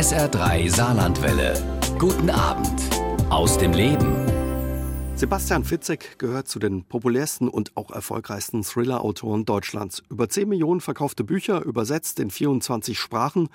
SR3 0.00 0.74
Saarlandwelle. 0.74 1.52
Guten 1.98 2.30
Abend 2.30 2.80
aus 3.28 3.58
dem 3.58 3.74
Leben. 3.74 4.16
Sebastian 5.14 5.62
Fitzek 5.62 6.18
gehört 6.18 6.48
zu 6.48 6.58
den 6.58 6.84
populärsten 6.84 7.50
und 7.50 7.76
auch 7.76 7.90
erfolgreichsten 7.90 8.62
Thriller-Autoren 8.62 9.44
Deutschlands. 9.44 10.02
Über 10.08 10.30
10 10.30 10.48
Millionen 10.48 10.80
verkaufte 10.80 11.22
Bücher, 11.22 11.62
übersetzt 11.66 12.18
in 12.18 12.30
24 12.30 12.98
Sprachen. 12.98 13.50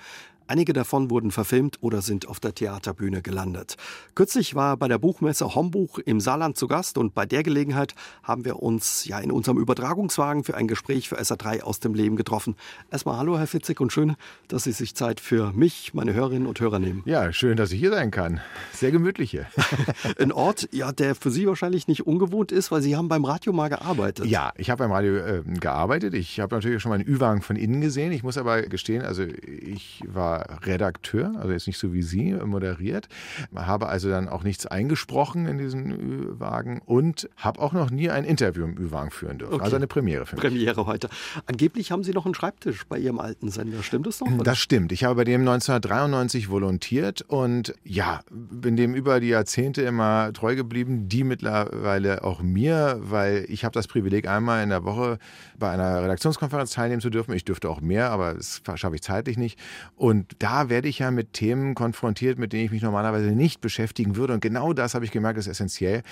Einige 0.48 0.72
davon 0.72 1.10
wurden 1.10 1.32
verfilmt 1.32 1.78
oder 1.80 2.02
sind 2.02 2.28
auf 2.28 2.38
der 2.38 2.54
Theaterbühne 2.54 3.20
gelandet. 3.20 3.76
Kürzlich 4.14 4.54
war 4.54 4.74
er 4.74 4.76
bei 4.76 4.86
der 4.86 4.98
Buchmesse 4.98 5.56
Hombuch 5.56 5.98
im 5.98 6.20
Saarland 6.20 6.56
zu 6.56 6.68
Gast 6.68 6.98
und 6.98 7.14
bei 7.14 7.26
der 7.26 7.42
Gelegenheit 7.42 7.96
haben 8.22 8.44
wir 8.44 8.62
uns 8.62 9.06
ja 9.06 9.18
in 9.18 9.32
unserem 9.32 9.58
Übertragungswagen 9.58 10.44
für 10.44 10.54
ein 10.56 10.68
Gespräch 10.68 11.08
für 11.08 11.18
SA3 11.18 11.62
aus 11.62 11.80
dem 11.80 11.94
Leben 11.94 12.14
getroffen. 12.14 12.54
Erstmal 12.92 13.16
hallo, 13.16 13.38
Herr 13.38 13.48
Fitzek, 13.48 13.80
und 13.80 13.92
schön, 13.92 14.14
dass 14.46 14.62
Sie 14.62 14.70
sich 14.70 14.94
Zeit 14.94 15.18
für 15.18 15.52
mich, 15.52 15.94
meine 15.94 16.14
Hörerinnen 16.14 16.46
und 16.46 16.60
Hörer 16.60 16.78
nehmen. 16.78 17.02
Ja, 17.06 17.32
schön, 17.32 17.56
dass 17.56 17.72
ich 17.72 17.80
hier 17.80 17.90
sein 17.90 18.12
kann. 18.12 18.40
Sehr 18.72 18.92
gemütlich 18.92 19.32
hier. 19.32 19.46
Ein 20.20 20.30
Ort, 20.30 20.68
ja, 20.70 20.92
der 20.92 21.16
für 21.16 21.32
Sie 21.32 21.48
wahrscheinlich 21.48 21.88
nicht 21.88 22.06
ungewohnt 22.06 22.52
ist, 22.52 22.70
weil 22.70 22.82
Sie 22.82 22.94
haben 22.94 23.08
beim 23.08 23.24
Radio 23.24 23.52
mal 23.52 23.68
gearbeitet. 23.68 24.26
Ja, 24.26 24.52
ich 24.56 24.70
habe 24.70 24.84
beim 24.84 24.92
Radio 24.92 25.16
äh, 25.16 25.42
gearbeitet. 25.58 26.14
Ich 26.14 26.38
habe 26.38 26.54
natürlich 26.54 26.80
schon 26.80 26.90
mal 26.90 27.00
einen 27.00 27.08
Ü-Wagen 27.08 27.42
von 27.42 27.56
innen 27.56 27.80
gesehen. 27.80 28.12
Ich 28.12 28.22
muss 28.22 28.38
aber 28.38 28.62
gestehen, 28.62 29.02
also 29.02 29.24
ich 29.24 30.02
war 30.06 30.35
Redakteur, 30.64 31.32
also 31.36 31.52
jetzt 31.52 31.66
nicht 31.66 31.78
so 31.78 31.92
wie 31.92 32.02
Sie, 32.02 32.32
moderiert, 32.32 33.08
habe 33.54 33.88
also 33.88 34.08
dann 34.08 34.28
auch 34.28 34.42
nichts 34.42 34.66
eingesprochen 34.66 35.46
in 35.46 35.58
diesen 35.58 35.90
Ü-Wagen 35.90 36.80
und 36.84 37.28
habe 37.36 37.60
auch 37.60 37.72
noch 37.72 37.90
nie 37.90 38.10
ein 38.10 38.24
Interview 38.24 38.64
im 38.64 38.76
Ü-Wagen 38.76 39.10
führen 39.10 39.38
dürfen. 39.38 39.54
Okay. 39.54 39.64
Also 39.64 39.76
eine 39.76 39.86
Premiere 39.86 40.26
für 40.26 40.36
mich. 40.36 40.42
Premiere 40.42 40.86
heute. 40.86 41.08
Angeblich 41.46 41.90
haben 41.90 42.04
Sie 42.04 42.12
noch 42.12 42.24
einen 42.24 42.34
Schreibtisch 42.34 42.84
bei 42.86 42.98
Ihrem 42.98 43.18
alten 43.18 43.50
Sender, 43.50 43.82
stimmt 43.82 44.06
das 44.06 44.20
noch? 44.20 44.30
Oder? 44.30 44.44
Das 44.44 44.58
stimmt. 44.58 44.92
Ich 44.92 45.04
habe 45.04 45.16
bei 45.16 45.24
dem 45.24 45.40
1993 45.42 46.50
volontiert 46.50 47.22
und 47.22 47.74
ja, 47.84 48.20
bin 48.30 48.76
dem 48.76 48.94
über 48.94 49.20
die 49.20 49.28
Jahrzehnte 49.28 49.82
immer 49.82 50.32
treu 50.32 50.56
geblieben, 50.56 51.08
die 51.08 51.24
mittlerweile 51.24 52.24
auch 52.24 52.42
mir, 52.42 52.98
weil 53.00 53.46
ich 53.48 53.64
habe 53.64 53.72
das 53.72 53.86
Privileg, 53.86 54.28
einmal 54.28 54.62
in 54.62 54.70
der 54.70 54.84
Woche 54.84 55.18
bei 55.58 55.70
einer 55.70 56.02
Redaktionskonferenz 56.02 56.72
teilnehmen 56.72 57.00
zu 57.00 57.10
dürfen. 57.10 57.32
Ich 57.34 57.44
dürfte 57.44 57.68
auch 57.68 57.80
mehr, 57.80 58.10
aber 58.10 58.34
das 58.34 58.62
schaffe 58.74 58.96
ich 58.96 59.02
zeitlich 59.02 59.36
nicht. 59.36 59.58
Und 59.94 60.36
da 60.38 60.68
werde 60.68 60.88
ich 60.88 60.98
ja 61.00 61.10
mit 61.10 61.32
Themen 61.32 61.74
konfrontiert, 61.74 62.38
mit 62.38 62.52
denen 62.52 62.64
ich 62.64 62.70
mich 62.70 62.82
normalerweise 62.82 63.30
nicht 63.32 63.60
beschäftigen 63.60 64.16
würde. 64.16 64.34
Und 64.34 64.40
genau 64.40 64.72
das 64.72 64.94
habe 64.94 65.04
ich 65.04 65.10
gemerkt, 65.10 65.38
ist 65.38 65.46
essentiell, 65.46 66.02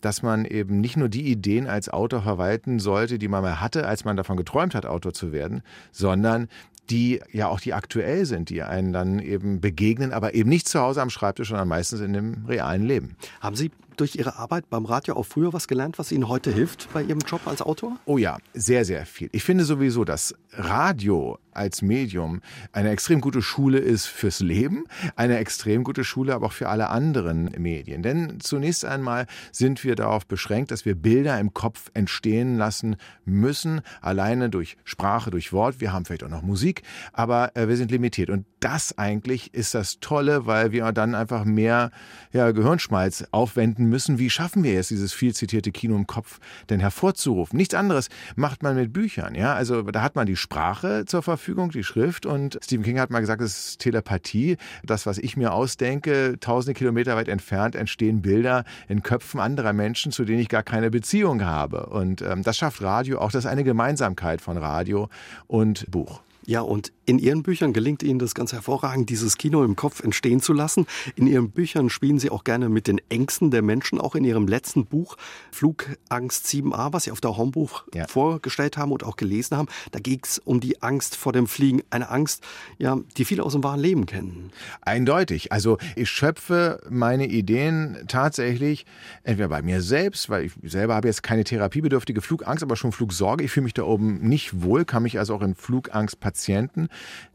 dass 0.00 0.22
man 0.22 0.44
eben 0.44 0.80
nicht 0.80 0.96
nur 0.96 1.08
die 1.08 1.30
Ideen 1.30 1.66
als 1.66 1.88
Autor 1.88 2.22
verwalten 2.22 2.78
sollte, 2.78 3.18
die 3.18 3.28
man 3.28 3.42
mal 3.42 3.60
hatte, 3.60 3.86
als 3.86 4.04
man 4.04 4.16
davon 4.16 4.36
geträumt 4.36 4.74
hat, 4.74 4.86
Autor 4.86 5.12
zu 5.12 5.32
werden, 5.32 5.62
sondern 5.92 6.48
die 6.90 7.20
ja 7.32 7.48
auch 7.48 7.60
die 7.60 7.72
aktuell 7.72 8.26
sind, 8.26 8.50
die 8.50 8.62
einen 8.62 8.92
dann 8.92 9.18
eben 9.18 9.60
begegnen, 9.60 10.12
aber 10.12 10.34
eben 10.34 10.50
nicht 10.50 10.68
zu 10.68 10.80
Hause 10.80 11.00
am 11.02 11.10
Schreibtisch, 11.10 11.48
sondern 11.48 11.68
meistens 11.68 12.00
in 12.00 12.12
dem 12.12 12.44
realen 12.46 12.82
Leben. 12.82 13.16
Haben 13.40 13.56
Sie 13.56 13.70
durch 13.96 14.16
Ihre 14.16 14.36
Arbeit 14.36 14.68
beim 14.70 14.84
Radio 14.84 15.16
auch 15.16 15.26
früher 15.26 15.52
was 15.52 15.68
gelernt, 15.68 15.98
was 15.98 16.12
Ihnen 16.12 16.28
heute 16.28 16.52
hilft 16.52 16.92
bei 16.92 17.02
Ihrem 17.02 17.20
Job 17.20 17.40
als 17.46 17.62
Autor? 17.62 17.98
Oh 18.04 18.18
ja, 18.18 18.38
sehr, 18.52 18.84
sehr 18.84 19.06
viel. 19.06 19.28
Ich 19.32 19.44
finde 19.44 19.64
sowieso, 19.64 20.04
dass 20.04 20.34
Radio 20.52 21.38
als 21.56 21.82
Medium 21.82 22.40
eine 22.72 22.90
extrem 22.90 23.20
gute 23.20 23.42
Schule 23.42 23.78
ist 23.78 24.06
fürs 24.06 24.40
Leben, 24.40 24.84
eine 25.16 25.38
extrem 25.38 25.84
gute 25.84 26.04
Schule 26.04 26.34
aber 26.34 26.46
auch 26.46 26.52
für 26.52 26.68
alle 26.68 26.90
anderen 26.90 27.50
Medien. 27.58 28.02
Denn 28.02 28.40
zunächst 28.40 28.84
einmal 28.84 29.26
sind 29.52 29.84
wir 29.84 29.96
darauf 29.96 30.26
beschränkt, 30.26 30.70
dass 30.70 30.84
wir 30.84 30.94
Bilder 30.94 31.38
im 31.38 31.54
Kopf 31.54 31.90
entstehen 31.94 32.56
lassen 32.56 32.96
müssen, 33.24 33.80
alleine 34.00 34.50
durch 34.50 34.76
Sprache, 34.84 35.30
durch 35.30 35.52
Wort. 35.52 35.80
Wir 35.80 35.92
haben 35.92 36.04
vielleicht 36.04 36.24
auch 36.24 36.28
noch 36.28 36.42
Musik, 36.42 36.82
aber 37.12 37.56
äh, 37.56 37.68
wir 37.68 37.76
sind 37.76 37.90
limitiert. 37.90 38.30
Und 38.30 38.46
das 38.60 38.96
eigentlich 38.98 39.52
ist 39.54 39.74
das 39.74 40.00
Tolle, 40.00 40.46
weil 40.46 40.72
wir 40.72 40.90
dann 40.92 41.14
einfach 41.14 41.44
mehr 41.44 41.90
ja, 42.32 42.50
Gehirnschmalz 42.50 43.26
aufwenden 43.30 43.86
müssen. 43.86 44.18
Wie 44.18 44.30
schaffen 44.30 44.64
wir 44.64 44.72
jetzt 44.72 44.90
dieses 44.90 45.12
viel 45.12 45.34
zitierte 45.34 45.70
Kino 45.70 45.96
im 45.96 46.06
Kopf 46.06 46.40
denn 46.70 46.80
hervorzurufen? 46.80 47.56
Nichts 47.56 47.74
anderes 47.74 48.08
macht 48.36 48.62
man 48.62 48.76
mit 48.76 48.92
Büchern. 48.92 49.34
Ja, 49.34 49.54
also 49.54 49.82
da 49.82 50.02
hat 50.02 50.16
man 50.16 50.26
die 50.26 50.36
Sprache 50.36 51.04
zur 51.06 51.22
Verfügung 51.22 51.43
Verfügung, 51.44 51.70
die 51.70 51.84
Schrift. 51.84 52.24
Und 52.24 52.58
Stephen 52.64 52.84
King 52.84 52.98
hat 52.98 53.10
mal 53.10 53.20
gesagt, 53.20 53.42
es 53.42 53.68
ist 53.68 53.80
Telepathie. 53.80 54.56
Das, 54.82 55.04
was 55.04 55.18
ich 55.18 55.36
mir 55.36 55.52
ausdenke, 55.52 56.38
tausende 56.40 56.72
Kilometer 56.74 57.16
weit 57.16 57.28
entfernt 57.28 57.74
entstehen 57.74 58.22
Bilder 58.22 58.64
in 58.88 59.02
Köpfen 59.02 59.40
anderer 59.40 59.74
Menschen, 59.74 60.10
zu 60.10 60.24
denen 60.24 60.40
ich 60.40 60.48
gar 60.48 60.62
keine 60.62 60.90
Beziehung 60.90 61.44
habe. 61.44 61.86
Und 61.86 62.22
ähm, 62.22 62.42
das 62.42 62.56
schafft 62.56 62.80
Radio 62.82 63.18
auch. 63.20 63.30
Das 63.30 63.44
ist 63.44 63.50
eine 63.50 63.62
Gemeinsamkeit 63.62 64.40
von 64.40 64.56
Radio 64.56 65.08
und 65.46 65.90
Buch. 65.90 66.22
Ja, 66.46 66.60
und 66.60 66.92
in 67.06 67.18
Ihren 67.18 67.42
Büchern 67.42 67.72
gelingt 67.72 68.02
Ihnen 68.02 68.18
das 68.18 68.34
ganz 68.34 68.52
hervorragend, 68.52 69.08
dieses 69.08 69.38
Kino 69.38 69.64
im 69.64 69.76
Kopf 69.76 70.02
entstehen 70.02 70.40
zu 70.40 70.52
lassen. 70.52 70.86
In 71.16 71.26
Ihren 71.26 71.50
Büchern 71.50 71.90
spielen 71.90 72.18
Sie 72.18 72.30
auch 72.30 72.44
gerne 72.44 72.68
mit 72.68 72.86
den 72.86 73.00
Ängsten 73.08 73.50
der 73.50 73.62
Menschen, 73.62 74.00
auch 74.00 74.14
in 74.14 74.24
Ihrem 74.24 74.46
letzten 74.46 74.86
Buch 74.86 75.16
Flugangst 75.52 76.46
7a, 76.46 76.92
was 76.92 77.04
Sie 77.04 77.10
auf 77.10 77.20
der 77.20 77.36
Homebuch 77.36 77.84
ja. 77.94 78.06
vorgestellt 78.06 78.76
haben 78.76 78.92
und 78.92 79.04
auch 79.04 79.16
gelesen 79.16 79.56
haben. 79.56 79.68
Da 79.92 80.00
ging 80.00 80.20
es 80.22 80.38
um 80.38 80.60
die 80.60 80.82
Angst 80.82 81.16
vor 81.16 81.32
dem 81.32 81.46
Fliegen, 81.46 81.82
eine 81.90 82.10
Angst, 82.10 82.42
ja, 82.78 82.98
die 83.16 83.24
viele 83.24 83.42
aus 83.42 83.52
dem 83.52 83.64
wahren 83.64 83.80
Leben 83.80 84.06
kennen. 84.06 84.50
Eindeutig. 84.82 85.52
Also 85.52 85.78
ich 85.96 86.10
schöpfe 86.10 86.80
meine 86.88 87.26
Ideen 87.26 87.98
tatsächlich 88.08 88.86
entweder 89.22 89.48
bei 89.48 89.62
mir 89.62 89.80
selbst, 89.82 90.28
weil 90.28 90.44
ich 90.44 90.52
selber 90.62 90.94
habe 90.94 91.08
jetzt 91.08 91.22
keine 91.22 91.44
therapiebedürftige 91.44 92.20
Flugangst, 92.20 92.62
aber 92.62 92.76
schon 92.76 92.92
Flugsorge. 92.92 93.44
Ich 93.44 93.50
fühle 93.50 93.64
mich 93.64 93.74
da 93.74 93.84
oben 93.84 94.20
nicht 94.26 94.62
wohl, 94.62 94.84
kann 94.84 95.02
mich 95.02 95.18
also 95.18 95.34
auch 95.34 95.42
in 95.42 95.54
Flugangst 95.54 96.20
Patienten 96.34 96.88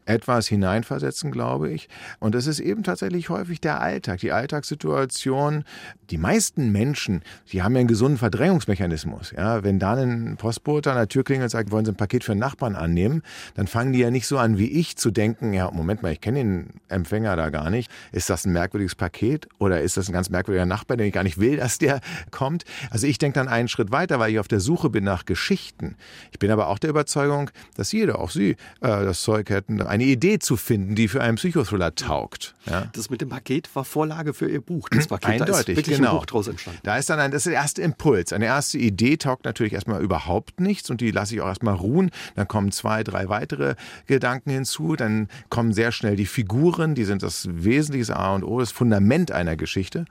etwas 0.06 0.48
hineinversetzen, 0.48 1.30
glaube 1.30 1.70
ich. 1.70 1.88
Und 2.18 2.34
das 2.34 2.46
ist 2.46 2.60
eben 2.60 2.82
tatsächlich 2.82 3.28
häufig 3.28 3.60
der 3.60 3.80
Alltag, 3.80 4.20
die 4.20 4.32
Alltagssituation. 4.32 5.64
Die 6.10 6.18
meisten 6.18 6.72
Menschen, 6.72 7.22
die 7.52 7.62
haben 7.62 7.74
ja 7.74 7.80
einen 7.80 7.88
gesunden 7.88 8.18
Verdrängungsmechanismus. 8.18 9.32
Ja, 9.36 9.62
wenn 9.62 9.78
da 9.78 9.94
ein 9.94 10.36
Postbote 10.36 10.90
an 10.90 10.96
der 10.96 11.08
Tür 11.08 11.24
klingelt 11.24 11.46
und 11.46 11.50
sagt, 11.50 11.70
wollen 11.70 11.84
Sie 11.84 11.92
ein 11.92 11.96
Paket 11.96 12.24
für 12.24 12.32
einen 12.32 12.40
Nachbarn 12.40 12.76
annehmen, 12.76 13.22
dann 13.54 13.66
fangen 13.66 13.92
die 13.92 14.00
ja 14.00 14.10
nicht 14.10 14.26
so 14.26 14.38
an 14.38 14.58
wie 14.58 14.70
ich 14.70 14.96
zu 14.96 15.10
denken, 15.10 15.52
ja, 15.52 15.70
Moment 15.70 16.02
mal, 16.02 16.12
ich 16.12 16.20
kenne 16.20 16.38
den 16.38 16.68
Empfänger 16.88 17.36
da 17.36 17.50
gar 17.50 17.70
nicht. 17.70 17.90
Ist 18.12 18.30
das 18.30 18.44
ein 18.44 18.52
merkwürdiges 18.52 18.94
Paket 18.94 19.48
oder 19.58 19.80
ist 19.80 19.96
das 19.96 20.08
ein 20.08 20.12
ganz 20.12 20.30
merkwürdiger 20.30 20.66
Nachbar, 20.66 20.96
den 20.96 21.06
ich 21.06 21.12
gar 21.12 21.24
nicht 21.24 21.38
will, 21.38 21.56
dass 21.56 21.78
der 21.78 22.00
kommt? 22.30 22.64
Also 22.90 23.06
ich 23.06 23.18
denke 23.18 23.38
dann 23.38 23.48
einen 23.48 23.68
Schritt 23.68 23.92
weiter, 23.92 24.18
weil 24.18 24.32
ich 24.32 24.38
auf 24.38 24.48
der 24.48 24.60
Suche 24.60 24.90
bin 24.90 25.04
nach 25.04 25.24
Geschichten. 25.24 25.96
Ich 26.32 26.38
bin 26.38 26.50
aber 26.50 26.68
auch 26.68 26.78
der 26.78 26.90
Überzeugung, 26.90 27.50
dass 27.76 27.92
jeder, 27.92 28.18
auch 28.18 28.30
Sie, 28.30 28.50
äh, 28.50 28.56
das 28.80 29.22
Zeug 29.22 29.50
hätten, 29.50 29.80
eine 29.90 30.04
Idee 30.04 30.38
zu 30.38 30.56
finden, 30.56 30.94
die 30.94 31.08
für 31.08 31.20
einen 31.20 31.36
Psychothriller 31.36 31.94
taugt. 31.94 32.54
Ja? 32.66 32.86
Das 32.92 33.10
mit 33.10 33.20
dem 33.20 33.28
Paket 33.28 33.68
war 33.74 33.84
Vorlage 33.84 34.34
für 34.34 34.48
Ihr 34.48 34.60
Buch. 34.60 34.88
Das 34.88 35.08
Paket, 35.08 35.42
Eindeutig, 35.42 35.52
da 35.52 35.60
ist 35.60 35.68
wirklich 35.68 35.96
genau. 35.96 36.12
ein 36.12 36.16
Buch 36.18 36.26
draus 36.26 36.46
entstanden. 36.46 36.80
Da 36.84 36.96
ist 36.96 37.10
dann 37.10 37.18
ein, 37.18 37.32
das 37.32 37.40
ist 37.40 37.50
der 37.50 37.60
erste 37.60 37.82
Impuls. 37.82 38.32
Eine 38.32 38.46
erste 38.46 38.78
Idee 38.78 39.16
taugt 39.16 39.44
natürlich 39.44 39.72
erstmal 39.72 40.00
überhaupt 40.00 40.60
nichts 40.60 40.90
und 40.90 41.00
die 41.00 41.10
lasse 41.10 41.34
ich 41.34 41.40
auch 41.40 41.48
erstmal 41.48 41.74
ruhen. 41.74 42.10
Dann 42.36 42.46
kommen 42.46 42.70
zwei, 42.70 43.02
drei 43.02 43.28
weitere 43.28 43.74
Gedanken 44.06 44.50
hinzu. 44.50 44.94
Dann 44.94 45.28
kommen 45.48 45.72
sehr 45.72 45.90
schnell 45.90 46.14
die 46.14 46.26
Figuren, 46.26 46.94
die 46.94 47.04
sind 47.04 47.24
das 47.24 47.48
wesentliche 47.50 48.16
A 48.16 48.34
und 48.36 48.44
O, 48.44 48.60
das 48.60 48.70
Fundament 48.70 49.32
einer 49.32 49.56
Geschichte. 49.56 50.04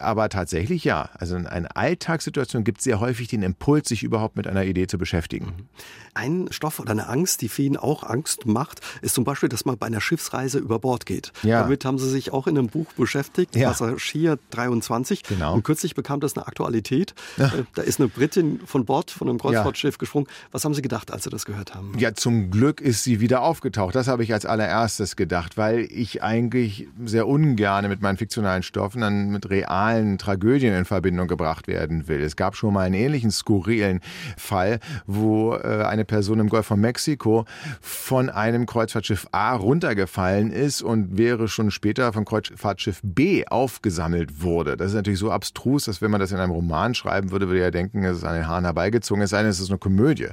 Aber 0.00 0.30
tatsächlich 0.30 0.84
ja, 0.84 1.10
also 1.12 1.36
in 1.36 1.46
einer 1.46 1.76
Alltagssituation 1.76 2.64
gibt 2.64 2.78
es 2.78 2.84
sehr 2.84 3.00
häufig 3.00 3.28
den 3.28 3.42
Impuls, 3.42 3.88
sich 3.88 4.02
überhaupt 4.02 4.36
mit 4.36 4.46
einer 4.46 4.64
Idee 4.64 4.86
zu 4.86 4.96
beschäftigen. 4.96 5.46
Mhm. 5.46 5.68
Ein 6.14 6.48
Stoff 6.50 6.80
oder 6.80 6.92
eine 6.92 7.08
Angst, 7.08 7.42
die 7.42 7.50
vielen 7.50 7.76
auch 7.76 8.02
Angst 8.02 8.46
macht, 8.46 8.80
ist 9.02 9.14
zum 9.14 9.25
Beispiel, 9.26 9.48
dass 9.48 9.64
man 9.64 9.76
bei 9.78 9.86
einer 9.86 10.00
Schiffsreise 10.00 10.58
über 10.58 10.78
Bord 10.78 11.06
geht. 11.06 11.32
Ja. 11.42 11.62
Damit 11.62 11.84
haben 11.84 11.98
Sie 11.98 12.08
sich 12.08 12.32
auch 12.32 12.46
in 12.46 12.56
einem 12.56 12.68
Buch 12.68 12.86
beschäftigt, 12.96 13.54
ja. 13.56 13.68
Passagier 13.68 14.38
23. 14.50 15.22
Genau. 15.22 15.54
Und 15.54 15.64
kürzlich 15.64 15.94
bekam 15.94 16.20
das 16.20 16.36
eine 16.36 16.46
Aktualität. 16.46 17.14
Ja. 17.36 17.46
Äh, 17.46 17.64
da 17.74 17.82
ist 17.82 18.00
eine 18.00 18.08
Britin 18.08 18.60
von 18.64 18.84
Bord 18.84 19.10
von 19.10 19.28
einem 19.28 19.38
Kreuzfahrtschiff 19.38 19.98
gesprungen. 19.98 20.26
Was 20.52 20.64
haben 20.64 20.74
Sie 20.74 20.82
gedacht, 20.82 21.12
als 21.12 21.24
Sie 21.24 21.30
das 21.30 21.44
gehört 21.44 21.74
haben? 21.74 21.92
Ja, 21.98 22.14
zum 22.14 22.50
Glück 22.50 22.80
ist 22.80 23.04
sie 23.04 23.20
wieder 23.20 23.42
aufgetaucht. 23.42 23.94
Das 23.94 24.08
habe 24.08 24.22
ich 24.22 24.32
als 24.32 24.46
allererstes 24.46 25.16
gedacht, 25.16 25.56
weil 25.56 25.80
ich 25.90 26.22
eigentlich 26.22 26.88
sehr 27.04 27.26
ungern 27.26 27.88
mit 27.88 28.00
meinen 28.00 28.16
fiktionalen 28.16 28.62
Stoffen 28.62 29.00
dann 29.00 29.30
mit 29.30 29.50
realen 29.50 30.18
Tragödien 30.18 30.74
in 30.74 30.84
Verbindung 30.84 31.28
gebracht 31.28 31.68
werden 31.68 32.08
will. 32.08 32.20
Es 32.20 32.36
gab 32.36 32.56
schon 32.56 32.74
mal 32.74 32.82
einen 32.82 32.94
ähnlichen 32.94 33.30
skurrilen 33.30 34.00
Fall, 34.36 34.80
wo 35.06 35.54
äh, 35.54 35.84
eine 35.84 36.04
Person 36.04 36.40
im 36.40 36.48
Golf 36.48 36.66
von 36.66 36.80
Mexiko 36.80 37.44
von 37.80 38.30
einem 38.30 38.66
Kreuzfahrtschiff 38.66 39.15
A 39.32 39.54
runtergefallen 39.54 40.50
ist 40.50 40.82
und 40.82 41.16
wäre 41.16 41.48
schon 41.48 41.70
später 41.70 42.12
von 42.12 42.24
Kreuzfahrtschiff 42.24 43.00
B 43.02 43.46
aufgesammelt 43.46 44.42
wurde. 44.42 44.76
Das 44.76 44.88
ist 44.88 44.94
natürlich 44.94 45.18
so 45.18 45.30
abstrus, 45.30 45.84
dass 45.84 46.02
wenn 46.02 46.10
man 46.10 46.20
das 46.20 46.32
in 46.32 46.38
einem 46.38 46.52
Roman 46.52 46.94
schreiben 46.94 47.30
würde, 47.30 47.48
würde 47.48 47.60
ja 47.60 47.70
denken, 47.70 48.04
es 48.04 48.18
ist 48.18 48.24
an 48.24 48.34
den 48.34 48.46
Haaren 48.46 48.64
herbeigezogen, 48.64 49.22
es 49.22 49.30
sei 49.30 49.42
denn, 49.42 49.50
es 49.50 49.60
ist 49.60 49.70
eine 49.70 49.78
Komödie. 49.78 50.28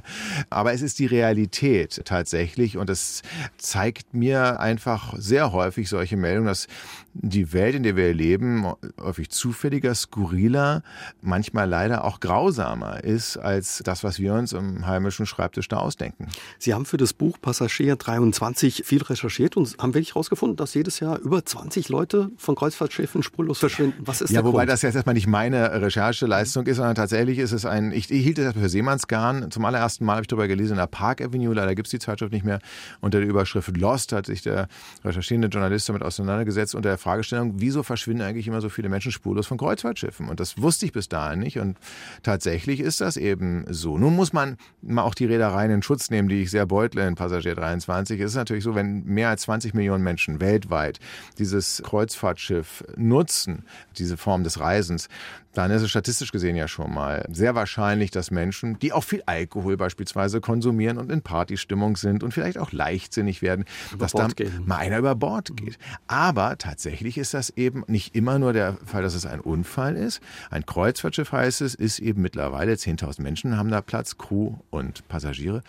Aber 0.50 0.72
es 0.72 0.82
ist 0.82 0.98
die 0.98 1.06
Realität 1.06 2.02
tatsächlich 2.04 2.76
und 2.76 2.90
es 2.90 3.22
zeigt 3.58 4.14
mir 4.14 4.60
einfach 4.60 5.14
sehr 5.18 5.52
häufig 5.52 5.88
solche 5.88 6.16
Meldungen, 6.16 6.46
dass 6.48 6.66
die 7.14 7.52
Welt, 7.52 7.74
in 7.74 7.82
der 7.82 7.96
wir 7.96 8.12
leben, 8.14 8.66
häufig 9.00 9.30
zufälliger, 9.30 9.94
skurriler, 9.94 10.82
manchmal 11.20 11.68
leider 11.68 12.04
auch 12.04 12.20
grausamer 12.20 13.02
ist 13.04 13.36
als 13.36 13.82
das, 13.84 14.04
was 14.04 14.18
wir 14.18 14.34
uns 14.34 14.52
im 14.52 14.86
heimischen 14.86 15.26
Schreibtisch 15.26 15.68
da 15.68 15.78
ausdenken. 15.78 16.28
Sie 16.58 16.74
haben 16.74 16.86
für 16.86 16.96
das 16.96 17.12
Buch 17.12 17.38
Passagier 17.40 17.74
recherchiert, 17.74 18.06
23 18.06 18.82
viel 18.84 19.02
recherchiert 19.02 19.56
und 19.56 19.76
haben 19.78 19.94
wirklich 19.94 20.10
herausgefunden, 20.10 20.56
dass 20.56 20.74
jedes 20.74 21.00
Jahr 21.00 21.18
über 21.18 21.44
20 21.44 21.88
Leute 21.88 22.30
von 22.36 22.54
Kreuzfahrtschiffen 22.54 23.22
spurlos 23.22 23.58
verschwinden. 23.58 24.02
Was 24.04 24.20
ist 24.20 24.30
ja, 24.30 24.40
der 24.40 24.44
wobei 24.44 24.60
Grund? 24.60 24.70
das 24.70 24.82
jetzt 24.82 24.94
erstmal 24.94 25.14
nicht 25.14 25.26
meine 25.26 25.80
Rechercheleistung 25.80 26.66
ist, 26.66 26.76
sondern 26.76 26.94
tatsächlich 26.94 27.38
ist 27.38 27.52
es 27.52 27.64
ein, 27.64 27.92
ich, 27.92 28.10
ich 28.10 28.22
hielt 28.22 28.38
es 28.38 28.52
für 28.52 28.68
Seemannsgarn. 28.68 29.50
Zum 29.50 29.64
allerersten 29.64 30.04
Mal 30.04 30.14
habe 30.14 30.22
ich 30.22 30.28
darüber 30.28 30.48
gelesen 30.48 30.72
in 30.72 30.78
der 30.78 30.86
Park 30.86 31.20
Avenue, 31.20 31.54
leider 31.54 31.74
gibt 31.74 31.86
es 31.86 31.90
die 31.90 31.98
Zeitschrift 31.98 32.32
nicht 32.32 32.44
mehr. 32.44 32.60
Unter 33.00 33.20
der 33.20 33.28
Überschrift 33.28 33.76
Lost 33.76 34.12
hat 34.12 34.26
sich 34.26 34.42
der 34.42 34.68
recherchierende 35.04 35.48
Journalist 35.48 35.88
damit 35.88 36.02
auseinandergesetzt 36.02 36.74
unter 36.74 36.90
der 36.90 36.98
Fragestellung, 37.04 37.54
wieso 37.56 37.82
verschwinden 37.82 38.22
eigentlich 38.22 38.48
immer 38.48 38.62
so 38.62 38.70
viele 38.70 38.88
Menschen 38.88 39.12
spurlos 39.12 39.46
von 39.46 39.58
Kreuzfahrtschiffen? 39.58 40.28
Und 40.28 40.40
das 40.40 40.60
wusste 40.60 40.86
ich 40.86 40.92
bis 40.92 41.08
dahin 41.08 41.40
nicht. 41.40 41.58
Und 41.58 41.76
tatsächlich 42.22 42.80
ist 42.80 43.02
das 43.02 43.18
eben 43.18 43.66
so. 43.68 43.98
Nun 43.98 44.16
muss 44.16 44.32
man 44.32 44.56
mal 44.80 45.02
auch 45.02 45.14
die 45.14 45.26
Reedereien 45.26 45.70
in 45.70 45.82
Schutz 45.82 46.08
nehmen, 46.08 46.30
die 46.30 46.42
ich 46.42 46.50
sehr 46.50 46.64
beutle 46.64 47.06
in 47.06 47.14
Passagier 47.14 47.54
23. 47.54 48.18
Es 48.20 48.30
ist 48.30 48.36
natürlich 48.36 48.64
so, 48.64 48.74
wenn 48.74 49.04
mehr 49.04 49.28
als 49.28 49.42
20 49.42 49.74
Millionen 49.74 50.02
Menschen 50.02 50.40
weltweit 50.40 50.98
dieses 51.38 51.82
Kreuzfahrtschiff 51.84 52.82
nutzen, 52.96 53.64
diese 53.98 54.16
Form 54.16 54.42
des 54.42 54.58
Reisens, 54.58 55.08
dann 55.54 55.70
ist 55.70 55.82
es 55.82 55.90
statistisch 55.90 56.32
gesehen 56.32 56.56
ja 56.56 56.68
schon 56.68 56.92
mal 56.92 57.26
sehr 57.30 57.54
wahrscheinlich, 57.54 58.10
dass 58.10 58.30
Menschen, 58.30 58.78
die 58.80 58.92
auch 58.92 59.04
viel 59.04 59.22
Alkohol 59.26 59.76
beispielsweise 59.76 60.40
konsumieren 60.40 60.98
und 60.98 61.10
in 61.10 61.22
Partystimmung 61.22 61.96
sind 61.96 62.22
und 62.22 62.32
vielleicht 62.32 62.58
auch 62.58 62.72
leichtsinnig 62.72 63.40
werden, 63.40 63.64
über 63.92 64.04
dass 64.04 64.12
Bord 64.12 64.24
dann 64.24 64.34
gehen. 64.34 64.62
mal 64.66 64.78
einer 64.78 64.98
über 64.98 65.14
Bord 65.14 65.56
geht. 65.56 65.78
Aber 66.06 66.58
tatsächlich 66.58 67.18
ist 67.18 67.34
das 67.34 67.50
eben 67.50 67.84
nicht 67.86 68.14
immer 68.14 68.38
nur 68.38 68.52
der 68.52 68.76
Fall, 68.84 69.02
dass 69.02 69.14
es 69.14 69.26
ein 69.26 69.40
Unfall 69.40 69.96
ist. 69.96 70.20
Ein 70.50 70.66
Kreuzfahrtschiff 70.66 71.32
heißt 71.32 71.60
es, 71.60 71.74
ist 71.74 72.00
eben 72.00 72.20
mittlerweile 72.20 72.74
10.000 72.74 73.22
Menschen 73.22 73.56
haben 73.56 73.70
da 73.70 73.80
Platz, 73.80 74.18
Crew 74.18 74.56
und 74.70 75.06
Passagiere. 75.08 75.62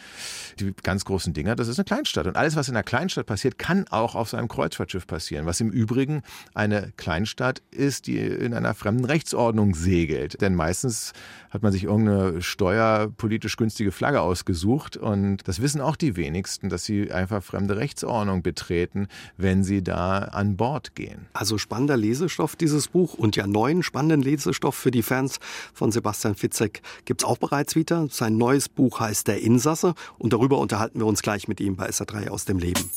Die 0.59 0.73
ganz 0.83 1.05
großen 1.05 1.33
Dinger, 1.33 1.55
das 1.55 1.67
ist 1.67 1.77
eine 1.77 1.85
Kleinstadt. 1.85 2.27
Und 2.27 2.35
alles, 2.35 2.55
was 2.55 2.67
in 2.67 2.75
einer 2.75 2.83
Kleinstadt 2.83 3.27
passiert, 3.27 3.59
kann 3.59 3.85
auch 3.89 4.15
auf 4.15 4.29
so 4.29 4.37
einem 4.37 4.47
Kreuzfahrtschiff 4.47 5.05
passieren. 5.05 5.45
Was 5.45 5.61
im 5.61 5.69
Übrigen 5.69 6.23
eine 6.53 6.91
Kleinstadt 6.97 7.61
ist, 7.71 8.07
die 8.07 8.17
in 8.17 8.53
einer 8.53 8.73
fremden 8.73 9.05
Rechtsordnung 9.05 9.74
segelt. 9.75 10.41
Denn 10.41 10.55
meistens 10.55 11.13
hat 11.49 11.63
man 11.63 11.71
sich 11.71 11.85
irgendeine 11.85 12.41
steuerpolitisch 12.41 13.57
günstige 13.57 13.91
Flagge 13.91 14.21
ausgesucht. 14.21 14.97
Und 14.97 15.47
das 15.47 15.61
wissen 15.61 15.81
auch 15.81 15.95
die 15.95 16.15
wenigsten, 16.15 16.69
dass 16.69 16.85
sie 16.85 17.11
einfach 17.11 17.43
fremde 17.43 17.77
Rechtsordnung 17.77 18.41
betreten, 18.41 19.07
wenn 19.37 19.63
sie 19.63 19.83
da 19.83 20.19
an 20.19 20.57
Bord 20.57 20.95
gehen. 20.95 21.27
Also 21.33 21.57
spannender 21.57 21.97
Lesestoff, 21.97 22.55
dieses 22.55 22.89
Buch. 22.89 23.13
Und 23.13 23.35
ja, 23.35 23.47
neuen 23.47 23.83
spannenden 23.83 24.21
Lesestoff 24.21 24.75
für 24.75 24.91
die 24.91 25.03
Fans 25.03 25.39
von 25.73 25.91
Sebastian 25.91 26.35
Fitzek 26.35 26.81
gibt 27.05 27.21
es 27.21 27.27
auch 27.27 27.37
bereits 27.37 27.75
wieder. 27.75 28.07
Sein 28.09 28.37
neues 28.37 28.69
Buch 28.69 28.99
heißt 28.99 29.27
Der 29.27 29.41
Insasse. 29.41 29.93
Und 30.17 30.33
darüber 30.33 30.57
unterhalten 30.59 30.99
wir 30.99 31.05
uns 31.05 31.21
gleich 31.21 31.47
mit 31.47 31.59
ihm 31.59 31.75
bei 31.75 31.89
SA3 31.89 32.29
aus 32.29 32.45
dem 32.45 32.59
Leben. 32.59 32.89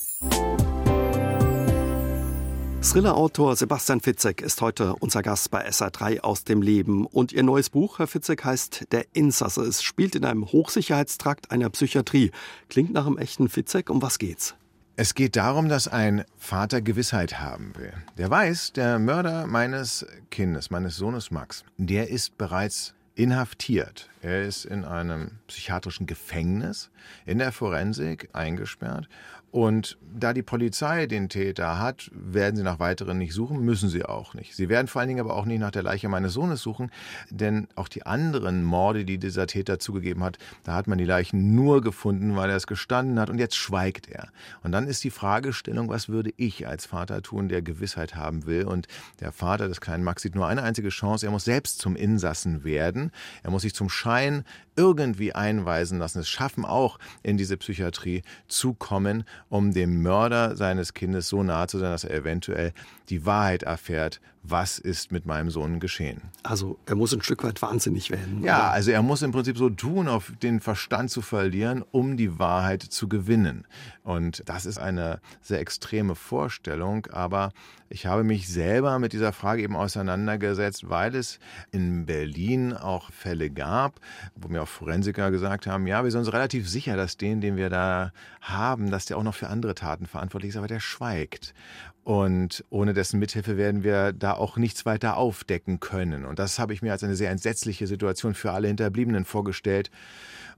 Thriller-Autor 2.81 3.57
Sebastian 3.57 4.01
Fitzek 4.01 4.41
ist 4.41 4.61
heute 4.61 4.95
unser 4.95 5.23
Gast 5.23 5.51
bei 5.51 5.69
SA3 5.69 6.21
aus 6.21 6.45
dem 6.45 6.63
Leben. 6.63 7.07
Und 7.07 7.33
Ihr 7.33 7.43
neues 7.43 7.71
Buch, 7.71 7.99
Herr 7.99 8.07
Fitzek, 8.07 8.45
heißt 8.45 8.87
Der 8.93 9.05
Insasse. 9.13 9.63
Es 9.63 9.83
spielt 9.83 10.15
in 10.15 10.25
einem 10.25 10.47
Hochsicherheitstrakt 10.47 11.51
einer 11.51 11.71
Psychiatrie. 11.71 12.31
Klingt 12.71 12.93
nach 12.93 13.07
einem 13.07 13.19
echten 13.19 13.49
Fitzek. 13.49 13.91
Um 13.91 14.01
was 14.01 14.19
geht's? 14.19 14.55
Es 14.95 15.15
geht 15.15 15.37
darum, 15.37 15.69
dass 15.69 15.89
ein 15.89 16.25
Vater 16.37 16.81
Gewissheit 16.81 17.41
haben 17.41 17.73
will. 17.77 17.93
Der 18.17 18.31
weiß, 18.31 18.73
der 18.73 18.99
Mörder 18.99 19.47
meines 19.47 20.07
Kindes, 20.31 20.71
meines 20.71 20.97
Sohnes 20.97 21.31
Max, 21.31 21.65
der 21.77 22.09
ist 22.09 22.39
bereits 22.39 22.95
inhaftiert. 23.19 24.09
Er 24.23 24.45
ist 24.45 24.65
in 24.65 24.85
einem 24.85 25.33
psychiatrischen 25.49 26.07
Gefängnis 26.07 26.91
in 27.27 27.39
der 27.39 27.51
Forensik 27.51 28.29
eingesperrt. 28.33 29.09
Und 29.51 29.97
da 30.15 30.35
die 30.35 30.43
Polizei 30.43 31.07
den 31.07 31.29
Täter 31.31 31.79
hat, 31.79 32.11
werden 32.13 32.57
sie 32.57 32.63
nach 32.63 32.81
weiteren 32.81 33.17
nicht 33.17 33.33
suchen, 33.33 33.61
müssen 33.61 33.89
sie 33.89 34.05
auch 34.05 34.35
nicht. 34.35 34.55
Sie 34.55 34.69
werden 34.69 34.89
vor 34.89 35.01
allen 35.01 35.09
Dingen 35.09 35.21
aber 35.21 35.35
auch 35.35 35.47
nicht 35.47 35.61
nach 35.61 35.71
der 35.71 35.83
Leiche 35.83 36.09
meines 36.09 36.35
Sohnes 36.35 36.61
suchen, 36.61 36.91
denn 37.31 37.67
auch 37.75 37.89
die 37.89 38.05
anderen 38.05 38.63
Morde, 38.63 39.07
die 39.07 39.17
dieser 39.19 39.47
Täter 39.47 39.79
zugegeben 39.79 40.23
hat, 40.23 40.39
da 40.65 40.75
hat 40.75 40.87
man 40.87 40.99
die 40.99 41.05
Leichen 41.05 41.55
nur 41.55 41.81
gefunden, 41.81 42.37
weil 42.37 42.51
er 42.51 42.57
es 42.57 42.67
gestanden 42.67 43.19
hat 43.19 43.31
und 43.31 43.39
jetzt 43.39 43.57
schweigt 43.57 44.09
er. 44.09 44.29
Und 44.63 44.73
dann 44.73 44.87
ist 44.87 45.03
die 45.03 45.11
Fragestellung, 45.11 45.89
was 45.89 46.11
würde 46.11 46.33
ich 46.37 46.67
als 46.67 46.85
Vater 46.85 47.23
tun, 47.23 47.49
der 47.49 47.63
Gewissheit 47.63 48.15
haben 48.15 48.45
will? 48.45 48.65
Und 48.65 48.87
der 49.21 49.33
Vater 49.33 49.69
des 49.69 49.81
kleinen 49.81 50.05
Max 50.05 50.23
sieht 50.23 50.35
nur 50.35 50.47
eine 50.47 50.63
einzige 50.63 50.91
Chance, 50.91 51.25
er 51.25 51.33
muss 51.33 51.45
selbst 51.45 51.79
zum 51.79 51.97
Insassen 51.97 52.65
werden, 52.65 53.13
er 53.43 53.51
muss 53.51 53.63
sich 53.63 53.75
zum 53.75 53.89
Schein 53.89 54.45
irgendwie 54.79 55.35
einweisen 55.35 55.99
lassen, 55.99 56.21
es 56.21 56.29
schaffen 56.29 56.65
auch 56.65 56.99
in 57.23 57.37
diese 57.37 57.57
Psychiatrie 57.57 58.23
zu 58.47 58.73
kommen, 58.73 59.25
um 59.49 59.75
dem 59.75 60.01
Mörder 60.03 60.57
seines 60.57 60.95
Kindes 60.95 61.29
so 61.29 61.43
nahe 61.43 61.67
zu 61.67 61.79
sein, 61.79 61.91
dass 61.91 62.05
er 62.05 62.15
eventuell 62.15 62.73
die 63.09 63.25
Wahrheit 63.27 63.63
erfährt, 63.63 64.21
was 64.43 64.79
ist 64.79 65.13
mit 65.13 65.27
meinem 65.27 65.51
Sohn 65.51 65.81
geschehen. 65.81 66.23
Also 66.43 66.79
er 66.87 66.95
muss 66.95 67.13
ein 67.13 67.23
Stück 67.23 67.45
weit 67.45 67.61
wahnsinnig 67.61 68.11
werden. 68.11 68.43
Ja, 68.43 68.59
oder? 68.59 68.71
also 68.71 68.91
er 68.91 69.03
muss 69.03 69.23
im 69.23 69.33
Prinzip 69.33 69.59
so 69.59 69.69
tun, 69.69 70.09
auf 70.09 70.33
den 70.43 70.61
Verstand 70.61 71.11
zu 71.11 71.23
verlieren, 71.23 71.85
um 71.91 72.17
die 72.17 72.39
Wahrheit 72.39 72.83
zu 72.83 73.09
gewinnen. 73.09 73.67
Und 74.03 74.43
das 74.47 74.65
ist 74.65 74.79
eine 74.79 75.21
sehr 75.43 75.61
extreme 75.61 76.15
Vorstellung, 76.15 77.07
aber 77.07 77.53
ich 77.91 78.07
habe 78.07 78.25
mich 78.25 78.49
selber 78.49 78.99
mit 78.99 79.13
dieser 79.13 79.33
Frage 79.33 79.63
eben 79.63 79.77
auseinandergesetzt, 79.77 80.89
weil 80.89 81.15
es 81.15 81.39
in 81.71 82.07
Berlin 82.07 82.73
auch 82.75 83.11
Fälle 83.13 83.51
gab, 83.51 84.01
wo 84.35 84.49
mir 84.49 84.63
auch 84.63 84.69
Forensiker 84.69 85.31
gesagt 85.31 85.67
haben, 85.67 85.87
ja, 85.87 86.05
wir 86.05 86.11
sind 86.11 86.21
uns 86.21 86.33
relativ 86.33 86.69
sicher, 86.69 86.97
dass 86.97 87.17
den, 87.17 87.41
den 87.41 87.57
wir 87.57 87.71
da 87.71 88.13
haben, 88.41 88.91
dass 88.91 89.07
der 89.07 89.19
auch 89.19 89.23
noch 89.23 89.35
für 89.35 89.49
andere 89.49 89.75
Taten 89.75 90.07
verantwortlich 90.07 90.51
ist, 90.51 90.57
aber 90.57 90.69
der 90.69 90.81
schweigt. 90.81 91.55
Und 92.05 92.65
ohne 92.71 92.95
dessen 92.95 93.19
Mithilfe 93.19 93.57
werden 93.57 93.85
wir 93.85 94.13
da 94.13 94.33
auch 94.33 94.57
nichts 94.57 94.87
weiter 94.87 95.17
aufdecken 95.17 95.79
können. 95.79 96.25
Und 96.25 96.39
das 96.39 96.59
habe 96.59 96.73
ich 96.73 96.81
mir 96.81 96.93
als 96.93 97.05
eine 97.05 97.17
sehr 97.17 97.31
entsetzliche 97.31 97.87
Situation 97.87 98.35
für 98.35 98.53
alle 98.53 98.69
Hinterbliebenen 98.69 99.25
vorgestellt. 99.25 99.91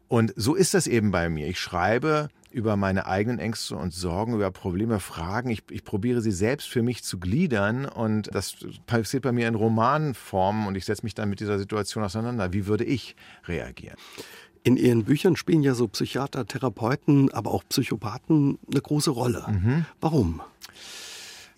Und 0.06 0.32
so 0.36 0.54
ist 0.54 0.74
das 0.74 0.86
eben 0.86 1.10
bei 1.10 1.28
mir. 1.28 1.48
Ich 1.48 1.60
schreibe 1.60 2.28
über 2.50 2.76
meine 2.76 3.06
eigenen 3.06 3.38
Ängste 3.38 3.76
und 3.76 3.94
Sorgen, 3.94 4.34
über 4.34 4.50
Probleme, 4.50 5.00
Fragen. 5.00 5.50
Ich, 5.50 5.62
ich 5.70 5.84
probiere 5.84 6.20
sie 6.20 6.32
selbst 6.32 6.68
für 6.68 6.82
mich 6.82 7.04
zu 7.04 7.18
gliedern 7.18 7.84
und 7.84 8.28
das 8.34 8.56
passiert 8.86 9.22
bei 9.22 9.32
mir 9.32 9.46
in 9.46 9.54
Romanform 9.54 10.66
und 10.66 10.74
ich 10.74 10.84
setze 10.84 11.04
mich 11.04 11.14
dann 11.14 11.30
mit 11.30 11.40
dieser 11.40 11.58
Situation 11.58 12.02
auseinander. 12.02 12.52
Wie 12.52 12.66
würde 12.66 12.84
ich 12.84 13.14
reagieren? 13.46 13.96
In 14.62 14.76
Ihren 14.76 15.04
Büchern 15.04 15.36
spielen 15.36 15.62
ja 15.62 15.74
so 15.74 15.88
Psychiater, 15.88 16.46
Therapeuten, 16.46 17.32
aber 17.32 17.50
auch 17.50 17.64
Psychopathen 17.68 18.58
eine 18.70 18.80
große 18.80 19.10
Rolle. 19.10 19.46
Mhm. 19.48 19.86
Warum? 20.00 20.42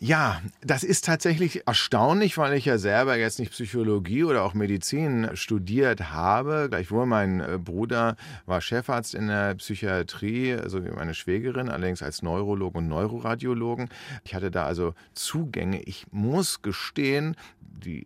Ja, 0.05 0.43
das 0.63 0.83
ist 0.83 1.05
tatsächlich 1.05 1.65
erstaunlich, 1.69 2.37
weil 2.37 2.55
ich 2.55 2.65
ja 2.65 2.77
selber 2.77 3.17
jetzt 3.17 3.39
nicht 3.39 3.53
Psychologie 3.53 4.25
oder 4.25 4.43
auch 4.43 4.53
Medizin 4.53 5.31
studiert 5.35 6.11
habe. 6.11 6.67
Gleichwohl 6.69 7.07
mein 7.07 7.39
äh, 7.39 7.57
Bruder 7.57 8.17
war 8.45 8.61
Chefarzt 8.61 9.15
in 9.15 9.29
der 9.29 9.55
Psychiatrie, 9.55 10.55
also 10.55 10.85
wie 10.85 10.91
meine 10.91 11.15
Schwägerin, 11.15 11.69
allerdings 11.69 12.03
als 12.03 12.21
Neurologen 12.21 12.79
und 12.79 12.89
Neuroradiologen. 12.89 13.91
Ich 14.25 14.35
hatte 14.35 14.51
da 14.51 14.67
also 14.67 14.95
Zugänge. 15.15 15.81
Ich 15.83 16.07
muss 16.11 16.63
gestehen, 16.63 17.37
die 17.61 18.05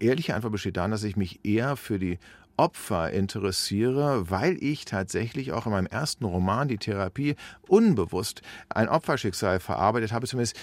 ehrliche 0.00 0.34
Antwort 0.34 0.50
besteht 0.50 0.76
darin, 0.76 0.90
dass 0.90 1.04
ich 1.04 1.16
mich 1.16 1.44
eher 1.44 1.76
für 1.76 2.00
die 2.00 2.18
Opfer 2.56 3.10
interessiere, 3.10 4.30
weil 4.30 4.56
ich 4.62 4.86
tatsächlich 4.86 5.52
auch 5.52 5.66
in 5.66 5.72
meinem 5.72 5.86
ersten 5.86 6.24
Roman, 6.24 6.68
die 6.68 6.78
Therapie, 6.78 7.36
unbewusst 7.68 8.42
ein 8.70 8.88
Opferschicksal 8.88 9.60
verarbeitet 9.60 10.12
habe, 10.12 10.26
zumindest 10.26 10.56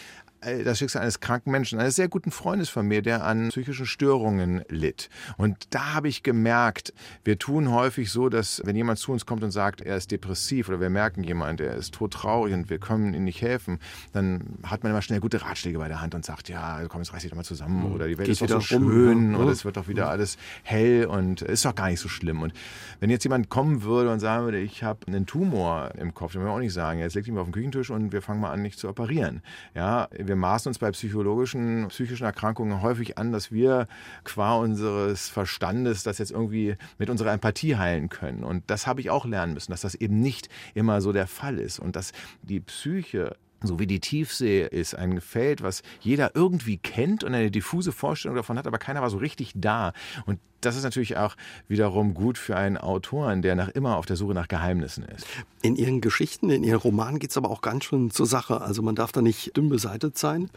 das 0.63 0.79
Schicksal 0.79 1.01
eines 1.01 1.19
kranken 1.19 1.51
Menschen, 1.51 1.79
eines 1.79 1.95
sehr 1.95 2.07
guten 2.07 2.31
Freundes 2.31 2.69
von 2.69 2.87
mir, 2.87 3.01
der 3.01 3.23
an 3.23 3.49
psychischen 3.49 3.85
Störungen 3.85 4.63
litt. 4.69 5.09
Und 5.37 5.73
da 5.73 5.93
habe 5.93 6.07
ich 6.07 6.23
gemerkt, 6.23 6.93
wir 7.23 7.37
tun 7.39 7.71
häufig 7.71 8.11
so, 8.11 8.29
dass 8.29 8.61
wenn 8.65 8.75
jemand 8.75 8.99
zu 8.99 9.11
uns 9.11 9.25
kommt 9.25 9.43
und 9.43 9.51
sagt, 9.51 9.81
er 9.81 9.97
ist 9.97 10.11
depressiv 10.11 10.69
oder 10.69 10.79
wir 10.79 10.89
merken 10.89 11.23
jemand, 11.23 11.61
er 11.61 11.75
ist 11.75 11.93
todtraurig 11.93 12.53
und 12.53 12.69
wir 12.69 12.79
können 12.79 13.13
ihm 13.13 13.23
nicht 13.23 13.41
helfen, 13.41 13.79
dann 14.11 14.57
hat 14.63 14.83
man 14.83 14.91
immer 14.91 15.01
schnell 15.01 15.19
gute 15.19 15.41
Ratschläge 15.41 15.77
bei 15.77 15.87
der 15.87 16.01
Hand 16.01 16.15
und 16.15 16.25
sagt, 16.25 16.49
ja, 16.49 16.81
komm, 16.87 17.01
jetzt 17.01 17.13
reiß 17.13 17.21
dich 17.21 17.31
doch 17.31 17.37
mal 17.37 17.43
zusammen 17.43 17.91
oder 17.91 18.07
die 18.07 18.17
Welt 18.17 18.27
Geht 18.27 18.41
ist 18.41 18.51
doch 18.51 18.61
so 18.61 18.75
wieder 18.75 18.85
rum, 18.85 18.91
schön 18.91 19.31
ja. 19.33 19.39
oder 19.39 19.51
es 19.51 19.65
wird 19.65 19.77
doch 19.77 19.87
wieder 19.87 20.09
alles 20.09 20.37
hell 20.63 21.05
und 21.05 21.41
ist 21.41 21.65
doch 21.65 21.75
gar 21.75 21.89
nicht 21.89 21.99
so 21.99 22.09
schlimm. 22.09 22.41
Und 22.41 22.53
wenn 22.99 23.09
jetzt 23.09 23.23
jemand 23.23 23.49
kommen 23.49 23.83
würde 23.83 24.11
und 24.11 24.19
sagen 24.19 24.45
würde, 24.45 24.59
ich 24.59 24.83
habe 24.83 25.07
einen 25.07 25.25
Tumor 25.25 25.91
im 25.97 26.13
Kopf, 26.13 26.33
dann 26.33 26.41
würde 26.41 26.49
man 26.49 26.57
auch 26.57 26.63
nicht 26.63 26.73
sagen, 26.73 26.99
jetzt 26.99 27.15
leg 27.15 27.27
ihn 27.27 27.33
mal 27.33 27.41
auf 27.41 27.47
den 27.47 27.53
Küchentisch 27.53 27.89
und 27.89 28.11
wir 28.11 28.21
fangen 28.21 28.41
mal 28.41 28.51
an, 28.51 28.61
nicht 28.61 28.79
zu 28.79 28.89
operieren. 28.89 29.41
Ja, 29.75 30.07
wir 30.11 30.32
maßen 30.35 30.69
uns 30.69 30.79
bei 30.79 30.91
psychologischen, 30.91 31.87
psychischen 31.89 32.25
Erkrankungen 32.25 32.81
häufig 32.81 33.17
an, 33.17 33.31
dass 33.31 33.51
wir 33.51 33.87
qua 34.23 34.55
unseres 34.57 35.29
Verstandes 35.29 36.03
das 36.03 36.17
jetzt 36.17 36.31
irgendwie 36.31 36.75
mit 36.97 37.09
unserer 37.09 37.33
Empathie 37.33 37.75
heilen 37.75 38.09
können. 38.09 38.43
Und 38.43 38.63
das 38.67 38.87
habe 38.87 39.01
ich 39.01 39.09
auch 39.09 39.25
lernen 39.25 39.53
müssen, 39.53 39.71
dass 39.71 39.81
das 39.81 39.95
eben 39.95 40.19
nicht 40.19 40.49
immer 40.73 41.01
so 41.01 41.11
der 41.11 41.27
Fall 41.27 41.59
ist 41.59 41.79
und 41.79 41.95
dass 41.95 42.11
die 42.41 42.59
Psyche 42.59 43.35
so 43.63 43.79
wie 43.79 43.87
die 43.87 43.99
Tiefsee 43.99 44.67
ist 44.67 44.95
ein 44.95 45.21
Feld, 45.21 45.63
was 45.63 45.81
jeder 46.01 46.35
irgendwie 46.35 46.77
kennt 46.77 47.23
und 47.23 47.33
eine 47.33 47.51
diffuse 47.51 47.91
Vorstellung 47.91 48.35
davon 48.35 48.57
hat, 48.57 48.67
aber 48.67 48.77
keiner 48.77 49.01
war 49.01 49.09
so 49.09 49.17
richtig 49.17 49.53
da. 49.55 49.93
Und 50.25 50.39
das 50.61 50.75
ist 50.75 50.83
natürlich 50.83 51.17
auch 51.17 51.35
wiederum 51.67 52.13
gut 52.13 52.37
für 52.37 52.55
einen 52.55 52.77
Autoren, 52.77 53.41
der 53.41 53.55
nach 53.55 53.69
immer 53.69 53.97
auf 53.97 54.05
der 54.05 54.15
Suche 54.15 54.33
nach 54.33 54.47
Geheimnissen 54.47 55.03
ist. 55.03 55.25
In 55.61 55.75
Ihren 55.75 56.01
Geschichten, 56.01 56.49
in 56.49 56.63
Ihren 56.63 56.79
Romanen 56.79 57.19
geht 57.19 57.31
es 57.31 57.37
aber 57.37 57.49
auch 57.49 57.61
ganz 57.61 57.85
schön 57.85 58.11
zur 58.11 58.25
Sache. 58.25 58.61
Also 58.61 58.81
man 58.81 58.95
darf 58.95 59.11
da 59.11 59.21
nicht 59.21 59.55
dünn 59.57 59.69
beseitigt 59.69 60.17
sein. 60.17 60.49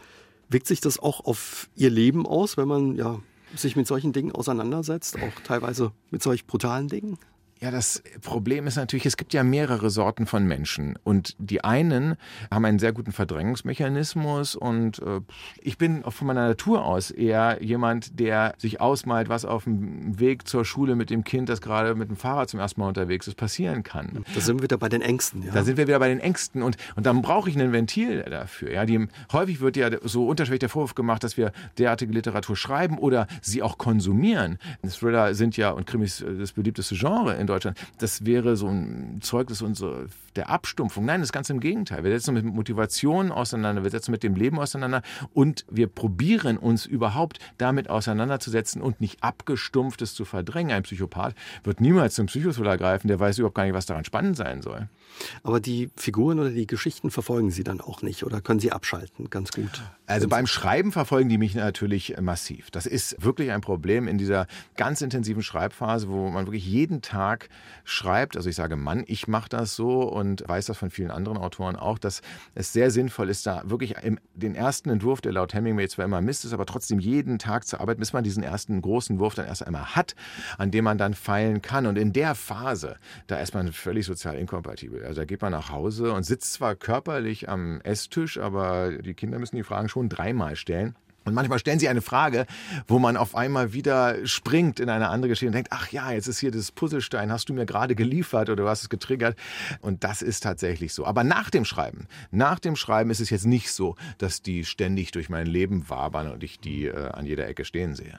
Wirkt 0.49 0.67
sich 0.67 0.79
das 0.79 0.99
auch 0.99 1.25
auf 1.25 1.69
Ihr 1.75 1.89
Leben 1.89 2.25
aus, 2.25 2.57
wenn 2.57 2.67
man 2.67 2.95
ja 2.95 3.19
sich 3.55 3.75
mit 3.75 3.87
solchen 3.87 4.13
Dingen 4.13 4.31
auseinandersetzt, 4.31 5.17
auch 5.17 5.41
teilweise 5.43 5.91
mit 6.11 6.21
solch 6.21 6.45
brutalen 6.47 6.87
Dingen? 6.87 7.17
Ja, 7.59 7.71
das 7.71 8.03
Problem 8.21 8.67
ist 8.67 8.75
natürlich, 8.75 9.05
es 9.07 9.17
gibt 9.17 9.33
ja 9.33 9.43
mehrere 9.43 9.89
Sorten 9.89 10.27
von 10.27 10.45
Menschen 10.45 10.97
und 11.03 11.35
die 11.39 11.63
einen 11.63 12.15
haben 12.51 12.65
einen 12.65 12.77
sehr 12.77 12.93
guten 12.93 13.11
Verdrängungsmechanismus 13.11 14.55
und 14.55 14.99
äh, 14.99 15.21
ich 15.61 15.79
bin 15.79 16.03
von 16.03 16.27
meiner 16.27 16.47
Natur 16.47 16.85
aus 16.85 17.09
eher 17.09 17.63
jemand, 17.63 18.19
der 18.19 18.53
sich 18.59 18.79
ausmalt, 18.79 19.27
was 19.29 19.43
auf 19.43 19.63
dem 19.63 20.19
Weg 20.19 20.47
zur 20.47 20.65
Schule 20.65 20.95
mit 20.95 21.09
dem 21.09 21.23
Kind, 21.23 21.49
das 21.49 21.61
gerade 21.61 21.95
mit 21.95 22.09
dem 22.09 22.15
Fahrrad 22.15 22.49
zum 22.49 22.59
ersten 22.59 22.81
Mal 22.81 22.89
unterwegs 22.89 23.27
ist, 23.27 23.35
passieren 23.35 23.81
kann. 23.81 24.23
Da 24.35 24.41
sind 24.41 24.59
wir 24.59 24.63
wieder 24.63 24.77
bei 24.77 24.89
den 24.89 25.01
Ängsten. 25.01 25.43
Ja? 25.43 25.53
Da 25.53 25.63
sind 25.63 25.77
wir 25.77 25.87
wieder 25.87 25.99
bei 25.99 26.09
den 26.09 26.19
Ängsten 26.19 26.61
und, 26.61 26.77
und 26.95 27.05
dann 27.07 27.23
brauche 27.23 27.49
ich 27.49 27.57
ein 27.57 27.71
Ventil 27.71 28.21
dafür. 28.23 28.71
Ja? 28.71 28.85
Die, 28.85 29.07
häufig 29.31 29.61
wird 29.61 29.77
ja 29.77 29.89
so 30.03 30.27
unterschwellig 30.27 30.59
der 30.59 30.69
Vorwurf 30.69 30.93
gemacht, 30.93 31.23
dass 31.23 31.37
wir 31.37 31.51
derartige 31.79 32.13
Literatur 32.13 32.55
schreiben 32.55 32.99
oder 32.99 33.25
sie 33.41 33.63
auch 33.63 33.79
konsumieren. 33.79 34.59
Thriller 34.87 35.33
sind 35.33 35.57
ja 35.57 35.71
und 35.71 35.87
Krimis 35.87 36.23
das 36.39 36.51
beliebteste 36.51 36.95
Genre 36.95 37.35
in 37.47 37.53
Deutschland, 37.53 37.77
das 37.99 38.25
wäre 38.25 38.57
so 38.57 38.67
ein 38.67 39.19
Zeugnis 39.21 39.61
unserer, 39.61 40.05
der 40.37 40.49
Abstumpfung. 40.49 41.05
Nein, 41.05 41.21
das 41.21 41.31
Ganze 41.31 41.53
im 41.53 41.59
Gegenteil. 41.59 42.03
Wir 42.03 42.11
setzen 42.11 42.35
uns 42.35 42.43
mit 42.43 42.53
Motivation 42.53 43.31
auseinander, 43.31 43.83
wir 43.83 43.91
setzen 43.91 44.11
mit 44.11 44.23
dem 44.23 44.35
Leben 44.35 44.59
auseinander 44.59 45.01
und 45.33 45.65
wir 45.69 45.87
probieren 45.87 46.57
uns 46.57 46.85
überhaupt 46.85 47.39
damit 47.57 47.89
auseinanderzusetzen 47.89 48.81
und 48.81 49.01
nicht 49.01 49.23
abgestumpftes 49.23 50.13
zu 50.13 50.25
verdrängen. 50.25 50.71
Ein 50.71 50.83
Psychopath 50.83 51.35
wird 51.63 51.81
niemals 51.81 52.15
zum 52.15 52.27
Psychothriller 52.27 52.77
greifen, 52.77 53.07
der 53.07 53.19
weiß 53.19 53.39
überhaupt 53.39 53.55
gar 53.55 53.63
nicht, 53.63 53.73
was 53.73 53.85
daran 53.85 54.05
spannend 54.05 54.37
sein 54.37 54.61
soll. 54.61 54.87
Aber 55.43 55.59
die 55.59 55.89
Figuren 55.95 56.39
oder 56.39 56.49
die 56.49 56.67
Geschichten 56.67 57.11
verfolgen 57.11 57.49
Sie 57.51 57.63
dann 57.63 57.81
auch 57.81 58.01
nicht 58.01 58.23
oder 58.23 58.41
können 58.41 58.59
Sie 58.59 58.71
abschalten 58.71 59.29
ganz 59.29 59.51
gut? 59.51 59.81
Also 60.05 60.27
beim 60.27 60.47
Schreiben 60.47 60.91
verfolgen 60.91 61.29
die 61.29 61.37
mich 61.37 61.55
natürlich 61.55 62.15
massiv. 62.21 62.71
Das 62.71 62.85
ist 62.85 63.23
wirklich 63.23 63.51
ein 63.51 63.61
Problem 63.61 64.07
in 64.07 64.17
dieser 64.17 64.47
ganz 64.75 65.01
intensiven 65.01 65.41
Schreibphase, 65.41 66.09
wo 66.09 66.29
man 66.29 66.45
wirklich 66.45 66.65
jeden 66.65 67.01
Tag 67.01 67.49
schreibt. 67.83 68.37
Also 68.37 68.49
ich 68.49 68.55
sage 68.55 68.75
Mann, 68.75 69.03
ich 69.07 69.27
mache 69.27 69.49
das 69.49 69.75
so 69.75 70.03
und 70.03 70.26
weiß 70.45 70.65
das 70.67 70.77
von 70.77 70.89
vielen 70.89 71.11
anderen 71.11 71.37
Autoren 71.37 71.75
auch, 71.75 71.97
dass 71.97 72.21
es 72.55 72.73
sehr 72.73 72.91
sinnvoll 72.91 73.29
ist, 73.29 73.45
da 73.45 73.61
wirklich 73.65 73.95
im, 74.03 74.19
den 74.33 74.55
ersten 74.55 74.89
Entwurf, 74.89 75.21
der 75.21 75.31
laut 75.31 75.53
Hemingway 75.53 75.87
zwar 75.87 76.05
immer 76.05 76.21
Mist 76.21 76.45
ist, 76.45 76.53
aber 76.53 76.65
trotzdem 76.65 76.99
jeden 76.99 77.39
Tag 77.39 77.65
zu 77.65 77.79
arbeiten, 77.79 77.99
bis 77.99 78.13
man 78.13 78.23
diesen 78.23 78.43
ersten 78.43 78.81
großen 78.81 79.19
Wurf 79.19 79.35
dann 79.35 79.45
erst 79.45 79.65
einmal 79.65 79.95
hat, 79.95 80.15
an 80.57 80.71
dem 80.71 80.83
man 80.83 80.97
dann 80.97 81.13
feilen 81.13 81.61
kann. 81.61 81.85
Und 81.85 81.97
in 81.97 82.13
der 82.13 82.35
Phase, 82.35 82.97
da 83.27 83.37
ist 83.37 83.53
man 83.53 83.71
völlig 83.71 84.05
sozial 84.05 84.35
inkompatibel. 84.35 85.03
Also 85.05 85.21
da 85.21 85.25
geht 85.25 85.41
man 85.41 85.51
nach 85.51 85.71
Hause 85.71 86.11
und 86.13 86.23
sitzt 86.23 86.53
zwar 86.53 86.75
körperlich 86.75 87.49
am 87.49 87.81
Esstisch, 87.81 88.37
aber 88.37 88.91
die 88.91 89.13
Kinder 89.13 89.39
müssen 89.39 89.55
die 89.55 89.63
Fragen 89.63 89.89
schon 89.89 90.09
dreimal 90.09 90.55
stellen. 90.55 90.95
Und 91.27 91.33
manchmal 91.33 91.59
stellen 91.59 91.77
sie 91.77 91.89
eine 91.89 92.01
Frage, 92.01 92.45
wo 92.87 92.99
man 92.99 93.17
auf 93.17 93.35
einmal 93.35 93.73
wieder 93.73 94.25
springt 94.25 94.79
in 94.79 94.89
eine 94.89 95.09
andere 95.09 95.27
Geschichte 95.27 95.47
und 95.47 95.55
denkt, 95.55 95.73
ach 95.73 95.91
ja, 95.91 96.11
jetzt 96.11 96.27
ist 96.27 96.39
hier 96.39 96.51
das 96.51 96.71
Puzzlestein, 96.71 97.33
hast 97.33 97.49
du 97.49 97.53
mir 97.53 97.65
gerade 97.65 97.95
geliefert 97.95 98.49
oder 98.49 98.63
du 98.63 98.69
hast 98.69 98.83
es 98.83 98.89
getriggert. 98.89 99.37
Und 99.81 100.05
das 100.05 100.21
ist 100.21 100.41
tatsächlich 100.41 100.93
so. 100.93 101.05
Aber 101.05 101.25
nach 101.25 101.49
dem 101.49 101.65
Schreiben, 101.65 102.07
nach 102.31 102.59
dem 102.59 102.77
Schreiben 102.77 103.09
ist 103.09 103.19
es 103.19 103.29
jetzt 103.29 103.45
nicht 103.45 103.73
so, 103.73 103.97
dass 104.19 104.41
die 104.41 104.63
ständig 104.63 105.11
durch 105.11 105.27
mein 105.27 105.47
Leben 105.47 105.89
wabern 105.89 106.31
und 106.31 106.43
ich 106.43 106.61
die 106.61 106.85
äh, 106.85 107.09
an 107.09 107.25
jeder 107.25 107.45
Ecke 107.45 107.65
stehen 107.65 107.93
sehe. 107.93 108.17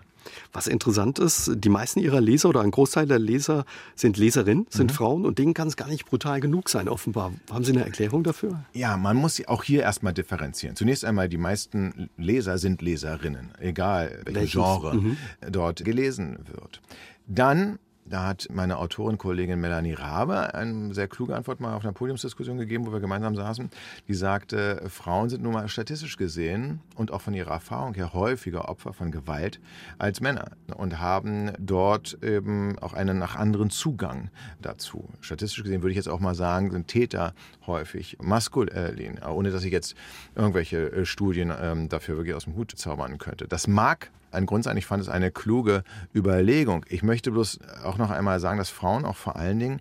Was 0.52 0.66
interessant 0.66 1.18
ist, 1.18 1.52
die 1.54 1.68
meisten 1.68 2.00
ihrer 2.00 2.20
Leser 2.20 2.48
oder 2.48 2.60
ein 2.60 2.70
Großteil 2.70 3.06
der 3.06 3.18
Leser 3.18 3.64
sind 3.94 4.16
Leserinnen, 4.16 4.66
sind 4.70 4.92
mhm. 4.92 4.94
Frauen 4.94 5.26
und 5.26 5.38
denen 5.38 5.54
kann 5.54 5.68
es 5.68 5.76
gar 5.76 5.88
nicht 5.88 6.06
brutal 6.06 6.40
genug 6.40 6.68
sein, 6.68 6.88
offenbar. 6.88 7.32
Haben 7.50 7.64
Sie 7.64 7.72
eine 7.72 7.84
Erklärung 7.84 8.24
dafür? 8.24 8.64
Ja, 8.72 8.96
man 8.96 9.16
muss 9.16 9.46
auch 9.46 9.64
hier 9.64 9.82
erstmal 9.82 10.12
differenzieren. 10.12 10.76
Zunächst 10.76 11.04
einmal, 11.04 11.28
die 11.28 11.36
meisten 11.38 12.10
Leser 12.16 12.58
sind 12.58 12.82
Leserinnen, 12.82 13.52
egal 13.58 14.22
welches? 14.24 14.52
Genre 14.52 14.94
mhm. 14.94 15.16
dort 15.50 15.84
gelesen 15.84 16.38
wird. 16.52 16.80
Dann 17.26 17.78
da 18.08 18.26
hat 18.26 18.48
meine 18.50 18.78
Autorenkollegin 18.78 19.60
Melanie 19.60 19.92
Rabe 19.92 20.54
eine 20.54 20.94
sehr 20.94 21.08
kluge 21.08 21.36
Antwort 21.36 21.60
mal 21.60 21.74
auf 21.74 21.84
einer 21.84 21.92
Podiumsdiskussion 21.92 22.58
gegeben, 22.58 22.86
wo 22.86 22.92
wir 22.92 23.00
gemeinsam 23.00 23.36
saßen. 23.36 23.70
Die 24.08 24.14
sagte, 24.14 24.82
Frauen 24.88 25.28
sind 25.28 25.42
nun 25.42 25.52
mal 25.52 25.68
statistisch 25.68 26.16
gesehen 26.16 26.80
und 26.96 27.12
auch 27.12 27.20
von 27.20 27.34
ihrer 27.34 27.52
Erfahrung 27.52 27.94
her 27.94 28.12
häufiger 28.12 28.68
Opfer 28.68 28.92
von 28.92 29.10
Gewalt 29.10 29.60
als 29.98 30.20
Männer 30.20 30.52
und 30.76 30.98
haben 30.98 31.52
dort 31.58 32.18
eben 32.22 32.78
auch 32.78 32.94
einen 32.94 33.18
nach 33.18 33.36
anderen 33.36 33.70
Zugang 33.70 34.30
dazu. 34.60 35.08
Statistisch 35.20 35.62
gesehen 35.62 35.82
würde 35.82 35.92
ich 35.92 35.96
jetzt 35.96 36.08
auch 36.08 36.20
mal 36.20 36.34
sagen, 36.34 36.70
sind 36.70 36.88
Täter 36.88 37.34
häufig 37.66 38.16
maskulin, 38.20 39.20
ohne 39.22 39.50
dass 39.50 39.64
ich 39.64 39.72
jetzt 39.72 39.94
irgendwelche 40.34 40.90
äh, 40.92 41.04
Studien 41.06 41.52
ähm, 41.60 41.88
dafür 41.88 42.16
wirklich 42.16 42.34
aus 42.34 42.44
dem 42.44 42.56
Hut 42.56 42.72
zaubern 42.76 43.18
könnte. 43.18 43.46
Das 43.46 43.66
mag 43.66 44.10
ein 44.30 44.46
Grund 44.46 44.64
sein. 44.64 44.76
Ich 44.76 44.86
fand 44.86 45.02
es 45.02 45.08
eine 45.08 45.30
kluge 45.30 45.82
Überlegung. 46.14 46.84
Ich 46.88 47.02
möchte 47.02 47.30
bloß 47.30 47.60
auch 47.84 47.98
noch 47.98 48.10
einmal 48.10 48.40
sagen, 48.40 48.58
dass 48.58 48.70
Frauen 48.70 49.04
auch 49.04 49.16
vor 49.16 49.36
allen 49.36 49.58
Dingen 49.58 49.80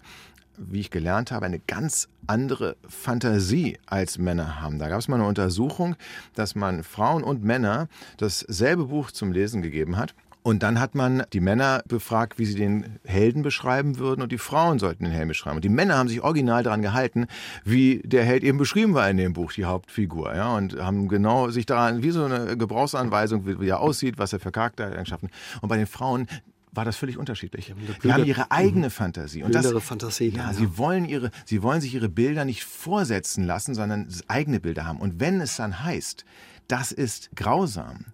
wie 0.58 0.80
ich 0.80 0.90
gelernt 0.90 1.32
habe, 1.32 1.46
eine 1.46 1.60
ganz 1.60 2.10
andere 2.26 2.76
Fantasie 2.88 3.78
als 3.86 4.18
Männer 4.18 4.60
haben. 4.60 4.80
Da 4.80 4.90
gab 4.90 5.00
es 5.00 5.08
mal 5.08 5.18
eine 5.18 5.28
Untersuchung, 5.28 5.96
dass 6.34 6.56
man 6.56 6.84
Frauen 6.84 7.24
und 7.24 7.44
Männer 7.44 7.88
dasselbe 8.18 8.86
Buch 8.86 9.12
zum 9.12 9.32
Lesen 9.32 9.62
gegeben 9.62 9.98
hat 9.98 10.16
und 10.48 10.64
dann 10.64 10.80
hat 10.80 10.96
man 10.96 11.24
die 11.34 11.42
Männer 11.42 11.84
befragt, 11.90 12.40
wie 12.40 12.46
sie 12.46 12.56
den 12.56 13.00
Helden 13.04 13.42
beschreiben 13.42 13.98
würden 13.98 14.22
und 14.22 14.32
die 14.32 14.38
Frauen 14.38 14.80
sollten 14.80 15.04
den 15.04 15.12
Helden 15.12 15.28
beschreiben. 15.28 15.58
Und 15.58 15.66
die 15.66 15.70
Männer 15.70 15.98
haben 15.98 16.08
sich 16.08 16.22
original 16.22 16.64
daran 16.64 16.82
gehalten, 16.82 17.28
wie 17.66 18.02
der 18.06 18.24
Held 18.24 18.46
eben 18.46 18.58
beschrieben 18.58 18.94
war 18.94 19.10
in 19.10 19.18
dem 19.18 19.34
Buch, 19.34 19.52
die 19.52 19.66
Hauptfigur. 19.66 20.34
Ja, 20.34 20.56
und 20.56 20.80
haben 20.80 21.10
genau 21.10 21.50
sich 21.50 21.66
daran, 21.66 22.02
wie 22.02 22.12
so 22.12 22.24
eine 22.24 22.56
Gebrauchsanweisung, 22.56 23.60
wie, 23.60 23.68
er 23.68 23.82
aussieht, 23.82 24.20
was 24.20 24.32
er 24.32 24.40
für 24.40 24.54
Charaktereigenschaften. 24.54 25.32
Und 25.60 25.68
bei 25.68 25.76
den 25.76 25.86
Frauen 25.86 26.28
war 26.72 26.86
das 26.86 26.96
völlig 26.96 27.18
unterschiedlich. 27.18 27.74
Die 28.02 28.14
haben 28.14 28.24
ihre 28.24 28.50
eigene. 28.50 28.90
Fantasie. 28.90 29.44
Und 29.44 29.54
das, 29.54 29.70
Fantasie. 29.84 30.30
Ja, 30.30 30.44
ja, 30.44 30.54
sie 30.54 30.78
wollen 30.78 31.04
ihre, 31.04 31.30
sie 31.44 31.62
wollen 31.62 31.82
sich 31.82 31.94
ihre 31.94 32.08
Bilder 32.08 32.46
nicht 32.46 32.64
vorsetzen 32.64 33.44
lassen, 33.44 33.76
sondern 33.76 34.08
eigene 34.30 34.62
Bilder 34.62 34.86
haben. 34.86 35.02
Und 35.02 35.20
wenn 35.20 35.42
es 35.42 35.58
dann 35.58 35.84
heißt, 35.84 36.24
das 36.70 36.94
ist 36.94 37.32
grausam, 37.36 38.06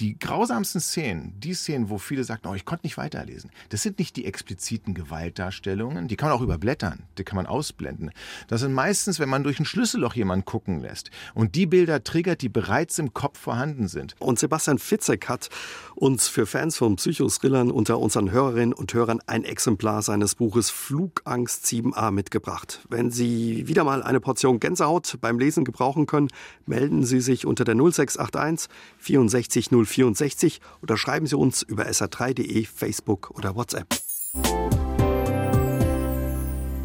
die 0.00 0.18
grausamsten 0.18 0.80
Szenen, 0.80 1.34
die 1.38 1.52
Szenen, 1.52 1.90
wo 1.90 1.98
viele 1.98 2.24
sagen, 2.24 2.48
oh, 2.48 2.54
ich 2.54 2.64
konnte 2.64 2.86
nicht 2.86 2.96
weiterlesen, 2.96 3.50
das 3.68 3.82
sind 3.82 3.98
nicht 3.98 4.16
die 4.16 4.24
expliziten 4.24 4.94
Gewaltdarstellungen, 4.94 6.08
die 6.08 6.16
kann 6.16 6.30
man 6.30 6.38
auch 6.38 6.42
überblättern, 6.42 7.04
die 7.18 7.24
kann 7.24 7.36
man 7.36 7.46
ausblenden. 7.46 8.10
Das 8.48 8.62
sind 8.62 8.72
meistens, 8.72 9.20
wenn 9.20 9.28
man 9.28 9.44
durch 9.44 9.60
ein 9.60 9.66
Schlüsselloch 9.66 10.14
jemanden 10.14 10.46
gucken 10.46 10.80
lässt 10.80 11.10
und 11.34 11.54
die 11.54 11.66
Bilder 11.66 12.02
triggert, 12.02 12.40
die 12.40 12.48
bereits 12.48 12.98
im 12.98 13.12
Kopf 13.12 13.38
vorhanden 13.38 13.88
sind. 13.88 14.16
Und 14.18 14.38
Sebastian 14.38 14.78
Fitzek 14.78 15.28
hat 15.28 15.50
uns 15.94 16.28
für 16.28 16.46
Fans 16.46 16.78
von 16.78 16.96
Psychoskrillern 16.96 17.70
unter 17.70 17.98
unseren 17.98 18.30
Hörerinnen 18.30 18.72
und 18.72 18.94
Hörern 18.94 19.20
ein 19.26 19.44
Exemplar 19.44 20.00
seines 20.00 20.34
Buches 20.34 20.70
Flugangst 20.70 21.66
7a 21.66 22.10
mitgebracht. 22.10 22.80
Wenn 22.88 23.10
Sie 23.10 23.68
wieder 23.68 23.84
mal 23.84 24.02
eine 24.02 24.20
Portion 24.20 24.60
Gänsehaut 24.60 25.18
beim 25.20 25.38
Lesen 25.38 25.64
gebrauchen 25.64 26.06
können, 26.06 26.28
melden 26.64 27.04
Sie 27.04 27.20
sich 27.20 27.44
unter 27.44 27.64
der 27.64 27.74
0681 27.74 28.70
64 28.98 29.70
064 29.90 30.60
oder 30.82 30.96
schreiben 30.96 31.26
Sie 31.26 31.36
uns 31.36 31.62
über 31.62 31.84
sr3.de, 31.86 32.64
Facebook 32.64 33.30
oder 33.30 33.54
WhatsApp. 33.56 33.88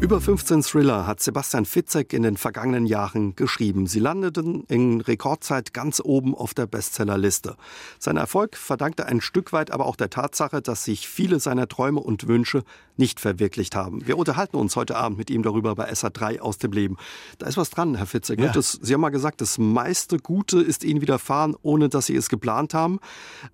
Über 0.06 0.20
15 0.20 0.62
Thriller 0.62 1.04
hat 1.04 1.18
Sebastian 1.18 1.64
Fitzek 1.64 2.12
in 2.12 2.22
den 2.22 2.36
vergangenen 2.36 2.86
Jahren 2.86 3.34
geschrieben. 3.34 3.88
Sie 3.88 3.98
landeten 3.98 4.62
in 4.68 5.00
Rekordzeit 5.00 5.74
ganz 5.74 6.00
oben 6.00 6.32
auf 6.32 6.54
der 6.54 6.68
Bestsellerliste. 6.68 7.56
Sein 7.98 8.16
Erfolg 8.16 8.56
verdankte 8.56 9.06
ein 9.06 9.20
Stück 9.20 9.52
weit 9.52 9.72
aber 9.72 9.84
auch 9.84 9.96
der 9.96 10.08
Tatsache, 10.08 10.62
dass 10.62 10.84
sich 10.84 11.08
viele 11.08 11.40
seiner 11.40 11.66
Träume 11.66 11.98
und 11.98 12.28
Wünsche 12.28 12.62
nicht 12.96 13.20
verwirklicht 13.20 13.74
haben. 13.74 14.06
Wir 14.06 14.16
unterhalten 14.16 14.56
uns 14.56 14.76
heute 14.76 14.96
Abend 14.96 15.18
mit 15.18 15.30
ihm 15.30 15.42
darüber 15.42 15.74
bei 15.74 15.90
SA3 15.90 16.40
aus 16.40 16.58
dem 16.58 16.72
Leben. 16.72 16.96
Da 17.38 17.46
ist 17.46 17.56
was 17.56 17.70
dran, 17.70 17.96
Herr 17.96 18.06
Fitzek. 18.06 18.40
Ja. 18.40 18.52
Das, 18.52 18.78
Sie 18.80 18.94
haben 18.94 19.00
mal 19.00 19.10
gesagt, 19.10 19.40
das 19.40 19.58
meiste 19.58 20.18
Gute 20.18 20.60
ist 20.60 20.84
Ihnen 20.84 21.00
widerfahren, 21.00 21.56
ohne 21.62 21.88
dass 21.88 22.06
Sie 22.06 22.16
es 22.16 22.28
geplant 22.28 22.74
haben. 22.74 23.00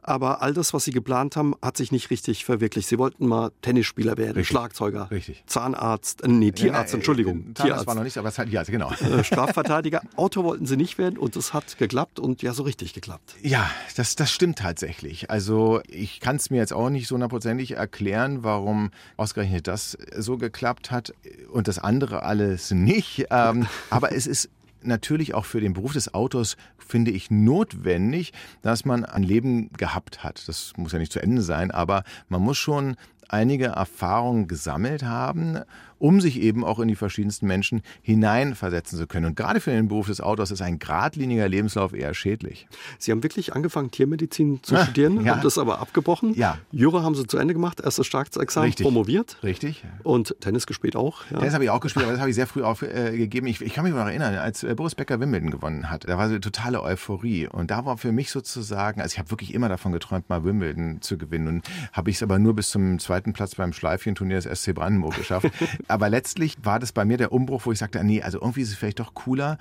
Aber 0.02 0.42
all 0.42 0.52
das, 0.52 0.74
was 0.74 0.84
Sie 0.84 0.92
geplant 0.92 1.36
haben, 1.36 1.54
hat 1.62 1.76
sich 1.76 1.92
nicht 1.92 2.10
richtig 2.10 2.44
verwirklicht. 2.44 2.88
Sie 2.88 2.98
wollten 2.98 3.26
mal 3.26 3.50
Tennisspieler 3.62 4.16
werden, 4.16 4.36
richtig. 4.36 4.48
Schlagzeuger, 4.48 5.10
richtig. 5.10 5.42
Zahnarzt, 5.46 6.22
nee, 6.44 6.52
Tierarzt, 6.52 6.94
Entschuldigung. 6.94 7.50
Äh, 7.50 7.54
Tierarzt 7.54 7.86
war 7.86 7.94
noch 7.94 8.04
nicht, 8.04 8.18
aber 8.18 8.28
es 8.28 8.38
hat, 8.38 8.48
ja, 8.48 8.62
genau. 8.62 8.92
Äh, 8.92 9.24
Strafverteidiger. 9.24 10.02
Autor 10.16 10.44
wollten 10.44 10.66
sie 10.66 10.76
nicht 10.76 10.98
werden 10.98 11.18
und 11.18 11.36
es 11.36 11.52
hat 11.52 11.78
geklappt 11.78 12.18
und 12.18 12.42
ja, 12.42 12.52
so 12.52 12.62
richtig 12.62 12.94
geklappt. 12.94 13.36
Ja, 13.42 13.70
das, 13.96 14.16
das 14.16 14.30
stimmt 14.30 14.58
tatsächlich. 14.58 15.30
Also 15.30 15.80
ich 15.88 16.20
kann 16.20 16.36
es 16.36 16.50
mir 16.50 16.58
jetzt 16.58 16.72
auch 16.72 16.90
nicht 16.90 17.08
so 17.08 17.14
hundertprozentig 17.14 17.76
erklären, 17.76 18.42
warum 18.42 18.90
ausgerechnet 19.16 19.66
das 19.66 19.96
so 20.16 20.36
geklappt 20.36 20.90
hat 20.90 21.14
und 21.52 21.68
das 21.68 21.78
andere 21.78 22.22
alles 22.22 22.70
nicht. 22.70 23.26
Ähm, 23.30 23.66
aber 23.90 24.12
es 24.12 24.26
ist 24.26 24.50
natürlich 24.82 25.34
auch 25.34 25.44
für 25.44 25.60
den 25.60 25.74
Beruf 25.74 25.92
des 25.92 26.12
Autors, 26.12 26.56
finde 26.78 27.12
ich, 27.12 27.30
notwendig, 27.30 28.32
dass 28.62 28.84
man 28.84 29.04
ein 29.04 29.22
Leben 29.22 29.70
gehabt 29.74 30.24
hat. 30.24 30.42
Das 30.48 30.72
muss 30.76 30.92
ja 30.92 30.98
nicht 30.98 31.12
zu 31.12 31.22
Ende 31.22 31.42
sein, 31.42 31.70
aber 31.70 32.02
man 32.28 32.42
muss 32.42 32.58
schon 32.58 32.96
einige 33.28 33.66
Erfahrungen 33.66 34.46
gesammelt 34.46 35.02
haben 35.04 35.60
um 36.02 36.20
sich 36.20 36.40
eben 36.40 36.64
auch 36.64 36.80
in 36.80 36.88
die 36.88 36.96
verschiedensten 36.96 37.46
Menschen 37.46 37.80
hineinversetzen 38.02 38.98
zu 38.98 39.06
können. 39.06 39.26
Und 39.26 39.36
gerade 39.36 39.60
für 39.60 39.70
den 39.70 39.86
Beruf 39.86 40.08
des 40.08 40.20
Autors 40.20 40.50
ist 40.50 40.60
ein 40.60 40.80
geradliniger 40.80 41.48
Lebenslauf 41.48 41.94
eher 41.94 42.12
schädlich. 42.12 42.66
Sie 42.98 43.12
haben 43.12 43.22
wirklich 43.22 43.54
angefangen, 43.54 43.92
Tiermedizin 43.92 44.64
zu 44.64 44.74
ah, 44.74 44.82
studieren, 44.82 45.20
ja. 45.24 45.36
haben 45.36 45.42
das 45.42 45.58
aber 45.58 45.78
abgebrochen. 45.78 46.34
Ja. 46.34 46.58
Jura 46.72 47.04
haben 47.04 47.14
Sie 47.14 47.24
zu 47.28 47.38
Ende 47.38 47.54
gemacht, 47.54 47.80
erstes 47.80 48.04
Staatsexamen, 48.04 48.66
Richtig. 48.66 48.84
promoviert. 48.84 49.38
Richtig. 49.44 49.84
Und 50.02 50.34
Tennis 50.40 50.66
gespielt 50.66 50.96
auch. 50.96 51.22
Ja. 51.30 51.38
Tennis 51.38 51.54
habe 51.54 51.62
ich 51.62 51.70
auch 51.70 51.78
gespielt, 51.78 52.04
aber 52.04 52.12
das 52.12 52.20
habe 52.20 52.30
ich 52.30 52.34
sehr 52.34 52.48
früh 52.48 52.62
aufgegeben. 52.62 53.46
ich, 53.46 53.60
ich, 53.60 53.72
kann 53.72 53.84
mich 53.84 53.94
noch 53.94 54.00
erinnern, 54.00 54.34
als 54.34 54.64
äh, 54.64 54.74
Boris 54.74 54.96
Becker 54.96 55.20
Wimbledon 55.20 55.52
gewonnen 55.52 55.88
hat, 55.88 56.08
da 56.08 56.18
war 56.18 56.26
so 56.26 56.32
eine 56.32 56.40
totale 56.40 56.82
Euphorie. 56.82 57.46
Und 57.46 57.70
da 57.70 57.84
war 57.84 57.96
für 57.96 58.10
mich 58.10 58.32
sozusagen, 58.32 59.00
also 59.00 59.12
ich 59.12 59.20
habe 59.20 59.30
wirklich 59.30 59.54
immer 59.54 59.68
davon 59.68 59.92
geträumt, 59.92 60.28
mal 60.28 60.42
Wimbledon 60.42 61.00
zu 61.00 61.16
gewinnen. 61.16 61.46
Und 61.46 61.70
habe 61.92 62.10
ich 62.10 62.16
es 62.16 62.24
aber 62.24 62.40
nur 62.40 62.56
bis 62.56 62.70
zum 62.70 62.98
zweiten 62.98 63.32
Platz 63.34 63.54
beim 63.54 63.72
Schleifchen-Turnier 63.72 64.40
des 64.40 64.62
SC 64.62 64.74
Brandenburg 64.74 65.14
geschafft. 65.14 65.46
aber 65.92 66.08
letztlich 66.08 66.56
war 66.62 66.78
das 66.78 66.92
bei 66.92 67.04
mir 67.04 67.18
der 67.18 67.32
Umbruch, 67.32 67.66
wo 67.66 67.72
ich 67.72 67.78
sagte, 67.78 68.02
nee, 68.02 68.22
also 68.22 68.40
irgendwie 68.40 68.62
ist 68.62 68.70
es 68.70 68.76
vielleicht 68.76 68.98
doch 68.98 69.14
cooler, 69.14 69.58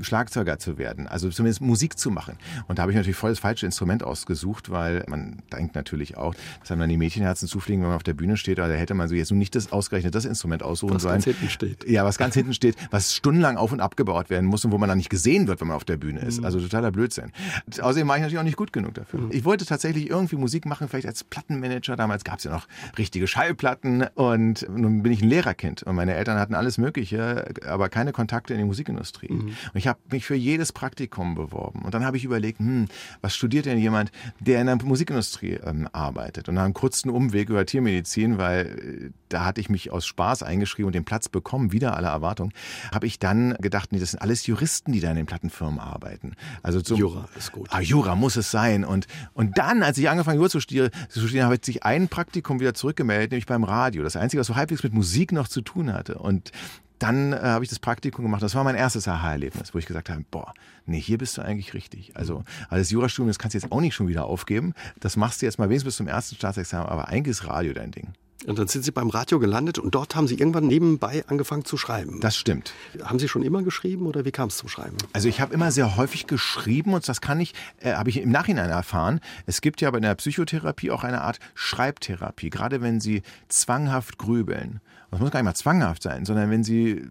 Schlagzeuger 0.00 0.58
zu 0.58 0.78
werden, 0.78 1.06
also 1.06 1.28
zumindest 1.30 1.60
Musik 1.60 1.98
zu 1.98 2.10
machen. 2.10 2.38
Und 2.68 2.78
da 2.78 2.82
habe 2.82 2.92
ich 2.92 2.96
natürlich 2.96 3.16
voll 3.16 3.30
das 3.30 3.38
falsche 3.38 3.66
Instrument 3.66 4.02
ausgesucht, 4.02 4.70
weil 4.70 5.04
man 5.08 5.42
denkt 5.52 5.74
natürlich 5.74 6.16
auch, 6.16 6.34
dass 6.60 6.70
einem 6.70 6.80
dann 6.80 6.88
die 6.88 6.96
Mädchenherzen 6.96 7.48
zufliegen, 7.48 7.82
wenn 7.82 7.88
man 7.88 7.96
auf 7.96 8.02
der 8.02 8.14
Bühne 8.14 8.36
steht, 8.36 8.58
aber 8.58 8.68
da 8.68 8.74
hätte 8.74 8.94
man 8.94 9.08
so 9.08 9.14
jetzt 9.14 9.30
nun 9.30 9.38
nicht 9.38 9.54
das 9.54 9.72
ausgerechnet 9.72 10.14
das 10.14 10.24
Instrument 10.24 10.62
aussuchen 10.62 10.94
was 10.94 11.02
sollen. 11.02 11.16
Was 11.16 11.24
ganz 11.24 11.38
hinten 11.38 11.50
steht. 11.50 11.88
Ja, 11.88 12.04
was 12.04 12.16
ganz 12.16 12.34
hinten 12.34 12.54
steht, 12.54 12.76
was 12.90 13.14
stundenlang 13.14 13.56
auf 13.56 13.72
und 13.72 13.80
abgebaut 13.80 14.30
werden 14.30 14.46
muss 14.46 14.64
und 14.64 14.70
wo 14.70 14.78
man 14.78 14.88
dann 14.88 14.98
nicht 14.98 15.10
gesehen 15.10 15.48
wird, 15.48 15.60
wenn 15.60 15.68
man 15.68 15.76
auf 15.76 15.84
der 15.84 15.96
Bühne 15.96 16.20
ist. 16.20 16.38
Mhm. 16.38 16.44
Also 16.44 16.60
totaler 16.60 16.92
Blödsinn. 16.92 17.32
Außerdem 17.80 18.06
war 18.06 18.16
ich 18.16 18.22
natürlich 18.22 18.38
auch 18.38 18.44
nicht 18.44 18.56
gut 18.56 18.72
genug 18.72 18.94
dafür. 18.94 19.20
Mhm. 19.20 19.30
Ich 19.32 19.44
wollte 19.44 19.66
tatsächlich 19.66 20.08
irgendwie 20.08 20.36
Musik 20.36 20.64
machen, 20.66 20.88
vielleicht 20.88 21.06
als 21.06 21.24
Plattenmanager. 21.24 21.96
Damals 21.96 22.22
gab 22.24 22.38
es 22.38 22.44
ja 22.44 22.52
noch 22.52 22.68
richtige 22.98 23.26
Schallplatten 23.26 24.06
und 24.14 24.68
nun 24.68 25.02
bin 25.02 25.12
ich 25.12 25.22
ein 25.22 25.28
Lehrerkind 25.28 25.71
und 25.80 25.94
meine 25.94 26.14
Eltern 26.14 26.38
hatten 26.38 26.54
alles 26.54 26.76
Mögliche, 26.76 27.46
aber 27.66 27.88
keine 27.88 28.12
Kontakte 28.12 28.52
in 28.52 28.58
die 28.58 28.64
Musikindustrie. 28.64 29.32
Mhm. 29.32 29.48
Und 29.48 29.76
ich 29.76 29.86
habe 29.86 29.98
mich 30.10 30.26
für 30.26 30.34
jedes 30.34 30.72
Praktikum 30.72 31.34
beworben. 31.34 31.82
Und 31.82 31.94
dann 31.94 32.04
habe 32.04 32.16
ich 32.16 32.24
überlegt, 32.24 32.58
hm, 32.58 32.88
was 33.20 33.34
studiert 33.34 33.66
denn 33.66 33.78
jemand, 33.78 34.12
der 34.40 34.60
in 34.60 34.66
der 34.66 34.76
Musikindustrie 34.76 35.58
ähm, 35.64 35.88
arbeitet? 35.92 36.48
Und 36.48 36.56
dann 36.56 36.66
einen 36.66 36.74
kurzen 36.74 37.10
Umweg 37.10 37.48
über 37.48 37.64
Tiermedizin, 37.64 38.38
weil 38.38 38.66
äh, 38.66 39.10
da 39.28 39.44
hatte 39.44 39.60
ich 39.60 39.70
mich 39.70 39.90
aus 39.90 40.04
Spaß 40.06 40.42
eingeschrieben 40.42 40.86
und 40.88 40.94
den 40.94 41.04
Platz 41.04 41.28
bekommen, 41.28 41.72
wieder 41.72 41.96
alle 41.96 42.08
Erwartungen, 42.08 42.52
habe 42.92 43.06
ich 43.06 43.18
dann 43.18 43.54
gedacht, 43.60 43.92
nee, 43.92 43.98
das 43.98 44.10
sind 44.10 44.20
alles 44.20 44.46
Juristen, 44.46 44.92
die 44.92 45.00
da 45.00 45.10
in 45.10 45.16
den 45.16 45.26
Plattenfirmen 45.26 45.80
arbeiten. 45.80 46.34
Also 46.62 46.80
zum, 46.82 46.98
Jura 46.98 47.28
ist 47.36 47.52
gut. 47.52 47.68
Ah, 47.70 47.80
Jura 47.80 48.14
muss 48.14 48.36
es 48.36 48.50
sein. 48.50 48.84
Und, 48.84 49.06
und 49.32 49.58
dann, 49.58 49.82
als 49.82 49.98
ich 49.98 50.08
angefangen 50.08 50.36
Jura 50.36 50.50
zu 50.50 50.60
studieren, 50.60 50.90
zu 51.08 51.20
studieren 51.20 51.46
habe 51.46 51.56
ich 51.56 51.64
sich 51.64 51.82
ein 51.84 52.08
Praktikum 52.08 52.60
wieder 52.60 52.74
zurückgemeldet, 52.74 53.30
nämlich 53.30 53.46
beim 53.46 53.64
Radio. 53.64 54.02
Das 54.02 54.16
Einzige, 54.16 54.40
was 54.40 54.46
so 54.46 54.56
halbwegs 54.56 54.82
mit 54.82 54.92
Musik 54.92 55.32
noch 55.32 55.48
zu 55.48 55.61
tun 55.64 55.92
hatte. 55.92 56.18
Und 56.18 56.52
dann 56.98 57.32
äh, 57.32 57.38
habe 57.40 57.64
ich 57.64 57.70
das 57.70 57.80
Praktikum 57.80 58.24
gemacht. 58.24 58.42
Das 58.42 58.54
war 58.54 58.62
mein 58.62 58.76
erstes 58.76 59.08
Aha-Erlebnis, 59.08 59.74
wo 59.74 59.78
ich 59.78 59.86
gesagt 59.86 60.08
habe, 60.08 60.24
boah, 60.30 60.54
nee, 60.86 61.00
hier 61.00 61.18
bist 61.18 61.36
du 61.36 61.42
eigentlich 61.42 61.74
richtig. 61.74 62.12
Also, 62.14 62.44
also 62.68 62.80
das 62.80 62.90
Jurastudium, 62.90 63.28
das 63.28 63.38
kannst 63.38 63.54
du 63.54 63.58
jetzt 63.58 63.72
auch 63.72 63.80
nicht 63.80 63.94
schon 63.94 64.08
wieder 64.08 64.24
aufgeben. 64.26 64.74
Das 65.00 65.16
machst 65.16 65.42
du 65.42 65.46
jetzt 65.46 65.58
mal 65.58 65.68
wenigstens 65.68 65.88
bis 65.88 65.96
zum 65.96 66.06
ersten 66.06 66.36
Staatsexamen, 66.36 66.88
aber 66.88 67.08
eigentlich 67.08 67.32
ist 67.32 67.46
Radio 67.46 67.72
dein 67.72 67.90
Ding. 67.90 68.12
Und 68.46 68.58
dann 68.58 68.66
sind 68.66 68.84
Sie 68.84 68.90
beim 68.90 69.08
Radio 69.08 69.38
gelandet 69.38 69.78
und 69.78 69.94
dort 69.94 70.16
haben 70.16 70.26
Sie 70.26 70.34
irgendwann 70.34 70.66
nebenbei 70.66 71.24
angefangen 71.28 71.64
zu 71.64 71.76
schreiben. 71.76 72.20
Das 72.20 72.36
stimmt. 72.36 72.72
Haben 73.04 73.18
Sie 73.18 73.28
schon 73.28 73.42
immer 73.42 73.62
geschrieben 73.62 74.06
oder 74.06 74.24
wie 74.24 74.32
kam 74.32 74.48
es 74.48 74.56
zum 74.56 74.68
Schreiben? 74.68 74.96
Also 75.12 75.28
ich 75.28 75.40
habe 75.40 75.54
immer 75.54 75.70
sehr 75.70 75.96
häufig 75.96 76.26
geschrieben 76.26 76.94
und 76.94 77.08
das 77.08 77.20
kann 77.20 77.38
ich, 77.38 77.54
äh, 77.80 77.92
habe 77.92 78.10
ich 78.10 78.20
im 78.20 78.30
Nachhinein 78.30 78.70
erfahren. 78.70 79.20
Es 79.46 79.60
gibt 79.60 79.80
ja 79.80 79.90
bei 79.90 80.00
der 80.00 80.14
Psychotherapie 80.16 80.90
auch 80.90 81.04
eine 81.04 81.20
Art 81.20 81.38
Schreibtherapie, 81.54 82.50
gerade 82.50 82.80
wenn 82.80 83.00
Sie 83.00 83.22
zwanghaft 83.48 84.18
grübeln. 84.18 84.80
Das 85.12 85.20
muss 85.20 85.30
gar 85.30 85.40
nicht 85.40 85.44
mal 85.44 85.54
zwanghaft 85.54 86.02
sein, 86.02 86.24
sondern 86.24 86.50
wenn 86.50 86.64
Sie 86.64 87.06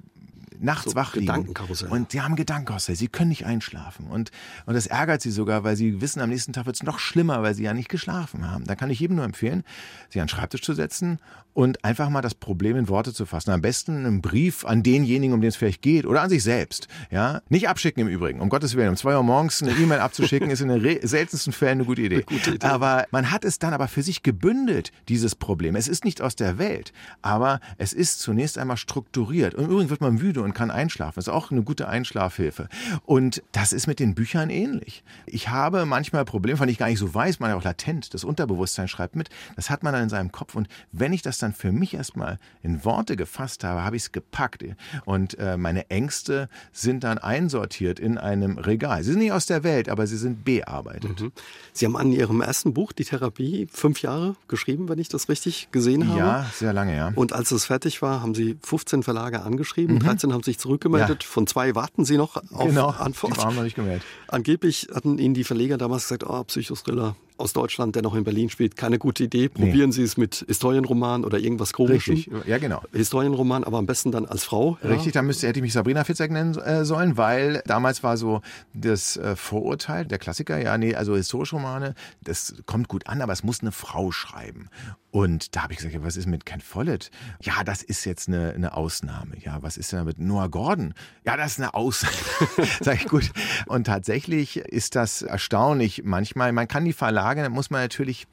nachts 0.61 0.91
so 0.91 0.95
wach 0.95 1.15
liegen. 1.15 1.53
Und 1.89 2.11
sie 2.11 2.21
haben 2.21 2.35
Gedankenkarussell. 2.35 2.95
Sie 2.95 3.07
können 3.07 3.29
nicht 3.29 3.45
einschlafen. 3.45 4.07
Und, 4.07 4.31
und 4.65 4.73
das 4.73 4.87
ärgert 4.87 5.21
sie 5.21 5.31
sogar, 5.31 5.63
weil 5.63 5.75
sie 5.75 6.01
wissen, 6.01 6.21
am 6.21 6.29
nächsten 6.29 6.53
Tag 6.53 6.65
wird 6.65 6.75
es 6.75 6.83
noch 6.83 6.99
schlimmer, 6.99 7.41
weil 7.43 7.55
sie 7.55 7.63
ja 7.63 7.73
nicht 7.73 7.89
geschlafen 7.89 8.49
haben. 8.49 8.65
Da 8.65 8.75
kann 8.75 8.89
ich 8.89 8.99
jedem 8.99 9.15
nur 9.17 9.25
empfehlen, 9.25 9.63
sich 10.09 10.21
an 10.21 10.27
den 10.27 10.29
Schreibtisch 10.29 10.61
zu 10.61 10.73
setzen 10.73 11.19
und 11.53 11.83
einfach 11.83 12.09
mal 12.09 12.21
das 12.21 12.35
Problem 12.35 12.77
in 12.77 12.87
Worte 12.87 13.13
zu 13.13 13.25
fassen. 13.25 13.51
Am 13.51 13.61
besten 13.61 14.05
einen 14.05 14.21
Brief 14.21 14.65
an 14.65 14.83
denjenigen, 14.83 15.33
um 15.33 15.41
den 15.41 15.49
es 15.49 15.55
vielleicht 15.55 15.81
geht, 15.81 16.05
oder 16.05 16.21
an 16.21 16.29
sich 16.29 16.43
selbst. 16.43 16.87
Ja, 17.09 17.41
nicht 17.49 17.67
abschicken 17.67 18.01
im 18.01 18.07
Übrigen. 18.07 18.39
Um 18.39 18.49
Gottes 18.49 18.75
Willen, 18.75 18.89
um 18.89 18.95
zwei 18.95 19.15
Uhr 19.15 19.23
morgens 19.23 19.61
eine 19.61 19.71
E-Mail 19.73 19.99
abzuschicken, 19.99 20.49
ist 20.49 20.61
in 20.61 20.69
den 20.69 21.07
seltensten 21.07 21.51
Fällen 21.53 21.79
eine 21.79 21.85
gute, 21.85 22.01
Idee. 22.01 22.15
eine 22.15 22.23
gute 22.23 22.51
Idee. 22.51 22.67
Aber 22.67 23.05
man 23.11 23.31
hat 23.31 23.43
es 23.43 23.59
dann 23.59 23.73
aber 23.73 23.87
für 23.87 24.01
sich 24.01 24.23
gebündelt, 24.23 24.91
dieses 25.09 25.35
Problem. 25.35 25.75
Es 25.75 25.87
ist 25.87 26.05
nicht 26.05 26.21
aus 26.21 26.35
der 26.35 26.57
Welt, 26.57 26.93
aber 27.21 27.59
es 27.77 27.93
ist 27.93 28.19
zunächst 28.19 28.57
einmal 28.57 28.77
strukturiert. 28.77 29.55
Und 29.55 29.65
übrigens 29.65 29.89
wird 29.89 30.01
man 30.01 30.15
müde 30.15 30.41
und 30.41 30.50
kann 30.53 30.71
einschlafen. 30.71 31.13
Das 31.15 31.27
ist 31.27 31.33
auch 31.33 31.51
eine 31.51 31.63
gute 31.63 31.87
Einschlafhilfe. 31.87 32.67
Und 33.05 33.43
das 33.51 33.73
ist 33.73 33.87
mit 33.87 33.99
den 33.99 34.15
Büchern 34.15 34.49
ähnlich. 34.49 35.03
Ich 35.25 35.49
habe 35.49 35.85
manchmal 35.85 36.25
Probleme, 36.25 36.57
denen 36.59 36.69
ich 36.69 36.77
gar 36.77 36.87
nicht 36.87 36.99
so 36.99 37.13
weiß, 37.13 37.39
man 37.39 37.51
ja 37.51 37.57
auch 37.57 37.63
latent, 37.63 38.13
das 38.13 38.23
Unterbewusstsein 38.23 38.87
schreibt 38.87 39.15
mit. 39.15 39.29
Das 39.55 39.69
hat 39.69 39.83
man 39.83 39.93
dann 39.93 40.03
in 40.03 40.09
seinem 40.09 40.31
Kopf. 40.31 40.55
Und 40.55 40.67
wenn 40.91 41.13
ich 41.13 41.21
das 41.21 41.37
dann 41.37 41.53
für 41.53 41.71
mich 41.71 41.93
erstmal 41.93 42.39
in 42.61 42.83
Worte 42.85 43.15
gefasst 43.15 43.63
habe, 43.63 43.83
habe 43.83 43.95
ich 43.95 44.03
es 44.03 44.11
gepackt. 44.11 44.63
Und 45.05 45.37
äh, 45.39 45.57
meine 45.57 45.89
Ängste 45.89 46.49
sind 46.71 47.03
dann 47.03 47.17
einsortiert 47.17 47.99
in 47.99 48.17
einem 48.17 48.57
Regal. 48.57 49.03
Sie 49.03 49.11
sind 49.11 49.19
nicht 49.19 49.31
aus 49.31 49.45
der 49.45 49.63
Welt, 49.63 49.89
aber 49.89 50.07
sie 50.07 50.17
sind 50.17 50.43
bearbeitet. 50.43 51.21
Mhm. 51.21 51.31
Sie 51.73 51.85
haben 51.85 51.95
an 51.95 52.11
Ihrem 52.11 52.41
ersten 52.41 52.73
Buch, 52.73 52.91
Die 52.91 53.05
Therapie, 53.05 53.67
fünf 53.71 54.01
Jahre 54.01 54.35
geschrieben, 54.47 54.89
wenn 54.89 54.99
ich 54.99 55.09
das 55.09 55.29
richtig 55.29 55.69
gesehen 55.71 56.07
habe. 56.09 56.19
Ja, 56.19 56.45
sehr 56.53 56.73
lange, 56.73 56.95
ja. 56.95 57.11
Und 57.15 57.33
als 57.33 57.51
es 57.51 57.65
fertig 57.65 58.01
war, 58.01 58.21
haben 58.21 58.35
Sie 58.35 58.57
15 58.61 59.03
Verlage 59.03 59.41
angeschrieben, 59.41 59.95
mhm. 59.95 59.99
13 59.99 60.33
haben 60.33 60.40
sich 60.43 60.59
zurückgemeldet. 60.59 61.23
Ja. 61.23 61.29
Von 61.29 61.47
zwei 61.47 61.75
warten 61.75 62.05
Sie 62.05 62.17
noch 62.17 62.37
auf 62.51 62.67
genau, 62.67 62.89
Antwort. 62.89 63.35
Die 63.35 63.41
waren 63.41 63.55
noch 63.55 63.63
nicht 63.63 63.75
gemeldet. 63.75 64.03
Angeblich 64.27 64.87
hatten 64.93 65.17
Ihnen 65.17 65.33
die 65.33 65.43
Verleger 65.43 65.77
damals 65.77 66.03
gesagt, 66.03 66.23
oh, 66.27 66.43
Psychothriller 66.43 67.15
aus 67.41 67.53
Deutschland, 67.53 67.95
der 67.95 68.03
noch 68.03 68.15
in 68.15 68.23
Berlin 68.23 68.49
spielt, 68.49 68.77
keine 68.77 68.99
gute 68.99 69.23
Idee. 69.23 69.49
Probieren 69.49 69.89
nee. 69.89 69.95
Sie 69.95 70.03
es 70.03 70.15
mit 70.15 70.45
Historienroman 70.47 71.25
oder 71.25 71.39
irgendwas 71.39 71.73
Komischem. 71.73 72.15
Richtig, 72.15 72.33
ja 72.45 72.57
genau. 72.59 72.81
Historienroman, 72.93 73.63
aber 73.63 73.79
am 73.79 73.85
besten 73.85 74.11
dann 74.11 74.25
als 74.25 74.43
Frau. 74.43 74.77
Richtig, 74.83 75.13
dann 75.13 75.25
müsste, 75.25 75.47
hätte 75.47 75.59
ich 75.59 75.63
mich 75.63 75.73
Sabrina 75.73 76.03
Fitzek 76.03 76.31
nennen 76.31 76.55
äh, 76.57 76.85
sollen, 76.85 77.17
weil 77.17 77.63
damals 77.65 78.03
war 78.03 78.15
so 78.15 78.41
das 78.73 79.17
äh, 79.17 79.35
Vorurteil, 79.35 80.05
der 80.05 80.19
Klassiker, 80.19 80.61
ja, 80.61 80.77
nee, 80.77 80.95
also 80.95 81.15
historische 81.15 81.55
Romane, 81.55 81.95
das 82.23 82.55
kommt 82.65 82.87
gut 82.87 83.07
an, 83.07 83.21
aber 83.21 83.33
es 83.33 83.43
muss 83.43 83.61
eine 83.61 83.71
Frau 83.71 84.11
schreiben. 84.11 84.69
Und 85.11 85.55
da 85.55 85.63
habe 85.63 85.73
ich 85.73 85.77
gesagt, 85.77 85.93
ja, 85.93 86.03
was 86.03 86.15
ist 86.15 86.25
mit 86.25 86.45
Ken 86.45 86.61
Follett? 86.61 87.11
Ja, 87.41 87.65
das 87.65 87.83
ist 87.83 88.05
jetzt 88.05 88.29
eine, 88.29 88.53
eine 88.53 88.75
Ausnahme. 88.75 89.37
Ja, 89.39 89.61
was 89.61 89.77
ist 89.77 89.91
denn 89.91 90.05
mit 90.05 90.19
Noah 90.19 90.49
Gordon? 90.49 90.93
Ja, 91.25 91.35
das 91.35 91.53
ist 91.53 91.59
eine 91.59 91.73
Ausnahme. 91.73 92.15
Sag 92.81 93.01
ich 93.01 93.07
gut. 93.07 93.29
Und 93.65 93.85
tatsächlich 93.85 94.57
ist 94.57 94.95
das 94.95 95.21
erstaunlich. 95.21 96.03
Manchmal, 96.05 96.53
man 96.53 96.69
kann 96.69 96.85
die 96.85 96.93
Verlage, 96.93 97.49
muss 97.49 97.69
man 97.69 97.81
natürlich 97.81 98.25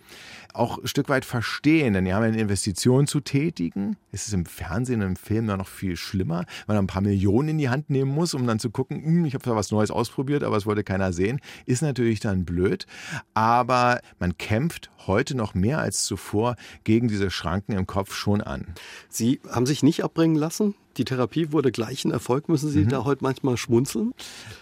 auch 0.54 0.78
ein 0.78 0.86
Stück 0.86 1.08
weit 1.08 1.24
verstehen, 1.24 1.94
denn 1.94 2.04
die 2.04 2.14
haben 2.14 2.22
eine 2.22 2.38
Investition 2.38 3.06
zu 3.06 3.20
tätigen. 3.20 3.96
Es 4.12 4.26
ist 4.26 4.34
im 4.34 4.46
Fernsehen 4.46 5.02
und 5.02 5.08
im 5.08 5.16
Film 5.16 5.46
noch 5.46 5.68
viel 5.68 5.96
schlimmer, 5.96 6.44
weil 6.66 6.76
man 6.76 6.84
ein 6.84 6.86
paar 6.86 7.02
Millionen 7.02 7.50
in 7.50 7.58
die 7.58 7.68
Hand 7.68 7.90
nehmen 7.90 8.12
muss, 8.12 8.34
um 8.34 8.46
dann 8.46 8.58
zu 8.58 8.70
gucken, 8.70 9.04
hm, 9.04 9.24
ich 9.24 9.34
habe 9.34 9.44
da 9.44 9.54
was 9.54 9.70
Neues 9.70 9.90
ausprobiert, 9.90 10.42
aber 10.42 10.56
es 10.56 10.66
wollte 10.66 10.84
keiner 10.84 11.12
sehen. 11.12 11.40
Ist 11.66 11.82
natürlich 11.82 12.20
dann 12.20 12.44
blöd, 12.44 12.86
aber 13.34 14.00
man 14.18 14.36
kämpft 14.38 14.90
heute 15.06 15.36
noch 15.36 15.54
mehr 15.54 15.78
als 15.78 16.04
zuvor 16.04 16.56
gegen 16.84 17.08
diese 17.08 17.30
Schranken 17.30 17.72
im 17.72 17.86
Kopf 17.86 18.14
schon 18.14 18.40
an. 18.40 18.66
Sie 19.08 19.40
haben 19.50 19.66
sich 19.66 19.82
nicht 19.82 20.04
abbringen 20.04 20.36
lassen? 20.36 20.74
Die 20.98 21.04
Therapie 21.04 21.52
wurde 21.52 21.72
gleichen 21.72 22.10
Erfolg. 22.10 22.48
Müssen 22.48 22.70
Sie 22.70 22.84
mhm. 22.84 22.88
da 22.88 23.04
heute 23.04 23.22
manchmal 23.22 23.56
schmunzeln? 23.56 24.12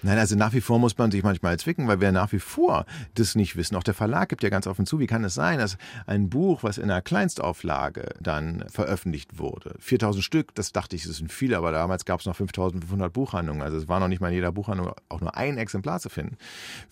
Nein, 0.03 0.19
also 0.19 0.37
nach 0.37 0.53
wie 0.53 0.61
vor 0.61 0.79
muss 0.79 0.97
man 0.99 1.11
sich 1.11 1.23
manchmal 1.23 1.59
zwicken, 1.59 1.89
weil 1.89 2.01
wir 2.01 2.13
nach 2.13 2.33
wie 2.33 2.39
vor 2.39 2.87
das 3.15 3.35
nicht 3.35 3.57
wissen. 3.57 3.77
Auch 3.77 3.83
der 3.83 3.95
Verlag 3.95 4.29
gibt 4.29 4.43
ja 4.43 4.51
ganz 4.51 4.67
offen 4.67 4.87
zu, 4.87 4.99
wie 4.99 5.07
kann 5.07 5.25
es 5.25 5.35
sein, 5.35 5.59
dass 5.59 5.79
ein 6.07 6.29
Buch, 6.29 6.63
was 6.63 6.79
in 6.79 6.85
einer 6.85 7.03
Kleinstauflage 7.03 8.15
dann 8.21 8.65
veröffentlicht 8.69 9.39
wurde, 9.39 9.75
4000 9.79 10.25
Stück, 10.25 10.55
das 10.55 10.73
dachte 10.73 10.97
ich, 10.97 11.05
das 11.05 11.17
sind 11.17 11.33
viele, 11.33 11.57
aber 11.57 11.73
damals 11.73 12.05
gab 12.05 12.21
es 12.21 12.27
noch 12.27 12.37
5500 12.37 13.13
Buchhandlungen. 13.13 13.63
Also 13.63 13.79
es 13.79 13.89
war 13.89 14.01
noch 14.01 14.09
nicht 14.09 14.21
mal 14.21 14.29
in 14.29 14.35
jeder 14.35 14.53
Buchhandlung 14.53 14.93
auch 15.09 15.21
nur 15.21 15.37
ein 15.37 15.59
Exemplar 15.59 16.01
zu 16.01 16.09
finden. 16.09 16.37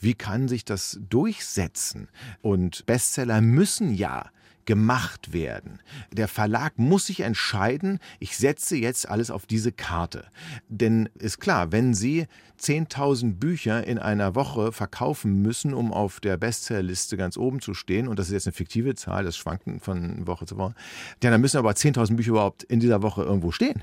Wie 0.00 0.14
kann 0.14 0.48
sich 0.48 0.64
das 0.64 0.98
durchsetzen? 1.08 2.08
Und 2.42 2.86
Bestseller 2.86 3.40
müssen 3.40 3.94
ja 3.94 4.30
gemacht 4.66 5.32
werden. 5.32 5.80
Der 6.12 6.28
Verlag 6.28 6.78
muss 6.78 7.06
sich 7.06 7.20
entscheiden, 7.20 7.98
ich 8.18 8.36
setze 8.36 8.76
jetzt 8.76 9.08
alles 9.08 9.30
auf 9.30 9.46
diese 9.46 9.72
Karte. 9.72 10.26
Denn 10.68 11.08
ist 11.14 11.40
klar, 11.40 11.72
wenn 11.72 11.94
Sie 11.94 12.26
10.000 12.60 13.34
Bücher 13.34 13.86
in 13.86 13.98
einer 13.98 14.34
Woche 14.34 14.72
verkaufen 14.72 15.42
müssen, 15.42 15.74
um 15.74 15.92
auf 15.92 16.20
der 16.20 16.36
Bestsellerliste 16.36 17.16
ganz 17.16 17.36
oben 17.36 17.60
zu 17.60 17.74
stehen, 17.74 18.08
und 18.08 18.18
das 18.18 18.28
ist 18.28 18.32
jetzt 18.32 18.46
eine 18.46 18.54
fiktive 18.54 18.94
Zahl, 18.94 19.24
das 19.24 19.36
schwankt 19.36 19.64
von 19.80 20.26
Woche 20.26 20.46
zu 20.46 20.56
Woche, 20.56 20.74
dann 21.20 21.40
müssen 21.40 21.58
aber 21.58 21.72
10.000 21.72 22.16
Bücher 22.16 22.30
überhaupt 22.30 22.62
in 22.62 22.80
dieser 22.80 23.02
Woche 23.02 23.22
irgendwo 23.22 23.50
stehen 23.50 23.82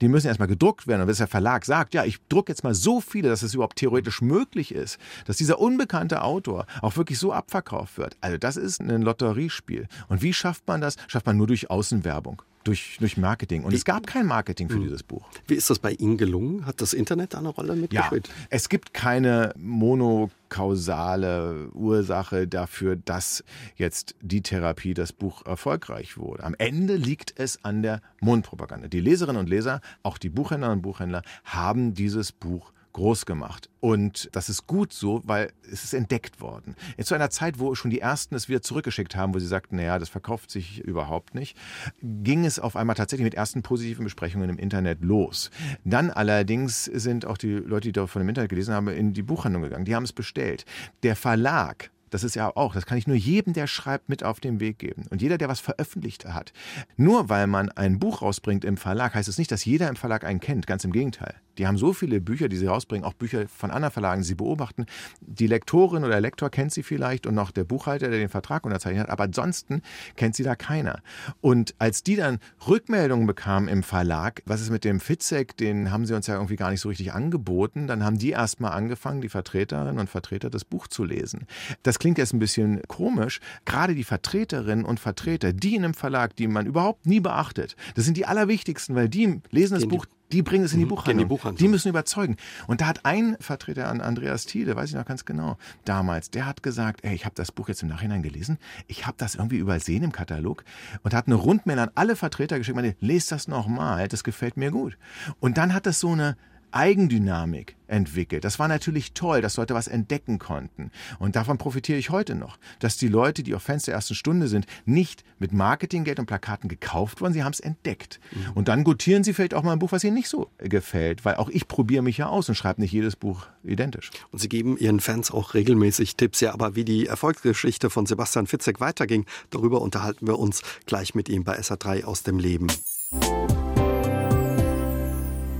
die 0.00 0.08
müssen 0.08 0.28
erstmal 0.28 0.48
gedruckt 0.48 0.86
werden. 0.86 1.02
Und 1.02 1.08
wenn 1.08 1.14
der 1.14 1.26
Verlag 1.26 1.64
sagt, 1.64 1.94
ja, 1.94 2.04
ich 2.04 2.18
drucke 2.28 2.52
jetzt 2.52 2.64
mal 2.64 2.74
so 2.74 3.00
viele, 3.00 3.28
dass 3.28 3.42
es 3.42 3.54
überhaupt 3.54 3.76
theoretisch 3.76 4.20
möglich 4.22 4.74
ist, 4.74 4.98
dass 5.26 5.36
dieser 5.36 5.60
unbekannte 5.60 6.22
Autor 6.22 6.66
auch 6.82 6.96
wirklich 6.96 7.18
so 7.18 7.32
abverkauft 7.32 7.98
wird. 7.98 8.16
Also 8.20 8.38
das 8.38 8.56
ist 8.56 8.80
ein 8.80 9.02
Lotteriespiel. 9.02 9.88
Und 10.08 10.22
wie 10.22 10.32
schafft 10.32 10.66
man 10.66 10.80
das? 10.80 10.96
Schafft 11.08 11.26
man 11.26 11.36
nur 11.36 11.46
durch 11.46 11.70
Außenwerbung 11.70 12.42
durch, 12.64 12.96
durch 13.00 13.16
Marketing. 13.16 13.64
Und 13.64 13.72
wie, 13.72 13.76
es 13.76 13.84
gab 13.84 14.06
kein 14.06 14.26
Marketing 14.26 14.68
für 14.68 14.76
hm. 14.76 14.82
dieses 14.82 15.02
Buch. 15.02 15.26
Wie 15.46 15.54
ist 15.54 15.70
das 15.70 15.78
bei 15.78 15.92
Ihnen 15.92 16.16
gelungen? 16.16 16.66
Hat 16.66 16.80
das 16.80 16.92
Internet 16.92 17.34
eine 17.34 17.48
Rolle 17.48 17.76
mitgespielt? 17.76 18.28
Ja, 18.28 18.34
es 18.50 18.68
gibt 18.68 18.94
keine 18.94 19.52
monokausale 19.56 21.70
Ursache 21.72 22.46
dafür, 22.46 22.96
dass 22.96 23.44
jetzt 23.76 24.14
die 24.20 24.42
Therapie, 24.42 24.94
das 24.94 25.12
Buch 25.12 25.44
erfolgreich 25.46 26.18
wurde. 26.18 26.44
Am 26.44 26.54
Ende 26.58 26.96
liegt 26.96 27.38
es 27.38 27.64
an 27.64 27.82
der 27.82 28.02
Mundpropaganda. 28.20 28.88
Die 28.88 29.00
Leserinnen 29.00 29.40
und 29.40 29.48
Leser, 29.48 29.80
auch 30.02 30.18
die 30.18 30.28
Buchhändlerinnen 30.28 30.78
und 30.78 30.82
Buchhändler, 30.82 31.22
haben 31.44 31.94
dieses 31.94 32.32
Buch 32.32 32.72
groß 32.92 33.26
gemacht. 33.26 33.70
Und 33.80 34.28
das 34.32 34.48
ist 34.48 34.66
gut 34.66 34.92
so, 34.92 35.22
weil 35.24 35.52
es 35.70 35.84
ist 35.84 35.94
entdeckt 35.94 36.40
worden. 36.40 36.74
Zu 37.02 37.14
einer 37.14 37.30
Zeit, 37.30 37.58
wo 37.58 37.74
schon 37.74 37.90
die 37.90 38.00
Ersten 38.00 38.34
es 38.34 38.48
wieder 38.48 38.62
zurückgeschickt 38.62 39.16
haben, 39.16 39.34
wo 39.34 39.38
sie 39.38 39.46
sagten, 39.46 39.76
naja, 39.76 39.98
das 39.98 40.08
verkauft 40.08 40.50
sich 40.50 40.80
überhaupt 40.80 41.34
nicht, 41.34 41.56
ging 42.02 42.44
es 42.44 42.58
auf 42.58 42.76
einmal 42.76 42.96
tatsächlich 42.96 43.24
mit 43.24 43.34
ersten 43.34 43.62
positiven 43.62 44.04
Besprechungen 44.04 44.50
im 44.50 44.58
Internet 44.58 45.02
los. 45.02 45.50
Dann 45.84 46.10
allerdings 46.10 46.84
sind 46.84 47.24
auch 47.26 47.38
die 47.38 47.52
Leute, 47.52 47.88
die 47.88 47.92
da 47.92 48.06
von 48.06 48.20
dem 48.20 48.28
Internet 48.28 48.50
gelesen 48.50 48.74
haben, 48.74 48.88
in 48.88 49.12
die 49.12 49.22
Buchhandlung 49.22 49.62
gegangen. 49.62 49.84
Die 49.84 49.94
haben 49.94 50.04
es 50.04 50.12
bestellt. 50.12 50.64
Der 51.02 51.16
Verlag 51.16 51.90
das 52.10 52.24
ist 52.24 52.34
ja 52.34 52.54
auch, 52.54 52.74
das 52.74 52.86
kann 52.86 52.98
ich 52.98 53.06
nur 53.06 53.16
jedem, 53.16 53.52
der 53.52 53.66
schreibt, 53.66 54.08
mit 54.08 54.24
auf 54.24 54.40
den 54.40 54.60
Weg 54.60 54.78
geben. 54.78 55.06
Und 55.10 55.22
jeder, 55.22 55.38
der 55.38 55.48
was 55.48 55.60
veröffentlicht 55.60 56.26
hat. 56.26 56.52
Nur 56.96 57.28
weil 57.28 57.46
man 57.46 57.70
ein 57.70 57.98
Buch 57.98 58.20
rausbringt 58.20 58.64
im 58.64 58.76
Verlag, 58.76 59.14
heißt 59.14 59.28
es 59.28 59.38
nicht, 59.38 59.50
dass 59.52 59.64
jeder 59.64 59.88
im 59.88 59.96
Verlag 59.96 60.24
einen 60.24 60.40
kennt. 60.40 60.66
Ganz 60.66 60.84
im 60.84 60.92
Gegenteil. 60.92 61.34
Die 61.60 61.66
haben 61.66 61.76
so 61.76 61.92
viele 61.92 62.22
Bücher, 62.22 62.48
die 62.48 62.56
sie 62.56 62.66
rausbringen, 62.66 63.04
auch 63.04 63.12
Bücher 63.12 63.46
von 63.46 63.70
anderen 63.70 63.92
Verlagen, 63.92 64.22
die 64.22 64.28
sie 64.28 64.34
beobachten. 64.34 64.86
Die 65.20 65.46
Lektorin 65.46 66.04
oder 66.04 66.12
der 66.12 66.22
Lektor 66.22 66.48
kennt 66.48 66.72
sie 66.72 66.82
vielleicht 66.82 67.26
und 67.26 67.34
noch 67.34 67.50
der 67.50 67.64
Buchhalter, 67.64 68.08
der 68.08 68.18
den 68.18 68.30
Vertrag 68.30 68.64
unterzeichnet 68.64 69.02
hat, 69.02 69.10
aber 69.10 69.24
ansonsten 69.24 69.82
kennt 70.16 70.34
sie 70.34 70.42
da 70.42 70.56
keiner. 70.56 71.02
Und 71.42 71.74
als 71.78 72.02
die 72.02 72.16
dann 72.16 72.38
Rückmeldungen 72.66 73.26
bekamen 73.26 73.68
im 73.68 73.82
Verlag, 73.82 74.40
was 74.46 74.62
ist 74.62 74.70
mit 74.70 74.84
dem 74.84 75.00
Fitzek, 75.00 75.54
den 75.58 75.90
haben 75.90 76.06
sie 76.06 76.16
uns 76.16 76.28
ja 76.28 76.36
irgendwie 76.36 76.56
gar 76.56 76.70
nicht 76.70 76.80
so 76.80 76.88
richtig 76.88 77.12
angeboten, 77.12 77.86
dann 77.86 78.04
haben 78.04 78.16
die 78.16 78.30
erstmal 78.30 78.72
angefangen, 78.72 79.20
die 79.20 79.28
Vertreterinnen 79.28 79.98
und 79.98 80.08
Vertreter 80.08 80.48
das 80.48 80.64
Buch 80.64 80.86
zu 80.86 81.04
lesen. 81.04 81.46
Das 81.82 81.98
klingt 81.98 82.16
jetzt 82.16 82.32
ein 82.32 82.38
bisschen 82.38 82.80
komisch. 82.88 83.40
Gerade 83.66 83.94
die 83.94 84.04
Vertreterinnen 84.04 84.86
und 84.86 84.98
Vertreter, 84.98 85.52
die 85.52 85.76
in 85.76 85.84
einem 85.84 85.92
Verlag, 85.92 86.36
die 86.36 86.48
man 86.48 86.64
überhaupt 86.64 87.04
nie 87.04 87.20
beachtet, 87.20 87.76
das 87.96 88.06
sind 88.06 88.16
die 88.16 88.24
allerwichtigsten, 88.24 88.96
weil 88.96 89.10
die 89.10 89.42
lesen 89.50 89.74
das 89.74 89.86
Buch 89.86 90.06
die 90.32 90.42
bringen 90.42 90.64
es 90.64 90.72
in 90.72 90.78
die, 90.78 90.84
mhm. 90.84 90.90
Buchhandlung. 90.90 91.12
in 91.12 91.18
die 91.18 91.28
Buchhandlung. 91.28 91.58
Die 91.58 91.68
müssen 91.68 91.88
überzeugen. 91.88 92.36
Und 92.66 92.80
da 92.80 92.86
hat 92.86 93.04
ein 93.04 93.36
Vertreter 93.40 93.88
an 93.88 94.00
Andreas 94.00 94.46
Thiele, 94.46 94.76
weiß 94.76 94.90
ich 94.90 94.96
noch 94.96 95.04
ganz 95.04 95.24
genau, 95.24 95.58
damals, 95.84 96.30
der 96.30 96.46
hat 96.46 96.62
gesagt, 96.62 97.04
ey, 97.04 97.14
ich 97.14 97.24
habe 97.24 97.34
das 97.34 97.52
Buch 97.52 97.68
jetzt 97.68 97.82
im 97.82 97.88
Nachhinein 97.88 98.22
gelesen, 98.22 98.58
ich 98.86 99.06
habe 99.06 99.16
das 99.18 99.34
irgendwie 99.34 99.58
übersehen 99.58 100.02
im 100.02 100.12
Katalog 100.12 100.64
und 101.02 101.14
hat 101.14 101.26
eine 101.26 101.36
Rundmail 101.36 101.78
an 101.78 101.90
alle 101.94 102.16
Vertreter 102.16 102.58
geschickt, 102.58 102.76
meine, 102.76 102.96
lest 103.00 103.32
das 103.32 103.48
nochmal, 103.48 104.08
das 104.08 104.24
gefällt 104.24 104.56
mir 104.56 104.70
gut. 104.70 104.96
Und 105.40 105.58
dann 105.58 105.74
hat 105.74 105.86
das 105.86 106.00
so 106.00 106.12
eine 106.12 106.36
Eigendynamik 106.72 107.76
entwickelt. 107.90 108.44
Das 108.44 108.58
war 108.58 108.68
natürlich 108.68 109.12
toll, 109.12 109.42
dass 109.42 109.56
Leute 109.56 109.74
was 109.74 109.88
entdecken 109.88 110.38
konnten. 110.38 110.90
Und 111.18 111.36
davon 111.36 111.58
profitiere 111.58 111.98
ich 111.98 112.10
heute 112.10 112.34
noch, 112.34 112.58
dass 112.78 112.96
die 112.96 113.08
Leute, 113.08 113.42
die 113.42 113.54
auf 113.54 113.62
Fans 113.62 113.84
der 113.84 113.94
ersten 113.94 114.14
Stunde 114.14 114.48
sind, 114.48 114.66
nicht 114.84 115.24
mit 115.38 115.52
Marketinggeld 115.52 116.18
und 116.18 116.26
Plakaten 116.26 116.68
gekauft 116.68 117.20
wurden, 117.20 117.32
sie 117.32 117.42
haben 117.42 117.52
es 117.52 117.60
entdeckt. 117.60 118.20
Mhm. 118.30 118.52
Und 118.54 118.68
dann 118.68 118.84
gutieren 118.84 119.24
sie 119.24 119.32
vielleicht 119.32 119.54
auch 119.54 119.62
mal 119.62 119.72
ein 119.72 119.78
Buch, 119.78 119.92
was 119.92 120.04
ihnen 120.04 120.14
nicht 120.14 120.28
so 120.28 120.50
gefällt, 120.58 121.24
weil 121.24 121.34
auch 121.34 121.48
ich 121.48 121.68
probiere 121.68 122.02
mich 122.02 122.18
ja 122.18 122.28
aus 122.28 122.48
und 122.48 122.54
schreibe 122.54 122.80
nicht 122.80 122.92
jedes 122.92 123.16
Buch 123.16 123.46
identisch. 123.64 124.10
Und 124.30 124.38
Sie 124.38 124.48
geben 124.48 124.76
Ihren 124.78 125.00
Fans 125.00 125.30
auch 125.30 125.54
regelmäßig 125.54 126.16
Tipps, 126.16 126.40
ja, 126.40 126.52
aber 126.54 126.76
wie 126.76 126.84
die 126.84 127.06
Erfolgsgeschichte 127.06 127.90
von 127.90 128.06
Sebastian 128.06 128.46
Fitzek 128.46 128.80
weiterging, 128.80 129.26
darüber 129.50 129.82
unterhalten 129.82 130.26
wir 130.26 130.38
uns 130.38 130.62
gleich 130.86 131.14
mit 131.14 131.28
ihm 131.28 131.44
bei 131.44 131.58
SA3 131.58 132.04
aus 132.04 132.22
dem 132.22 132.38
Leben. 132.38 132.68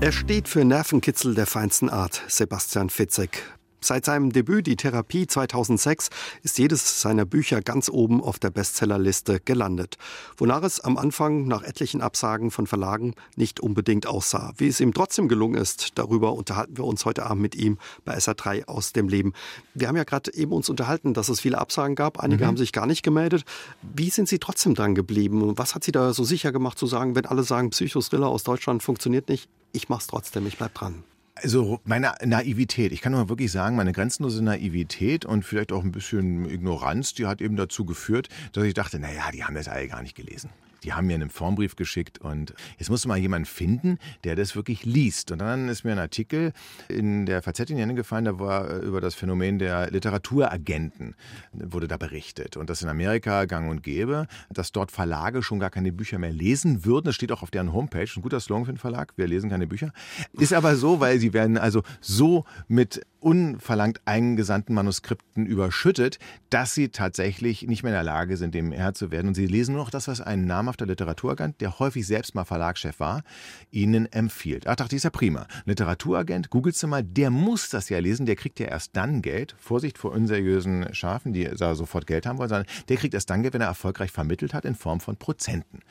Er 0.01 0.11
steht 0.11 0.47
für 0.47 0.65
Nervenkitzel 0.65 1.35
der 1.35 1.45
feinsten 1.45 1.87
Art, 1.87 2.23
Sebastian 2.27 2.89
Fitzek. 2.89 3.43
Seit 3.83 4.05
seinem 4.05 4.31
Debüt 4.31 4.67
Die 4.67 4.75
Therapie 4.75 5.25
2006 5.25 6.11
ist 6.43 6.59
jedes 6.59 7.01
seiner 7.01 7.25
Bücher 7.25 7.61
ganz 7.61 7.89
oben 7.89 8.21
auf 8.21 8.37
der 8.37 8.51
Bestsellerliste 8.51 9.39
gelandet, 9.39 9.97
wonach 10.37 10.61
es 10.61 10.79
am 10.81 10.97
Anfang 10.97 11.47
nach 11.47 11.63
etlichen 11.63 11.99
Absagen 11.99 12.51
von 12.51 12.67
Verlagen 12.67 13.15
nicht 13.35 13.59
unbedingt 13.59 14.05
aussah. 14.05 14.53
Wie 14.57 14.67
es 14.67 14.79
ihm 14.81 14.93
trotzdem 14.93 15.27
gelungen 15.27 15.59
ist, 15.59 15.97
darüber 15.97 16.33
unterhalten 16.33 16.77
wir 16.77 16.85
uns 16.85 17.05
heute 17.05 17.25
Abend 17.25 17.41
mit 17.41 17.55
ihm 17.55 17.79
bei 18.05 18.15
SA3 18.15 18.65
aus 18.65 18.93
dem 18.93 19.07
Leben. 19.07 19.33
Wir 19.73 19.87
haben 19.87 19.97
ja 19.97 20.03
gerade 20.03 20.31
eben 20.35 20.51
uns 20.51 20.69
unterhalten, 20.69 21.15
dass 21.15 21.29
es 21.29 21.39
viele 21.39 21.57
Absagen 21.57 21.95
gab, 21.95 22.19
einige 22.19 22.43
mhm. 22.43 22.49
haben 22.49 22.57
sich 22.57 22.73
gar 22.73 22.85
nicht 22.85 23.01
gemeldet. 23.01 23.45
Wie 23.81 24.11
sind 24.11 24.29
Sie 24.29 24.37
trotzdem 24.37 24.75
dran 24.75 24.93
geblieben? 24.93 25.57
Was 25.57 25.73
hat 25.73 25.83
Sie 25.83 25.91
da 25.91 26.13
so 26.13 26.23
sicher 26.23 26.51
gemacht 26.51 26.77
zu 26.77 26.85
sagen, 26.85 27.15
wenn 27.15 27.25
alle 27.25 27.41
sagen, 27.41 27.71
Psychosriller 27.71 28.27
aus 28.27 28.43
Deutschland 28.43 28.83
funktioniert 28.83 29.27
nicht, 29.27 29.49
ich 29.71 29.89
mach's 29.89 30.05
trotzdem, 30.05 30.45
ich 30.45 30.57
bleib 30.59 30.75
dran. 30.75 31.03
Also 31.43 31.79
meine 31.85 32.13
Naivität, 32.23 32.91
ich 32.91 33.01
kann 33.01 33.13
nur 33.13 33.27
wirklich 33.27 33.51
sagen, 33.51 33.75
meine 33.75 33.93
grenzenlose 33.93 34.43
Naivität 34.43 35.25
und 35.25 35.43
vielleicht 35.43 35.71
auch 35.71 35.83
ein 35.83 35.91
bisschen 35.91 36.47
Ignoranz, 36.47 37.15
die 37.15 37.25
hat 37.25 37.41
eben 37.41 37.55
dazu 37.55 37.83
geführt, 37.85 38.29
dass 38.53 38.63
ich 38.63 38.75
dachte, 38.75 38.99
naja, 38.99 39.31
die 39.33 39.43
haben 39.43 39.55
das 39.55 39.67
alle 39.67 39.87
gar 39.87 40.03
nicht 40.03 40.15
gelesen. 40.15 40.51
Die 40.83 40.93
haben 40.93 41.07
mir 41.07 41.15
einen 41.15 41.29
Formbrief 41.29 41.75
geschickt 41.75 42.19
und 42.19 42.53
jetzt 42.77 42.89
musste 42.89 43.07
mal 43.07 43.17
jemand 43.17 43.47
finden, 43.47 43.97
der 44.23 44.35
das 44.35 44.55
wirklich 44.55 44.85
liest. 44.85 45.31
Und 45.31 45.39
dann 45.39 45.69
ist 45.69 45.83
mir 45.83 45.91
ein 45.91 45.99
Artikel 45.99 46.53
in 46.87 47.25
der 47.25 47.41
FAZ 47.41 47.59
in 47.61 47.75
die 47.75 47.81
Hände 47.81 47.95
gefallen, 47.95 48.25
da 48.25 48.39
war 48.39 48.69
äh, 48.69 48.77
über 48.79 49.01
das 49.01 49.15
Phänomen 49.15 49.59
der 49.59 49.91
Literaturagenten, 49.91 51.15
wurde 51.53 51.87
da 51.87 51.97
berichtet. 51.97 52.57
Und 52.57 52.69
das 52.69 52.81
in 52.81 52.89
Amerika 52.89 53.45
gang 53.45 53.69
und 53.69 53.83
gäbe, 53.83 54.27
dass 54.49 54.71
dort 54.71 54.91
Verlage 54.91 55.43
schon 55.43 55.59
gar 55.59 55.69
keine 55.69 55.91
Bücher 55.91 56.17
mehr 56.19 56.31
lesen 56.31 56.85
würden. 56.85 57.05
Das 57.05 57.15
steht 57.15 57.31
auch 57.31 57.43
auf 57.43 57.51
deren 57.51 57.73
Homepage. 57.73 58.07
Ein 58.15 58.21
guter 58.21 58.39
Slogan 58.39 58.65
für 58.65 58.73
den 58.73 58.77
Verlag. 58.77 59.13
Wir 59.15 59.27
lesen 59.27 59.49
keine 59.49 59.67
Bücher. 59.67 59.91
Ist 60.33 60.53
aber 60.53 60.75
so, 60.75 60.99
weil 60.99 61.19
sie 61.19 61.33
werden 61.33 61.57
also 61.57 61.83
so 61.99 62.45
mit 62.67 63.01
unverlangt 63.21 64.01
eingesandten 64.05 64.73
Manuskripten 64.73 65.45
überschüttet, 65.45 66.19
dass 66.49 66.73
sie 66.73 66.89
tatsächlich 66.89 67.67
nicht 67.67 67.83
mehr 67.83 67.91
in 67.91 67.95
der 67.95 68.03
Lage 68.03 68.35
sind, 68.35 68.53
dem 68.55 68.71
Herr 68.71 68.93
zu 68.93 69.11
werden. 69.11 69.29
Und 69.29 69.35
sie 69.35 69.45
lesen 69.45 69.75
nur 69.75 69.83
noch 69.83 69.91
das, 69.91 70.07
was 70.07 70.19
ein 70.19 70.45
namhafter 70.45 70.85
Literaturagent, 70.85 71.61
der 71.61 71.79
häufig 71.79 72.05
selbst 72.05 72.35
mal 72.35 72.43
Verlagschef 72.43 72.99
war, 72.99 73.23
ihnen 73.69 74.11
empfiehlt. 74.11 74.67
Ach, 74.67 74.75
dachte 74.75 74.95
ich, 74.95 74.97
ist 74.97 75.03
ja 75.03 75.11
prima. 75.11 75.47
Literaturagent, 75.65 76.49
googelst 76.49 76.81
du 76.81 76.87
mal, 76.87 77.03
der 77.03 77.29
muss 77.29 77.69
das 77.69 77.89
ja 77.89 77.99
lesen, 77.99 78.25
der 78.25 78.35
kriegt 78.35 78.59
ja 78.59 78.67
erst 78.67 78.95
dann 78.97 79.21
Geld. 79.21 79.55
Vorsicht 79.59 79.97
vor 79.97 80.11
unseriösen 80.11 80.93
Schafen, 80.93 81.31
die 81.31 81.43
da 81.45 81.75
sofort 81.75 82.07
Geld 82.07 82.25
haben 82.25 82.39
wollen, 82.39 82.49
sondern 82.49 82.67
der 82.89 82.97
kriegt 82.97 83.13
erst 83.13 83.29
dann 83.29 83.43
Geld, 83.43 83.53
wenn 83.53 83.61
er 83.61 83.67
erfolgreich 83.67 84.11
vermittelt 84.11 84.53
hat 84.53 84.65
in 84.65 84.75
Form 84.75 84.99
von 84.99 85.15
Prozenten. 85.15 85.81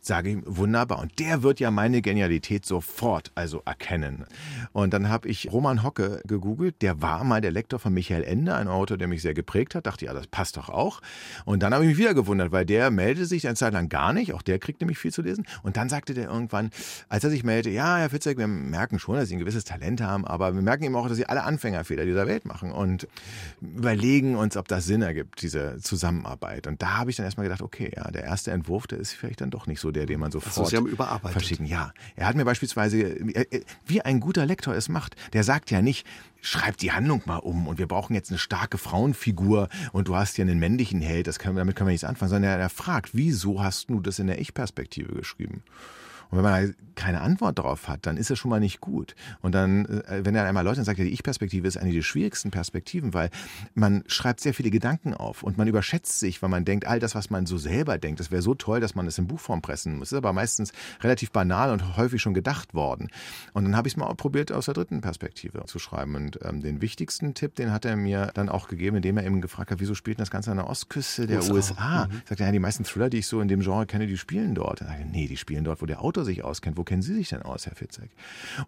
Sage 0.00 0.30
ich, 0.30 0.38
wunderbar. 0.46 1.00
Und 1.00 1.18
der 1.18 1.42
wird 1.42 1.58
ja 1.58 1.70
meine 1.70 2.00
Genialität 2.00 2.64
sofort 2.64 3.32
also 3.34 3.62
erkennen. 3.64 4.24
Und 4.72 4.94
dann 4.94 5.08
habe 5.08 5.28
ich 5.28 5.52
Roman 5.52 5.82
Hocke 5.82 6.22
gegoogelt, 6.26 6.75
der 6.80 7.02
war 7.02 7.24
mal 7.24 7.40
der 7.40 7.50
Lektor 7.50 7.78
von 7.78 7.92
Michael 7.92 8.24
Ende, 8.24 8.54
ein 8.54 8.68
Autor, 8.68 8.96
der 8.96 9.08
mich 9.08 9.22
sehr 9.22 9.34
geprägt 9.34 9.74
hat. 9.74 9.86
Dachte, 9.86 10.06
ja, 10.06 10.14
das 10.14 10.26
passt 10.26 10.56
doch 10.56 10.68
auch. 10.68 11.00
Und 11.44 11.62
dann 11.62 11.72
habe 11.72 11.84
ich 11.84 11.90
mich 11.90 11.98
wieder 11.98 12.14
gewundert, 12.14 12.52
weil 12.52 12.66
der 12.66 12.90
meldete 12.90 13.26
sich 13.26 13.46
eine 13.46 13.56
Zeit 13.56 13.72
lang 13.72 13.88
gar 13.88 14.12
nicht. 14.12 14.32
Auch 14.32 14.42
der 14.42 14.58
kriegt 14.58 14.80
nämlich 14.80 14.98
viel 14.98 15.12
zu 15.12 15.22
lesen. 15.22 15.46
Und 15.62 15.76
dann 15.76 15.88
sagte 15.88 16.14
der 16.14 16.28
irgendwann, 16.28 16.70
als 17.08 17.24
er 17.24 17.30
sich 17.30 17.44
meldete, 17.44 17.70
ja, 17.70 17.96
Herr 17.96 18.10
Fitzek, 18.10 18.38
wir 18.38 18.46
merken 18.46 18.98
schon, 18.98 19.16
dass 19.16 19.28
Sie 19.28 19.36
ein 19.36 19.40
gewisses 19.40 19.64
Talent 19.64 20.00
haben, 20.00 20.26
aber 20.26 20.54
wir 20.54 20.62
merken 20.62 20.84
eben 20.84 20.96
auch, 20.96 21.08
dass 21.08 21.16
Sie 21.16 21.26
alle 21.26 21.44
Anfängerfehler 21.44 22.04
dieser 22.04 22.26
Welt 22.26 22.44
machen 22.44 22.72
und 22.72 23.08
überlegen 23.60 24.36
uns, 24.36 24.56
ob 24.56 24.68
das 24.68 24.84
Sinn 24.86 25.02
ergibt, 25.02 25.42
diese 25.42 25.78
Zusammenarbeit. 25.80 26.66
Und 26.66 26.82
da 26.82 26.98
habe 26.98 27.10
ich 27.10 27.16
dann 27.16 27.24
erstmal 27.24 27.44
gedacht, 27.44 27.62
okay, 27.62 27.90
ja, 27.94 28.10
der 28.10 28.24
erste 28.24 28.50
Entwurf, 28.50 28.86
der 28.86 28.98
ist 28.98 29.12
vielleicht 29.12 29.40
dann 29.40 29.50
doch 29.50 29.66
nicht 29.66 29.80
so 29.80 29.90
der, 29.90 30.06
den 30.06 30.20
man 30.20 30.30
sofort 30.30 30.56
also 30.56 30.70
Sie 30.70 30.76
haben 30.76 30.86
überarbeitet. 30.86 31.32
verschicken. 31.32 31.66
Ja, 31.66 31.92
er 32.14 32.26
hat 32.26 32.36
mir 32.36 32.44
beispielsweise, 32.44 33.16
wie 33.86 34.02
ein 34.02 34.20
guter 34.20 34.46
Lektor 34.46 34.74
es 34.74 34.88
macht, 34.88 35.16
der 35.32 35.44
sagt 35.44 35.70
ja 35.70 35.82
nicht, 35.82 36.06
schreib 36.46 36.76
die 36.76 36.92
Handlung 36.92 37.22
mal 37.26 37.38
um 37.38 37.66
und 37.66 37.78
wir 37.78 37.88
brauchen 37.88 38.14
jetzt 38.14 38.30
eine 38.30 38.38
starke 38.38 38.78
Frauenfigur 38.78 39.68
und 39.92 40.08
du 40.08 40.14
hast 40.14 40.38
ja 40.38 40.42
einen 40.42 40.58
männlichen 40.58 41.00
Held, 41.00 41.26
das 41.26 41.38
können, 41.38 41.56
damit 41.56 41.74
können 41.74 41.88
wir 41.88 41.92
nichts 41.92 42.04
anfangen, 42.04 42.30
sondern 42.30 42.52
er, 42.52 42.58
er 42.58 42.70
fragt, 42.70 43.10
wieso 43.14 43.62
hast 43.62 43.90
du 43.90 44.00
das 44.00 44.20
in 44.20 44.28
der 44.28 44.40
Ich-Perspektive 44.40 45.12
geschrieben? 45.12 45.62
Und 46.30 46.38
wenn 46.38 46.44
man 46.44 46.74
keine 46.96 47.20
Antwort 47.20 47.58
darauf 47.58 47.88
hat, 47.88 48.06
dann 48.06 48.16
ist 48.16 48.30
es 48.30 48.38
schon 48.38 48.50
mal 48.50 48.58
nicht 48.58 48.80
gut. 48.80 49.14
Und 49.42 49.54
dann, 49.54 49.84
äh, 49.84 50.24
wenn 50.24 50.34
er 50.34 50.46
einmal 50.46 50.64
Leute 50.64 50.82
sagt, 50.82 50.98
ja, 50.98 51.04
die 51.04 51.12
Ich-Perspektive 51.12 51.68
ist 51.68 51.76
eine 51.76 51.92
der 51.92 52.02
schwierigsten 52.02 52.50
Perspektiven, 52.50 53.14
weil 53.14 53.30
man 53.74 54.02
schreibt 54.06 54.40
sehr 54.40 54.54
viele 54.54 54.70
Gedanken 54.70 55.14
auf 55.14 55.42
und 55.42 55.58
man 55.58 55.68
überschätzt 55.68 56.18
sich, 56.18 56.42
weil 56.42 56.48
man 56.48 56.64
denkt, 56.64 56.86
all 56.86 56.98
das, 56.98 57.14
was 57.14 57.30
man 57.30 57.46
so 57.46 57.58
selber 57.58 57.98
denkt, 57.98 58.20
das 58.20 58.30
wäre 58.30 58.42
so 58.42 58.54
toll, 58.54 58.80
dass 58.80 58.94
man 58.94 59.06
es 59.06 59.18
in 59.18 59.26
Buchform 59.26 59.60
pressen 59.60 59.98
muss. 59.98 60.08
Das 60.08 60.12
ist 60.12 60.18
aber 60.18 60.32
meistens 60.32 60.72
relativ 61.02 61.30
banal 61.30 61.70
und 61.70 61.96
häufig 61.96 62.22
schon 62.22 62.34
gedacht 62.34 62.74
worden. 62.74 63.08
Und 63.52 63.64
dann 63.64 63.76
habe 63.76 63.88
ich 63.88 63.94
es 63.94 63.96
mal 63.98 64.12
probiert, 64.14 64.50
aus 64.50 64.64
der 64.64 64.74
dritten 64.74 65.02
Perspektive 65.02 65.64
zu 65.66 65.78
schreiben. 65.78 66.14
Und 66.14 66.38
ähm, 66.42 66.62
den 66.62 66.80
wichtigsten 66.80 67.34
Tipp, 67.34 67.56
den 67.56 67.72
hat 67.72 67.84
er 67.84 67.96
mir 67.96 68.30
dann 68.34 68.48
auch 68.48 68.68
gegeben, 68.68 68.96
indem 68.96 69.18
er 69.18 69.24
eben 69.26 69.40
gefragt 69.42 69.70
hat, 69.70 69.80
wieso 69.80 69.94
spielt 69.94 70.18
das 70.18 70.30
Ganze 70.30 70.50
an 70.50 70.56
der 70.56 70.68
Ostküste 70.68 71.26
der 71.26 71.38
USA? 71.38 71.52
USA. 71.52 72.06
Mhm. 72.06 72.22
Sagt 72.26 72.40
er, 72.40 72.46
ja, 72.46 72.52
die 72.52 72.58
meisten 72.58 72.84
Thriller, 72.84 73.10
die 73.10 73.18
ich 73.18 73.26
so 73.26 73.40
in 73.40 73.48
dem 73.48 73.60
Genre 73.60 73.86
kenne, 73.86 74.06
die 74.06 74.16
spielen 74.16 74.54
dort. 74.54 74.78
Sagt 74.78 74.90
er, 74.90 75.04
nee, 75.04 75.26
die 75.28 75.36
spielen 75.36 75.64
dort, 75.64 75.82
wo 75.82 75.86
der 75.86 76.00
Autor 76.02 76.15
Autor 76.16 76.24
sich 76.24 76.42
auskennt. 76.42 76.78
Wo 76.78 76.84
kennen 76.84 77.02
Sie 77.02 77.14
sich 77.14 77.28
denn 77.28 77.42
aus, 77.42 77.66
Herr 77.66 77.74
Fitzek? 77.74 78.10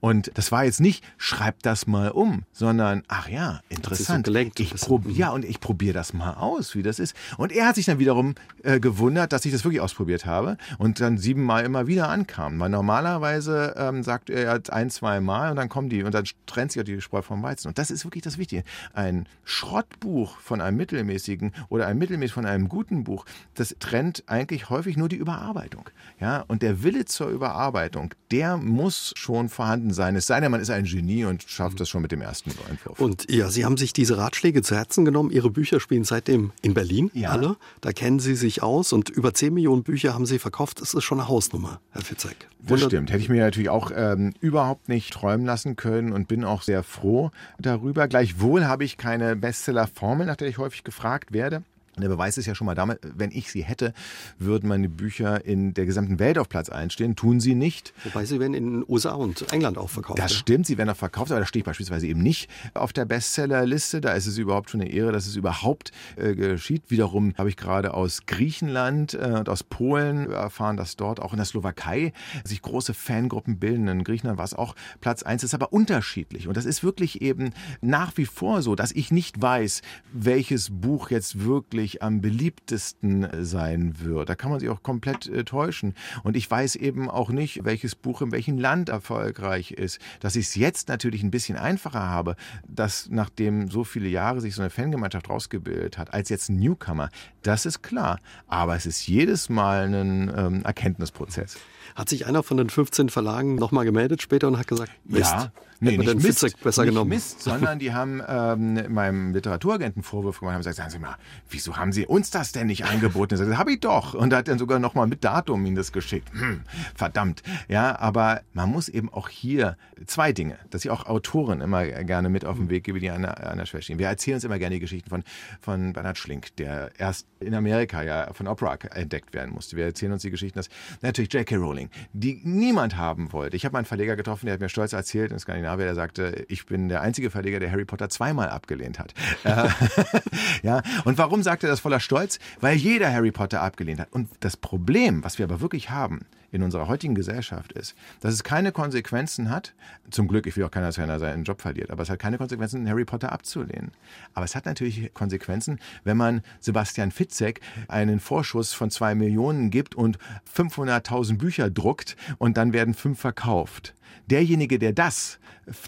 Und 0.01 0.31
das 0.35 0.53
war 0.53 0.65
jetzt 0.65 0.81
nicht, 0.81 1.03
schreibt 1.17 1.65
das 1.65 1.87
mal 1.87 2.11
um, 2.11 2.45
sondern, 2.53 3.03
ach 3.09 3.29
ja, 3.29 3.63
interessant. 3.71 4.27
So 4.27 4.33
gelenkt, 4.33 4.61
ich 4.61 4.75
prob, 4.75 5.07
ja, 5.09 5.31
und 5.31 5.47
ich 5.47 5.61
probiere 5.61 5.95
das 5.95 6.13
mal 6.13 6.35
aus, 6.35 6.75
wie 6.75 6.83
das 6.83 6.99
ist. 6.99 7.17
Und 7.39 7.53
er 7.53 7.69
hat 7.69 7.77
sich 7.77 7.87
dann 7.87 7.99
wiederum 7.99 8.35
äh, 8.63 8.81
gewundert, 8.81 9.33
dass 9.33 9.47
ich 9.47 9.53
das 9.53 9.65
wirklich 9.65 9.81
ausprobiert 9.81 10.27
habe 10.27 10.59
und 10.77 11.01
dann 11.01 11.17
siebenmal 11.17 11.65
immer 11.65 11.87
wieder 11.87 12.11
ankam. 12.11 12.61
Weil 12.61 12.69
normalerweise 12.69 13.75
ähm, 13.79 14.03
sagt 14.03 14.29
er 14.29 14.61
ein, 14.71 14.91
zwei 14.91 15.21
Mal 15.21 15.51
und 15.51 15.57
dann 15.57 15.71
kommen 15.71 15.89
die 15.89 16.03
und 16.03 16.13
dann 16.13 16.25
trennt 16.47 16.73
sich 16.73 16.83
auch 16.83 16.85
die 16.85 17.01
Spreu 17.01 17.23
vom 17.23 17.43
Weizen. 17.43 17.69
Und 17.69 17.79
das 17.79 17.91
ist 17.91 18.05
wirklich 18.05 18.25
das 18.25 18.37
Wichtige. 18.37 18.63
Ein 18.93 19.27
Schrottbuch 19.45 20.39
von 20.41 20.61
einem 20.61 20.77
mittelmäßigen 20.77 21.53
oder 21.71 21.87
ein 21.87 21.97
mittelmäßig 21.97 22.35
von 22.35 22.47
einem 22.47 22.69
guten 22.69 23.05
Buch, 23.05 23.25
das 23.55 23.75
trennt 23.81 24.25
eigentlich 24.27 24.69
häufig 24.69 24.99
nur 24.99 25.09
die 25.09 25.17
Überarbeitung. 25.17 25.89
Ja, 26.21 26.45
und 26.49 26.63
der 26.63 26.83
Wille 26.83 27.07
zur 27.07 27.29
Überarbeitung, 27.39 28.15
der 28.33 28.57
muss 28.57 29.13
schon 29.17 29.49
vorhanden 29.49 29.93
sein. 29.93 30.17
Es 30.17 30.27
sei 30.27 30.41
denn, 30.41 30.51
man 30.51 30.61
ist 30.61 30.71
ein 30.71 30.85
Genie 30.85 31.25
und 31.25 31.45
schafft 31.45 31.79
das 31.79 31.89
schon 31.89 32.03
mit 32.03 32.11
dem 32.11 32.21
ersten 32.21 32.51
Entwurf. 32.69 32.99
Und 32.99 33.31
ja, 33.31 33.49
Sie 33.49 33.65
haben 33.65 33.77
sich 33.77 33.93
diese 33.93 34.19
Ratschläge 34.19 34.63
zu 34.63 34.75
Herzen 34.75 35.05
genommen. 35.05 35.31
Ihre 35.31 35.51
Bücher 35.51 35.79
spielen 35.79 36.05
seitdem 36.05 36.51
in 36.63 36.75
Berlin, 36.75 37.11
ja. 37.15 37.31
alle. 37.31 37.57
Da 37.81 37.93
kennen 37.93 38.19
Sie 38.19 38.35
sich 38.35 38.63
aus 38.63 38.93
und 38.93 39.09
über 39.09 39.33
10 39.33 39.55
Millionen 39.55 39.85
Bücher 39.85 40.15
haben 40.15 40.27
Sie 40.27 40.39
verkauft. 40.39 40.81
Das 40.81 40.95
ist 40.95 41.05
schon 41.05 41.21
eine 41.21 41.29
Hausnummer, 41.29 41.81
Herr 41.93 42.03
Fitzek. 42.03 42.49
Das 42.61 42.83
stimmt. 42.83 43.11
Hätte 43.11 43.23
ich 43.23 43.29
mir 43.29 43.45
natürlich 43.45 43.69
auch 43.69 43.93
ähm, 43.95 44.35
überhaupt 44.41 44.89
nicht 44.89 45.13
träumen 45.13 45.47
lassen 45.47 45.77
können 45.77 46.13
und 46.13 46.27
bin 46.27 46.45
auch 46.45 46.63
sehr 46.63 46.83
froh 46.83 47.31
darüber. 47.59 48.09
Gleichwohl 48.09 48.67
habe 48.67 48.85
ich 48.85 48.97
keine 48.97 49.37
Bestseller-Formel, 49.37 50.27
nach 50.27 50.37
der 50.37 50.49
ich 50.49 50.59
häufig 50.59 50.83
gefragt 50.83 51.33
werde. 51.33 51.63
Der 52.03 52.09
Beweis 52.09 52.39
ist 52.39 52.47
ja 52.47 52.55
schon 52.55 52.67
mal 52.67 52.75
damit, 52.75 53.01
wenn 53.03 53.31
ich 53.31 53.51
sie 53.51 53.63
hätte, 53.63 53.93
würden 54.39 54.69
meine 54.69 54.89
Bücher 54.89 55.45
in 55.45 55.75
der 55.75 55.87
gesamten 55.87 56.19
Welt 56.19 56.39
auf 56.39 56.49
Platz 56.49 56.69
1 56.69 56.93
stehen. 56.93 57.17
Tun 57.17 57.41
sie 57.41 57.55
nicht. 57.55 57.93
Wobei 58.05 58.25
sie 58.25 58.41
werden 58.41 58.55
in 58.55 58.65
den 58.65 58.85
USA 58.89 59.13
und 59.15 59.53
England 59.53 59.79
auch 59.79 59.91
verkauft. 59.91 60.19
Das 60.19 60.33
ja? 60.33 60.39
stimmt, 60.39 60.67
sie 60.67 60.79
werden 60.79 60.91
auch 60.91 60.97
verkauft, 60.97 61.31
aber 61.31 61.41
da 61.41 61.47
stehe 61.47 61.61
ich 61.61 61.67
beispielsweise 61.67 62.07
eben 62.07 62.23
nicht 62.23 62.49
auf 62.75 62.93
der 62.93 63.05
Bestsellerliste. 63.05 64.01
Da 64.01 64.13
ist 64.13 64.27
es 64.27 64.39
überhaupt 64.39 64.71
schon 64.71 64.81
eine 64.81 64.91
Ehre, 64.91 65.13
dass 65.13 65.27
es 65.27 65.37
überhaupt 65.37 65.93
äh, 66.17 66.35
geschieht. 66.35 66.85
Wiederum 66.89 67.35
habe 67.37 67.49
ich 67.49 67.57
gerade 67.57 67.95
aus 67.95 68.27
Griechenland 68.27 69.15
äh, 69.15 69.35
und 69.39 69.49
aus 69.49 69.63
Polen 69.63 70.31
erfahren, 70.31 70.77
dass 70.77 70.97
dort 70.97 71.21
auch 71.21 71.33
in 71.33 71.39
der 71.39 71.47
Slowakei 71.47 72.13
sich 72.45 72.63
große 72.63 72.95
Fangruppen 72.95 73.59
bilden. 73.59 73.89
In 73.89 74.05
Griechenland 74.05 74.39
war 74.39 74.45
es 74.45 74.55
auch 74.55 74.75
Platz 75.01 75.23
1, 75.23 75.43
das 75.43 75.51
ist 75.51 75.55
aber 75.55 75.73
unterschiedlich. 75.73 76.49
Und 76.49 76.57
das 76.57 76.65
ist 76.65 76.83
wirklich 76.83 77.23
eben 77.23 77.51
nach 77.81 78.17
wie 78.17 78.27
vor 78.27 78.63
so, 78.63 78.75
dass 78.75 78.93
ich 78.93 79.11
nicht 79.11 79.41
weiß, 79.41 79.83
welches 80.13 80.71
Buch 80.71 81.11
jetzt 81.11 81.45
wirklich 81.45 81.88
wirklich 81.89 82.03
am 82.03 82.21
beliebtesten 82.21 83.25
äh, 83.25 83.45
sein 83.45 83.95
wird. 84.01 84.29
Da 84.29 84.35
kann 84.35 84.51
man 84.51 84.61
sich 84.61 84.69
auch 84.69 84.83
komplett 84.83 85.27
äh, 85.27 85.45
täuschen. 85.45 85.95
Und 86.23 86.37
ich 86.37 86.51
weiß 86.51 86.77
eben 86.77 87.11
auch 87.11 87.31
nicht, 87.31 87.65
welches 87.65 87.95
Buch 87.95 88.21
in 88.21 88.31
welchem 88.33 88.59
Land 88.59 88.89
erfolgreich 88.89 89.71
ist. 89.71 89.99
Dass 90.21 90.37
ich 90.37 90.47
es 90.47 90.55
jetzt 90.55 90.89
natürlich 90.89 91.23
ein 91.23 91.31
bisschen 91.31 91.57
einfacher 91.57 92.03
habe, 92.03 92.37
dass 92.67 93.09
nachdem 93.11 93.71
so 93.71 93.85
viele 93.85 94.09
Jahre 94.09 94.41
sich 94.41 94.55
so 94.55 94.63
eine 94.63 94.71
Fangemeinschaft 94.71 95.31
rausgebildet 95.31 95.99
hat, 95.99 96.13
als 96.13 96.29
jetzt 96.29 96.51
ein 96.51 96.59
Newcomer, 96.59 97.09
das 97.43 97.65
ist 97.65 97.83
klar. 97.83 98.19
Aber 98.47 98.77
es 98.77 98.85
ist 98.85 99.07
jedes 99.07 99.49
Mal 99.49 99.95
ein 99.95 100.33
ähm, 100.37 100.63
Erkenntnisprozess. 100.65 101.57
Hat 101.95 102.09
sich 102.09 102.27
einer 102.27 102.43
von 102.43 102.59
den 102.59 102.69
15 102.69 103.09
Verlagen 103.09 103.55
nochmal 103.55 103.85
gemeldet 103.85 104.21
später 104.21 104.49
und 104.49 104.59
hat 104.59 104.67
gesagt, 104.67 104.93
Mist, 105.05 105.33
ja, 105.33 105.53
nee, 105.81 105.97
nicht 105.97 106.09
den 106.09 106.23
Mist, 106.23 106.63
besser 106.63 106.83
nicht 106.83 106.91
genommen. 106.91 107.11
Mist, 107.11 107.43
sondern 107.43 107.79
die 107.79 107.93
haben 107.93 108.23
ähm, 108.27 108.93
meinem 108.93 109.33
Literaturagenten 109.33 110.03
Vorwürfe 110.03 110.41
gemacht, 110.41 110.55
haben 110.55 110.61
gesagt, 110.61 110.77
sagen 110.77 110.91
Sie 110.91 110.99
mal, 110.99 111.17
wieso 111.51 111.77
haben 111.77 111.93
Sie 111.93 112.07
uns 112.07 112.31
das 112.31 112.53
denn 112.53 112.67
nicht 112.67 112.85
angeboten? 112.85 113.37
Das 113.39 113.59
habe 113.59 113.73
ich 113.73 113.81
doch. 113.81 114.15
Und 114.15 114.33
er 114.33 114.39
hat 114.39 114.49
dann 114.49 114.59
sogar 114.59 114.79
nochmal 114.79 115.07
mit 115.07 115.25
Datum 115.25 115.65
Ihnen 115.67 115.77
das 115.77 115.93
geschickt. 115.93 116.29
Hm, 116.33 116.63
verdammt. 116.95 117.43
Ja, 117.69 117.99
aber 117.99 118.43
man 118.53 118.71
muss 118.71 118.89
eben 118.89 119.13
auch 119.13 119.29
hier 119.29 119.77
zwei 120.07 120.33
Dinge, 120.33 120.59
dass 120.71 120.85
ich 120.85 120.91
auch 120.91 121.07
Autoren 121.07 121.61
immer 121.61 121.85
gerne 121.87 122.29
mit 122.29 122.45
auf 122.45 122.57
den 122.57 122.71
Weg 122.71 122.85
gebe, 122.85 123.01
die 123.01 123.11
an 123.11 123.23
der, 123.23 123.67
Schwäche 123.67 123.85
stehen. 123.85 123.99
Wir 123.99 124.09
erzählen 124.09 124.37
uns 124.37 124.45
immer 124.45 124.59
gerne 124.59 124.77
die 124.77 124.81
Geschichten 124.81 125.11
von, 125.11 125.25
von 125.61 125.93
Bernhard 125.93 126.19
Schlink, 126.19 126.57
der 126.57 126.91
erst 126.99 127.27
in 127.41 127.55
Amerika 127.55 128.03
ja 128.03 128.33
von 128.33 128.47
Opera 128.47 128.75
entdeckt 128.95 129.35
werden 129.35 129.53
musste. 129.55 129.77
Wir 129.77 129.87
erzählen 129.87 130.13
uns 130.13 130.23
die 130.23 130.31
Geschichten, 130.31 130.59
dass 130.59 130.69
natürlich 131.03 131.33
J.K. 131.33 131.57
Rowling, 131.57 131.91
die 132.13 132.41
niemand 132.45 132.97
haben 132.97 133.33
wollte. 133.33 133.57
Ich 133.57 133.65
habe 133.65 133.73
mal 133.73 133.81
einen 133.81 133.87
Verleger 133.87 134.17
getroffen, 134.17 134.47
der 134.47 134.55
hat 134.55 134.61
mir 134.61 134.69
stolz 134.69 134.93
erzählt 134.93 135.33
in 135.33 135.39
Skandinavien, 135.39 135.68
der 135.77 135.95
sagte, 135.95 136.47
ich 136.49 136.67
bin 136.67 136.89
der 136.89 137.01
einzige 137.01 137.31
Verleger, 137.31 137.61
der 137.61 137.71
Harry 137.71 137.85
Potter 137.85 138.09
zweimal 138.09 138.49
abgelehnt 138.49 138.99
hat. 138.99 139.15
Äh, 139.45 139.69
ja, 140.63 140.83
und 141.05 141.19
warum 141.19 141.43
sagt 141.43 141.63
er 141.63 141.71
das 141.71 141.81
voller 141.81 142.01
Stolz? 142.01 142.39
Weil 142.61 142.77
jeder 142.77 143.13
Harry 143.13 143.33
Potter 143.33 143.63
abgelehnt 143.63 144.01
hat. 144.01 144.13
Und 144.13 144.29
das 144.41 144.57
Problem, 144.57 145.25
was 145.25 145.39
wir 145.39 145.45
aber 145.45 145.61
wirklich 145.61 145.91
haben, 145.91 146.27
in 146.51 146.63
unserer 146.63 146.89
heutigen 146.89 147.15
Gesellschaft 147.15 147.73
ist, 147.73 147.95
dass 148.21 148.33
es 148.33 148.43
keine 148.43 148.73
Konsequenzen 148.73 149.51
hat, 149.51 149.75
zum 150.11 150.29
Glück, 150.29 150.47
ich 150.47 150.57
will 150.57 150.65
auch 150.65 150.71
keiner, 150.71 150.87
dass 150.87 150.99
einer 150.99 151.19
seinen 151.19 151.45
Job 151.45 151.61
verliert, 151.61 151.91
aber 151.91 152.03
es 152.03 152.11
hat 152.11 152.19
keine 152.19 152.39
Konsequenzen, 152.39 152.89
Harry 152.89 153.05
Potter 153.05 153.33
abzulehnen. 153.33 153.93
Aber 154.35 154.45
es 154.45 154.55
hat 154.55 154.65
natürlich 154.65 155.13
Konsequenzen, 155.13 155.79
wenn 156.05 156.17
man 156.17 156.43
Sebastian 156.61 157.11
Fitzek 157.11 157.61
einen 157.89 158.21
Vorschuss 158.21 158.73
von 158.73 158.91
zwei 158.91 159.15
Millionen 159.15 159.71
gibt 159.71 159.95
und 159.95 160.19
500.000 160.57 161.37
Bücher 161.37 161.71
druckt 161.71 162.17
und 162.39 162.57
dann 162.57 162.73
werden 162.73 162.95
fünf 162.95 163.21
verkauft. 163.21 163.95
Derjenige, 164.27 164.79
der 164.79 164.93
das 164.93 165.39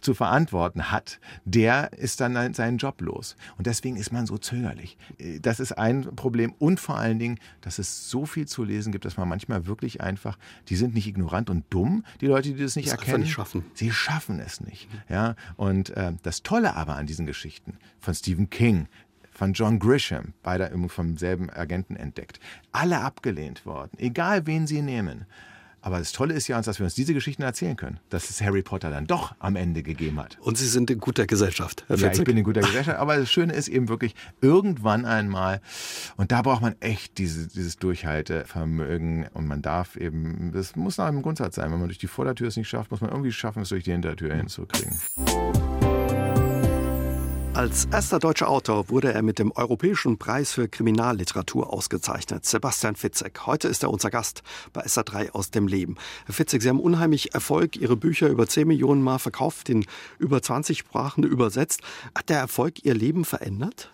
zu 0.01 0.15
verantworten 0.15 0.91
hat, 0.91 1.21
der 1.45 1.93
ist 1.95 2.21
dann 2.21 2.55
seinen 2.55 2.79
Job 2.79 3.01
los. 3.01 3.37
Und 3.57 3.67
deswegen 3.67 3.97
ist 3.97 4.13
man 4.13 4.27
so 4.27 4.39
zögerlich. 4.39 4.97
Das 5.41 5.61
ist 5.61 5.73
ein 5.73 6.15
Problem. 6.17 6.55
Und 6.59 6.81
vor 6.81 6.99
allen 6.99 7.19
Dingen, 7.19 7.39
dass 7.61 7.79
es 7.79 8.11
so 8.11 8.27
viel 8.27 8.47
zu 8.47 8.65
lesen 8.65 8.93
gibt, 8.93 9.05
dass 9.05 9.17
man 9.17 9.29
manchmal 9.29 9.67
wirklich 9.67 10.01
einfach, 10.01 10.39
die 10.69 10.77
sind 10.77 10.95
nicht 10.95 11.07
ignorant 11.07 11.51
und 11.51 11.65
dumm, 11.71 12.05
die 12.21 12.27
Leute, 12.27 12.53
die 12.53 12.63
das 12.63 12.77
nicht 12.77 12.93
das 12.93 12.99
erkennen. 12.99 13.21
Nicht 13.23 13.33
schaffen. 13.33 13.65
Sie 13.75 13.91
schaffen 13.91 14.41
es 14.41 14.61
nicht. 14.61 14.89
Ja? 15.09 15.35
Und 15.57 15.91
äh, 15.91 16.13
das 16.23 16.43
Tolle 16.43 16.77
aber 16.77 16.97
an 16.97 17.07
diesen 17.07 17.27
Geschichten 17.27 17.79
von 17.99 18.15
Stephen 18.15 18.51
King, 18.51 18.89
von 19.31 19.55
John 19.55 19.79
Grisham, 19.79 20.35
beide 20.43 20.71
vom 20.89 21.17
selben 21.17 21.49
Agenten 21.49 21.97
entdeckt, 21.97 22.41
alle 22.73 23.01
abgelehnt 23.01 23.65
worden, 23.65 23.93
egal 23.99 24.47
wen 24.47 24.67
sie 24.67 24.83
nehmen. 24.83 25.25
Aber 25.83 25.99
das 25.99 26.13
Tolle 26.13 26.35
ist 26.35 26.47
ja, 26.49 26.61
dass 26.61 26.79
wir 26.79 26.85
uns 26.85 26.95
diese 26.95 27.15
Geschichten 27.15 27.43
erzählen 27.43 27.77
können, 27.77 28.01
dass 28.11 28.29
es 28.29 28.43
Harry 28.43 28.63
Potter 28.63 28.91
dann 28.91 29.07
doch 29.07 29.35
am 29.39 29.57
Ende 29.57 29.83
gegeben 29.83 30.21
hat. 30.21 30.39
Und 30.41 30.59
Sie 30.59 30.67
sind 30.67 30.91
in 30.91 30.99
guter 30.99 31.27
Gesellschaft. 31.27 31.85
Herr 31.89 31.97
ja, 31.97 32.13
ich 32.13 32.25
bin 32.25 32.37
in 32.37 32.45
guter 32.45 32.61
Gesellschaft. 32.61 32.99
Aber 32.99 33.17
das 33.17 33.31
Schöne 33.31 33.55
ist 33.55 33.69
eben 33.69 33.89
wirklich 33.89 34.15
irgendwann 34.41 35.05
einmal, 35.05 35.61
und 36.17 36.33
da 36.33 36.43
braucht 36.43 36.63
man 36.63 36.75
echt 36.81 37.19
diese, 37.19 37.49
dieses 37.49 37.77
Durchhaltevermögen. 37.77 39.29
Und 39.33 39.47
man 39.47 39.63
darf 39.63 39.97
eben, 39.97 40.53
das 40.53 40.77
muss 40.77 40.99
nach 40.99 41.07
einem 41.07 41.23
Grundsatz 41.23 41.57
sein. 41.57 41.73
Wenn 41.73 41.79
man 41.79 41.89
durch 41.89 41.99
die 41.99 42.09
Vordertür 42.09 42.49
es 42.49 42.57
nicht 42.57 42.69
schafft, 42.69 42.91
muss 42.91 43.01
man 43.01 43.11
irgendwie 43.11 43.33
schaffen, 43.33 43.63
es 43.63 43.71
durch 43.71 43.85
die 43.85 43.93
Hintertür 43.93 44.35
hinzukriegen. 44.35 44.99
Als 47.61 47.85
erster 47.93 48.19
deutscher 48.19 48.49
Autor 48.49 48.89
wurde 48.89 49.13
er 49.13 49.21
mit 49.21 49.39
dem 49.39 49.53
Europäischen 49.53 50.17
Preis 50.17 50.51
für 50.51 50.67
Kriminalliteratur 50.67 51.71
ausgezeichnet. 51.71 52.47
Sebastian 52.47 52.97
Fitzek. 52.97 53.45
Heute 53.45 53.69
ist 53.69 53.83
er 53.83 53.91
unser 53.91 54.09
Gast 54.09 54.43
bei 54.73 54.83
SA3 54.87 55.33
aus 55.33 55.51
dem 55.51 55.69
Leben. 55.69 55.97
Herr 56.25 56.33
Fitzek, 56.33 56.63
Sie 56.63 56.71
haben 56.71 56.81
unheimlich 56.81 57.35
Erfolg. 57.35 57.77
Ihre 57.77 57.99
Bücher 57.99 58.29
über 58.29 58.47
10 58.47 58.67
Millionen 58.67 59.03
Mal 59.03 59.19
verkauft, 59.19 59.69
in 59.69 59.85
über 60.19 60.41
20 60.41 60.79
Sprachen 60.79 61.23
übersetzt. 61.23 61.83
Hat 62.15 62.31
der 62.31 62.39
Erfolg 62.39 62.83
Ihr 62.87 62.95
Leben 62.95 63.27
verändert? 63.27 63.93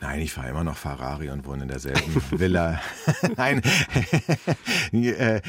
Nein, 0.00 0.20
ich 0.20 0.32
fahre 0.32 0.48
immer 0.48 0.64
noch 0.64 0.76
Ferrari 0.76 1.30
und 1.30 1.46
wohne 1.46 1.62
in 1.62 1.68
derselben 1.68 2.20
Villa. 2.32 2.80
Nein, 3.36 3.62
äh, 4.92 5.40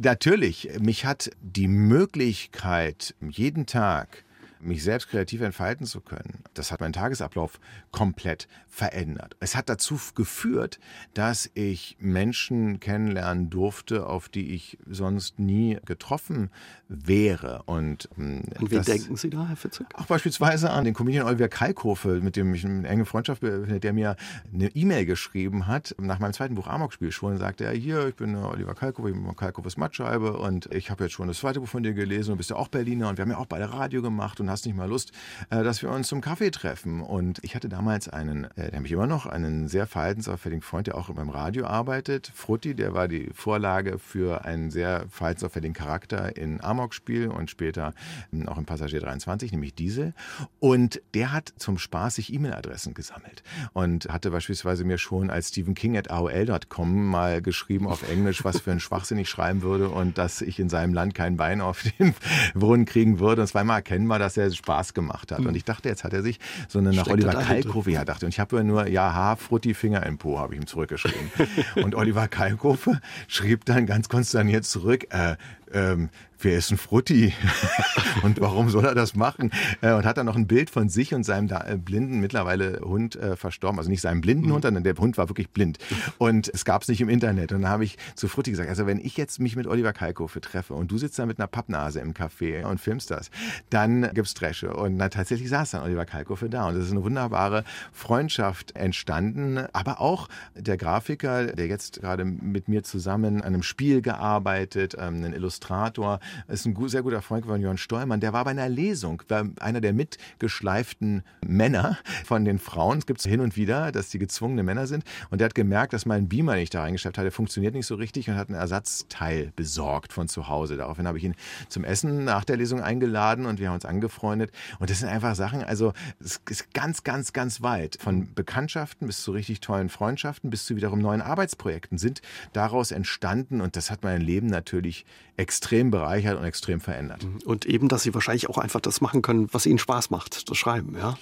natürlich, 0.00 0.70
mich 0.78 1.04
hat 1.04 1.32
die 1.40 1.66
Möglichkeit, 1.66 3.16
jeden 3.20 3.66
Tag 3.66 4.24
mich 4.60 4.82
selbst 4.82 5.08
kreativ 5.08 5.40
entfalten 5.40 5.86
zu 5.86 6.00
können. 6.00 6.42
Das 6.54 6.72
hat 6.72 6.80
meinen 6.80 6.92
Tagesablauf 6.92 7.60
komplett 7.90 8.48
verändert. 8.68 9.36
Es 9.40 9.56
hat 9.56 9.68
dazu 9.68 9.98
geführt, 10.14 10.78
dass 11.14 11.50
ich 11.54 11.96
Menschen 11.98 12.80
kennenlernen 12.80 13.50
durfte, 13.50 14.06
auf 14.06 14.28
die 14.28 14.54
ich 14.54 14.78
sonst 14.86 15.38
nie 15.38 15.78
getroffen 15.84 16.50
wäre. 16.88 17.62
Und, 17.66 18.08
ähm, 18.18 18.42
Und 18.58 18.70
wen 18.70 18.82
denken 18.82 19.16
Sie 19.16 19.30
da, 19.30 19.46
Herr 19.48 19.56
Fitzek? 19.56 19.86
Auch 19.94 20.06
beispielsweise 20.06 20.70
an 20.70 20.84
den 20.84 20.94
Comedian 20.94 21.26
Oliver 21.26 21.48
Kalkofe, 21.48 22.20
mit 22.20 22.36
dem 22.36 22.54
ich 22.54 22.64
eine 22.64 22.86
enge 22.86 23.04
Freundschaft 23.04 23.40
bin, 23.40 23.80
der 23.80 23.92
mir 23.92 24.16
eine 24.52 24.68
E-Mail 24.68 25.06
geschrieben 25.06 25.66
hat 25.66 25.94
nach 25.98 26.18
meinem 26.18 26.32
zweiten 26.32 26.54
Buch 26.54 26.66
Amokspiel 26.66 27.12
schon 27.12 27.32
und 27.32 27.38
sagte, 27.38 27.64
ja, 27.64 27.70
hier, 27.70 28.08
ich 28.08 28.14
bin 28.14 28.36
Oliver 28.36 28.74
Kalkofe, 28.74 29.10
ich 29.10 29.14
bin 29.14 29.36
Kalkofes 29.36 29.76
Mattscheibe 29.76 30.36
und 30.38 30.66
ich 30.72 30.90
habe 30.90 31.04
jetzt 31.04 31.12
schon 31.12 31.28
das 31.28 31.38
zweite 31.38 31.60
Buch 31.60 31.68
von 31.68 31.82
dir 31.82 31.94
gelesen 31.94 32.32
und 32.32 32.38
bist 32.38 32.50
ja 32.50 32.56
auch 32.56 32.68
Berliner 32.68 33.08
und 33.08 33.18
wir 33.18 33.22
haben 33.22 33.30
ja 33.30 33.38
auch 33.38 33.46
beide 33.46 33.72
Radio 33.72 34.02
gemacht 34.02 34.40
und 34.46 34.52
hast 34.52 34.64
nicht 34.64 34.76
mal 34.76 34.88
Lust, 34.88 35.12
äh, 35.50 35.62
dass 35.62 35.82
wir 35.82 35.90
uns 35.90 36.08
zum 36.08 36.20
Kaffee 36.20 36.50
treffen. 36.50 37.00
Und 37.00 37.42
ich 37.42 37.54
hatte 37.54 37.68
damals 37.68 38.08
einen, 38.08 38.44
äh, 38.56 38.70
der 38.70 38.80
mich 38.80 38.92
immer 38.92 39.06
noch, 39.06 39.26
einen 39.26 39.68
sehr 39.68 39.86
verhaltensauffälligen 39.86 40.62
Freund, 40.62 40.86
der 40.86 40.96
auch 40.96 41.10
beim 41.10 41.30
Radio 41.30 41.66
arbeitet. 41.66 42.30
Frutti, 42.34 42.74
der 42.74 42.94
war 42.94 43.08
die 43.08 43.30
Vorlage 43.34 43.98
für 43.98 44.44
einen 44.44 44.70
sehr 44.70 45.06
verhaltensauffälligen 45.10 45.74
Charakter 45.74 46.36
in 46.36 46.62
Amok-Spiel 46.62 47.28
und 47.28 47.50
später 47.50 47.92
ähm, 48.32 48.48
auch 48.48 48.58
im 48.58 48.66
Passagier 48.66 49.00
23, 49.00 49.52
nämlich 49.52 49.74
Diesel. 49.74 50.14
Und 50.60 51.02
der 51.14 51.32
hat 51.32 51.52
zum 51.56 51.78
Spaß 51.78 52.16
sich 52.16 52.32
E-Mail-Adressen 52.32 52.94
gesammelt 52.94 53.42
und 53.72 54.08
hatte 54.08 54.30
beispielsweise 54.30 54.84
mir 54.84 54.98
schon 54.98 55.30
als 55.30 55.48
Stephen 55.48 55.74
King 55.74 55.96
at 55.96 56.10
AOL.com 56.10 57.06
mal 57.06 57.42
geschrieben 57.42 57.88
auf 57.88 58.08
Englisch, 58.08 58.44
was 58.44 58.60
für 58.60 58.70
ein 58.70 58.80
Schwachsinn 58.80 59.18
ich 59.18 59.28
schreiben 59.28 59.62
würde 59.62 59.88
und 59.88 60.18
dass 60.18 60.40
ich 60.40 60.60
in 60.60 60.68
seinem 60.68 60.94
Land 60.94 61.14
kein 61.14 61.36
Bein 61.36 61.60
auf 61.60 61.82
den 61.98 62.14
Brunnen 62.54 62.86
kriegen 62.86 63.18
würde. 63.18 63.42
Und 63.42 63.44
es 63.44 63.54
war 63.54 63.62
immer 63.62 63.74
erkennbar, 63.74 64.18
dass 64.18 64.35
er 64.36 64.50
Spaß 64.50 64.94
gemacht 64.94 65.32
hat. 65.32 65.40
Und 65.40 65.54
ich 65.56 65.64
dachte, 65.64 65.88
jetzt 65.88 66.04
hat 66.04 66.12
er 66.12 66.22
sich 66.22 66.38
so 66.68 66.78
eine 66.78 66.92
nach 66.92 67.06
Oliver 67.06 67.32
Kalkofe, 67.34 67.90
ja, 67.90 68.04
dachte. 68.04 68.26
Und 68.26 68.32
ich 68.32 68.40
habe 68.40 68.62
nur, 68.64 68.86
ja, 68.88 69.14
ha, 69.14 69.36
Frutti, 69.36 69.74
Finger 69.74 70.04
im 70.06 70.18
Po, 70.18 70.38
habe 70.38 70.54
ich 70.54 70.60
ihm 70.60 70.66
zurückgeschrieben. 70.66 71.30
und 71.76 71.94
Oliver 71.94 72.28
Kalkofe 72.28 73.00
schrieb 73.28 73.64
dann 73.64 73.86
ganz 73.86 74.08
konsterniert 74.08 74.64
zurück, 74.64 75.06
äh, 75.10 75.36
ähm, 75.72 76.10
wer 76.46 76.56
ist 76.56 76.70
ein 76.70 76.78
Frutti 76.78 77.34
und 78.22 78.40
warum 78.40 78.70
soll 78.70 78.84
er 78.84 78.94
das 78.94 79.16
machen? 79.16 79.50
Äh, 79.80 79.92
und 79.94 80.06
hat 80.06 80.16
dann 80.16 80.26
noch 80.26 80.36
ein 80.36 80.46
Bild 80.46 80.70
von 80.70 80.88
sich 80.88 81.12
und 81.12 81.24
seinem 81.24 81.48
äh, 81.50 81.76
blinden, 81.76 82.20
mittlerweile 82.20 82.80
Hund 82.84 83.16
äh, 83.16 83.34
verstorben. 83.34 83.78
Also 83.78 83.90
nicht 83.90 84.00
seinem 84.00 84.20
blinden 84.20 84.52
Hund, 84.52 84.62
sondern 84.62 84.84
der 84.84 84.94
Hund 84.94 85.18
war 85.18 85.28
wirklich 85.28 85.50
blind. 85.50 85.78
Und 86.18 86.48
es 86.54 86.64
gab 86.64 86.82
es 86.82 86.88
nicht 86.88 87.00
im 87.00 87.08
Internet. 87.08 87.50
Und 87.50 87.62
dann 87.62 87.70
habe 87.70 87.84
ich 87.84 87.98
zu 88.14 88.28
Frutti 88.28 88.52
gesagt, 88.52 88.68
also 88.68 88.86
wenn 88.86 89.00
ich 89.00 89.16
jetzt 89.16 89.40
mich 89.40 89.56
mit 89.56 89.66
Oliver 89.66 89.92
Kalkofe 89.92 90.40
treffe 90.40 90.74
und 90.74 90.88
du 90.92 90.98
sitzt 90.98 91.18
da 91.18 91.26
mit 91.26 91.40
einer 91.40 91.48
Pappnase 91.48 91.98
im 91.98 92.14
Café 92.14 92.64
und 92.64 92.80
filmst 92.80 93.10
das, 93.10 93.32
dann 93.70 94.08
gibt's 94.14 94.34
Dresche. 94.34 94.72
Und 94.72 94.96
na, 94.96 95.08
tatsächlich 95.08 95.48
saß 95.48 95.72
dann 95.72 95.82
Oliver 95.82 96.04
Kalkofe 96.04 96.48
da. 96.48 96.68
Und 96.68 96.76
es 96.76 96.86
ist 96.86 96.92
eine 96.92 97.02
wunderbare 97.02 97.64
Freundschaft 97.92 98.76
entstanden. 98.76 99.58
Aber 99.72 100.00
auch 100.00 100.28
der 100.54 100.76
Grafiker, 100.76 101.46
der 101.46 101.66
jetzt 101.66 102.00
gerade 102.00 102.24
mit 102.24 102.68
mir 102.68 102.84
zusammen 102.84 103.38
an 103.38 103.54
einem 103.54 103.64
Spiel 103.64 104.00
gearbeitet, 104.00 104.94
ähm, 104.96 105.24
ein 105.24 105.32
Illustrator, 105.32 106.20
ist 106.48 106.66
ein 106.66 106.88
sehr 106.88 107.02
guter 107.02 107.22
Freund 107.22 107.46
von 107.46 107.60
Jörn 107.60 107.78
Steuermann. 107.78 108.20
Der 108.20 108.32
war 108.32 108.44
bei 108.44 108.50
einer 108.50 108.68
Lesung, 108.68 109.22
war 109.28 109.48
einer 109.60 109.80
der 109.80 109.92
mitgeschleiften 109.92 111.22
Männer 111.46 111.98
von 112.24 112.44
den 112.44 112.58
Frauen. 112.58 112.98
Es 112.98 113.06
gibt 113.06 113.22
hin 113.22 113.40
und 113.40 113.56
wieder, 113.56 113.92
dass 113.92 114.10
die 114.10 114.18
gezwungene 114.18 114.62
Männer 114.62 114.86
sind. 114.86 115.04
Und 115.30 115.40
der 115.40 115.46
hat 115.46 115.54
gemerkt, 115.54 115.92
dass 115.92 116.06
mein 116.06 116.28
Beamer, 116.28 116.54
den 116.54 116.62
ich 116.62 116.70
da 116.70 116.82
reingeschleppt 116.82 117.18
hatte, 117.18 117.30
funktioniert 117.30 117.74
nicht 117.74 117.86
so 117.86 117.94
richtig 117.94 118.28
und 118.28 118.36
hat 118.36 118.48
einen 118.48 118.58
Ersatzteil 118.58 119.52
besorgt 119.56 120.12
von 120.12 120.28
zu 120.28 120.48
Hause. 120.48 120.76
Daraufhin 120.76 121.06
habe 121.06 121.18
ich 121.18 121.24
ihn 121.24 121.34
zum 121.68 121.84
Essen 121.84 122.24
nach 122.24 122.44
der 122.44 122.56
Lesung 122.56 122.82
eingeladen 122.82 123.46
und 123.46 123.58
wir 123.60 123.68
haben 123.68 123.74
uns 123.74 123.84
angefreundet. 123.84 124.50
Und 124.78 124.90
das 124.90 125.00
sind 125.00 125.08
einfach 125.08 125.34
Sachen, 125.34 125.62
also 125.64 125.92
es 126.20 126.40
ist 126.48 126.74
ganz, 126.74 127.04
ganz, 127.04 127.32
ganz 127.32 127.62
weit. 127.62 127.98
Von 128.00 128.34
Bekanntschaften 128.34 129.06
bis 129.06 129.22
zu 129.22 129.32
richtig 129.32 129.60
tollen 129.60 129.88
Freundschaften 129.88 130.50
bis 130.50 130.66
zu 130.66 130.76
wiederum 130.76 130.98
neuen 130.98 131.22
Arbeitsprojekten 131.22 131.98
sind 131.98 132.20
daraus 132.52 132.90
entstanden. 132.90 133.60
Und 133.60 133.76
das 133.76 133.90
hat 133.90 134.02
mein 134.02 134.20
Leben 134.20 134.48
natürlich 134.48 135.06
extrem 135.36 135.90
bereichert 135.90 136.15
und 136.38 136.44
extrem 136.44 136.80
verändert. 136.80 137.26
Und 137.44 137.66
eben, 137.66 137.88
dass 137.88 138.02
Sie 138.02 138.14
wahrscheinlich 138.14 138.48
auch 138.48 138.58
einfach 138.58 138.80
das 138.80 139.00
machen 139.00 139.22
können, 139.22 139.48
was 139.52 139.66
Ihnen 139.66 139.78
Spaß 139.78 140.10
macht, 140.10 140.50
das 140.50 140.56
Schreiben, 140.56 140.96
ja? 140.96 141.16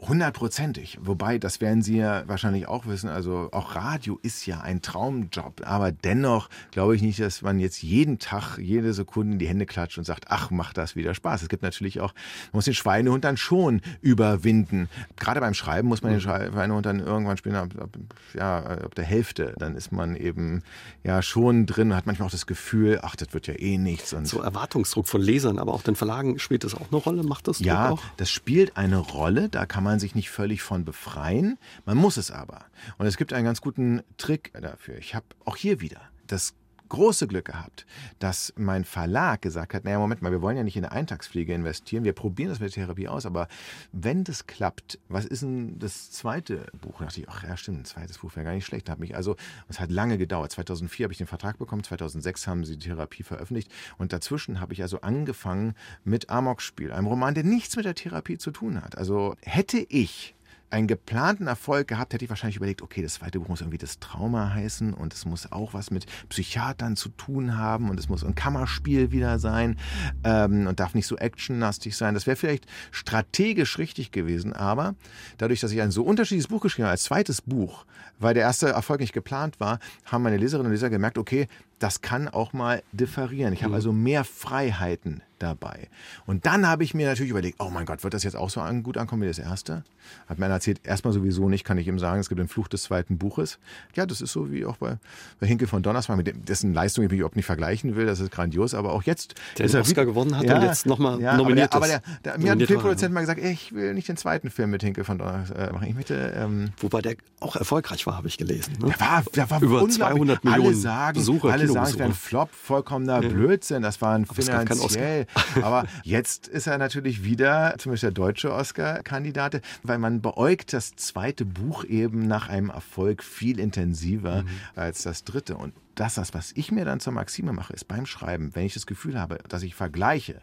Hundertprozentig. 0.00 0.96
Wobei, 1.02 1.38
das 1.38 1.60
werden 1.60 1.82
Sie 1.82 1.96
ja 1.98 2.22
wahrscheinlich 2.28 2.68
auch 2.68 2.86
wissen, 2.86 3.08
also 3.08 3.48
auch 3.50 3.74
Radio 3.74 4.18
ist 4.22 4.46
ja 4.46 4.60
ein 4.60 4.80
Traumjob. 4.80 5.62
Aber 5.64 5.90
dennoch 5.90 6.48
glaube 6.70 6.94
ich 6.94 7.02
nicht, 7.02 7.18
dass 7.18 7.42
man 7.42 7.58
jetzt 7.58 7.82
jeden 7.82 8.20
Tag, 8.20 8.58
jede 8.58 8.92
Sekunde 8.92 9.32
in 9.32 9.38
die 9.40 9.48
Hände 9.48 9.66
klatscht 9.66 9.98
und 9.98 10.04
sagt, 10.04 10.26
ach, 10.28 10.52
macht 10.52 10.78
das 10.78 10.94
wieder 10.94 11.14
Spaß. 11.14 11.42
Es 11.42 11.48
gibt 11.48 11.64
natürlich 11.64 12.00
auch, 12.00 12.14
man 12.52 12.58
muss 12.58 12.66
den 12.66 12.74
Schweinehund 12.74 13.24
dann 13.24 13.36
schon 13.36 13.80
überwinden. 14.00 14.88
Gerade 15.16 15.40
beim 15.40 15.54
Schreiben 15.54 15.88
muss 15.88 16.02
man 16.02 16.12
den 16.12 16.20
Schweinehund 16.20 16.86
dann 16.86 17.00
irgendwann 17.00 17.36
spielen, 17.36 17.56
ab, 17.56 17.70
ab, 17.80 17.90
ja, 18.34 18.58
ab 18.58 18.94
der 18.94 19.04
Hälfte. 19.04 19.54
Dann 19.58 19.74
ist 19.74 19.90
man 19.90 20.14
eben 20.14 20.62
ja 21.02 21.22
schon 21.22 21.66
drin, 21.66 21.96
hat 21.96 22.06
manchmal 22.06 22.26
auch 22.28 22.32
das 22.32 22.46
Gefühl, 22.46 23.00
ach, 23.02 23.16
das 23.16 23.34
wird 23.34 23.48
ja 23.48 23.54
eh 23.54 23.78
nichts. 23.78 24.12
Und 24.12 24.28
so 24.28 24.40
Erwartungsdruck 24.40 25.08
von 25.08 25.20
Lesern, 25.20 25.58
aber 25.58 25.72
auch 25.74 25.82
den 25.82 25.96
Verlagen 25.96 26.38
spielt 26.38 26.62
das 26.62 26.76
auch 26.76 26.86
eine 26.92 27.00
Rolle? 27.00 27.24
Macht 27.24 27.48
das 27.48 27.58
Ja, 27.58 27.90
auch? 27.90 28.02
das 28.16 28.30
spielt 28.30 28.76
eine 28.76 28.98
Rolle. 28.98 29.48
Da 29.48 29.66
kann 29.66 29.82
man 29.82 29.87
man 29.88 29.98
sich 29.98 30.14
nicht 30.14 30.30
völlig 30.30 30.62
von 30.62 30.84
befreien. 30.84 31.58
Man 31.84 31.96
muss 31.96 32.16
es 32.16 32.30
aber. 32.30 32.66
Und 32.98 33.06
es 33.06 33.16
gibt 33.16 33.32
einen 33.32 33.44
ganz 33.44 33.60
guten 33.60 34.02
Trick 34.18 34.52
dafür. 34.60 34.96
Ich 34.98 35.14
habe 35.14 35.26
auch 35.44 35.56
hier 35.56 35.80
wieder 35.80 36.00
das 36.26 36.54
große 36.88 37.26
Glück 37.26 37.46
gehabt, 37.46 37.86
dass 38.18 38.52
mein 38.56 38.84
Verlag 38.84 39.42
gesagt 39.42 39.74
hat, 39.74 39.84
naja, 39.84 39.98
Moment 39.98 40.22
mal, 40.22 40.32
wir 40.32 40.42
wollen 40.42 40.56
ja 40.56 40.62
nicht 40.62 40.76
in 40.76 40.84
eine 40.84 40.92
Eintagsfliege 40.92 41.54
investieren, 41.54 42.04
wir 42.04 42.12
probieren 42.12 42.50
das 42.50 42.60
mit 42.60 42.74
der 42.74 42.84
Therapie 42.84 43.08
aus, 43.08 43.26
aber 43.26 43.48
wenn 43.92 44.24
das 44.24 44.46
klappt, 44.46 44.98
was 45.08 45.24
ist 45.24 45.42
denn 45.42 45.78
das 45.78 46.10
zweite 46.10 46.66
Buch? 46.80 46.98
Da 46.98 47.06
dachte 47.06 47.20
ich, 47.20 47.28
ach 47.28 47.44
ja, 47.44 47.56
stimmt, 47.56 47.80
ein 47.80 47.84
zweites 47.84 48.18
Buch 48.18 48.34
wäre 48.36 48.44
gar 48.44 48.54
nicht 48.54 48.66
schlecht. 48.66 48.88
Hat 48.88 48.98
mich 48.98 49.16
also, 49.16 49.36
es 49.68 49.80
hat 49.80 49.90
lange 49.90 50.18
gedauert. 50.18 50.52
2004 50.52 51.04
habe 51.04 51.12
ich 51.12 51.18
den 51.18 51.26
Vertrag 51.26 51.58
bekommen, 51.58 51.84
2006 51.84 52.46
haben 52.46 52.64
sie 52.64 52.76
die 52.76 52.88
Therapie 52.88 53.22
veröffentlicht 53.22 53.70
und 53.98 54.12
dazwischen 54.12 54.60
habe 54.60 54.72
ich 54.72 54.82
also 54.82 55.00
angefangen 55.00 55.74
mit 56.04 56.30
Amok-Spiel, 56.30 56.92
einem 56.92 57.06
Roman, 57.06 57.34
der 57.34 57.44
nichts 57.44 57.76
mit 57.76 57.84
der 57.84 57.94
Therapie 57.94 58.38
zu 58.38 58.50
tun 58.50 58.82
hat. 58.82 58.96
Also 58.98 59.36
hätte 59.42 59.78
ich 59.78 60.34
einen 60.70 60.86
geplanten 60.86 61.46
Erfolg 61.46 61.88
gehabt, 61.88 62.12
hätte 62.12 62.24
ich 62.24 62.28
wahrscheinlich 62.28 62.56
überlegt, 62.56 62.82
okay, 62.82 63.02
das 63.02 63.14
zweite 63.14 63.38
Buch 63.38 63.48
muss 63.48 63.60
irgendwie 63.60 63.78
das 63.78 63.98
Trauma 63.98 64.52
heißen 64.52 64.94
und 64.94 65.14
es 65.14 65.24
muss 65.24 65.50
auch 65.50 65.74
was 65.74 65.90
mit 65.90 66.06
Psychiatern 66.28 66.96
zu 66.96 67.08
tun 67.10 67.56
haben 67.56 67.90
und 67.90 67.98
es 67.98 68.08
muss 68.08 68.24
ein 68.24 68.34
Kammerspiel 68.34 69.10
wieder 69.10 69.38
sein 69.38 69.78
ähm, 70.24 70.66
und 70.66 70.80
darf 70.80 70.94
nicht 70.94 71.06
so 71.06 71.16
actionlastig 71.16 71.96
sein. 71.96 72.14
Das 72.14 72.26
wäre 72.26 72.36
vielleicht 72.36 72.66
strategisch 72.90 73.78
richtig 73.78 74.10
gewesen, 74.10 74.52
aber 74.52 74.94
dadurch, 75.38 75.60
dass 75.60 75.72
ich 75.72 75.80
ein 75.80 75.90
so 75.90 76.02
unterschiedliches 76.02 76.48
Buch 76.48 76.60
geschrieben 76.60 76.84
habe 76.84 76.92
als 76.92 77.04
zweites 77.04 77.42
Buch, 77.42 77.86
weil 78.18 78.34
der 78.34 78.42
erste 78.42 78.68
Erfolg 78.68 79.00
nicht 79.00 79.12
geplant 79.12 79.60
war, 79.60 79.78
haben 80.04 80.22
meine 80.22 80.36
Leserinnen 80.36 80.66
und 80.66 80.72
Leser 80.72 80.90
gemerkt, 80.90 81.18
okay, 81.18 81.46
das 81.78 82.00
kann 82.00 82.28
auch 82.28 82.52
mal 82.52 82.82
differieren. 82.92 83.52
Ich 83.52 83.62
habe 83.62 83.70
mhm. 83.70 83.76
also 83.76 83.92
mehr 83.92 84.24
Freiheiten 84.24 85.22
dabei. 85.38 85.88
Und 86.26 86.46
dann 86.46 86.66
habe 86.66 86.84
ich 86.84 86.94
mir 86.94 87.08
natürlich 87.08 87.30
überlegt, 87.30 87.60
oh 87.60 87.70
mein 87.70 87.86
Gott, 87.86 88.04
wird 88.04 88.14
das 88.14 88.24
jetzt 88.24 88.36
auch 88.36 88.50
so 88.50 88.60
an, 88.60 88.82
gut 88.82 88.96
ankommen 88.96 89.22
wie 89.22 89.26
das 89.26 89.38
erste? 89.38 89.84
Hat 90.26 90.38
mir 90.38 90.46
erzählt, 90.46 90.80
erstmal 90.84 91.12
sowieso 91.12 91.48
nicht, 91.48 91.64
kann 91.64 91.78
ich 91.78 91.86
ihm 91.86 91.98
sagen, 91.98 92.20
es 92.20 92.28
gibt 92.28 92.40
den 92.40 92.48
Fluch 92.48 92.68
des 92.68 92.82
zweiten 92.82 93.18
Buches. 93.18 93.58
Ja, 93.94 94.06
das 94.06 94.20
ist 94.20 94.32
so 94.32 94.50
wie 94.50 94.64
auch 94.64 94.76
bei, 94.76 94.98
bei 95.40 95.46
Hinkel 95.46 95.68
von 95.68 95.82
Donnersmarck, 95.82 96.18
mit 96.18 96.48
dessen 96.48 96.72
Leistung 96.72 97.04
ich 97.04 97.10
mich 97.10 97.18
überhaupt 97.18 97.36
nicht 97.36 97.46
vergleichen 97.46 97.96
will, 97.96 98.06
das 98.06 98.20
ist 98.20 98.30
grandios, 98.30 98.74
aber 98.74 98.92
auch 98.92 99.02
jetzt. 99.02 99.34
Der 99.58 99.66
ist 99.66 99.74
den 99.74 99.82
Oscar 99.82 100.04
gewonnen 100.04 100.36
hat 100.36 100.44
ja, 100.44 100.56
und 100.56 100.62
jetzt 100.62 100.86
nochmal 100.86 101.20
ja, 101.20 101.36
nominiert 101.36 101.72
aber 101.72 101.86
der, 101.86 101.96
aber 101.96 102.06
der, 102.22 102.32
der, 102.32 102.38
mir 102.38 102.50
hat 102.52 102.60
ein 102.60 102.66
Filmproduzent 102.66 103.12
mal 103.14 103.20
gesagt, 103.20 103.42
ich 103.42 103.72
will 103.72 103.94
nicht 103.94 104.08
den 104.08 104.16
zweiten 104.16 104.50
Film 104.50 104.70
mit 104.70 104.82
Hinkel 104.82 105.04
von 105.04 105.18
Donnersmarck 105.18 105.72
machen. 105.72 105.88
Ich 105.88 105.94
möchte, 105.94 106.14
ähm, 106.36 106.70
Wobei 106.80 107.02
der 107.02 107.16
auch 107.40 107.56
erfolgreich 107.56 108.06
war, 108.06 108.16
habe 108.16 108.28
ich 108.28 108.38
gelesen. 108.38 108.74
Ne? 108.80 108.88
Der 108.88 109.00
war, 109.00 109.24
der 109.34 109.50
war 109.50 109.62
über 109.62 109.88
200 109.88 110.44
Millionen 110.44 110.66
alle 110.66 110.74
sagen, 110.74 111.18
Besucher, 111.18 111.50
alle 111.50 111.68
sagen, 111.68 111.86
es 111.86 111.98
wäre 111.98 112.08
ein 112.08 112.14
Flop, 112.14 112.50
vollkommener 112.52 113.22
ja. 113.22 113.28
Blödsinn, 113.28 113.82
das 113.82 114.00
war 114.00 114.14
ein 114.14 114.26
finanziell. 114.26 115.26
Aber 115.62 115.86
jetzt 116.04 116.48
ist 116.48 116.66
er 116.66 116.78
natürlich 116.78 117.24
wieder, 117.24 117.74
zumindest 117.78 118.04
der 118.04 118.10
deutsche 118.10 118.52
Oscar-Kandidat, 118.52 119.60
weil 119.82 119.98
man 119.98 120.20
beäugt 120.20 120.72
das 120.72 120.96
zweite 120.96 121.44
Buch 121.44 121.84
eben 121.84 122.26
nach 122.26 122.48
einem 122.48 122.70
Erfolg 122.70 123.22
viel 123.22 123.58
intensiver 123.58 124.42
mhm. 124.42 124.48
als 124.74 125.02
das 125.02 125.24
dritte. 125.24 125.56
Und 125.56 125.74
das, 125.94 126.18
was 126.34 126.52
ich 126.52 126.70
mir 126.70 126.84
dann 126.84 127.00
zur 127.00 127.12
Maxime 127.12 127.52
mache, 127.52 127.72
ist 127.72 127.88
beim 127.88 128.06
Schreiben, 128.06 128.54
wenn 128.54 128.64
ich 128.64 128.74
das 128.74 128.86
Gefühl 128.86 129.18
habe, 129.18 129.38
dass 129.48 129.62
ich 129.62 129.74
vergleiche, 129.74 130.40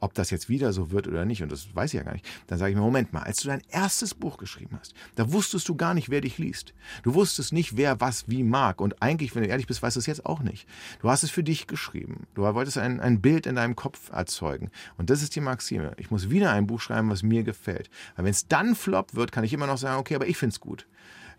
ob 0.00 0.14
das 0.14 0.30
jetzt 0.30 0.48
wieder 0.48 0.72
so 0.72 0.90
wird 0.90 1.08
oder 1.08 1.24
nicht, 1.24 1.42
und 1.42 1.50
das 1.50 1.74
weiß 1.74 1.94
ich 1.94 1.98
ja 1.98 2.04
gar 2.04 2.12
nicht, 2.12 2.26
dann 2.46 2.58
sage 2.58 2.70
ich 2.70 2.76
mir, 2.76 2.82
Moment 2.82 3.12
mal, 3.12 3.22
als 3.22 3.38
du 3.38 3.48
dein 3.48 3.62
erstes 3.70 4.14
Buch 4.14 4.36
geschrieben 4.36 4.76
hast, 4.78 4.94
da 5.14 5.32
wusstest 5.32 5.68
du 5.68 5.76
gar 5.76 5.94
nicht, 5.94 6.10
wer 6.10 6.20
dich 6.20 6.38
liest. 6.38 6.74
Du 7.02 7.14
wusstest 7.14 7.52
nicht, 7.52 7.76
wer 7.76 8.00
was 8.00 8.28
wie 8.28 8.42
mag. 8.42 8.80
Und 8.80 9.02
eigentlich, 9.02 9.34
wenn 9.34 9.42
du 9.42 9.48
ehrlich 9.48 9.66
bist, 9.66 9.82
weißt 9.82 9.96
du 9.96 10.00
es 10.00 10.06
jetzt 10.06 10.26
auch 10.26 10.40
nicht. 10.40 10.66
Du 11.00 11.08
hast 11.08 11.22
es 11.22 11.30
für 11.30 11.42
dich 11.42 11.66
geschrieben. 11.66 12.26
Du 12.34 12.42
wolltest 12.42 12.78
ein, 12.78 13.00
ein 13.00 13.20
Bild 13.20 13.46
in 13.46 13.56
deinem 13.56 13.76
Kopf 13.76 14.10
erzeugen. 14.10 14.70
Und 14.98 15.10
das 15.10 15.22
ist 15.22 15.34
die 15.36 15.40
Maxime. 15.40 15.92
Ich 15.96 16.10
muss 16.10 16.30
wieder 16.30 16.52
ein 16.52 16.66
Buch 16.66 16.80
schreiben, 16.80 17.10
was 17.10 17.22
mir 17.22 17.42
gefällt. 17.42 17.90
Weil 18.16 18.26
wenn 18.26 18.32
es 18.32 18.46
dann 18.46 18.74
flop 18.74 19.14
wird, 19.14 19.32
kann 19.32 19.44
ich 19.44 19.52
immer 19.52 19.66
noch 19.66 19.78
sagen, 19.78 19.98
okay, 19.98 20.14
aber 20.14 20.26
ich 20.26 20.36
finde 20.36 20.54
es 20.54 20.60
gut. 20.60 20.86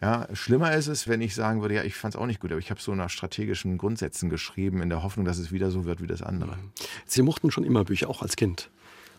Ja, 0.02 0.28
schlimmer 0.34 0.74
ist 0.74 0.88
es, 0.88 1.08
wenn 1.08 1.22
ich 1.22 1.36
sagen 1.36 1.62
würde, 1.62 1.76
ja, 1.76 1.84
ich 1.84 1.96
fand 1.96 2.16
es 2.16 2.20
auch 2.20 2.26
nicht 2.26 2.40
gut, 2.40 2.52
aber 2.52 2.60
ich 2.60 2.70
habe 2.70 2.82
so 2.82 2.94
nach 2.96 3.10
strategischen 3.10 3.78
Grundsätzen 3.78 4.30
geschrieben, 4.30 4.82
in 4.82 4.90
der 4.90 5.04
Hoffnung, 5.04 5.26
dass 5.26 5.38
es 5.38 5.52
wieder 5.52 5.72
so 5.72 5.86
wird 5.86 6.02
wie 6.02 6.08
das 6.08 6.22
andere. 6.22 6.58
Sie 7.06 7.22
mochten 7.22 7.52
schon 7.52 7.64
immer 7.64 7.84
Bücher, 7.84 8.10
auch 8.10 8.22
als 8.22 8.36
Kind. 8.36 8.70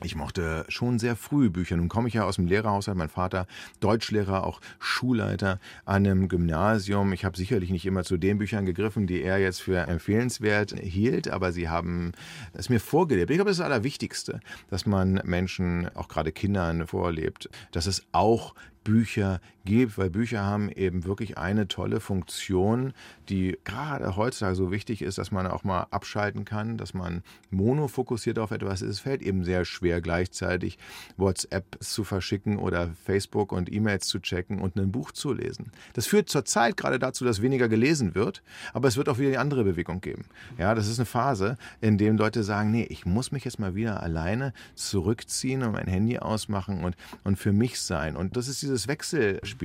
Ich 0.05 0.15
mochte 0.15 0.67
schon 0.69 0.99
sehr 0.99 1.17
früh 1.17 1.49
Bücher. 1.49 1.77
Nun 1.77 1.89
komme 1.89 2.09
ich 2.09 2.15
ja 2.15 2.25
aus 2.25 2.37
dem 2.37 2.47
Lehrerhaushalt. 2.47 2.99
Mein 2.99 3.09
Vater 3.09 3.47
Deutschlehrer, 3.81 4.45
auch 4.45 4.61
Schulleiter 4.79 5.59
an 5.87 6.07
einem 6.07 6.29
Gymnasium. 6.29 7.13
Ich 7.15 7.25
habe 7.25 7.37
sicherlich 7.37 7.71
nicht 7.71 7.87
immer 7.87 8.05
zu 8.05 8.19
den 8.19 8.37
Büchern 8.37 8.67
gegriffen, 8.67 9.07
die 9.07 9.23
er 9.23 9.39
jetzt 9.39 9.63
für 9.63 9.79
empfehlenswert 9.79 10.79
hielt, 10.79 11.29
aber 11.29 11.53
sie 11.53 11.71
haben 11.71 12.13
es 12.53 12.69
mir 12.69 12.81
vorgelebt. 12.81 13.31
Ich 13.31 13.39
glaube, 13.39 13.49
das 13.49 13.57
ist 13.57 13.61
das 13.61 13.73
Allerwichtigste, 13.73 14.41
dass 14.69 14.85
man 14.85 15.21
Menschen, 15.25 15.89
auch 15.95 16.09
gerade 16.09 16.31
Kindern, 16.31 16.87
vorlebt, 16.87 17.49
dass 17.73 17.87
es 17.87 18.05
auch 18.13 18.55
Bücher 18.85 19.41
gibt, 19.67 19.99
weil 19.99 20.09
Bücher 20.09 20.43
haben 20.43 20.71
eben 20.71 21.05
wirklich 21.05 21.37
eine 21.37 21.69
tolle 21.69 22.01
Funktion, 22.01 22.95
die 23.29 23.59
gerade 23.65 24.17
heutzutage 24.17 24.55
so 24.55 24.73
wichtig 24.73 25.03
ist, 25.03 25.19
dass 25.19 25.31
man 25.31 25.47
auch 25.47 25.65
mal 25.65 25.89
abschalten 25.91 26.47
kann, 26.47 26.79
dass 26.79 26.95
man 26.95 27.23
monofokussiert 27.51 28.39
auf 28.39 28.51
etwas 28.51 28.81
ist. 28.81 28.89
Es 28.89 29.01
fällt 29.01 29.21
eben 29.21 29.45
sehr 29.45 29.67
schwer, 29.67 30.01
gleichzeitig 30.01 30.79
WhatsApp 31.19 31.77
zu 31.81 32.05
verschicken 32.05 32.57
oder 32.57 32.91
Facebook 33.05 33.53
und 33.53 33.71
E-Mails 33.71 34.07
zu 34.07 34.21
checken 34.21 34.61
und 34.61 34.77
ein 34.77 34.91
Buch 34.91 35.13
zu 35.13 35.35
lesen. 35.35 35.73
Das 35.93 36.07
führt 36.07 36.31
zurzeit 36.31 36.79
gerade 36.79 36.99
dazu, 36.99 37.27
dass 37.27 37.43
weniger 37.43 37.69
gelesen 37.69 38.15
wird, 38.15 38.43
aber 38.73 38.89
es 38.89 38.97
wird 38.97 39.11
auch 39.11 39.19
wieder 39.19 39.31
die 39.31 39.39
andere 39.39 39.65
Bewegung 39.65 40.01
geben. 40.01 40.25
Ja, 40.57 40.75
das 40.75 40.89
ist 40.89 40.99
eine 40.99 41.07
Phase, 41.07 41.59
in 41.83 41.99
der 41.99 42.13
Leute 42.15 42.45
sagen, 42.45 42.71
nee, 42.71 42.87
ich 42.89 43.05
muss 43.05 43.33
mich 43.33 43.45
jetzt 43.45 43.59
mal 43.59 43.75
wieder 43.75 44.03
alleine 44.03 44.55
zurückziehen 44.77 45.63
und 45.65 45.73
mein 45.73 45.89
Handy 45.89 46.19
ausmachen 46.19 46.85
und, 46.85 46.97
und 47.25 47.37
für 47.37 47.53
mich 47.53 47.81
sein. 47.81 48.17
Und 48.17 48.37
das 48.37 48.47
ist 48.49 48.63
dieses 48.63 48.87
Wechselspiel. 48.87 49.56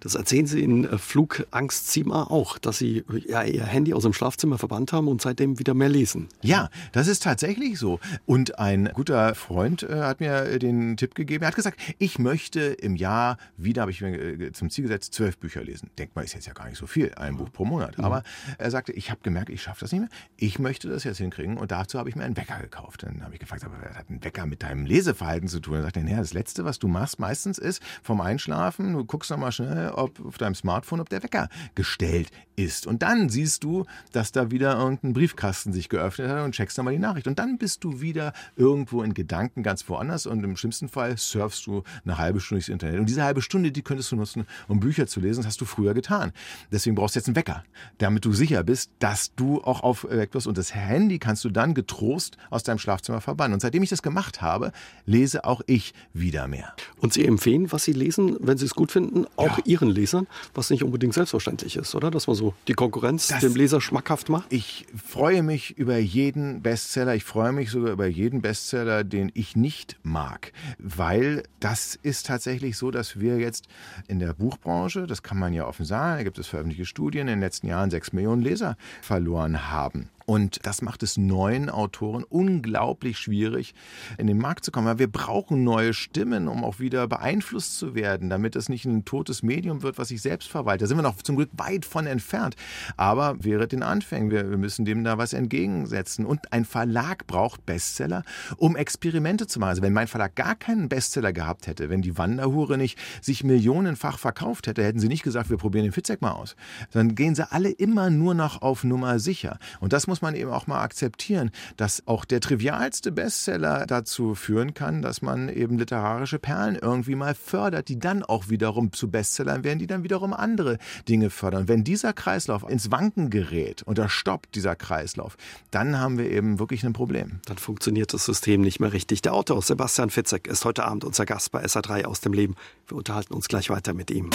Das 0.00 0.14
erzählen 0.14 0.46
Sie 0.46 0.62
in 0.62 0.84
äh, 0.84 0.98
Flugangst 0.98 1.88
Zima 1.88 2.24
auch, 2.24 2.58
dass 2.58 2.78
Sie 2.78 3.04
ja, 3.26 3.42
Ihr 3.42 3.64
Handy 3.64 3.94
aus 3.94 4.02
dem 4.02 4.12
Schlafzimmer 4.12 4.58
verbannt 4.58 4.92
haben 4.92 5.08
und 5.08 5.22
seitdem 5.22 5.58
wieder 5.58 5.74
mehr 5.74 5.88
lesen. 5.88 6.28
Ja, 6.42 6.70
das 6.92 7.08
ist 7.08 7.22
tatsächlich 7.22 7.78
so. 7.78 8.00
Und 8.26 8.58
ein 8.58 8.90
guter 8.94 9.34
Freund 9.34 9.82
äh, 9.82 10.00
hat 10.00 10.20
mir 10.20 10.58
den 10.58 10.96
Tipp 10.96 11.14
gegeben. 11.14 11.42
Er 11.42 11.48
hat 11.48 11.56
gesagt, 11.56 11.78
ich 11.98 12.18
möchte 12.18 12.60
im 12.60 12.96
Jahr 12.96 13.38
wieder, 13.56 13.82
habe 13.82 13.90
ich 13.90 14.00
mir 14.00 14.16
äh, 14.16 14.52
zum 14.52 14.70
Ziel 14.70 14.82
gesetzt, 14.82 15.14
zwölf 15.14 15.38
Bücher 15.38 15.62
lesen. 15.62 15.90
Denkt 15.98 16.16
mal, 16.16 16.22
ist 16.22 16.34
jetzt 16.34 16.46
ja 16.46 16.52
gar 16.52 16.68
nicht 16.68 16.78
so 16.78 16.86
viel, 16.86 17.12
ein 17.16 17.36
Buch 17.36 17.52
pro 17.52 17.64
Monat. 17.64 17.98
Mhm. 17.98 18.04
Aber 18.04 18.22
er 18.58 18.70
sagte, 18.70 18.92
ich 18.92 19.10
habe 19.10 19.20
gemerkt, 19.22 19.50
ich 19.50 19.62
schaffe 19.62 19.80
das 19.80 19.92
nicht 19.92 20.00
mehr. 20.00 20.10
Ich 20.36 20.58
möchte 20.58 20.88
das 20.88 21.04
jetzt 21.04 21.18
hinkriegen 21.18 21.56
und 21.56 21.70
dazu 21.70 21.98
habe 21.98 22.08
ich 22.08 22.16
mir 22.16 22.24
einen 22.24 22.36
Wecker 22.36 22.58
gekauft. 22.60 23.02
Dann 23.02 23.22
habe 23.22 23.34
ich 23.34 23.40
gefragt, 23.40 23.64
aber 23.64 23.74
was 23.82 23.96
hat 23.96 24.10
ein 24.10 24.22
Wecker 24.22 24.46
mit 24.46 24.62
deinem 24.62 24.86
Leseverhalten 24.86 25.48
zu 25.48 25.60
tun? 25.60 25.76
Er 25.76 25.82
sagte, 25.82 26.00
naja, 26.00 26.18
das 26.18 26.32
Letzte, 26.32 26.64
was 26.64 26.78
du 26.78 26.88
machst 26.88 27.18
meistens 27.18 27.58
ist, 27.58 27.82
vom 28.02 28.20
Einschlafen, 28.20 28.92
du 28.92 29.04
guckst 29.04 29.30
nochmal 29.38 29.52
schnell, 29.52 29.90
ob 29.90 30.24
auf 30.24 30.38
deinem 30.38 30.54
Smartphone, 30.54 31.00
ob 31.00 31.08
der 31.08 31.22
Wecker 31.22 31.48
gestellt 31.74 32.30
ist. 32.56 32.86
Und 32.86 33.02
dann 33.02 33.28
siehst 33.28 33.62
du, 33.64 33.86
dass 34.12 34.32
da 34.32 34.50
wieder 34.50 34.76
irgendein 34.76 35.12
Briefkasten 35.12 35.72
sich 35.72 35.88
geöffnet 35.88 36.28
hat 36.28 36.44
und 36.44 36.52
checkst 36.52 36.76
dann 36.76 36.84
mal 36.84 36.90
die 36.90 36.98
Nachricht. 36.98 37.28
Und 37.28 37.38
dann 37.38 37.56
bist 37.56 37.84
du 37.84 38.00
wieder 38.00 38.32
irgendwo 38.56 39.02
in 39.02 39.14
Gedanken 39.14 39.62
ganz 39.62 39.88
woanders 39.88 40.26
und 40.26 40.42
im 40.42 40.56
schlimmsten 40.56 40.88
Fall 40.88 41.16
surfst 41.16 41.66
du 41.66 41.84
eine 42.04 42.18
halbe 42.18 42.40
Stunde 42.40 42.58
durchs 42.58 42.68
Internet. 42.68 42.98
Und 42.98 43.08
diese 43.08 43.22
halbe 43.22 43.42
Stunde, 43.42 43.70
die 43.70 43.82
könntest 43.82 44.10
du 44.10 44.16
nutzen, 44.16 44.46
um 44.66 44.80
Bücher 44.80 45.06
zu 45.06 45.20
lesen. 45.20 45.40
Das 45.40 45.46
hast 45.46 45.60
du 45.60 45.64
früher 45.64 45.94
getan. 45.94 46.32
Deswegen 46.72 46.96
brauchst 46.96 47.14
du 47.14 47.20
jetzt 47.20 47.28
einen 47.28 47.36
Wecker, 47.36 47.62
damit 47.98 48.24
du 48.24 48.32
sicher 48.32 48.64
bist, 48.64 48.90
dass 48.98 49.34
du 49.34 49.62
auch 49.62 49.82
aufgeweckt 49.82 50.34
wirst. 50.34 50.46
Und 50.46 50.58
das 50.58 50.74
Handy 50.74 51.18
kannst 51.18 51.44
du 51.44 51.50
dann 51.50 51.74
getrost 51.74 52.36
aus 52.50 52.64
deinem 52.64 52.78
Schlafzimmer 52.78 53.20
verbannen. 53.20 53.54
Und 53.54 53.60
seitdem 53.60 53.82
ich 53.82 53.90
das 53.90 54.02
gemacht 54.02 54.42
habe, 54.42 54.72
lese 55.06 55.44
auch 55.44 55.60
ich 55.66 55.94
wieder 56.12 56.48
mehr. 56.48 56.74
Und 56.98 57.12
Sie 57.12 57.24
empfehlen, 57.24 57.70
was 57.70 57.84
Sie 57.84 57.92
lesen, 57.92 58.36
wenn 58.40 58.58
Sie 58.58 58.64
es 58.64 58.74
gut 58.74 58.90
finden, 58.90 59.26
auch 59.36 59.58
ja. 59.58 59.64
Ihren 59.64 59.88
Lesern, 59.88 60.26
was 60.54 60.70
nicht 60.70 60.82
unbedingt 60.82 61.14
selbstverständlich 61.14 61.76
ist, 61.76 61.94
oder? 61.94 62.10
Dass 62.10 62.26
man 62.26 62.36
so 62.36 62.54
die 62.66 62.74
Konkurrenz 62.74 63.28
das, 63.28 63.40
dem 63.40 63.54
Leser 63.54 63.80
schmackhaft 63.80 64.28
macht? 64.28 64.52
Ich 64.52 64.86
freue 64.96 65.42
mich 65.42 65.76
über 65.78 65.98
jeden 65.98 66.62
Bestseller. 66.62 67.14
Ich 67.14 67.24
freue 67.24 67.52
mich 67.52 67.70
sogar 67.70 67.92
über 67.92 68.06
jeden 68.06 68.42
Bestseller, 68.42 69.04
den 69.04 69.30
ich 69.34 69.56
nicht 69.56 69.96
mag, 70.02 70.52
weil 70.78 71.42
das 71.60 71.94
ist 71.94 72.26
tatsächlich 72.26 72.76
so, 72.76 72.90
dass 72.90 73.20
wir 73.20 73.38
jetzt 73.38 73.66
in 74.06 74.18
der 74.18 74.32
Buchbranche, 74.32 75.06
das 75.06 75.22
kann 75.22 75.38
man 75.38 75.52
ja 75.52 75.66
offen 75.66 75.84
sagen, 75.84 76.18
da 76.18 76.22
gibt 76.24 76.38
es 76.38 76.46
veröffentlichte 76.46 76.86
Studien, 76.86 77.22
in 77.22 77.34
den 77.34 77.40
letzten 77.40 77.66
Jahren 77.66 77.90
sechs 77.90 78.12
Millionen 78.12 78.42
Leser 78.42 78.76
verloren 79.02 79.70
haben. 79.70 80.08
Und 80.28 80.66
das 80.66 80.82
macht 80.82 81.02
es 81.02 81.16
neuen 81.16 81.70
Autoren 81.70 82.22
unglaublich 82.22 83.16
schwierig, 83.16 83.72
in 84.18 84.26
den 84.26 84.36
Markt 84.36 84.62
zu 84.62 84.70
kommen. 84.70 84.86
Weil 84.86 84.98
wir 84.98 85.10
brauchen 85.10 85.64
neue 85.64 85.94
Stimmen, 85.94 86.48
um 86.48 86.64
auch 86.64 86.80
wieder 86.80 87.08
beeinflusst 87.08 87.78
zu 87.78 87.94
werden, 87.94 88.28
damit 88.28 88.54
es 88.54 88.68
nicht 88.68 88.84
ein 88.84 89.06
totes 89.06 89.42
Medium 89.42 89.82
wird, 89.82 89.96
was 89.96 90.08
sich 90.08 90.20
selbst 90.20 90.50
verwaltet. 90.50 90.82
Da 90.82 90.86
sind 90.86 90.98
wir 90.98 91.02
noch 91.02 91.16
zum 91.22 91.36
Glück 91.36 91.48
weit 91.56 91.86
von 91.86 92.06
entfernt. 92.06 92.56
Aber 92.98 93.42
wäre 93.42 93.66
den 93.66 93.82
Anfängen. 93.82 94.30
Wir, 94.30 94.50
wir 94.50 94.58
müssen 94.58 94.84
dem 94.84 95.02
da 95.02 95.16
was 95.16 95.32
entgegensetzen. 95.32 96.26
Und 96.26 96.52
ein 96.52 96.66
Verlag 96.66 97.26
braucht 97.26 97.64
Bestseller, 97.64 98.22
um 98.58 98.76
Experimente 98.76 99.46
zu 99.46 99.60
machen. 99.60 99.70
Also 99.70 99.82
wenn 99.82 99.94
mein 99.94 100.08
Verlag 100.08 100.34
gar 100.34 100.56
keinen 100.56 100.90
Bestseller 100.90 101.32
gehabt 101.32 101.66
hätte, 101.66 101.88
wenn 101.88 102.02
die 102.02 102.18
Wanderhure 102.18 102.76
nicht 102.76 102.98
sich 103.22 103.44
millionenfach 103.44 104.18
verkauft 104.18 104.66
hätte, 104.66 104.84
hätten 104.84 105.00
sie 105.00 105.08
nicht 105.08 105.22
gesagt, 105.22 105.48
wir 105.48 105.56
probieren 105.56 105.84
den 105.84 105.92
Fitzek 105.92 106.20
mal 106.20 106.32
aus. 106.32 106.54
Dann 106.90 107.14
gehen 107.14 107.34
sie 107.34 107.50
alle 107.50 107.70
immer 107.70 108.10
nur 108.10 108.34
noch 108.34 108.60
auf 108.60 108.84
Nummer 108.84 109.18
sicher. 109.20 109.58
Und 109.80 109.94
das 109.94 110.06
muss 110.06 110.17
muss 110.18 110.22
man 110.22 110.34
eben 110.34 110.50
auch 110.50 110.66
mal 110.66 110.82
akzeptieren, 110.82 111.52
dass 111.76 112.02
auch 112.08 112.24
der 112.24 112.40
trivialste 112.40 113.12
Bestseller 113.12 113.86
dazu 113.86 114.34
führen 114.34 114.74
kann, 114.74 115.00
dass 115.00 115.22
man 115.22 115.48
eben 115.48 115.78
literarische 115.78 116.40
Perlen 116.40 116.74
irgendwie 116.74 117.14
mal 117.14 117.36
fördert, 117.36 117.88
die 117.88 118.00
dann 118.00 118.24
auch 118.24 118.48
wiederum 118.48 118.92
zu 118.92 119.08
Bestsellern 119.08 119.62
werden, 119.62 119.78
die 119.78 119.86
dann 119.86 120.02
wiederum 120.02 120.32
andere 120.32 120.78
Dinge 121.08 121.30
fördern. 121.30 121.68
Wenn 121.68 121.84
dieser 121.84 122.12
Kreislauf 122.12 122.68
ins 122.68 122.90
Wanken 122.90 123.30
gerät 123.30 123.84
und 123.84 123.96
da 123.96 124.08
stoppt 124.08 124.56
dieser 124.56 124.74
Kreislauf, 124.74 125.36
dann 125.70 126.00
haben 126.00 126.18
wir 126.18 126.28
eben 126.28 126.58
wirklich 126.58 126.82
ein 126.84 126.94
Problem. 126.94 127.38
Dann 127.44 127.58
funktioniert 127.58 128.12
das 128.12 128.24
System 128.24 128.60
nicht 128.60 128.80
mehr 128.80 128.92
richtig. 128.92 129.22
Der 129.22 129.34
Autor 129.34 129.62
Sebastian 129.62 130.10
Fitzek 130.10 130.48
ist 130.48 130.64
heute 130.64 130.84
Abend 130.84 131.04
unser 131.04 131.26
Gast 131.26 131.52
bei 131.52 131.64
SA3 131.64 132.06
aus 132.06 132.20
dem 132.20 132.32
Leben. 132.32 132.56
Wir 132.88 132.96
unterhalten 132.96 133.34
uns 133.34 133.46
gleich 133.46 133.70
weiter 133.70 133.94
mit 133.94 134.10
ihm. 134.10 134.30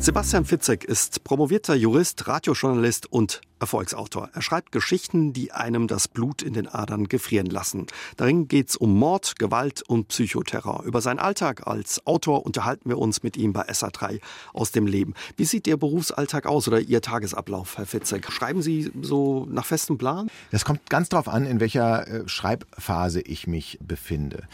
Sebastian 0.00 0.46
Fitzek 0.46 0.84
ist 0.84 1.24
promovierter 1.24 1.74
Jurist, 1.74 2.26
Radiojournalist 2.26 3.12
und 3.12 3.42
Erfolgsautor. 3.60 4.30
Er 4.32 4.42
schreibt 4.42 4.72
Geschichten, 4.72 5.32
die 5.32 5.52
einem 5.52 5.86
das 5.86 6.08
Blut 6.08 6.42
in 6.42 6.54
den 6.54 6.66
Adern 6.66 7.08
gefrieren 7.08 7.46
lassen. 7.46 7.86
Darin 8.16 8.48
geht 8.48 8.70
es 8.70 8.76
um 8.76 8.98
Mord, 8.98 9.38
Gewalt 9.38 9.82
und 9.86 10.08
Psychoterror. 10.08 10.82
Über 10.84 11.00
seinen 11.00 11.18
Alltag 11.18 11.66
als 11.66 12.06
Autor 12.06 12.46
unterhalten 12.46 12.88
wir 12.88 12.98
uns 12.98 13.22
mit 13.22 13.36
ihm 13.36 13.52
bei 13.52 13.68
SA3 13.68 14.20
aus 14.52 14.72
dem 14.72 14.86
Leben. 14.86 15.14
Wie 15.36 15.44
sieht 15.44 15.66
Ihr 15.66 15.76
Berufsalltag 15.76 16.46
aus 16.46 16.66
oder 16.68 16.80
Ihr 16.80 17.02
Tagesablauf, 17.02 17.76
Herr 17.76 17.86
Fitzek? 17.86 18.30
Schreiben 18.32 18.62
Sie 18.62 18.90
so 19.02 19.46
nach 19.50 19.66
festem 19.66 19.98
Plan? 19.98 20.28
Das 20.50 20.64
kommt 20.64 20.88
ganz 20.88 21.08
darauf 21.08 21.28
an, 21.28 21.46
in 21.46 21.60
welcher 21.60 22.06
äh, 22.06 22.28
Schreibphase 22.28 23.20
ich 23.20 23.46
mich 23.46 23.78
befinde. 23.82 24.44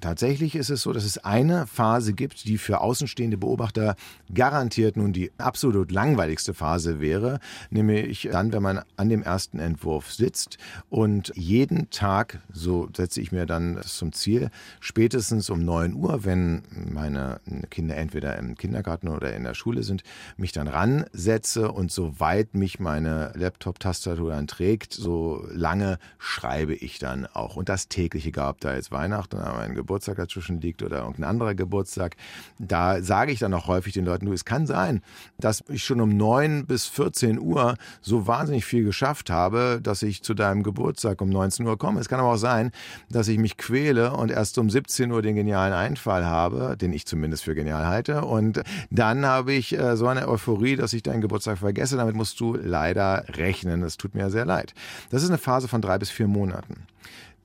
Tatsächlich 0.00 0.54
ist 0.56 0.70
es 0.70 0.82
so, 0.82 0.92
dass 0.92 1.04
es 1.04 1.18
eine 1.18 1.66
Phase 1.66 2.12
gibt, 2.12 2.44
die 2.46 2.58
für 2.58 2.80
außenstehende 2.80 3.36
Beobachter 3.36 3.96
garantiert 4.34 4.96
nun 4.96 5.12
die 5.12 5.30
absolut 5.38 5.92
langweiligste 5.92 6.54
Phase 6.54 7.00
wäre, 7.00 7.40
nämlich 7.70 8.28
dann, 8.32 8.50
wenn 8.56 8.62
man 8.62 8.82
an 8.96 9.10
dem 9.10 9.22
ersten 9.22 9.58
Entwurf 9.58 10.10
sitzt 10.10 10.56
und 10.88 11.30
jeden 11.34 11.90
Tag, 11.90 12.40
so 12.50 12.88
setze 12.96 13.20
ich 13.20 13.30
mir 13.30 13.44
dann 13.44 13.78
zum 13.82 14.14
Ziel, 14.14 14.48
spätestens 14.80 15.50
um 15.50 15.62
9 15.62 15.92
Uhr, 15.92 16.24
wenn 16.24 16.62
meine 16.90 17.40
Kinder 17.68 17.96
entweder 17.96 18.38
im 18.38 18.56
Kindergarten 18.56 19.08
oder 19.08 19.34
in 19.34 19.44
der 19.44 19.52
Schule 19.52 19.82
sind, 19.82 20.04
mich 20.38 20.52
dann 20.52 20.68
ransetze 20.68 21.70
und 21.70 21.92
soweit 21.92 22.54
mich 22.54 22.80
meine 22.80 23.32
Laptop-Tastatur 23.34 24.30
dann 24.30 24.46
trägt, 24.46 24.94
so 24.94 25.46
lange 25.52 25.98
schreibe 26.16 26.74
ich 26.74 26.98
dann 26.98 27.26
auch. 27.26 27.56
Und 27.56 27.68
das 27.68 27.88
tägliche 27.88 28.32
gab 28.32 28.60
da 28.60 28.74
jetzt 28.74 28.90
Weihnachten 28.90 29.36
oder 29.36 29.52
mein 29.52 29.74
Geburtstag 29.74 30.16
dazwischen 30.16 30.62
liegt 30.62 30.82
oder 30.82 31.00
irgendein 31.00 31.24
anderer 31.24 31.54
Geburtstag, 31.54 32.16
da 32.58 33.02
sage 33.02 33.32
ich 33.32 33.38
dann 33.38 33.52
auch 33.52 33.66
häufig 33.66 33.92
den 33.92 34.06
Leuten, 34.06 34.24
du, 34.24 34.32
es 34.32 34.46
kann 34.46 34.66
sein, 34.66 35.02
dass 35.38 35.62
ich 35.68 35.84
schon 35.84 36.00
um 36.00 36.16
9 36.16 36.64
bis 36.64 36.86
14 36.86 37.38
Uhr 37.38 37.76
so 38.00 38.26
wahnsinnig 38.26 38.45
wahnsinnig 38.46 38.64
viel 38.64 38.84
geschafft 38.84 39.28
habe, 39.28 39.80
dass 39.82 40.02
ich 40.02 40.22
zu 40.22 40.32
deinem 40.32 40.62
Geburtstag 40.62 41.20
um 41.20 41.28
19 41.28 41.66
Uhr 41.66 41.76
komme. 41.76 41.98
Es 41.98 42.08
kann 42.08 42.20
aber 42.20 42.34
auch 42.34 42.36
sein, 42.36 42.70
dass 43.10 43.26
ich 43.26 43.38
mich 43.38 43.56
quäle 43.56 44.12
und 44.12 44.30
erst 44.30 44.56
um 44.58 44.70
17 44.70 45.10
Uhr 45.10 45.20
den 45.20 45.34
genialen 45.34 45.72
Einfall 45.72 46.24
habe, 46.24 46.76
den 46.80 46.92
ich 46.92 47.06
zumindest 47.06 47.42
für 47.42 47.56
genial 47.56 47.86
halte. 47.86 48.24
Und 48.24 48.62
dann 48.90 49.26
habe 49.26 49.52
ich 49.52 49.76
äh, 49.76 49.96
so 49.96 50.06
eine 50.06 50.28
Euphorie, 50.28 50.76
dass 50.76 50.92
ich 50.92 51.02
deinen 51.02 51.22
Geburtstag 51.22 51.58
vergesse. 51.58 51.96
Damit 51.96 52.14
musst 52.14 52.38
du 52.38 52.54
leider 52.54 53.24
rechnen. 53.30 53.82
Es 53.82 53.96
tut 53.96 54.14
mir 54.14 54.30
sehr 54.30 54.44
leid. 54.44 54.74
Das 55.10 55.24
ist 55.24 55.28
eine 55.28 55.38
Phase 55.38 55.66
von 55.66 55.82
drei 55.82 55.98
bis 55.98 56.10
vier 56.10 56.28
Monaten. 56.28 56.86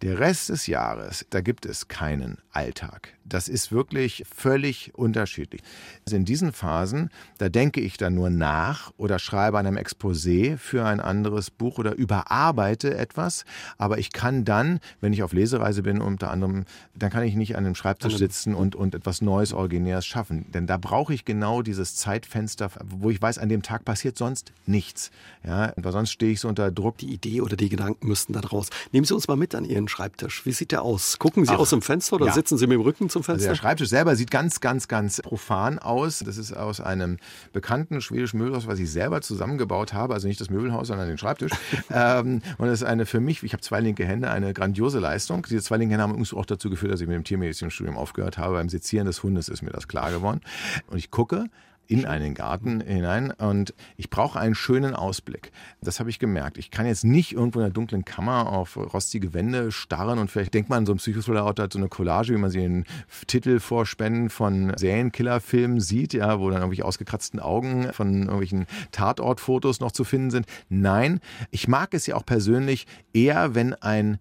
Der 0.02 0.18
Rest 0.18 0.49
des 0.49 0.66
Jahres, 0.66 1.28
da 1.30 1.41
gibt 1.41 1.68
es 1.68 1.88
keinen 1.88 2.39
Alltag. 2.52 3.14
Das 3.24 3.47
ist 3.47 3.72
wirklich 3.72 4.24
völlig 4.36 4.91
unterschiedlich. 4.95 5.62
Also 6.06 6.16
in 6.16 6.26
diesen 6.26 6.54
Phasen, 6.54 7.12
da 7.38 7.49
denke 7.49 7.82
ich 7.82 7.97
dann 7.97 8.16
nur 8.16 8.32
nach 8.32 8.91
oder 8.97 9.20
schreibe 9.20 9.60
an 9.60 9.68
einem 9.68 9.78
Exposé 9.78 10.58
für 10.58 10.84
ein 10.86 10.99
anderes 10.99 11.52
Buch 11.52 11.78
oder 11.78 11.95
überarbeite 11.95 12.97
etwas. 12.97 13.45
Aber 13.78 13.99
ich 13.99 14.12
kann 14.12 14.43
dann, 14.43 14.80
wenn 15.02 15.14
ich 15.14 15.22
auf 15.22 15.34
Lesereise 15.34 15.84
bin, 15.84 16.02
unter 16.02 16.32
anderem, 16.32 16.66
dann 16.95 17.12
kann 17.12 17.24
ich 17.24 17.36
nicht 17.36 17.56
an 17.56 17.66
einem 17.66 17.76
Schreibtisch 17.76 18.18
sitzen 18.18 18.56
und, 18.56 18.76
und 18.76 18.95
etwas 18.95 19.22
Neues, 19.22 19.54
Originäres 19.54 20.08
schaffen. 20.08 20.52
Denn 20.52 20.66
da 20.66 20.78
brauche 20.78 21.14
ich 21.14 21.24
genau 21.24 21.62
dieses 21.62 21.95
Zeitfenster, 21.95 22.72
wo 22.84 23.12
ich 23.12 23.22
weiß, 23.22 23.38
an 23.38 23.49
dem 23.49 23.62
Tag 23.62 23.86
passiert 23.86 24.18
sonst 24.18 24.52
nichts. 24.66 25.12
Ja, 25.45 25.74
weil 25.78 25.91
sonst 25.91 26.12
stehe 26.12 26.32
ich 26.32 26.39
so 26.39 26.47
unter 26.47 26.72
Druck. 26.72 26.97
Die 26.97 27.14
Idee 27.14 27.41
oder 27.41 27.56
die 27.56 27.70
Gedanken 27.70 28.08
müssten 28.08 28.34
dann 28.34 28.43
raus. 28.43 28.70
Nehmen 28.91 29.06
Sie 29.06 29.14
uns 29.14 29.28
mal 29.28 29.38
mit 29.38 29.56
an 29.56 29.64
Ihren 29.64 29.88
Schreibtisch? 29.91 30.45
Wie 30.45 30.51
sieht 30.51 30.71
der 30.71 30.81
aus? 30.81 31.19
Gucken 31.19 31.45
Sie 31.45 31.53
Ach, 31.53 31.59
aus 31.59 31.69
dem 31.69 31.81
Fenster 31.81 32.15
oder 32.15 32.27
ja. 32.27 32.33
sitzen 32.33 32.57
Sie 32.57 32.65
mit 32.65 32.75
dem 32.75 32.81
Rücken 32.81 33.09
zum 33.09 33.21
Also 33.21 33.33
Fenster? 33.33 33.49
der 33.49 33.55
Schreibtisch 33.55 33.89
selber 33.89 34.15
ssieht 34.15 34.31
ganz, 34.31 34.59
ganz, 34.59 34.87
ganz 34.87 35.21
profan 35.21 35.77
aus. 35.77 36.19
Das 36.19 36.37
ist 36.37 36.53
aus 36.53 36.81
einem 36.81 37.17
bekannten 37.53 38.01
schwedischen 38.01 38.39
Möbelhaus, 38.39 38.65
was 38.67 38.79
ich 38.79 38.89
selber 38.89 39.21
zusammengebaut 39.21 39.93
habe. 39.93 40.13
Also 40.13 40.27
nicht 40.27 40.41
das 40.41 40.49
Möbelhaus, 40.49 40.87
sondern 40.87 41.07
den 41.07 41.17
Schreibtisch. 41.17 41.51
ähm, 41.91 42.41
und 42.57 42.67
das 42.67 42.81
ist 42.81 42.87
eine 42.87 43.05
für 43.05 43.19
mich, 43.19 43.43
ich 43.43 43.53
habe 43.53 43.61
zwei 43.61 43.81
linke 43.81 44.05
Hände, 44.05 44.31
eine 44.31 44.53
grandiose 44.53 44.99
Leistung. 44.99 45.45
Diese 45.47 45.61
zwei 45.61 45.77
linken 45.77 45.91
Hände 45.91 46.03
haben 46.03 46.11
übrigens 46.11 46.33
auch 46.33 46.45
dazu 46.45 46.69
geführt, 46.69 46.93
dass 46.93 47.01
ich 47.01 47.07
mit 47.07 47.15
dem 47.15 47.23
Tiermedizinstudium 47.23 47.97
aufgehört 47.97 48.37
habe. 48.37 48.55
Beim 48.55 48.69
Sezieren 48.69 49.05
des 49.05 49.21
Hundes 49.21 49.49
ist 49.49 49.61
mir 49.61 49.71
das 49.71 49.87
klar 49.87 50.11
geworden. 50.11 50.41
Und 50.87 50.97
ich 50.97 51.11
gucke 51.11 51.45
in 51.88 52.05
einen 52.05 52.34
Garten 52.34 52.79
hinein 52.79 53.32
und 53.32 53.73
ich 53.97 54.09
brauche 54.09 54.39
einen 54.39 54.55
schönen 54.55 54.95
Ausblick. 54.95 55.51
Das 55.82 55.99
habe 55.99 56.09
ich 56.09 56.19
gemerkt. 56.19 56.57
Ich 56.57 56.71
kann 56.71 56.86
jetzt 56.86 57.03
nicht 57.03 57.34
irgendwo 57.34 57.59
in 57.59 57.65
einer 57.65 57.73
dunklen 57.73 58.05
Kammer 58.05 58.47
auf 58.47 58.77
rostige 58.77 59.34
Wände 59.34 59.71
starren 59.71 60.17
und 60.17 60.32
vielleicht 60.32 60.53
denkt 60.53 60.69
man, 60.69 60.86
so 60.86 60.93
ein 60.93 60.97
Psychothriller-Autor 60.97 61.65
hat 61.65 61.73
so 61.73 61.79
eine 61.79 61.89
Collage, 61.89 62.34
wie 62.34 62.38
man 62.38 62.49
sie 62.49 62.63
in 62.63 62.86
Titelvorspenden 63.27 64.29
von 64.29 64.73
Serienkillerfilmen 64.77 65.82
sieht, 65.82 66.13
ja, 66.13 66.39
wo 66.39 66.49
dann 66.49 66.59
irgendwelche 66.59 66.86
ausgekratzten 66.86 67.39
Augen 67.39 67.91
von 67.91 68.21
irgendwelchen 68.21 68.67
Tatortfotos 68.91 69.82
noch 69.82 69.91
zu 69.91 70.03
finden 70.03 70.32
sind. 70.32 70.45
Nein, 70.69 71.19
ich 71.49 71.67
mag 71.67 71.93
es 71.93 72.07
ja 72.07 72.15
auch 72.15 72.25
persönlich 72.25 72.88
eher, 73.13 73.53
wenn 73.53 73.73
ein 73.73 74.19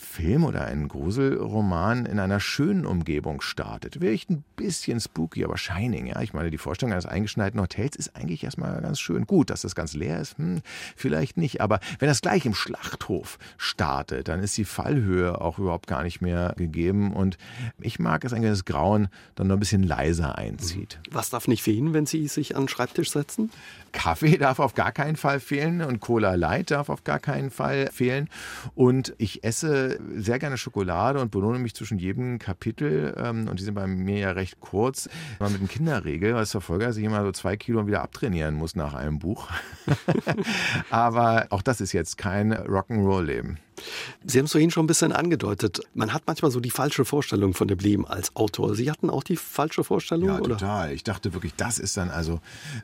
Film 0.00 0.44
oder 0.44 0.64
ein 0.64 0.86
Gruselroman 0.86 2.06
in 2.06 2.20
einer 2.20 2.38
schönen 2.38 2.86
Umgebung 2.86 3.40
startet. 3.40 3.96
Vielleicht 3.98 4.30
ein 4.30 4.44
bisschen 4.54 5.00
spooky, 5.00 5.44
aber 5.44 5.58
Shining, 5.58 6.06
ja. 6.06 6.22
Ich 6.22 6.32
meine, 6.32 6.50
die 6.50 6.56
Vorstellung 6.56 6.92
eines 6.92 7.04
eingeschneiten 7.04 7.60
Hotels 7.60 7.96
ist 7.96 8.14
eigentlich 8.14 8.44
erstmal 8.44 8.80
ganz 8.80 9.00
schön. 9.00 9.26
Gut, 9.26 9.50
dass 9.50 9.62
das 9.62 9.74
ganz 9.74 9.94
leer 9.94 10.20
ist, 10.20 10.38
hm, 10.38 10.60
vielleicht 10.94 11.36
nicht. 11.36 11.60
Aber 11.60 11.80
wenn 11.98 12.06
das 12.06 12.20
gleich 12.20 12.46
im 12.46 12.54
Schlachthof 12.54 13.40
startet, 13.56 14.28
dann 14.28 14.40
ist 14.40 14.56
die 14.56 14.64
Fallhöhe 14.64 15.40
auch 15.40 15.58
überhaupt 15.58 15.88
gar 15.88 16.04
nicht 16.04 16.20
mehr 16.20 16.54
gegeben. 16.56 17.12
Und 17.12 17.36
ich 17.80 17.98
mag 17.98 18.24
es 18.24 18.32
eigentlich, 18.32 18.50
das 18.50 18.64
Grauen 18.64 19.08
dann 19.34 19.48
noch 19.48 19.56
ein 19.56 19.60
bisschen 19.60 19.82
leiser 19.82 20.38
einzieht. 20.38 21.00
Was 21.10 21.30
darf 21.30 21.48
nicht 21.48 21.64
fehlen, 21.64 21.92
wenn 21.92 22.06
Sie 22.06 22.28
sich 22.28 22.54
an 22.54 22.62
den 22.62 22.68
Schreibtisch 22.68 23.10
setzen? 23.10 23.50
Kaffee 23.92 24.38
darf 24.38 24.60
auf 24.60 24.74
gar 24.74 24.92
keinen 24.92 25.16
Fall 25.16 25.40
fehlen 25.40 25.82
und 25.82 26.00
Cola 26.00 26.34
Light 26.34 26.70
darf 26.70 26.88
auf 26.88 27.04
gar 27.04 27.18
keinen 27.18 27.50
Fall 27.50 27.88
fehlen. 27.92 28.28
Und 28.74 29.14
ich 29.18 29.44
esse 29.44 29.98
sehr 30.16 30.38
gerne 30.38 30.58
Schokolade 30.58 31.20
und 31.20 31.30
belohne 31.30 31.58
mich 31.58 31.74
zwischen 31.74 31.98
jedem 31.98 32.38
Kapitel, 32.38 33.14
ähm, 33.18 33.48
und 33.48 33.58
die 33.58 33.64
sind 33.64 33.74
bei 33.74 33.86
mir 33.86 34.18
ja 34.18 34.30
recht 34.32 34.60
kurz, 34.60 35.08
mal 35.38 35.50
mit 35.50 35.60
einem 35.60 35.68
Kinderregel, 35.68 36.34
als 36.34 36.50
Verfolger 36.50 36.92
sich 36.92 37.04
immer 37.04 37.22
so 37.22 37.32
zwei 37.32 37.56
Kilo 37.56 37.86
wieder 37.86 38.02
abtrainieren 38.02 38.54
muss 38.54 38.76
nach 38.76 38.94
einem 38.94 39.18
Buch. 39.18 39.48
Aber 40.90 41.46
auch 41.50 41.62
das 41.62 41.80
ist 41.80 41.92
jetzt 41.92 42.18
kein 42.18 42.52
Rock'n'Roll-Leben. 42.52 43.58
Sie 44.24 44.38
haben 44.38 44.46
es 44.46 44.52
vorhin 44.52 44.70
schon 44.70 44.84
ein 44.84 44.88
bisschen 44.88 45.12
angedeutet. 45.12 45.80
Man 45.94 46.12
hat 46.12 46.22
manchmal 46.26 46.50
so 46.50 46.60
die 46.60 46.70
falsche 46.70 47.04
Vorstellung 47.04 47.54
von 47.54 47.68
dem 47.68 47.78
Leben 47.78 48.06
als 48.06 48.34
Autor. 48.36 48.74
Sie 48.74 48.90
hatten 48.90 49.10
auch 49.10 49.22
die 49.22 49.36
falsche 49.36 49.84
Vorstellung, 49.84 50.28
Ja, 50.28 50.38
oder? 50.38 50.56
total. 50.56 50.92
Ich 50.92 51.04
dachte 51.04 51.32
wirklich, 51.32 51.54
das 51.56 51.78
ist 51.78 51.96
dann 51.96 52.10
also, 52.10 52.40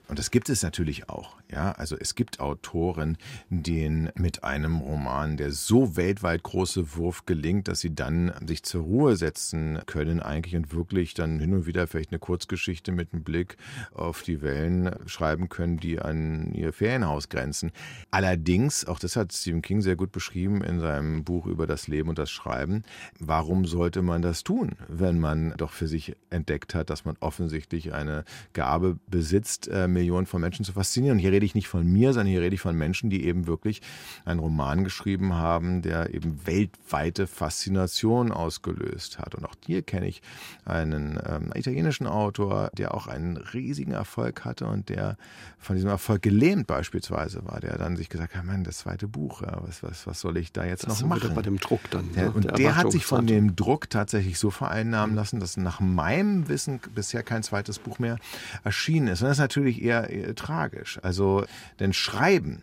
und 0.09 0.19
das 0.19 0.31
gibt 0.31 0.49
es 0.49 0.63
natürlich 0.63 1.09
auch. 1.09 1.37
Ja, 1.51 1.73
also 1.73 1.97
es 1.99 2.15
gibt 2.15 2.41
Autoren, 2.41 3.17
denen 3.51 4.11
mit 4.17 4.43
einem 4.45 4.79
Roman 4.79 5.37
der 5.37 5.53
so 5.53 5.97
weltweit 5.97 6.43
große 6.43 6.97
Wurf 6.97 7.27
gelingt, 7.27 7.69
dass 7.69 7.81
sie 7.81 7.95
dann 7.95 8.33
sich 8.47 8.63
zur 8.63 8.83
Ruhe 8.83 9.17
setzen 9.17 9.81
können 9.87 10.21
eigentlich 10.21 10.57
und 10.57 10.75
wirklich 10.75 11.15
dann 11.15 11.39
hin 11.39 11.55
und 11.55 11.67
wieder 11.67 11.87
vielleicht 11.87 12.11
eine 12.11 12.19
Kurzgeschichte 12.19 12.93
mit 12.93 13.13
einem 13.13 13.23
Blick 13.23 13.57
auf 13.95 14.23
die 14.23 14.43
Wellen 14.43 14.91
schreiben 15.07 15.49
können, 15.49 15.79
die 15.79 16.01
an 16.01 16.53
ihr 16.55 16.73
Ferienhaus 16.73 17.29
grenzen. 17.29 17.71
Allerdings, 18.11 18.85
auch 18.85 18.99
das 18.99 19.17
hat 19.17 19.33
Stephen 19.33 19.63
King 19.63 19.81
sehr 19.83 19.97
gut 19.97 20.13
beschrieben 20.13 20.63
in 20.63 20.81
seinem 20.85 21.24
Buch 21.24 21.47
über 21.47 21.66
das 21.66 21.89
Leben 21.89 22.11
und 22.11 22.18
das 22.18 22.30
Schreiben, 22.30 22.85
warum 23.18 23.64
sollte 23.64 24.03
man 24.03 24.20
das 24.22 24.45
tun, 24.45 24.72
wenn 24.89 25.18
man 25.18 25.55
doch 25.57 25.72
für 25.72 25.89
sich 25.89 26.14
entdeckt 26.30 26.74
hat, 26.74 26.91
dass 26.91 27.05
man 27.05 27.16
offensichtlich 27.20 27.95
eine 27.95 28.24
Gabe 28.53 28.99
besitzt, 29.09 29.68
äh, 29.68 29.89
Millionen 29.89 30.26
von 30.26 30.41
Menschen 30.41 30.64
zu 30.64 30.72
faszinieren. 30.72 31.16
Und 31.16 31.20
hier 31.20 31.32
rede 31.32 31.47
ich 31.47 31.55
nicht 31.55 31.68
von 31.68 31.87
mir, 31.87 32.12
sondern 32.12 32.28
hier 32.28 32.43
rede 32.43 32.55
ich 32.55 32.61
von 32.61 32.76
Menschen, 32.76 33.09
die 33.09 33.24
eben 33.24 33.47
wirklich 33.47 33.80
einen 34.24 34.41
Roman 34.41 34.85
geschrieben 34.85 35.35
haben, 35.35 35.80
der 35.80 36.12
eben 36.14 36.47
weltweite 36.47 37.26
Faszination 37.26 38.30
ausgelöst 38.30 39.18
hat. 39.18 39.35
Und 39.35 39.45
auch 39.47 39.55
hier 39.64 39.82
kenne 39.82 40.07
ich 40.07 40.20
einen 40.64 41.18
ähm, 41.26 41.51
italienischen 41.55 42.07
Autor, 42.07 42.70
der 42.76 42.95
auch 42.95 43.07
einen 43.07 43.37
riesigen 43.37 43.93
Erfolg 43.93 44.45
hatte 44.45 44.66
und 44.66 44.91
der 44.91 45.16
von 45.59 45.76
diesem 45.76 45.91
Erfolg 45.91 46.20
gelähmt 46.20 46.66
beispielsweise 46.66 47.45
war, 47.47 47.61
der 47.61 47.78
dann 47.78 47.97
sich 47.97 48.09
gesagt 48.09 48.35
hat, 48.35 48.45
Mann, 48.45 48.64
das 48.64 48.78
zweite 48.78 49.09
Buch, 49.09 49.43
was, 49.43 49.82
was, 49.82 50.07
was 50.07 50.20
soll 50.20 50.37
ich 50.37 50.53
da 50.53 50.64
jetzt 50.64 50.74
Das 50.83 51.01
noch 51.01 51.09
machen? 51.09 51.35
bei 51.35 51.43
dem 51.43 51.59
Druck 51.59 51.81
dann. 51.91 52.12
Der, 52.14 52.25
ne? 52.25 52.31
und 52.33 52.59
der, 52.59 52.77
hat 52.77 52.93
sich 52.93 53.07
von 53.07 53.27
dem 53.27 53.57
Druck 53.57 53.91
tatsächlich 53.91 54.39
so 54.39 54.51
vereinnahmen 54.51 55.14
lassen, 55.14 55.41
dass 55.41 55.57
nach 55.57 55.81
meinem 55.81 56.49
Wissen 56.49 56.81
bisher 56.95 57.22
kein 57.22 57.43
zweites 57.43 57.79
Buch 57.79 57.99
mehr 57.99 58.18
erschienen 58.64 59.09
ist. 59.09 59.22
Und 59.22 59.29
das 59.29 59.39
ist 59.39 59.43
natürlich 59.43 59.83
eher, 59.83 60.11
eher 60.11 60.35
tragisch. 60.35 60.99
Also, 61.03 61.45
denn 61.81 61.93
Schreiben, 61.93 62.62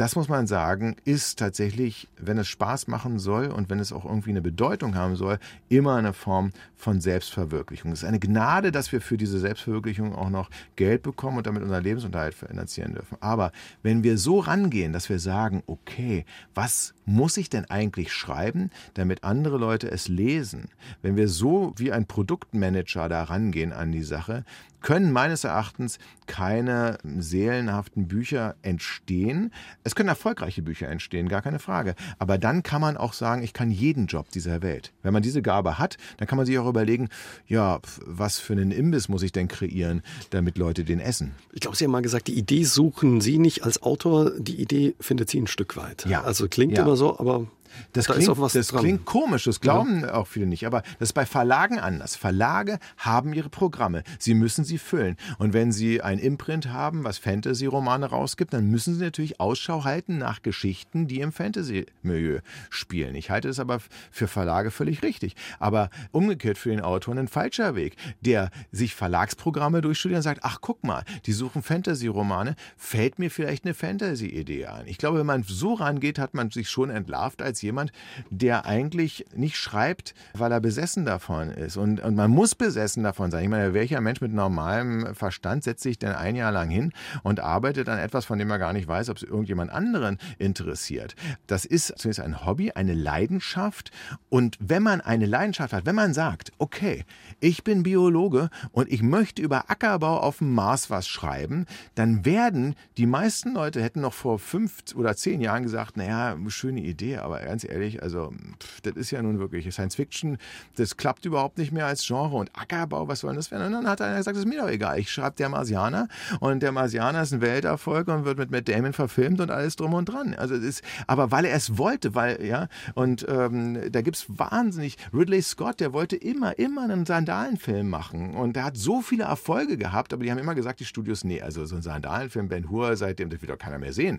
das 0.00 0.16
muss 0.16 0.30
man 0.30 0.46
sagen, 0.46 0.96
ist 1.04 1.38
tatsächlich, 1.38 2.08
wenn 2.16 2.38
es 2.38 2.48
Spaß 2.48 2.88
machen 2.88 3.18
soll 3.18 3.48
und 3.48 3.68
wenn 3.68 3.80
es 3.80 3.92
auch 3.92 4.06
irgendwie 4.06 4.30
eine 4.30 4.40
Bedeutung 4.40 4.94
haben 4.94 5.14
soll, 5.14 5.38
immer 5.68 5.96
eine 5.96 6.14
Form 6.14 6.52
von 6.74 7.02
Selbstverwirklichung. 7.02 7.92
Es 7.92 8.02
ist 8.02 8.08
eine 8.08 8.18
Gnade, 8.18 8.72
dass 8.72 8.92
wir 8.92 9.02
für 9.02 9.18
diese 9.18 9.38
Selbstverwirklichung 9.38 10.14
auch 10.14 10.30
noch 10.30 10.48
Geld 10.74 11.02
bekommen 11.02 11.36
und 11.36 11.46
damit 11.46 11.62
unseren 11.62 11.84
Lebensunterhalt 11.84 12.32
finanzieren 12.32 12.94
dürfen. 12.94 13.18
Aber 13.20 13.52
wenn 13.82 14.02
wir 14.02 14.16
so 14.16 14.38
rangehen, 14.38 14.94
dass 14.94 15.10
wir 15.10 15.18
sagen, 15.18 15.62
okay, 15.66 16.24
was 16.54 16.94
muss 17.04 17.36
ich 17.36 17.50
denn 17.50 17.66
eigentlich 17.66 18.10
schreiben, 18.10 18.70
damit 18.94 19.22
andere 19.22 19.58
Leute 19.58 19.90
es 19.90 20.08
lesen? 20.08 20.70
Wenn 21.02 21.16
wir 21.16 21.28
so 21.28 21.74
wie 21.76 21.92
ein 21.92 22.06
Produktmanager 22.06 23.10
da 23.10 23.24
rangehen 23.24 23.74
an 23.74 23.92
die 23.92 24.02
Sache, 24.02 24.46
können 24.80 25.12
meines 25.12 25.44
Erachtens 25.44 25.98
keine 26.26 26.98
seelenhaften 27.02 28.06
Bücher 28.08 28.54
entstehen. 28.62 29.52
Es 29.84 29.94
können 29.94 30.08
erfolgreiche 30.08 30.62
Bücher 30.62 30.88
entstehen, 30.88 31.28
gar 31.28 31.42
keine 31.42 31.58
Frage. 31.58 31.94
Aber 32.18 32.38
dann 32.38 32.62
kann 32.62 32.80
man 32.80 32.96
auch 32.96 33.12
sagen, 33.12 33.42
ich 33.42 33.52
kann 33.52 33.70
jeden 33.70 34.06
Job 34.06 34.30
dieser 34.30 34.62
Welt. 34.62 34.92
Wenn 35.02 35.12
man 35.12 35.22
diese 35.22 35.42
Gabe 35.42 35.78
hat, 35.78 35.96
dann 36.18 36.28
kann 36.28 36.36
man 36.36 36.46
sich 36.46 36.58
auch 36.58 36.68
überlegen, 36.68 37.08
ja, 37.46 37.80
was 38.04 38.38
für 38.38 38.52
einen 38.52 38.70
Imbiss 38.70 39.08
muss 39.08 39.22
ich 39.22 39.32
denn 39.32 39.48
kreieren, 39.48 40.02
damit 40.30 40.56
Leute 40.58 40.84
den 40.84 41.00
essen? 41.00 41.32
Ich 41.52 41.60
glaube, 41.60 41.76
Sie 41.76 41.84
haben 41.84 41.90
mal 41.92 42.02
gesagt, 42.02 42.28
die 42.28 42.38
Idee 42.38 42.64
suchen 42.64 43.20
Sie 43.20 43.38
nicht 43.38 43.64
als 43.64 43.82
Autor, 43.82 44.30
die 44.38 44.60
Idee 44.60 44.94
findet 45.00 45.30
Sie 45.30 45.40
ein 45.40 45.46
Stück 45.46 45.76
weit. 45.76 46.06
Ja. 46.06 46.22
Also 46.22 46.48
klingt 46.48 46.76
Ja. 46.76 46.82
immer 46.84 46.96
so, 46.96 47.18
aber 47.18 47.46
Das, 47.92 48.06
da 48.06 48.14
klingt, 48.14 48.54
das 48.54 48.68
klingt 48.72 49.04
komisch, 49.04 49.44
das 49.44 49.60
glauben 49.60 50.04
auch 50.04 50.26
viele 50.26 50.46
nicht. 50.46 50.66
Aber 50.66 50.82
das 50.98 51.10
ist 51.10 51.12
bei 51.12 51.26
Verlagen 51.26 51.78
anders. 51.78 52.16
Verlage 52.16 52.78
haben 52.96 53.32
ihre 53.32 53.48
Programme. 53.48 54.02
Sie 54.18 54.34
müssen 54.34 54.64
sie 54.64 54.78
füllen. 54.78 55.16
Und 55.38 55.52
wenn 55.52 55.72
sie 55.72 56.02
ein 56.02 56.18
Imprint 56.18 56.68
haben, 56.72 57.04
was 57.04 57.18
Fantasy-Romane 57.18 58.06
rausgibt, 58.06 58.52
dann 58.52 58.66
müssen 58.66 58.94
sie 58.94 59.04
natürlich 59.04 59.40
Ausschau 59.40 59.84
halten 59.84 60.18
nach 60.18 60.42
Geschichten, 60.42 61.06
die 61.06 61.20
im 61.20 61.32
Fantasy-Milieu 61.32 62.40
spielen. 62.68 63.14
Ich 63.14 63.30
halte 63.30 63.48
das 63.48 63.58
aber 63.58 63.78
für 64.10 64.28
Verlage 64.28 64.70
völlig 64.70 65.02
richtig. 65.02 65.34
Aber 65.58 65.90
umgekehrt 66.12 66.58
für 66.58 66.70
den 66.70 66.80
Autor 66.80 67.16
ein 67.16 67.28
falscher 67.28 67.74
Weg, 67.74 67.96
der 68.20 68.50
sich 68.72 68.94
Verlagsprogramme 68.94 69.80
durchstudiert 69.80 70.18
und 70.18 70.22
sagt, 70.22 70.40
ach 70.42 70.58
guck 70.60 70.84
mal, 70.84 71.04
die 71.26 71.32
suchen 71.32 71.62
Fantasy-Romane, 71.62 72.56
fällt 72.76 73.18
mir 73.18 73.30
vielleicht 73.30 73.64
eine 73.64 73.74
Fantasy-Idee 73.74 74.66
ein. 74.66 74.86
Ich 74.86 74.98
glaube, 74.98 75.18
wenn 75.18 75.26
man 75.26 75.42
so 75.42 75.74
rangeht, 75.74 76.18
hat 76.18 76.34
man 76.34 76.50
sich 76.50 76.68
schon 76.68 76.90
entlarvt 76.90 77.42
als 77.42 77.59
jemand, 77.62 77.92
der 78.30 78.66
eigentlich 78.66 79.26
nicht 79.34 79.56
schreibt, 79.56 80.14
weil 80.34 80.52
er 80.52 80.60
besessen 80.60 81.04
davon 81.04 81.50
ist. 81.50 81.76
Und, 81.76 82.00
und 82.00 82.14
man 82.14 82.30
muss 82.30 82.54
besessen 82.54 83.02
davon 83.02 83.30
sein. 83.30 83.44
Ich 83.44 83.50
meine, 83.50 83.74
welcher 83.74 84.00
Mensch 84.00 84.20
mit 84.20 84.32
normalem 84.32 85.14
Verstand 85.14 85.64
setzt 85.64 85.82
sich 85.82 85.98
denn 85.98 86.12
ein 86.12 86.36
Jahr 86.36 86.52
lang 86.52 86.70
hin 86.70 86.92
und 87.22 87.40
arbeitet 87.40 87.88
an 87.88 87.98
etwas, 87.98 88.24
von 88.24 88.38
dem 88.38 88.50
er 88.50 88.58
gar 88.58 88.72
nicht 88.72 88.88
weiß, 88.88 89.08
ob 89.08 89.16
es 89.16 89.22
irgendjemand 89.22 89.70
anderen 89.70 90.18
interessiert. 90.38 91.14
Das 91.46 91.64
ist 91.64 91.94
zunächst 91.98 92.20
ein 92.20 92.44
Hobby, 92.44 92.72
eine 92.72 92.94
Leidenschaft. 92.94 93.90
Und 94.28 94.56
wenn 94.60 94.82
man 94.82 95.00
eine 95.00 95.26
Leidenschaft 95.26 95.72
hat, 95.72 95.86
wenn 95.86 95.94
man 95.94 96.14
sagt, 96.14 96.52
okay, 96.58 97.04
ich 97.40 97.64
bin 97.64 97.82
Biologe 97.82 98.50
und 98.72 98.90
ich 98.90 99.02
möchte 99.02 99.42
über 99.42 99.70
Ackerbau 99.70 100.18
auf 100.20 100.38
dem 100.38 100.54
Mars 100.54 100.90
was 100.90 101.08
schreiben, 101.08 101.66
dann 101.94 102.24
werden 102.24 102.74
die 102.96 103.06
meisten 103.06 103.54
Leute 103.54 103.82
hätten 103.82 104.00
noch 104.00 104.14
vor 104.14 104.38
fünf 104.38 104.82
oder 104.94 105.16
zehn 105.16 105.40
Jahren 105.40 105.62
gesagt, 105.62 105.96
naja, 105.96 106.36
schöne 106.48 106.80
Idee, 106.80 107.18
aber 107.18 107.42
ganz 107.50 107.64
ehrlich, 107.64 108.00
also 108.00 108.32
pff, 108.62 108.80
das 108.82 108.94
ist 108.94 109.10
ja 109.10 109.20
nun 109.20 109.40
wirklich 109.40 109.68
Science 109.72 109.96
Fiction, 109.96 110.38
das 110.76 110.96
klappt 110.96 111.24
überhaupt 111.24 111.58
nicht 111.58 111.72
mehr 111.72 111.86
als 111.86 112.06
Genre 112.06 112.36
und 112.36 112.50
Ackerbau, 112.54 113.08
was 113.08 113.20
soll 113.20 113.34
das 113.34 113.50
werden? 113.50 113.66
Und 113.66 113.72
dann 113.72 113.88
hat 113.88 114.00
einer 114.00 114.18
gesagt, 114.18 114.36
das 114.36 114.44
ist 114.44 114.48
mir 114.48 114.60
doch 114.60 114.68
egal, 114.68 115.00
ich 115.00 115.10
schreibe 115.10 115.34
der 115.36 115.48
Marsianer 115.48 116.06
und 116.38 116.62
der 116.62 116.70
Marsianer 116.70 117.22
ist 117.22 117.32
ein 117.32 117.40
Welterfolg 117.40 118.06
und 118.06 118.24
wird 118.24 118.38
mit 118.38 118.52
Matt 118.52 118.68
Damon 118.68 118.92
verfilmt 118.92 119.40
und 119.40 119.50
alles 119.50 119.74
drum 119.74 119.94
und 119.94 120.04
dran. 120.04 120.34
Also 120.34 120.54
es 120.54 120.62
ist, 120.62 120.84
aber 121.08 121.32
weil 121.32 121.44
er 121.44 121.56
es 121.56 121.76
wollte, 121.76 122.14
weil, 122.14 122.44
ja, 122.44 122.68
und 122.94 123.26
ähm, 123.28 123.90
da 123.90 124.00
gibt's 124.00 124.26
wahnsinnig, 124.28 124.96
Ridley 125.12 125.42
Scott, 125.42 125.80
der 125.80 125.92
wollte 125.92 126.14
immer, 126.14 126.56
immer 126.56 126.84
einen 126.84 127.04
Sandalenfilm 127.04 127.88
machen 127.88 128.36
und 128.36 128.54
der 128.54 128.64
hat 128.64 128.76
so 128.76 129.00
viele 129.00 129.24
Erfolge 129.24 129.76
gehabt, 129.76 130.12
aber 130.12 130.22
die 130.22 130.30
haben 130.30 130.38
immer 130.38 130.54
gesagt, 130.54 130.78
die 130.78 130.84
Studios, 130.84 131.24
nee, 131.24 131.42
also 131.42 131.64
so 131.66 131.74
ein 131.74 131.82
Sandalenfilm, 131.82 132.48
Ben 132.48 132.70
Hur, 132.70 132.96
seitdem, 132.96 133.28
das 133.28 133.42
will 133.42 133.48
doch 133.48 133.58
keiner 133.58 133.80
mehr 133.80 133.92
sehen. 133.92 134.18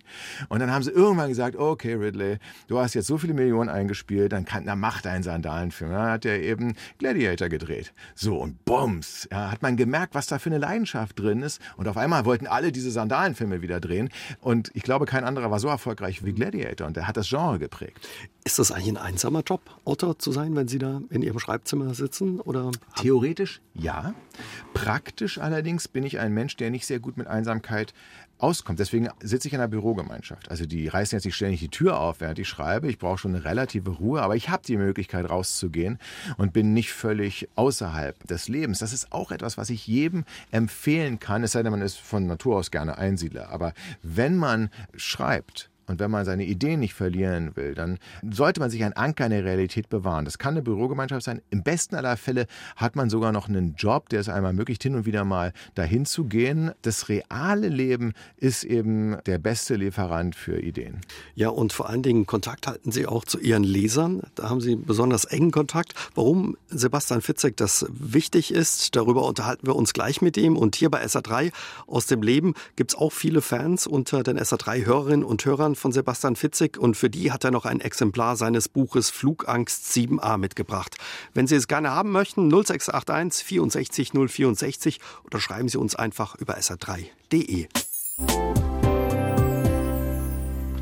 Und 0.50 0.60
dann 0.60 0.72
haben 0.72 0.84
sie 0.84 0.92
irgendwann 0.92 1.30
gesagt, 1.30 1.56
okay, 1.56 1.94
Ridley, 1.94 2.40
du 2.68 2.78
hast 2.78 2.94
jetzt 2.94 3.08
so 3.08 3.18
viele 3.22 3.34
Millionen 3.34 3.70
eingespielt, 3.70 4.34
dann, 4.34 4.46
kann, 4.46 4.66
dann 4.66 4.80
macht 4.80 5.08
einen 5.08 5.24
Sandalenfilm. 5.24 5.92
Dann 5.92 6.12
hat 6.12 6.26
er 6.26 6.42
eben 6.42 6.76
Gladiator 6.98 7.48
gedreht. 7.50 7.94
So, 8.16 8.38
und 8.38 8.66
bums, 8.66 9.28
ja, 9.32 9.52
hat 9.52 9.62
man 9.62 9.78
gemerkt, 9.78 10.14
was 10.16 10.28
da 10.28 10.40
für 10.40 10.50
eine 10.50 10.58
Leidenschaft 10.58 11.18
drin 11.20 11.42
ist. 11.42 11.62
Und 11.78 11.88
auf 11.88 11.98
einmal 11.98 12.26
wollten 12.26 12.48
alle 12.48 12.72
diese 12.72 12.92
Sandalenfilme 12.92 13.62
wieder 13.62 13.80
drehen. 13.80 14.10
Und 14.40 14.72
ich 14.74 14.84
glaube, 14.84 15.06
kein 15.06 15.24
anderer 15.24 15.52
war 15.52 15.60
so 15.60 15.68
erfolgreich 15.68 16.26
wie 16.26 16.34
Gladiator. 16.34 16.88
Und 16.88 16.98
der 16.98 17.08
hat 17.08 17.18
das 17.18 17.30
Genre 17.30 17.60
geprägt. 17.60 18.08
Ist 18.44 18.58
das 18.58 18.72
eigentlich 18.72 18.90
ein 18.90 18.98
einsamer 18.98 19.44
Job, 19.46 19.62
Autor 19.86 20.18
zu 20.18 20.32
sein, 20.32 20.56
wenn 20.56 20.68
Sie 20.68 20.80
da 20.80 21.02
in 21.10 21.22
Ihrem 21.22 21.40
Schreibzimmer 21.40 21.94
sitzen? 21.94 22.40
Oder? 22.40 22.72
Theoretisch 22.96 23.62
ja. 23.74 24.14
Praktisch 24.74 25.38
allerdings 25.38 25.88
bin 25.88 26.04
ich 26.04 26.20
ein 26.20 26.34
Mensch, 26.34 26.58
der 26.58 26.72
nicht 26.72 26.86
sehr 26.86 27.00
gut 27.00 27.18
mit 27.18 27.28
Einsamkeit 27.28 27.94
auskommt. 28.42 28.80
Deswegen 28.80 29.10
sitze 29.22 29.48
ich 29.48 29.54
in 29.54 29.60
einer 29.60 29.68
Bürogemeinschaft. 29.68 30.50
Also 30.52 30.66
die 30.66 30.88
reißen 30.88 31.16
jetzt 31.16 31.26
nicht 31.26 31.36
ständig 31.36 31.60
die 31.60 31.70
Tür 31.70 32.00
auf, 32.00 32.22
während 32.22 32.40
ich 32.40 32.48
schreibe. 32.48 32.90
Ich 32.90 33.00
brauche 33.00 33.18
schon 33.18 33.36
eine 33.36 33.46
relative 33.46 33.90
Ruhe, 33.90 34.22
aber 34.22 34.36
ich 34.36 34.50
habe 34.50 34.64
die 34.66 34.78
Möglichkeit 34.78 35.30
rauszugehen 35.30 36.00
und 36.38 36.54
bin 36.54 36.74
nicht 36.74 36.92
völlig 36.92 37.50
außerhalb 37.56 38.28
des 38.28 38.48
Lebens. 38.48 38.80
Das 38.80 38.94
ist 38.94 39.12
auch 39.12 39.32
etwas, 39.32 39.58
was 39.58 39.70
ich 39.70 39.88
jedem 39.88 40.26
empfehlen 40.52 41.20
kann, 41.20 41.44
es 41.44 41.54
sei 41.54 41.64
denn, 41.64 41.72
man 41.72 41.82
ist 41.82 42.00
von 42.00 42.28
Natur 42.28 42.58
aus 42.58 42.72
gerne 42.72 42.98
Einsiedler. 42.98 43.50
Aber 43.50 43.74
wenn 44.04 44.38
man 44.38 44.70
schreibt, 44.96 45.71
und 45.92 46.00
wenn 46.00 46.10
man 46.10 46.24
seine 46.24 46.46
Ideen 46.46 46.80
nicht 46.80 46.94
verlieren 46.94 47.56
will, 47.56 47.76
dann 47.76 48.00
sollte 48.32 48.62
man 48.62 48.70
sich 48.70 48.82
einen 48.84 48.94
Anker 48.94 49.26
in 49.26 49.32
der 49.32 49.44
Realität 49.44 49.90
bewahren. 49.90 50.24
Das 50.24 50.38
kann 50.38 50.54
eine 50.54 50.62
Bürogemeinschaft 50.62 51.24
sein. 51.24 51.42
Im 51.50 51.64
besten 51.64 51.96
aller 51.96 52.16
Fälle 52.16 52.48
hat 52.78 52.96
man 52.96 53.10
sogar 53.10 53.34
noch 53.34 53.50
einen 53.50 53.76
Job, 53.76 54.08
der 54.08 54.22
es 54.22 54.30
einmal 54.30 54.52
ermöglicht, 54.52 54.82
hin 54.82 54.96
und 54.96 55.06
wieder 55.06 55.26
mal 55.26 55.52
dahin 55.76 56.06
zu 56.06 56.24
gehen. 56.26 56.72
Das 56.82 57.10
reale 57.10 57.68
Leben 57.68 58.14
ist 58.38 58.64
eben 58.64 59.18
der 59.26 59.38
beste 59.38 59.76
Lieferant 59.76 60.34
für 60.34 60.62
Ideen. 60.62 61.02
Ja, 61.36 61.50
und 61.50 61.74
vor 61.74 61.90
allen 61.90 62.04
Dingen 62.04 62.26
Kontakt 62.26 62.68
halten 62.68 62.94
Sie 62.94 63.06
auch 63.06 63.26
zu 63.26 63.38
Ihren 63.38 63.66
Lesern. 63.66 64.22
Da 64.36 64.50
haben 64.50 64.62
Sie 64.62 64.78
besonders 64.78 65.26
engen 65.26 65.52
Kontakt. 65.52 65.94
Warum 66.16 66.56
Sebastian 66.70 67.22
Fitzek 67.22 67.58
das 67.58 67.86
wichtig 67.90 68.54
ist, 68.54 68.96
darüber 68.96 69.28
unterhalten 69.28 69.68
wir 69.68 69.76
uns 69.76 69.92
gleich 69.92 70.22
mit 70.22 70.38
ihm. 70.38 70.56
Und 70.56 70.78
hier 70.78 70.90
bei 70.90 71.04
SA3 71.04 71.52
aus 71.86 72.06
dem 72.06 72.22
Leben 72.22 72.54
gibt 72.78 72.92
es 72.94 72.98
auch 72.98 73.12
viele 73.12 73.42
Fans 73.42 73.88
unter 73.88 74.24
den 74.24 74.40
SA3-Hörerinnen 74.40 75.26
und 75.26 75.44
Hörern 75.44 75.76
von 75.82 75.92
Sebastian 75.92 76.36
Fitzig 76.36 76.78
und 76.78 76.96
für 76.96 77.10
die 77.10 77.32
hat 77.32 77.44
er 77.44 77.52
noch 77.52 77.66
ein 77.66 77.82
Exemplar 77.82 78.38
seines 78.38 78.70
Buches 78.70 79.10
Flugangst 79.10 79.86
7a 79.94 80.38
mitgebracht. 80.38 80.96
Wenn 81.34 81.48
Sie 81.48 81.56
es 81.56 81.68
gerne 81.68 81.92
haben 81.92 82.12
möchten, 82.12 82.50
0681 82.50 83.44
64 83.44 84.12
064 84.12 85.00
oder 85.26 85.40
schreiben 85.40 85.68
Sie 85.68 85.78
uns 85.78 85.96
einfach 85.96 86.36
über 86.36 86.58
sr3.de. 86.58 87.68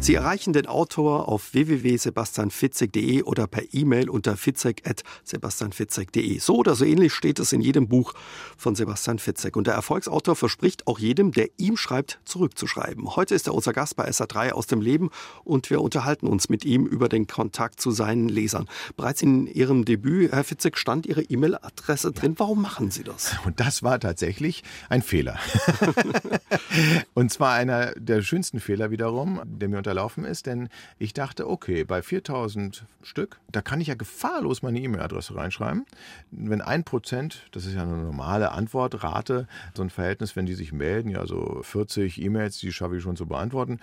Sie 0.01 0.15
erreichen 0.15 0.53
den 0.53 0.65
Autor 0.65 1.27
auf 1.27 1.53
www.sebastianfitzek.de 1.53 3.23
oder 3.23 3.47
per 3.47 3.63
E-Mail 3.73 4.09
unter 4.09 4.37
fitzek.sebastianfitzek.de. 4.37 6.39
So 6.39 6.55
oder 6.55 6.73
so 6.75 6.85
ähnlich 6.85 7.13
steht 7.13 7.37
es 7.37 7.51
in 7.51 7.59
jedem 7.59 7.89
Buch 7.89 8.13
von 8.57 8.75
Sebastian 8.75 9.19
Fitzek. 9.19 9.57
Und 9.57 9.67
der 9.67 9.73
Erfolgsautor 9.73 10.37
verspricht 10.37 10.87
auch 10.87 10.99
jedem, 10.99 11.33
der 11.33 11.49
ihm 11.57 11.75
schreibt, 11.75 12.21
zurückzuschreiben. 12.23 13.17
Heute 13.17 13.35
ist 13.35 13.47
er 13.47 13.53
unser 13.53 13.73
Gast 13.73 13.97
bei 13.97 14.09
SA3 14.09 14.51
aus 14.51 14.67
dem 14.67 14.79
Leben 14.81 15.09
und 15.43 15.69
wir 15.69 15.81
unterhalten 15.81 16.27
uns 16.27 16.47
mit 16.47 16.63
ihm 16.63 16.85
über 16.85 17.09
den 17.09 17.27
Kontakt 17.27 17.81
zu 17.81 17.91
seinen 17.91 18.29
Lesern. 18.29 18.69
Bereits 18.95 19.21
in 19.21 19.47
Ihrem 19.47 19.83
Debüt, 19.83 20.31
Herr 20.31 20.45
Fitzek, 20.45 20.77
stand 20.77 21.07
Ihre 21.07 21.23
E-Mail-Adresse 21.23 22.13
drin. 22.13 22.35
Warum 22.37 22.61
machen 22.61 22.89
Sie 22.89 23.03
das? 23.03 23.35
Und 23.43 23.59
das 23.59 23.83
war 23.83 23.99
tatsächlich 23.99 24.63
ein 24.87 25.01
Fehler. 25.01 25.37
und 27.13 27.33
zwar 27.33 27.55
einer 27.55 27.91
der 27.95 28.21
schönsten 28.21 28.61
Fehler 28.61 28.91
wiederum, 28.91 29.41
der 29.45 29.67
mir 29.67 29.77
unter 29.77 29.88
unterlaufen 29.89 30.23
ist, 30.23 30.45
denn 30.45 30.69
ich 30.99 31.13
dachte, 31.13 31.49
okay, 31.49 31.83
bei 31.83 32.01
4000 32.03 32.85
Stück, 33.01 33.39
da 33.51 33.61
kann 33.61 33.81
ich 33.81 33.87
ja 33.87 33.95
gefahrlos 33.95 34.61
meine 34.61 34.79
E-Mail-Adresse 34.79 35.35
reinschreiben. 35.35 35.85
Wenn 36.29 36.61
ein 36.61 36.83
Prozent, 36.83 37.47
das 37.51 37.65
ist 37.65 37.73
ja 37.73 37.81
eine 37.81 37.97
normale 37.97 38.51
Antwortrate, 38.51 39.47
so 39.73 39.81
ein 39.81 39.89
Verhältnis, 39.89 40.35
wenn 40.35 40.45
die 40.45 40.53
sich 40.53 40.73
melden, 40.73 41.09
ja 41.09 41.25
so 41.25 41.61
40 41.63 42.21
E-Mails, 42.21 42.59
die 42.59 42.71
schaffe 42.71 42.97
ich 42.97 43.03
schon 43.03 43.15
zu 43.15 43.25
beantworten. 43.25 43.79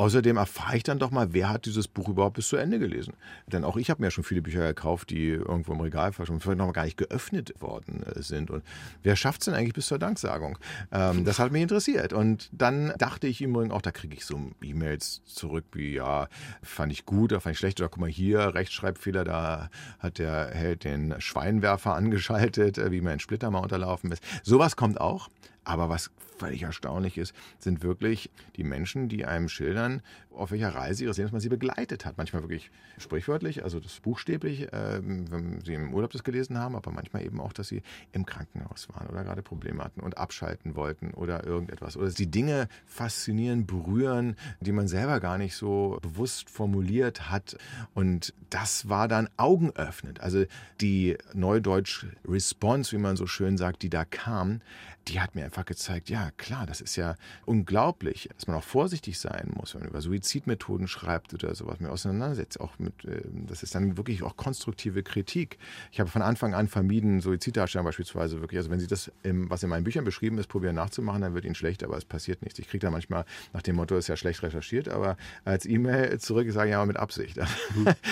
Außerdem 0.00 0.38
erfahre 0.38 0.78
ich 0.78 0.82
dann 0.82 0.98
doch 0.98 1.10
mal, 1.10 1.34
wer 1.34 1.50
hat 1.50 1.66
dieses 1.66 1.86
Buch 1.86 2.08
überhaupt 2.08 2.36
bis 2.36 2.48
zu 2.48 2.56
Ende 2.56 2.78
gelesen. 2.78 3.12
Denn 3.46 3.64
auch 3.64 3.76
ich 3.76 3.90
habe 3.90 4.00
mir 4.00 4.06
ja 4.06 4.10
schon 4.10 4.24
viele 4.24 4.40
Bücher 4.40 4.66
gekauft, 4.66 5.10
die 5.10 5.28
irgendwo 5.28 5.74
im 5.74 5.80
Regal 5.80 6.14
vielleicht 6.14 6.30
noch 6.56 6.72
gar 6.72 6.84
nicht 6.86 6.96
geöffnet 6.96 7.52
worden 7.60 8.02
äh, 8.04 8.22
sind. 8.22 8.50
Und 8.50 8.64
wer 9.02 9.14
schafft 9.14 9.42
es 9.42 9.44
denn 9.44 9.54
eigentlich 9.54 9.74
bis 9.74 9.88
zur 9.88 9.98
Danksagung? 9.98 10.56
Ähm, 10.90 11.26
das 11.26 11.38
hat 11.38 11.52
mich 11.52 11.60
interessiert. 11.60 12.14
Und 12.14 12.48
dann 12.50 12.94
dachte 12.96 13.26
ich 13.26 13.42
im 13.42 13.50
Übrigen 13.50 13.72
auch, 13.72 13.82
da 13.82 13.90
kriege 13.90 14.16
ich 14.16 14.24
so 14.24 14.40
E-Mails 14.62 15.20
zurück 15.26 15.66
wie 15.72 15.96
ja, 15.96 16.28
fand 16.62 16.92
ich 16.92 17.04
gut 17.04 17.32
oder 17.32 17.42
fand 17.42 17.52
ich 17.52 17.58
schlecht 17.58 17.78
oder 17.78 17.90
guck 17.90 18.00
mal 18.00 18.08
hier, 18.08 18.54
Rechtschreibfehler, 18.54 19.24
da 19.24 19.68
hat 19.98 20.18
der 20.18 20.46
Held 20.54 20.84
den 20.84 21.14
Schweinwerfer 21.20 21.94
angeschaltet, 21.94 22.78
äh, 22.78 22.90
wie 22.90 23.02
mir 23.02 23.10
ein 23.10 23.20
Splitter 23.20 23.50
mal 23.50 23.58
unterlaufen 23.58 24.10
ist. 24.12 24.22
Sowas 24.44 24.76
kommt 24.76 24.98
auch. 24.98 25.28
Aber 25.62 25.90
was 25.90 26.10
völlig 26.40 26.62
erstaunlich 26.62 27.18
ist, 27.18 27.34
sind 27.58 27.82
wirklich 27.82 28.30
die 28.56 28.64
Menschen, 28.64 29.08
die 29.08 29.26
einem 29.26 29.48
schildern, 29.48 30.02
auf 30.34 30.50
welcher 30.50 30.74
Reise 30.74 31.04
ihres 31.04 31.16
Lebens 31.16 31.32
man 31.32 31.40
sie 31.40 31.48
begleitet 31.48 32.04
hat. 32.04 32.16
Manchmal 32.16 32.42
wirklich 32.42 32.70
sprichwörtlich, 32.98 33.64
also 33.64 33.80
das 33.80 34.00
buchstäblich, 34.00 34.72
äh, 34.72 35.00
wenn 35.02 35.60
sie 35.64 35.74
im 35.74 35.92
Urlaub 35.92 36.10
das 36.10 36.24
gelesen 36.24 36.58
haben, 36.58 36.76
aber 36.76 36.90
manchmal 36.92 37.24
eben 37.24 37.40
auch, 37.40 37.52
dass 37.52 37.68
sie 37.68 37.82
im 38.12 38.26
Krankenhaus 38.26 38.88
waren 38.90 39.08
oder 39.08 39.24
gerade 39.24 39.42
Probleme 39.42 39.82
hatten 39.82 40.00
und 40.00 40.18
abschalten 40.18 40.76
wollten 40.76 41.12
oder 41.12 41.44
irgendetwas. 41.44 41.96
Oder 41.96 42.10
die 42.10 42.30
Dinge 42.30 42.68
faszinieren, 42.86 43.66
berühren, 43.66 44.36
die 44.60 44.72
man 44.72 44.88
selber 44.88 45.20
gar 45.20 45.38
nicht 45.38 45.56
so 45.56 45.98
bewusst 46.02 46.50
formuliert 46.50 47.30
hat. 47.30 47.56
Und 47.94 48.34
das 48.50 48.88
war 48.88 49.08
dann 49.08 49.28
augenöffnend. 49.36 50.20
Also 50.20 50.44
die 50.80 51.16
Neudeutsch 51.34 52.06
Response, 52.26 52.92
wie 52.92 53.00
man 53.00 53.16
so 53.16 53.26
schön 53.26 53.56
sagt, 53.56 53.82
die 53.82 53.90
da 53.90 54.04
kam, 54.04 54.60
die 55.08 55.20
hat 55.20 55.34
mir 55.34 55.44
einfach 55.44 55.64
gezeigt, 55.64 56.08
ja 56.08 56.30
klar, 56.36 56.66
das 56.66 56.80
ist 56.80 56.96
ja 56.96 57.16
unglaublich, 57.46 58.28
dass 58.34 58.46
man 58.46 58.56
auch 58.56 58.64
vorsichtig 58.64 59.18
sein 59.18 59.50
muss, 59.54 59.74
wenn 59.74 59.82
man 59.82 59.90
über 59.90 60.00
Suizidmethoden 60.20 60.86
schreibt 60.88 61.34
oder 61.34 61.54
sowas, 61.54 61.80
mir 61.80 61.90
auseinandersetzt. 61.90 62.60
Auch 62.60 62.78
mit, 62.78 63.04
ähm, 63.04 63.46
das 63.46 63.62
ist 63.62 63.74
dann 63.74 63.96
wirklich 63.96 64.22
auch 64.22 64.36
konstruktive 64.36 65.02
Kritik. 65.02 65.58
Ich 65.90 66.00
habe 66.00 66.10
von 66.10 66.22
Anfang 66.22 66.54
an 66.54 66.68
vermieden, 66.68 67.20
Suiziddarstellungen 67.20 67.88
beispielsweise 67.88 68.40
wirklich, 68.40 68.58
also 68.58 68.70
wenn 68.70 68.80
Sie 68.80 68.86
das, 68.86 69.10
was 69.22 69.62
in 69.62 69.70
meinen 69.70 69.84
Büchern 69.84 70.04
beschrieben 70.04 70.38
ist, 70.38 70.48
probieren 70.48 70.74
nachzumachen, 70.76 71.22
dann 71.22 71.34
wird 71.34 71.44
Ihnen 71.44 71.54
schlecht, 71.54 71.82
aber 71.82 71.96
es 71.96 72.04
passiert 72.04 72.42
nichts. 72.42 72.58
Ich 72.58 72.68
kriege 72.68 72.86
da 72.86 72.90
manchmal 72.90 73.24
nach 73.52 73.62
dem 73.62 73.76
Motto, 73.76 73.96
ist 73.96 74.08
ja 74.08 74.16
schlecht 74.16 74.42
recherchiert, 74.42 74.88
aber 74.88 75.16
als 75.44 75.66
E-Mail 75.66 76.18
zurück 76.18 76.50
sage 76.52 76.68
ich 76.68 76.72
ja 76.72 76.84
mit 76.84 76.96
Absicht. 76.96 77.38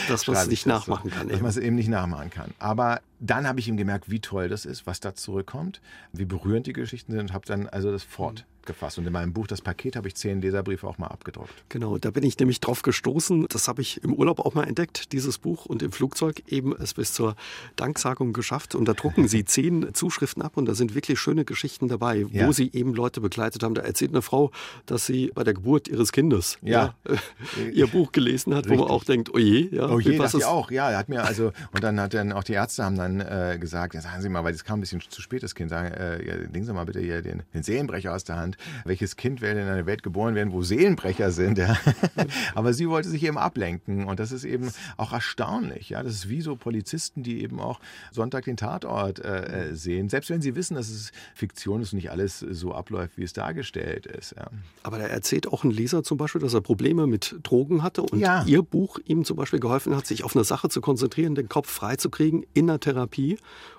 Das, 0.09 0.27
was 0.27 0.39
man 0.39 0.49
nicht 0.49 0.67
nachmachen 0.67 1.11
kann. 1.11 1.29
Dass 1.29 1.41
man 1.41 1.51
es 1.51 1.57
eben 1.57 1.77
nicht 1.77 1.89
nachmachen 1.89 2.31
kann. 2.31 2.53
Aber 2.59 3.01
dann 3.21 3.47
habe 3.47 3.61
ich 3.61 3.69
ihm 3.69 3.77
gemerkt, 3.77 4.11
wie 4.11 4.21
toll 4.21 4.49
das 4.49 4.65
ist, 4.65 4.87
was 4.87 5.01
da 5.01 5.15
zurückkommt, 5.15 5.81
wie 6.13 6.25
berührend 6.25 6.67
die 6.67 6.73
Geschichten 6.73 7.13
sind 7.13 7.21
und 7.21 7.33
habe 7.33 7.47
dann 7.47 7.69
also 7.69 7.91
das 7.91 8.03
fort 8.03 8.47
gefasst. 8.69 8.99
Und 8.99 9.07
in 9.07 9.13
meinem 9.13 9.33
Buch 9.33 9.49
Das 9.49 9.63
Paket 9.63 9.97
habe 9.97 10.07
ich 10.07 10.15
zehn 10.15 10.41
Leserbriefe 10.41 10.87
auch 10.87 10.99
mal 10.99 11.09
abgedruckt. 11.09 11.53
Genau, 11.69 11.99
da 11.99 12.13
bin 12.13 12.23
ich 12.23 12.39
nämlich 12.39 12.61
drauf 12.61 12.83
gestoßen. 12.83 13.47
Das 13.49 13.67
habe 13.67 13.83
ich 13.83 14.05
im 14.05 14.15
Urlaub 14.15 14.39
auch 14.39 14.55
mal 14.55 14.65
entdeckt, 14.65 15.13
dieses 15.13 15.39
Buch. 15.39 15.67
Und 15.67 15.83
im 15.83 15.91
Flugzeug 15.91 16.43
eben 16.47 16.77
es 16.77 16.95
bis 16.95 17.13
zur 17.13 17.35
Danksagung 17.75 18.33
geschafft. 18.33 18.77
Und 18.77 18.87
da 18.87 18.93
drucken 18.93 19.27
sie 19.29 19.45
zehn 19.45 19.93
Zuschriften 19.95 20.43
ab. 20.43 20.57
Und 20.57 20.67
da 20.67 20.75
sind 20.75 20.95
wirklich 20.95 21.19
schöne 21.19 21.45
Geschichten 21.45 21.89
dabei, 21.89 22.27
ja. 22.31 22.47
wo 22.47 22.53
sie 22.53 22.71
eben 22.73 22.95
Leute 22.95 23.21
begleitet 23.21 23.65
haben. 23.65 23.75
Da 23.75 23.83
erzählt 23.83 24.13
eine 24.13 24.23
Frau, 24.23 24.53
dass 24.87 25.07
sie 25.07 25.33
bei 25.35 25.43
der 25.43 25.55
Geburt 25.55 25.89
ihres 25.89 26.13
Kindes 26.13 26.59
ja. 26.63 26.95
ja 27.09 27.17
ihr 27.73 27.87
Buch 27.87 28.13
gelesen 28.13 28.55
hat, 28.55 28.67
Richtig. 28.67 28.79
wo 28.79 28.85
man 28.85 28.93
auch 28.93 29.05
denkt, 29.05 29.31
oh 29.35 29.39
je. 29.39 29.69
Ja, 29.75 29.89
oh 29.89 29.99
je, 29.99 30.19
dachte 30.19 30.37
ich 30.37 30.45
auch. 30.45 30.71
Ja, 30.71 30.95
hat 30.97 31.09
mir 31.09 31.25
also, 31.25 31.53
und 31.73 31.83
dann 31.83 31.99
hat 31.99 32.13
dann 32.13 32.33
auch 32.33 32.45
die 32.45 32.53
Ärzte 32.53 32.85
haben 32.85 32.97
dann 32.97 33.08
äh, 33.21 33.59
gesagt, 33.61 33.95
ja, 33.95 34.01
sagen 34.01 34.23
Sie 34.23 34.29
mal, 34.29 34.45
weil 34.45 34.53
das 34.53 34.65
kam 34.65 34.79
ein 34.79 34.81
bisschen 34.81 35.01
zu 35.01 35.23
spät, 35.23 35.43
das 35.43 35.55
Kind, 35.55 35.71
sagen, 35.71 35.93
äh, 35.93 36.25
ja, 36.27 36.35
legen 36.35 36.65
Sie 36.65 36.73
mal 36.73 36.85
bitte 36.85 37.01
hier 37.01 37.23
den, 37.23 37.43
den 37.55 37.63
Seelenbrecher 37.63 38.15
aus 38.15 38.25
der 38.25 38.37
Hand 38.37 38.57
welches 38.85 39.17
Kind 39.17 39.41
will 39.41 39.51
in 39.51 39.59
eine 39.59 39.87
Welt 39.87 40.03
geboren 40.03 40.35
werden, 40.35 40.53
wo 40.53 40.63
Seelenbrecher 40.63 41.31
sind. 41.31 41.59
Ja? 41.59 41.77
Aber 42.55 42.73
sie 42.73 42.89
wollte 42.89 43.09
sich 43.09 43.23
eben 43.25 43.39
ablenken 43.39 44.05
und 44.05 44.21
das 44.21 44.33
ist 44.33 44.45
eben 44.45 44.71
auch 44.97 45.13
erstaunlich. 45.13 45.91
Ja? 45.91 46.03
Das 46.03 46.15
ist 46.15 46.29
wie 46.29 46.41
so 46.41 46.57
Polizisten, 46.57 47.23
die 47.23 47.43
eben 47.43 47.61
auch 47.61 47.81
Sonntag 48.13 48.45
den 48.45 48.57
Tatort 48.57 49.19
äh, 49.21 49.69
äh, 49.69 49.75
sehen, 49.75 50.09
selbst 50.09 50.31
wenn 50.31 50.41
sie 50.41 50.55
wissen, 50.55 50.75
dass 50.75 50.89
es 50.89 51.13
Fiktion 51.35 51.83
ist 51.83 51.93
und 51.93 51.99
nicht 51.99 52.11
alles 52.11 52.39
so 52.39 52.75
abläuft, 52.75 53.17
wie 53.17 53.25
es 53.25 53.33
dargestellt 53.33 54.07
ist. 54.07 54.35
Ja. 54.37 54.49
Aber 54.83 54.99
da 54.99 55.05
erzählt 55.05 55.47
auch 55.49 55.65
ein 55.65 55.71
Leser 55.71 56.03
zum 56.03 56.19
Beispiel, 56.19 56.41
dass 56.41 56.55
er 56.55 56.61
Probleme 56.61 57.07
mit 57.07 57.37
Drogen 57.43 57.83
hatte 57.83 58.03
und 58.03 58.19
ja. 58.19 58.45
ihr 58.45 58.63
Buch 58.63 58.99
ihm 59.05 59.25
zum 59.25 59.37
Beispiel 59.37 59.61
geholfen 59.61 59.97
hat, 59.97 60.07
sich 60.07 60.25
auf 60.25 60.35
eine 60.35 60.45
Sache 60.45 60.69
zu 60.69 60.81
konzentrieren, 60.81 61.35
den 61.35 61.49
Kopf 61.49 61.71
freizukriegen 61.71 62.45
in 62.55 62.67
der 62.67 62.81
Therapie 62.81 62.98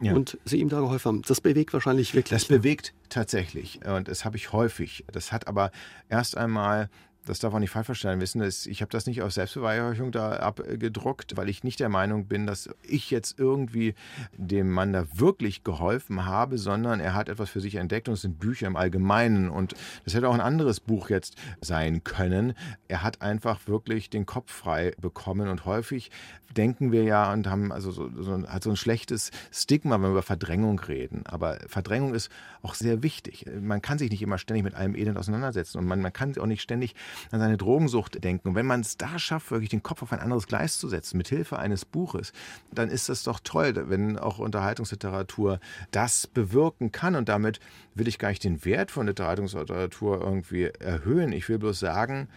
ja. 0.01 0.13
und 0.13 0.37
sie 0.45 0.59
ihm 0.59 0.69
da 0.69 0.79
geholfen 0.79 1.07
haben. 1.09 1.21
Das 1.27 1.41
bewegt 1.41 1.73
wahrscheinlich 1.73 2.13
wirklich. 2.13 2.29
Das 2.29 2.45
bewegt 2.45 2.93
tatsächlich 3.09 3.79
und 3.85 4.07
das 4.07 4.25
habe 4.25 4.37
ich 4.37 4.53
häufig. 4.53 5.05
Das 5.11 5.31
hat 5.31 5.47
aber 5.47 5.71
erst 6.09 6.37
einmal 6.37 6.89
das 7.29 7.37
darf 7.37 7.53
auch 7.53 7.59
nicht 7.59 7.69
falsch 7.69 7.85
verstanden 7.85 8.21
wissen, 8.21 8.41
dass 8.41 8.65
ich 8.65 8.81
habe 8.81 8.91
das 8.91 9.05
nicht 9.05 9.21
aus 9.21 9.35
Selbstbeweihräucherung 9.35 10.11
da 10.11 10.37
abgedruckt, 10.37 11.37
weil 11.37 11.47
ich 11.47 11.63
nicht 11.63 11.79
der 11.79 11.89
Meinung 11.89 12.25
bin, 12.25 12.47
dass 12.47 12.69
ich 12.81 13.11
jetzt 13.11 13.37
irgendwie 13.37 13.93
dem 14.35 14.71
Mann 14.71 14.93
da 14.93 15.05
wirklich 15.13 15.63
geholfen 15.63 16.25
habe, 16.25 16.57
sondern 16.57 16.99
er 16.99 17.13
hat 17.13 17.29
etwas 17.29 17.51
für 17.51 17.61
sich 17.61 17.75
entdeckt 17.75 18.07
und 18.07 18.15
es 18.15 18.21
sind 18.21 18.39
Bücher 18.39 18.65
im 18.65 18.75
Allgemeinen 18.75 19.49
und 19.49 19.75
das 20.05 20.15
hätte 20.15 20.27
auch 20.27 20.33
ein 20.33 20.41
anderes 20.41 20.79
Buch 20.79 21.11
jetzt 21.11 21.35
sein 21.61 22.03
können. 22.03 22.53
Er 22.87 23.03
hat 23.03 23.21
einfach 23.21 23.67
wirklich 23.67 24.09
den 24.09 24.25
Kopf 24.25 24.51
frei 24.51 24.93
bekommen 24.99 25.49
und 25.49 25.65
häufig 25.65 26.09
denken 26.55 26.91
wir 26.91 27.03
ja 27.03 27.31
und 27.31 27.47
haben 27.47 27.71
also 27.71 27.91
so, 27.91 28.09
so, 28.17 28.47
hat 28.47 28.63
so 28.63 28.71
ein 28.71 28.75
schlechtes 28.75 29.31
Stigma, 29.51 29.95
wenn 29.95 30.01
wir 30.01 30.09
über 30.09 30.23
Verdrängung 30.23 30.79
reden. 30.79 31.23
Aber 31.25 31.59
Verdrängung 31.67 32.13
ist 32.13 32.31
auch 32.61 32.73
sehr 32.73 33.03
wichtig. 33.03 33.45
Man 33.61 33.81
kann 33.81 33.99
sich 33.99 34.09
nicht 34.09 34.21
immer 34.21 34.37
ständig 34.37 34.63
mit 34.63 34.73
allem 34.73 34.95
Elend 34.95 35.17
auseinandersetzen 35.17 35.77
und 35.77 35.85
man, 35.85 36.01
man 36.01 36.13
kann 36.13 36.35
auch 36.37 36.45
nicht 36.45 36.61
ständig 36.61 36.95
an 37.31 37.39
seine 37.39 37.57
Drogensucht 37.57 38.23
denken. 38.23 38.49
Und 38.49 38.55
wenn 38.55 38.65
man 38.65 38.81
es 38.81 38.97
da 38.97 39.19
schafft, 39.19 39.51
wirklich 39.51 39.69
den 39.69 39.83
Kopf 39.83 40.01
auf 40.01 40.11
ein 40.11 40.19
anderes 40.19 40.47
Gleis 40.47 40.77
zu 40.77 40.87
setzen, 40.87 41.17
mit 41.17 41.29
Hilfe 41.29 41.59
eines 41.59 41.85
Buches, 41.85 42.33
dann 42.71 42.89
ist 42.89 43.09
das 43.09 43.23
doch 43.23 43.39
toll, 43.43 43.73
wenn 43.89 44.17
auch 44.17 44.39
Unterhaltungsliteratur 44.39 45.59
das 45.91 46.27
bewirken 46.27 46.91
kann. 46.91 47.15
Und 47.15 47.29
damit 47.29 47.59
will 47.95 48.07
ich 48.07 48.19
gar 48.19 48.29
nicht 48.29 48.43
den 48.43 48.63
Wert 48.65 48.91
von 48.91 49.07
Unterhaltungsliteratur 49.07 50.21
irgendwie 50.21 50.65
erhöhen. 50.65 51.31
Ich 51.31 51.49
will 51.49 51.59
bloß 51.59 51.79
sagen, 51.79 52.27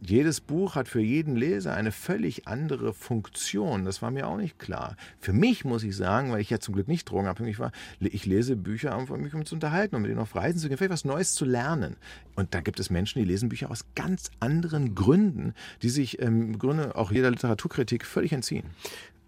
jedes 0.00 0.40
Buch 0.40 0.74
hat 0.74 0.88
für 0.88 1.00
jeden 1.00 1.36
Leser 1.36 1.74
eine 1.74 1.92
völlig 1.92 2.46
andere 2.46 2.92
Funktion. 2.92 3.84
Das 3.84 4.02
war 4.02 4.10
mir 4.10 4.26
auch 4.28 4.36
nicht 4.36 4.58
klar. 4.58 4.96
Für 5.18 5.32
mich 5.32 5.64
muss 5.64 5.82
ich 5.82 5.96
sagen, 5.96 6.32
weil 6.32 6.40
ich 6.40 6.50
ja 6.50 6.58
zum 6.58 6.74
Glück 6.74 6.88
nicht 6.88 7.10
drogenabhängig 7.10 7.58
war, 7.58 7.72
ich 8.00 8.26
lese 8.26 8.56
Bücher, 8.56 8.96
um 8.96 9.20
mich 9.20 9.32
zu 9.46 9.54
unterhalten, 9.54 9.96
um 9.96 10.02
mit 10.02 10.10
ihnen 10.10 10.20
auf 10.20 10.34
Reisen 10.34 10.58
zu 10.58 10.68
gehen, 10.68 10.76
vielleicht 10.76 10.92
was 10.92 11.04
Neues 11.04 11.34
zu 11.34 11.44
lernen. 11.44 11.96
Und 12.34 12.54
da 12.54 12.60
gibt 12.60 12.80
es 12.80 12.90
Menschen, 12.90 13.18
die 13.18 13.24
lesen 13.24 13.48
Bücher 13.48 13.70
aus 13.70 13.84
ganz 13.94 14.30
anderen 14.40 14.94
Gründen, 14.94 15.54
die 15.82 15.90
sich 15.90 16.18
im 16.18 16.58
Grunde 16.58 16.96
auch 16.96 17.10
jeder 17.10 17.30
Literaturkritik 17.30 18.04
völlig 18.04 18.32
entziehen. 18.32 18.64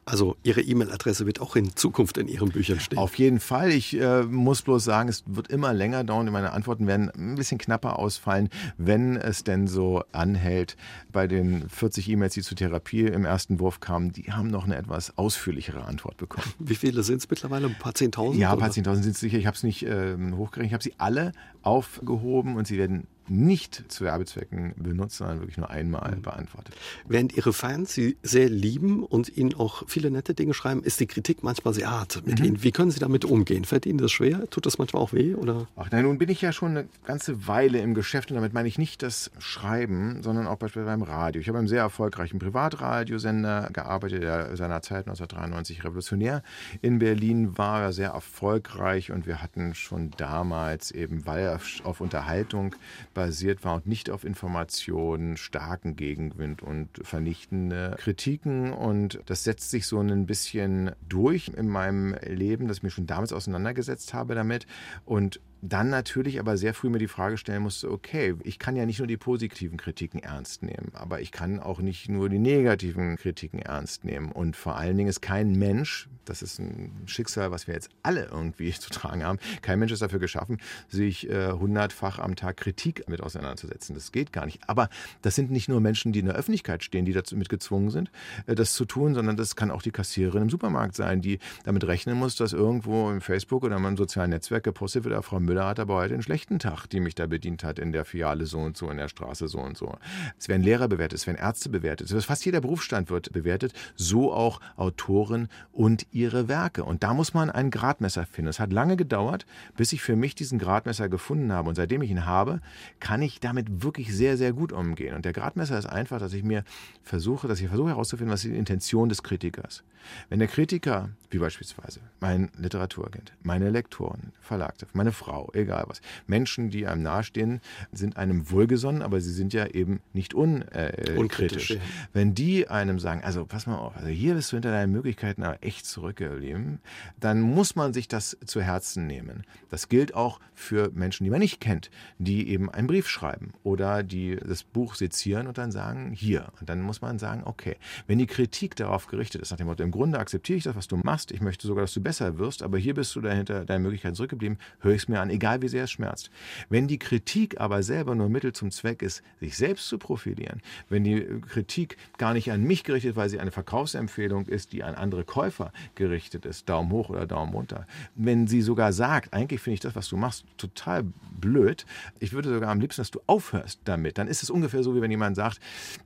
Also 0.09 0.37
Ihre 0.43 0.63
E-Mail-Adresse 0.63 1.27
wird 1.27 1.39
auch 1.41 1.55
in 1.55 1.77
Zukunft 1.77 2.17
in 2.17 2.29
Ihren 2.29 2.49
Büchern 2.49 2.81
stehen. 2.81 2.99
Auf 2.99 3.19
jeden 3.19 3.41
Fall. 3.41 3.71
Ich 3.73 3.95
äh, 4.01 4.23
muss 4.23 4.63
bloß 4.63 4.83
sagen, 4.83 5.11
es 5.11 5.23
wird 5.27 5.49
immer 5.49 5.75
länger 5.75 6.03
dauern 6.03 6.33
meine 6.33 6.53
Antworten 6.53 6.87
werden 6.87 7.11
ein 7.11 7.35
bisschen 7.35 7.59
knapper 7.59 7.99
ausfallen, 7.99 8.49
wenn 8.79 9.17
es 9.17 9.45
denn 9.45 9.67
so 9.67 10.03
anhält. 10.13 10.77
Bei 11.13 11.27
den 11.27 11.69
40 11.69 12.09
E-Mails, 12.09 12.35
die 12.35 12.43
zur 12.43 12.57
Therapie 12.57 13.03
im 13.03 13.27
ersten 13.27 13.61
Wurf 13.61 13.81
kamen, 13.81 14.13
die 14.13 14.33
haben 14.33 14.49
noch 14.49 14.65
eine 14.65 14.77
etwas 14.77 15.19
ausführlichere 15.19 15.85
Antwort 15.85 16.17
bekommen. 16.17 16.47
Wie 16.59 16.75
viele 16.75 17.03
sind 17.03 17.19
es 17.19 17.29
mittlerweile? 17.29 17.67
Ein 17.67 17.79
paar 17.79 17.95
Zehntausend? 17.95 18.41
Ja, 18.41 18.53
ein 18.53 18.59
paar 18.59 18.71
Zehntausend 18.71 19.05
sind 19.05 19.13
es 19.13 19.21
sicher. 19.21 19.37
Ich 19.37 19.47
habe 19.47 19.57
es 19.57 19.63
nicht 19.63 19.85
äh, 19.85 20.17
hochgerechnet. 20.17 20.69
Ich 20.69 20.73
habe 20.73 20.83
sie 20.83 20.95
alle 20.97 21.33
aufgehoben 21.63 22.57
und 22.57 22.67
sie 22.67 22.79
werden 22.79 23.07
nicht 23.31 23.85
zu 23.89 24.05
Werbezwecken 24.05 24.75
benutzt, 24.77 25.17
sondern 25.19 25.41
wirklich 25.41 25.57
nur 25.57 25.71
einmal 25.71 26.17
mhm. 26.17 26.23
beantwortet. 26.23 26.75
Während 27.07 27.37
Ihre 27.37 27.53
Fans 27.53 27.93
Sie 27.93 28.17
sehr 28.23 28.49
lieben 28.49 29.03
und 29.03 29.37
Ihnen 29.37 29.55
auch 29.55 29.85
viele 29.87 30.11
nette 30.11 30.35
Dinge 30.35 30.55
schreiben, 30.55 30.83
ist 30.83 31.01
die 31.01 31.07
Kritik 31.07 31.43
manchmal 31.43 31.75
sehr 31.75 31.91
hart 31.91 32.23
mit 32.27 32.41
mhm. 32.41 32.45
Ihnen. 32.45 32.63
Wie 32.63 32.71
können 32.71 32.91
Sie 32.91 33.01
damit 33.01 33.25
umgehen? 33.25 33.65
Fällt 33.65 33.87
Ihnen 33.87 33.99
das 33.99 34.13
schwer? 34.13 34.49
Tut 34.51 34.67
das 34.67 34.79
manchmal 34.79 35.03
auch 35.03 35.13
weh? 35.13 35.35
Oder? 35.35 35.67
Ach 35.77 35.91
nein, 35.91 36.05
nun 36.05 36.19
bin 36.19 36.29
ich 36.29 36.41
ja 36.41 36.53
schon 36.53 36.71
eine 36.71 36.89
ganze 37.05 37.47
Weile 37.47 37.79
im 37.79 37.95
Geschäft 37.95 38.31
und 38.31 38.37
damit 38.37 38.53
meine 38.53 38.69
ich 38.69 38.79
nicht 38.79 39.03
das 39.03 39.31
Schreiben, 39.39 40.23
sondern 40.23 40.47
auch 40.47 40.57
beispielsweise 40.57 40.99
beim 40.99 41.03
Radio. 41.03 41.41
Ich 41.41 41.49
habe 41.49 41.59
einem 41.59 41.69
sehr 41.69 41.83
erfolgreichen 41.83 42.39
Privatradiosender 42.39 43.71
gearbeitet, 43.73 44.23
der 44.23 44.57
seinerzeit 44.57 45.07
1993 45.07 45.85
revolutionär 45.85 46.43
in 46.83 46.99
Berlin 46.99 47.59
war, 47.59 47.93
sehr 47.93 48.11
erfolgreich 48.11 49.13
und 49.13 49.27
wir 49.27 49.43
hatten 49.43 49.75
schon 49.75 50.11
damals 50.17 50.91
eben, 50.91 51.27
weil 51.27 51.58
er 51.59 51.87
auf 51.87 52.01
Unterhaltung 52.01 52.75
basiert 53.15 53.65
war 53.65 53.75
und 53.75 53.87
nicht 53.87 54.11
auf 54.11 54.25
Informationen, 54.25 55.37
starken 55.37 55.97
Gegenwind 55.97 56.63
und 56.63 56.89
vernichtende 57.03 57.97
Kritiken. 57.99 58.73
Und 58.73 59.21
das 59.27 59.45
setzt 59.45 59.71
sich 59.71 59.87
so 59.87 60.01
ein 60.01 60.27
bisschen 60.27 60.93
durch 61.09 61.53
in 61.57 61.69
meinem 61.69 62.15
Leben, 62.25 62.69
dass 62.69 62.79
ich 62.79 62.83
mich 62.83 62.95
schon 62.95 63.07
damals 63.07 63.33
auseinandergesetzt 63.33 64.15
habe 64.15 64.35
damit. 64.35 64.67
Und 65.05 65.41
dann 65.63 65.91
natürlich 65.91 66.39
aber 66.41 66.57
sehr 66.57 66.75
früh 66.75 66.89
mir 66.89 66.99
die 66.99 67.09
Frage 67.09 67.37
stellen 67.37 67.63
musste, 67.63 67.91
okay, 67.91 68.35
ich 68.45 68.59
kann 68.59 68.77
ja 68.77 68.87
nicht 68.87 68.99
nur 68.99 69.09
die 69.09 69.17
positiven 69.17 69.77
Kritiken 69.77 70.21
ernst 70.21 70.63
nehmen, 70.63 70.93
aber 70.95 71.21
ich 71.21 71.33
kann 71.33 71.61
auch 71.61 71.81
nicht 71.81 72.09
nur 72.09 72.29
die 72.29 72.39
negativen 72.39 73.17
Kritiken 73.17 73.61
ernst 73.61 74.05
nehmen. 74.05 74.31
Und 74.31 74.57
vor 74.57 74.77
allen 74.77 74.97
Dingen 74.97 75.09
ist 75.09 75.21
kein 75.21 75.53
Mensch, 75.53 76.09
das 76.25 76.43
ist 76.43 76.59
ein 76.59 76.93
Schicksal, 77.07 77.51
was 77.51 77.67
wir 77.67 77.75
jetzt 77.75 77.91
alle 78.03 78.27
irgendwie 78.27 78.73
zu 78.79 78.91
tragen 78.91 79.25
haben, 79.25 79.39
kein 79.63 79.79
Mensch 79.79 79.93
ist 79.93 80.03
dafür 80.03 80.19
geschaffen, 80.19 80.59
sich 80.89 81.29
äh, 81.29 81.53
hundertfach 81.53 82.19
am 82.19 82.37
Tag 82.37 82.59
Kritik 82.59 83.09
mit 83.09 83.21
auseinanderzusetzen. 83.21 83.95
Das 83.95 84.13
geht 84.13 84.33
gar 84.33 84.47
nicht. 84.47 84.61
Aber 84.69 84.89
das 85.23 85.35
sind 85.35 85.51
nicht 85.51 85.69
nur 85.69 85.81
Menschen, 85.81 86.13
die 86.13 86.21
in 86.21 86.27
der 86.27 86.37
Öffentlichkeit 86.37 86.85
stehen, 86.85 87.05
die 87.05 87.13
dazu 87.13 87.37
mit 87.37 87.49
gezwungen 87.49 87.91
sind, 87.91 88.11
äh, 88.47 88.55
das 88.55 88.75
zu 88.75 88.85
tun, 88.85 89.15
sondern 89.15 89.37
das 89.37 89.57
kann 89.57 89.71
auch 89.71 89.83
die 89.83 89.91
Kassiererin 89.91 90.43
im 90.43 90.51
Supermarkt 90.51 90.95
sein, 90.95 91.21
die 91.21 91.39
damit 91.65 91.85
rechnen 91.85 92.17
muss, 92.17 92.37
dass 92.37 92.53
irgendwo 92.53 93.11
im 93.11 93.21
Facebook 93.21 93.65
oder 93.65 93.77
im 93.77 93.97
sozialen 93.97 94.31
Netzwerk 94.31 94.65
gepostet 94.65 95.05
wird, 95.05 95.25
Frau 95.25 95.41
Müller 95.49 95.67
hat 95.67 95.81
aber 95.81 95.95
heute 95.95 96.15
einen 96.15 96.23
schlechten 96.23 96.59
Tag, 96.59 96.87
die 96.87 97.01
mich 97.01 97.15
da 97.15 97.27
bedient 97.27 97.65
hat 97.65 97.79
in 97.79 97.93
der 97.93 98.05
Filiale 98.05 98.47
so 98.47 98.59
und 98.59 98.77
so, 98.77 98.91
in 98.91 98.99
der 98.99 99.09
Straße 99.09 99.49
so 99.49 99.59
und 99.59 99.77
so. 99.77 99.97
Es 100.39 100.49
werden 100.49 100.63
Lehrer 100.63 100.89
bewertet, 100.89 101.19
es 101.19 101.27
werden 101.27 101.39
Ärzte 101.39 101.69
bewertet, 101.71 102.09
fast 102.25 102.45
jeder 102.45 102.61
Berufsstand 102.61 103.11
wird 103.11 103.33
bewertet, 103.33 103.73
so 103.97 104.33
auch 104.33 104.61
Autoren 104.77 105.49
und 105.73 106.07
ihre 106.13 106.49
Werke. 106.49 106.85
Und 106.85 107.03
da 107.03 107.15
muss 107.15 107.35
man 107.35 107.51
ein 107.51 107.71
Gradmesser 107.71 108.27
finden. 108.27 108.51
Es 108.51 108.61
hat 108.61 108.73
lange 108.73 108.97
gedauert, 108.97 109.47
bis 109.77 109.93
ich 109.93 110.03
für 110.03 110.15
mich 110.15 110.35
diesen 110.35 110.59
Gradmesser 110.59 111.09
gefunden 111.09 111.53
habe. 111.53 111.71
Und 111.71 111.75
seitdem 111.77 112.03
ich 112.03 112.11
ihn 112.11 112.27
habe, 112.27 112.61
kann 113.01 113.23
ich 113.23 113.41
damit 113.41 113.83
wirklich 113.83 114.15
sehr, 114.15 114.37
sehr 114.37 114.53
gut 114.53 114.73
umgehen. 114.73 115.15
Und 115.15 115.25
der 115.25 115.33
Gradmesser 115.33 115.79
ist 115.79 115.87
einfach, 115.87 116.19
dass 116.19 116.35
ich 116.35 116.45
mir 116.45 116.65
versuche, 117.03 117.49
dass 117.49 117.61
ich 117.61 117.69
versuche 117.69 117.91
herauszufinden, 117.91 118.33
was 118.33 118.43
die 118.43 118.55
Intention 118.55 119.09
des 119.09 119.23
Kritikers. 119.23 119.83
Wenn 120.29 120.39
der 120.39 120.49
Kritiker, 120.49 121.11
wie 121.31 121.39
beispielsweise 121.39 122.01
mein 122.21 122.51
Literaturagent, 122.57 123.33
meine 123.43 123.71
Lektoren, 123.71 124.33
Verlagchef, 124.41 124.95
meine 124.95 125.13
Frau, 125.13 125.38
egal 125.53 125.85
was. 125.89 126.01
Menschen, 126.27 126.71
die 126.71 126.87
einem 126.87 127.03
nahestehen, 127.03 127.61
sind 127.93 128.17
einem 128.17 128.51
wohlgesonnen, 128.51 129.03
aber 129.03 129.21
sie 129.21 129.33
sind 129.33 129.53
ja 129.53 129.67
eben 129.67 130.01
nicht 130.13 130.35
un, 130.35 130.63
äh, 130.63 131.15
unkritisch. 131.17 131.71
Ja. 131.71 131.81
Wenn 132.13 132.35
die 132.35 132.69
einem 132.69 132.99
sagen, 132.99 133.23
also 133.23 133.45
pass 133.45 133.67
mal 133.67 133.79
auf, 133.79 133.97
also 133.97 134.09
hier 134.09 134.35
bist 134.35 134.53
du 134.53 134.57
hinter 134.57 134.71
deinen 134.71 134.93
Möglichkeiten 134.93 135.43
aber 135.43 135.59
echt 135.63 135.87
zurückgeblieben, 135.87 136.81
dann 137.21 137.41
muss 137.41 137.77
man 137.77 137.93
sich 137.93 138.09
das 138.09 138.37
zu 138.45 138.61
Herzen 138.63 139.07
nehmen. 139.07 139.45
Das 139.71 139.89
gilt 139.89 140.15
auch 140.15 140.41
für 140.55 140.91
Menschen, 140.93 141.25
die 141.25 141.31
man 141.31 141.41
nicht 141.41 141.61
kennt, 141.61 141.91
die 142.19 142.49
eben 142.49 142.71
einen 142.71 142.87
Brief 142.87 143.09
schreiben 143.09 143.53
oder 143.63 144.03
die 144.03 144.37
das 144.37 144.65
Buch 144.65 144.95
sezieren 144.95 145.47
und 145.47 145.59
dann 145.59 145.73
sagen, 145.73 146.13
hier. 146.13 146.53
Und 146.61 146.69
dann 146.69 146.83
muss 146.83 147.01
man 147.01 147.19
sagen, 147.19 147.43
okay, 147.45 147.77
wenn 148.07 148.19
die 148.19 148.27
Kritik 148.27 148.77
darauf 148.77 149.07
gerichtet 149.07 149.43
ist, 149.43 149.51
nach 149.51 149.59
dem 149.59 149.67
Motto, 149.67 149.83
im 149.83 149.91
Grunde 149.91 150.19
akzeptiere 150.19 150.57
ich 150.57 150.65
das, 150.65 150.77
was 150.77 150.89
du 150.89 150.97
machst, 150.97 151.31
ich 151.31 151.41
möchte 151.41 151.67
sogar, 151.67 151.83
dass 151.83 151.95
du 151.95 152.01
besser 152.01 152.39
wirst, 152.39 152.63
aber 152.63 152.79
hier 152.79 152.95
bist 152.95 153.15
du 153.15 153.21
dahinter 153.21 153.65
deinen 153.65 153.83
Möglichkeiten 153.83 154.15
zurückgeblieben, 154.15 154.59
höre 154.81 154.95
ich 154.95 155.03
es 155.03 155.09
mir 155.09 155.21
an, 155.21 155.28
egal 155.31 155.63
wie 155.63 155.69
sehr 155.69 155.85
es 155.85 155.91
schmerzt. 155.91 156.31
Wenn 156.69 156.89
die 156.89 156.99
Kritik 156.99 157.61
aber 157.61 157.83
selber 157.83 158.15
nur 158.15 158.29
Mittel 158.29 158.53
zum 158.53 158.71
Zweck 158.71 159.03
ist, 159.03 159.23
sich 159.41 159.57
selbst 159.57 159.89
zu 159.89 159.99
profilieren, 159.99 160.63
wenn 160.89 161.05
die 161.05 161.25
Kritik 161.49 161.97
gar 162.19 162.35
nicht 162.35 162.51
an 162.51 162.63
mich 162.63 162.85
gerichtet, 162.85 163.17
weil 163.17 163.29
sie 163.29 163.41
eine 163.41 163.51
Verkaufsempfehlung 163.51 164.47
ist, 164.47 164.73
die 164.73 164.83
an 164.83 164.95
andere 164.95 165.25
Käufer 165.25 165.73
gerichtet 165.95 166.47
ist, 166.47 166.69
Daumen 166.69 166.91
hoch 166.91 167.11
oder 167.11 167.27
Daumen 167.27 167.53
runter, 167.53 167.87
wenn 168.15 168.47
sie 168.47 168.63
sogar 168.63 168.93
sagt, 168.93 169.33
eigentlich 169.33 169.61
finde 169.61 169.75
ich 169.75 169.81
das, 169.81 169.95
was 169.95 170.09
du 170.09 170.17
machst, 170.17 170.45
total 170.57 171.05
blöd, 171.41 171.87
ich 172.19 172.33
würde 172.33 172.49
sogar 172.53 172.71
am 172.71 172.81
liebsten, 172.81 173.01
dass 173.01 173.11
du 173.11 173.21
aufhörst 173.27 173.81
damit, 173.85 174.19
dann 174.19 174.29
ist 174.29 174.43
es 174.43 174.51
ungefähr 174.51 174.83
so, 174.83 174.95
wie 174.95 175.01
wenn 175.01 175.11
jemand 175.11 175.37
sagt, 175.37 175.61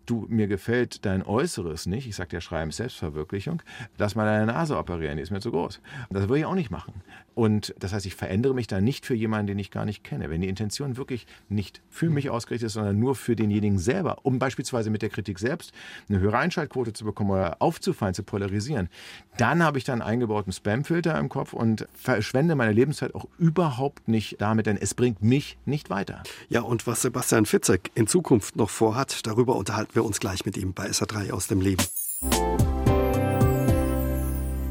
du, 0.06 0.26
mir 0.28 0.46
gefällt 0.46 1.04
dein 1.04 1.22
Äußeres 1.22 1.86
nicht, 1.86 2.06
ich 2.06 2.16
sage 2.16 2.36
ja, 2.36 2.40
Schreiben 2.40 2.70
Selbstverwirklichung, 2.70 3.62
lass 3.98 4.14
mal 4.14 4.24
deine 4.24 4.46
Nase 4.46 4.76
operieren, 4.76 5.16
die 5.16 5.22
ist 5.22 5.30
mir 5.30 5.40
zu 5.40 5.50
groß. 5.50 5.80
Das 6.10 6.22
würde 6.22 6.38
ich 6.38 6.44
auch 6.44 6.54
nicht 6.54 6.70
machen. 6.70 6.94
Und 7.34 7.74
das 7.78 7.92
heißt, 7.92 8.06
ich 8.06 8.14
verändere 8.14 8.54
mich 8.54 8.66
dann 8.66 8.84
nicht 8.84 9.06
für 9.06 9.14
jemanden, 9.14 9.48
den 9.48 9.58
ich 9.58 9.70
gar 9.70 9.84
nicht 9.84 10.04
kenne. 10.04 10.30
Wenn 10.30 10.40
die 10.40 10.48
Intention 10.48 10.96
wirklich 10.96 11.26
nicht 11.48 11.80
für 11.90 12.10
mich 12.10 12.30
ausgerichtet 12.30 12.66
ist, 12.66 12.74
sondern 12.74 12.98
nur 12.98 13.14
für 13.14 13.36
denjenigen 13.36 13.78
selber, 13.78 14.18
um 14.22 14.38
beispielsweise 14.38 14.90
mit 14.90 15.02
der 15.02 15.08
Kritik 15.08 15.38
selbst 15.38 15.72
eine 16.08 16.20
höhere 16.20 16.38
Einschaltquote 16.38 16.92
zu 16.92 17.04
bekommen 17.04 17.30
oder 17.30 17.56
aufzufallen, 17.60 18.14
zu 18.14 18.22
polarisieren, 18.22 18.88
dann 19.36 19.62
habe 19.62 19.78
ich 19.78 19.84
dann 19.84 20.02
einen 20.02 20.10
eingebauten 20.10 20.52
Spamfilter 20.52 21.18
im 21.18 21.28
Kopf 21.28 21.52
und 21.52 21.86
verschwende 21.94 22.54
meine 22.54 22.72
Lebenszeit 22.72 23.14
auch 23.14 23.26
überhaupt 23.38 24.08
nicht 24.08 24.40
damit, 24.40 24.66
denn 24.66 24.76
es 24.76 24.94
bringt 24.94 25.22
mich 25.22 25.56
nicht 25.64 25.90
weiter. 25.90 26.22
Ja, 26.48 26.62
und 26.62 26.86
was 26.86 27.02
Sebastian 27.02 27.46
Fitzek 27.46 27.90
in 27.94 28.06
Zukunft 28.06 28.56
noch 28.56 28.70
vorhat, 28.70 29.26
darüber 29.26 29.56
unterhalten 29.56 29.94
wir 29.94 30.04
uns 30.04 30.20
gleich 30.20 30.44
mit 30.44 30.56
ihm 30.56 30.72
bei 30.72 30.88
SA3 30.88 31.32
aus 31.32 31.46
dem 31.46 31.60
Leben. 31.60 31.82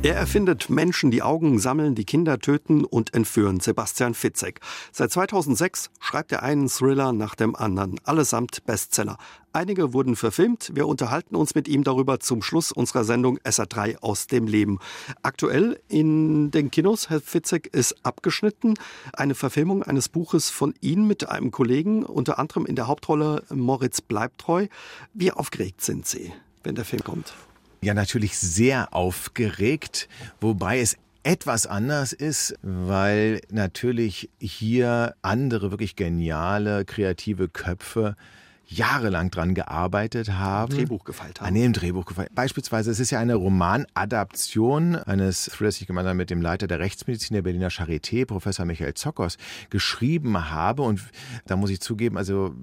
Er 0.03 0.15
erfindet 0.15 0.67
Menschen, 0.71 1.11
die 1.11 1.21
Augen 1.21 1.59
sammeln, 1.59 1.93
die 1.93 2.05
Kinder 2.05 2.39
töten 2.39 2.83
und 2.83 3.13
entführen. 3.13 3.59
Sebastian 3.59 4.15
Fitzek. 4.15 4.59
Seit 4.91 5.11
2006 5.11 5.91
schreibt 5.99 6.31
er 6.31 6.41
einen 6.41 6.69
Thriller 6.69 7.13
nach 7.13 7.35
dem 7.35 7.55
anderen, 7.55 7.99
allesamt 8.03 8.65
Bestseller. 8.65 9.17
Einige 9.53 9.93
wurden 9.93 10.15
verfilmt. 10.15 10.71
Wir 10.73 10.87
unterhalten 10.87 11.35
uns 11.35 11.53
mit 11.53 11.67
ihm 11.67 11.83
darüber 11.83 12.19
zum 12.19 12.41
Schluss 12.41 12.71
unserer 12.71 13.03
Sendung 13.03 13.37
SA3 13.39 13.99
aus 13.99 14.25
dem 14.25 14.47
Leben. 14.47 14.79
Aktuell 15.21 15.79
in 15.87 16.49
den 16.49 16.71
Kinos, 16.71 17.11
Herr 17.11 17.21
Fitzek, 17.21 17.67
ist 17.71 18.03
abgeschnitten 18.03 18.73
eine 19.13 19.35
Verfilmung 19.35 19.83
eines 19.83 20.09
Buches 20.09 20.49
von 20.49 20.73
Ihnen 20.81 21.05
mit 21.05 21.29
einem 21.29 21.51
Kollegen, 21.51 22.03
unter 22.05 22.39
anderem 22.39 22.65
in 22.65 22.75
der 22.75 22.87
Hauptrolle 22.87 23.43
Moritz 23.53 24.01
Bleibtreu. 24.01 24.65
Wie 25.13 25.31
aufgeregt 25.31 25.81
sind 25.81 26.07
Sie, 26.07 26.33
wenn 26.63 26.73
der 26.73 26.85
Film 26.85 27.03
kommt? 27.03 27.35
Ja, 27.83 27.95
natürlich 27.95 28.37
sehr 28.37 28.93
aufgeregt, 28.93 30.07
wobei 30.39 30.81
es 30.81 30.97
etwas 31.23 31.65
anders 31.65 32.13
ist, 32.13 32.53
weil 32.61 33.41
natürlich 33.49 34.29
hier 34.39 35.15
andere 35.23 35.71
wirklich 35.71 35.95
geniale, 35.95 36.85
kreative 36.85 37.49
Köpfe 37.49 38.15
jahrelang 38.71 39.31
dran 39.31 39.53
gearbeitet 39.53 40.31
haben. 40.31 40.73
Drehbuch 40.73 41.03
gefeilt 41.03 41.41
haben. 41.41 41.47
An 41.47 41.53
dem 41.55 41.73
Drehbuch 41.73 42.05
gefeilt. 42.05 42.29
Beispielsweise, 42.33 42.89
es 42.89 42.99
ist 42.99 43.11
ja 43.11 43.19
eine 43.19 43.35
Romanadaption 43.35 44.95
eines 44.95 45.45
Thrillers, 45.45 45.75
die 45.75 45.83
ich 45.83 45.87
gemeinsam 45.87 46.17
mit 46.17 46.29
dem 46.29 46.41
Leiter 46.41 46.67
der 46.67 46.79
Rechtsmedizin 46.79 47.35
der 47.35 47.41
Berliner 47.41 47.69
Charité, 47.69 48.25
Professor 48.25 48.65
Michael 48.65 48.93
Zockers, 48.93 49.37
geschrieben 49.69 50.49
habe. 50.49 50.83
Und 50.83 51.01
da 51.45 51.55
muss 51.55 51.69
ich 51.69 51.81
zugeben, 51.81 52.17
also 52.17 52.55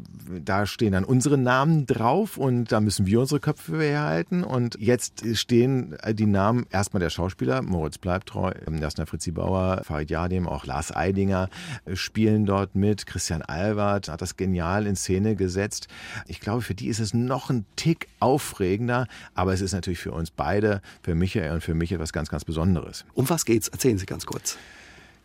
da 0.44 0.66
stehen 0.66 0.92
dann 0.92 1.04
unsere 1.04 1.36
Namen 1.36 1.86
drauf 1.86 2.38
und 2.38 2.72
da 2.72 2.80
müssen 2.80 3.06
wir 3.06 3.20
unsere 3.20 3.40
Köpfe 3.40 3.80
herhalten. 3.82 4.44
Und 4.44 4.76
jetzt 4.80 5.24
stehen 5.36 5.96
die 6.12 6.26
Namen 6.26 6.66
erstmal 6.70 7.00
der 7.00 7.10
Schauspieler, 7.10 7.60
Moritz 7.62 7.98
Bleibtreu, 7.98 8.52
Jasna 8.80 9.04
Fritzi 9.04 9.30
Bauer, 9.30 9.82
Farid 9.84 10.10
Yadim, 10.10 10.48
auch 10.48 10.64
Lars 10.64 10.94
Eidinger 10.94 11.50
spielen 11.92 12.46
dort 12.46 12.74
mit. 12.74 13.06
Christian 13.06 13.42
Albert 13.42 14.08
hat 14.08 14.22
das 14.22 14.36
genial 14.36 14.86
in 14.86 14.96
Szene 14.96 15.36
gesetzt. 15.36 15.88
Ich 16.26 16.40
glaube, 16.40 16.62
für 16.62 16.74
die 16.74 16.88
ist 16.88 17.00
es 17.00 17.14
noch 17.14 17.50
ein 17.50 17.64
Tick 17.76 18.08
aufregender, 18.20 19.06
aber 19.34 19.52
es 19.52 19.60
ist 19.60 19.72
natürlich 19.72 19.98
für 19.98 20.12
uns 20.12 20.30
beide, 20.30 20.80
für 21.02 21.14
Michael 21.14 21.52
und 21.52 21.62
für 21.62 21.74
mich 21.74 21.92
etwas 21.92 22.12
ganz, 22.12 22.28
ganz 22.28 22.44
Besonderes. 22.44 23.04
Um 23.14 23.28
was 23.28 23.44
geht's? 23.44 23.68
Erzählen 23.68 23.98
Sie 23.98 24.06
ganz 24.06 24.26
kurz. 24.26 24.56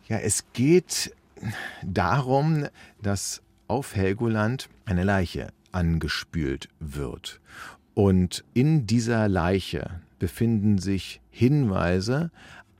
Ja, 0.08 0.18
es 0.18 0.44
geht 0.52 1.14
darum, 1.82 2.66
dass 3.02 3.42
auf 3.68 3.96
Helgoland 3.96 4.68
eine 4.84 5.04
Leiche 5.04 5.48
angespült 5.72 6.68
wird. 6.80 7.40
Und 7.94 8.44
in 8.54 8.86
dieser 8.86 9.28
Leiche 9.28 10.00
befinden 10.18 10.78
sich 10.78 11.20
Hinweise 11.30 12.30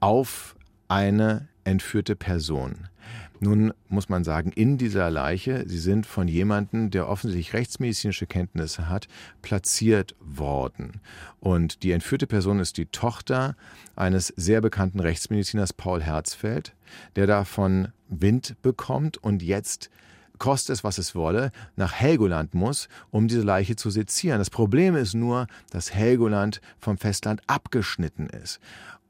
auf 0.01 0.57
eine 0.88 1.49
entführte 1.64 2.16
Person. 2.16 2.88
Nun 3.45 3.74
muss 3.90 4.09
man 4.09 4.24
sagen, 4.24 4.53
in 4.53 4.78
dieser 4.78 5.11
Leiche, 5.11 5.64
sie 5.68 5.78
sind 5.78 6.07
von 6.07 6.28
jemandem, 6.28 6.88
der 6.90 7.11
offensichtlich 7.11 7.53
rechtsmedizinische 7.53 8.26
Kenntnisse 8.26 8.88
hat, 8.88 9.07
platziert 9.42 10.14
worden. 10.18 11.03
Und 11.40 11.82
die 11.82 11.90
entführte 11.90 12.26
Person 12.26 12.59
ist 12.59 12.78
die 12.78 12.86
Tochter 12.86 13.55
eines 13.97 14.28
sehr 14.28 14.62
bekannten 14.62 14.99
Rechtsmediziners, 14.99 15.74
Paul 15.74 16.01
Herzfeld, 16.01 16.74
der 17.16 17.26
davon 17.26 17.88
Wind 18.09 18.57
bekommt 18.62 19.18
und 19.18 19.42
jetzt 19.42 19.90
koste 20.38 20.72
es, 20.72 20.82
was 20.82 20.97
es 20.97 21.14
wolle, 21.14 21.53
nach 21.76 21.92
Helgoland 21.92 22.55
muss, 22.55 22.88
um 23.11 23.28
diese 23.28 23.42
Leiche 23.42 23.76
zu 23.76 23.90
sezieren. 23.90 24.38
Das 24.38 24.49
Problem 24.49 24.97
ist 24.97 25.12
nur, 25.12 25.49
dass 25.68 25.92
Helgoland 25.92 26.62
vom 26.78 26.97
Festland 26.97 27.42
abgeschnitten 27.47 28.26
ist. 28.26 28.59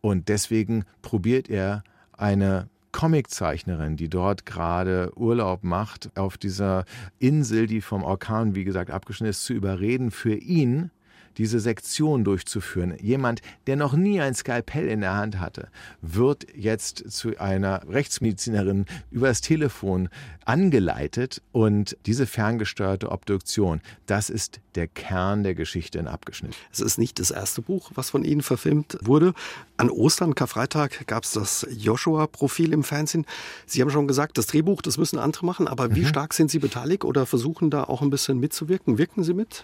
Und 0.00 0.28
deswegen 0.28 0.84
probiert 1.02 1.48
er 1.48 1.84
eine 2.12 2.68
Comiczeichnerin, 2.94 3.96
die 3.96 4.08
dort 4.08 4.46
gerade 4.46 5.10
Urlaub 5.16 5.64
macht, 5.64 6.16
auf 6.16 6.38
dieser 6.38 6.84
Insel, 7.18 7.66
die 7.66 7.80
vom 7.80 8.04
Orkan, 8.04 8.54
wie 8.54 8.62
gesagt, 8.62 8.92
abgeschnitten 8.92 9.30
ist, 9.30 9.44
zu 9.44 9.52
überreden, 9.52 10.12
für 10.12 10.36
ihn 10.36 10.92
diese 11.38 11.60
Sektion 11.60 12.24
durchzuführen. 12.24 12.94
Jemand, 13.00 13.42
der 13.66 13.76
noch 13.76 13.94
nie 13.94 14.20
ein 14.20 14.34
Skalpell 14.34 14.88
in 14.88 15.00
der 15.00 15.14
Hand 15.14 15.40
hatte, 15.40 15.68
wird 16.00 16.46
jetzt 16.54 17.10
zu 17.10 17.38
einer 17.38 17.82
Rechtsmedizinerin 17.88 18.86
übers 19.10 19.40
Telefon 19.40 20.08
angeleitet 20.44 21.42
und 21.52 21.96
diese 22.06 22.26
ferngesteuerte 22.26 23.10
Obduktion, 23.10 23.80
das 24.06 24.30
ist 24.30 24.60
der 24.74 24.88
Kern 24.88 25.42
der 25.42 25.54
Geschichte 25.54 25.98
in 25.98 26.08
Abgeschnitten. 26.08 26.56
Es 26.72 26.80
ist 26.80 26.98
nicht 26.98 27.18
das 27.18 27.30
erste 27.30 27.62
Buch, 27.62 27.92
was 27.94 28.10
von 28.10 28.24
Ihnen 28.24 28.42
verfilmt 28.42 28.98
wurde. 29.00 29.34
An 29.76 29.90
Ostern, 29.90 30.34
Karfreitag, 30.34 31.06
gab 31.06 31.24
es 31.24 31.32
das 31.32 31.66
Joshua-Profil 31.70 32.72
im 32.72 32.84
Fernsehen. 32.84 33.26
Sie 33.66 33.80
haben 33.80 33.90
schon 33.90 34.08
gesagt, 34.08 34.38
das 34.38 34.46
Drehbuch, 34.46 34.82
das 34.82 34.98
müssen 34.98 35.18
andere 35.18 35.46
machen, 35.46 35.68
aber 35.68 35.94
wie 35.94 36.00
mhm. 36.00 36.06
stark 36.06 36.34
sind 36.34 36.50
Sie 36.50 36.58
beteiligt 36.58 37.04
oder 37.04 37.26
versuchen 37.26 37.70
da 37.70 37.84
auch 37.84 38.02
ein 38.02 38.10
bisschen 38.10 38.38
mitzuwirken? 38.38 38.98
Wirken 38.98 39.24
Sie 39.24 39.34
mit? 39.34 39.62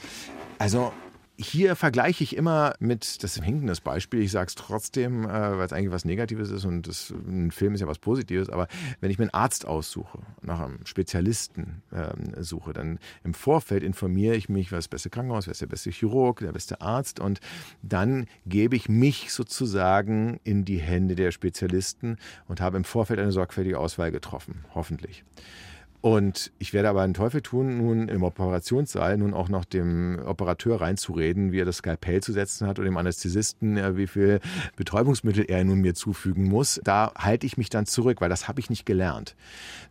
Also 0.58 0.92
hier 1.42 1.74
vergleiche 1.74 2.22
ich 2.22 2.36
immer 2.36 2.74
mit, 2.80 3.22
das 3.22 3.36
ist 3.36 3.42
ein 3.42 3.72
Beispiel, 3.82 4.20
ich 4.20 4.30
sage 4.30 4.48
es 4.48 4.54
trotzdem, 4.54 5.24
äh, 5.24 5.28
weil 5.28 5.64
es 5.64 5.72
eigentlich 5.72 5.90
was 5.90 6.04
Negatives 6.04 6.50
ist 6.50 6.64
und 6.64 6.86
das, 6.86 7.10
ein 7.10 7.50
Film 7.50 7.74
ist 7.74 7.80
ja 7.80 7.86
was 7.86 7.98
Positives, 7.98 8.50
aber 8.50 8.68
wenn 9.00 9.10
ich 9.10 9.18
mir 9.18 9.24
einen 9.24 9.34
Arzt 9.34 9.66
aussuche, 9.66 10.18
nach 10.42 10.60
einem 10.60 10.84
Spezialisten 10.84 11.82
äh, 11.92 12.42
suche, 12.42 12.72
dann 12.72 12.98
im 13.24 13.32
Vorfeld 13.32 13.82
informiere 13.82 14.36
ich 14.36 14.48
mich, 14.48 14.70
was 14.70 14.80
das 14.80 14.88
beste 14.88 15.10
Krankenhaus, 15.10 15.46
wer 15.46 15.52
ist 15.52 15.62
der 15.62 15.66
beste 15.66 15.90
Chirurg, 15.90 16.40
der 16.40 16.52
beste 16.52 16.80
Arzt 16.80 17.20
und 17.20 17.40
dann 17.82 18.26
gebe 18.44 18.76
ich 18.76 18.88
mich 18.88 19.32
sozusagen 19.32 20.40
in 20.44 20.64
die 20.64 20.78
Hände 20.78 21.14
der 21.14 21.30
Spezialisten 21.30 22.18
und 22.48 22.60
habe 22.60 22.76
im 22.76 22.84
Vorfeld 22.84 23.18
eine 23.18 23.32
sorgfältige 23.32 23.78
Auswahl 23.78 24.12
getroffen, 24.12 24.64
hoffentlich. 24.74 25.24
Und 26.00 26.50
ich 26.58 26.72
werde 26.72 26.88
aber 26.88 27.02
einen 27.02 27.14
Teufel 27.14 27.42
tun, 27.42 27.76
nun 27.76 28.08
im 28.08 28.22
Operationssaal 28.22 29.18
nun 29.18 29.34
auch 29.34 29.48
noch 29.48 29.66
dem 29.66 30.18
Operateur 30.24 30.80
reinzureden, 30.80 31.52
wie 31.52 31.60
er 31.60 31.66
das 31.66 31.78
Skalpell 31.78 32.22
zu 32.22 32.32
setzen 32.32 32.66
hat 32.66 32.78
oder 32.78 32.86
dem 32.88 32.96
Anästhesisten, 32.96 33.96
wie 33.96 34.06
viel 34.06 34.40
Betäubungsmittel 34.76 35.44
er 35.46 35.62
nun 35.64 35.80
mir 35.80 35.94
zufügen 35.94 36.44
muss. 36.44 36.80
Da 36.84 37.12
halte 37.16 37.46
ich 37.46 37.58
mich 37.58 37.68
dann 37.68 37.84
zurück, 37.84 38.20
weil 38.20 38.30
das 38.30 38.48
habe 38.48 38.60
ich 38.60 38.70
nicht 38.70 38.86
gelernt. 38.86 39.36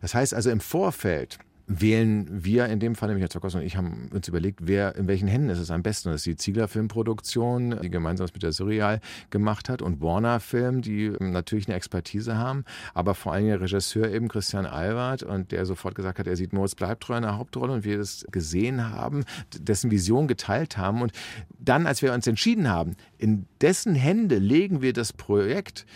Das 0.00 0.14
heißt 0.14 0.34
also 0.34 0.50
im 0.50 0.60
Vorfeld 0.60 1.38
wählen 1.72 2.26
wir 2.44 2.66
in 2.66 2.80
dem 2.80 2.96
Fall, 2.96 3.08
nämlich 3.08 3.22
Herr 3.22 3.30
Zockers 3.30 3.54
und 3.54 3.62
ich, 3.62 3.76
haben 3.76 4.08
uns 4.12 4.26
überlegt, 4.26 4.60
wer 4.64 4.96
in 4.96 5.06
welchen 5.06 5.28
Händen 5.28 5.50
ist 5.50 5.60
es 5.60 5.70
am 5.70 5.84
besten. 5.84 6.08
Das 6.08 6.22
ist 6.22 6.26
die 6.26 6.36
Ziegler 6.36 6.66
Filmproduktion, 6.66 7.78
die 7.80 7.90
gemeinsam 7.90 8.26
mit 8.32 8.42
der 8.42 8.50
Surreal 8.50 9.00
gemacht 9.30 9.68
hat 9.68 9.80
und 9.80 10.00
Warner 10.00 10.40
Film, 10.40 10.82
die 10.82 11.12
natürlich 11.20 11.68
eine 11.68 11.76
Expertise 11.76 12.36
haben, 12.36 12.64
aber 12.92 13.14
vor 13.14 13.32
allem 13.32 13.46
der 13.46 13.60
Regisseur 13.60 14.10
eben 14.10 14.26
Christian 14.26 14.66
Albert 14.66 15.22
und 15.22 15.52
der 15.52 15.64
sofort 15.64 15.94
gesagt 15.94 16.18
hat, 16.18 16.26
er 16.26 16.36
sieht 16.36 16.52
Moritz 16.52 16.74
Bleibtreu 16.74 17.16
in 17.16 17.22
der 17.22 17.38
Hauptrolle 17.38 17.72
und 17.72 17.84
wir 17.84 17.98
das 17.98 18.26
gesehen 18.32 18.90
haben, 18.90 19.24
dessen 19.56 19.92
Vision 19.92 20.26
geteilt 20.26 20.76
haben 20.76 21.02
und 21.02 21.12
dann, 21.60 21.86
als 21.86 22.02
wir 22.02 22.12
uns 22.12 22.26
entschieden 22.26 22.68
haben, 22.68 22.96
in 23.16 23.46
dessen 23.60 23.94
Hände 23.94 24.38
legen 24.38 24.82
wir 24.82 24.92
das 24.92 25.12
Projekt, 25.12 25.86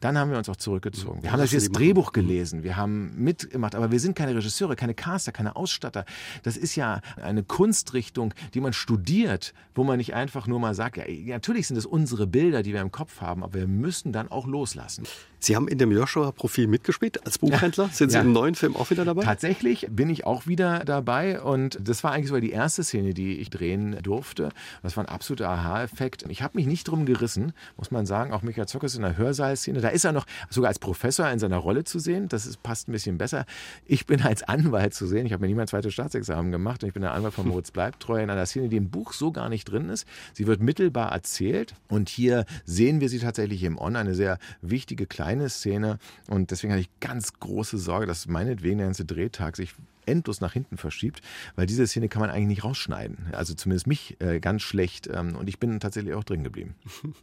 dann 0.00 0.16
haben 0.16 0.30
wir 0.30 0.38
uns 0.38 0.48
auch 0.48 0.56
zurückgezogen. 0.56 1.22
Wir 1.22 1.32
haben 1.32 1.40
das 1.40 1.70
Drehbuch 1.70 2.12
gelesen, 2.12 2.62
wir 2.62 2.76
haben 2.76 3.12
mitgemacht, 3.16 3.74
aber 3.74 3.90
wir 3.90 4.00
sind 4.00 4.14
keine 4.16 4.34
Regisseure, 4.34 4.76
keine 4.76 4.94
Caster, 4.94 5.32
keine 5.32 5.56
Ausstatter. 5.56 6.04
Das 6.42 6.56
ist 6.56 6.76
ja 6.76 7.00
eine 7.20 7.42
Kunstrichtung, 7.42 8.34
die 8.54 8.60
man 8.60 8.72
studiert, 8.72 9.54
wo 9.74 9.84
man 9.84 9.98
nicht 9.98 10.14
einfach 10.14 10.46
nur 10.46 10.60
mal 10.60 10.74
sagt, 10.74 10.96
ja, 10.96 11.04
natürlich 11.34 11.66
sind 11.66 11.76
es 11.76 11.86
unsere 11.86 12.26
Bilder, 12.26 12.62
die 12.62 12.72
wir 12.72 12.80
im 12.80 12.92
Kopf 12.92 13.20
haben, 13.20 13.42
aber 13.42 13.54
wir 13.54 13.66
müssen 13.66 14.12
dann 14.12 14.28
auch 14.28 14.46
loslassen. 14.46 15.04
Sie 15.40 15.54
haben 15.54 15.68
in 15.68 15.78
dem 15.78 15.92
Joshua-Profil 15.92 16.66
mitgespielt 16.66 17.24
als 17.24 17.38
Buchhändler. 17.38 17.84
Ja. 17.84 17.90
Sind 17.92 18.10
Sie 18.10 18.16
ja. 18.16 18.22
im 18.22 18.32
neuen 18.32 18.56
Film 18.56 18.74
auch 18.76 18.90
wieder 18.90 19.04
dabei? 19.04 19.22
Tatsächlich 19.22 19.86
bin 19.90 20.10
ich 20.10 20.26
auch 20.26 20.48
wieder 20.48 20.80
dabei 20.84 21.40
und 21.40 21.78
das 21.80 22.02
war 22.02 22.12
eigentlich 22.12 22.26
sogar 22.26 22.40
die 22.40 22.50
erste 22.50 22.82
Szene, 22.82 23.14
die 23.14 23.38
ich 23.38 23.50
drehen 23.50 23.98
durfte. 24.02 24.50
Das 24.82 24.96
war 24.96 25.04
ein 25.04 25.08
absoluter 25.08 25.48
Aha-Effekt. 25.48 26.24
Ich 26.28 26.42
habe 26.42 26.58
mich 26.58 26.66
nicht 26.66 26.88
drum 26.88 27.06
gerissen, 27.06 27.52
muss 27.76 27.90
man 27.90 28.04
sagen. 28.04 28.32
Auch 28.32 28.42
Michael 28.42 28.66
Zuckers 28.66 28.96
in 28.96 29.02
der 29.02 29.16
Hörsaal-Szene. 29.16 29.80
Da 29.88 29.94
ist 29.94 30.04
er 30.04 30.12
noch 30.12 30.26
sogar 30.50 30.68
als 30.68 30.78
Professor 30.78 31.30
in 31.30 31.38
seiner 31.38 31.58
Rolle 31.58 31.84
zu 31.84 31.98
sehen. 31.98 32.28
Das 32.28 32.46
ist, 32.46 32.62
passt 32.62 32.88
ein 32.88 32.92
bisschen 32.92 33.16
besser. 33.16 33.46
Ich 33.86 34.06
bin 34.06 34.22
als 34.22 34.42
Anwalt 34.42 34.94
zu 34.94 35.06
sehen. 35.06 35.26
Ich 35.26 35.32
habe 35.32 35.42
mir 35.42 35.48
nie 35.48 35.54
mein 35.54 35.68
zweites 35.68 35.94
Staatsexamen 35.94 36.52
gemacht 36.52 36.82
und 36.82 36.88
ich 36.88 36.94
bin 36.94 37.02
der 37.02 37.12
Anwalt 37.12 37.34
von 37.34 37.48
Moritz 37.48 37.70
Bleibtreu 37.70 38.22
in 38.22 38.28
einer 38.28 38.46
Szene, 38.46 38.68
die 38.68 38.76
im 38.76 38.90
Buch 38.90 39.12
so 39.12 39.32
gar 39.32 39.48
nicht 39.48 39.64
drin 39.64 39.88
ist. 39.88 40.06
Sie 40.34 40.46
wird 40.46 40.60
mittelbar 40.60 41.12
erzählt 41.12 41.74
und 41.88 42.08
hier 42.08 42.44
sehen 42.64 43.00
wir 43.00 43.08
sie 43.08 43.18
tatsächlich 43.18 43.62
im 43.62 43.78
On, 43.78 43.96
eine 43.96 44.14
sehr 44.14 44.38
wichtige 44.62 45.06
kleine 45.06 45.28
kleine 45.28 45.48
Szene 45.50 45.98
und 46.28 46.50
deswegen 46.50 46.72
hatte 46.72 46.80
ich 46.80 47.00
ganz 47.00 47.34
große 47.38 47.76
Sorge, 47.76 48.06
dass 48.06 48.28
meinetwegen 48.28 48.78
der 48.78 48.86
ganze 48.86 49.04
Drehtag 49.04 49.56
sich 49.56 49.74
endlos 50.08 50.40
nach 50.40 50.52
hinten 50.52 50.76
verschiebt, 50.76 51.22
weil 51.56 51.66
diese 51.66 51.86
Szene 51.86 52.08
kann 52.08 52.20
man 52.20 52.30
eigentlich 52.30 52.48
nicht 52.48 52.64
rausschneiden. 52.64 53.28
Also 53.32 53.54
zumindest 53.54 53.86
mich 53.86 54.16
äh, 54.20 54.40
ganz 54.40 54.62
schlecht. 54.62 55.08
Ähm, 55.12 55.36
und 55.36 55.48
ich 55.48 55.58
bin 55.58 55.78
tatsächlich 55.80 56.14
auch 56.14 56.24
drin 56.24 56.44
geblieben. 56.44 56.74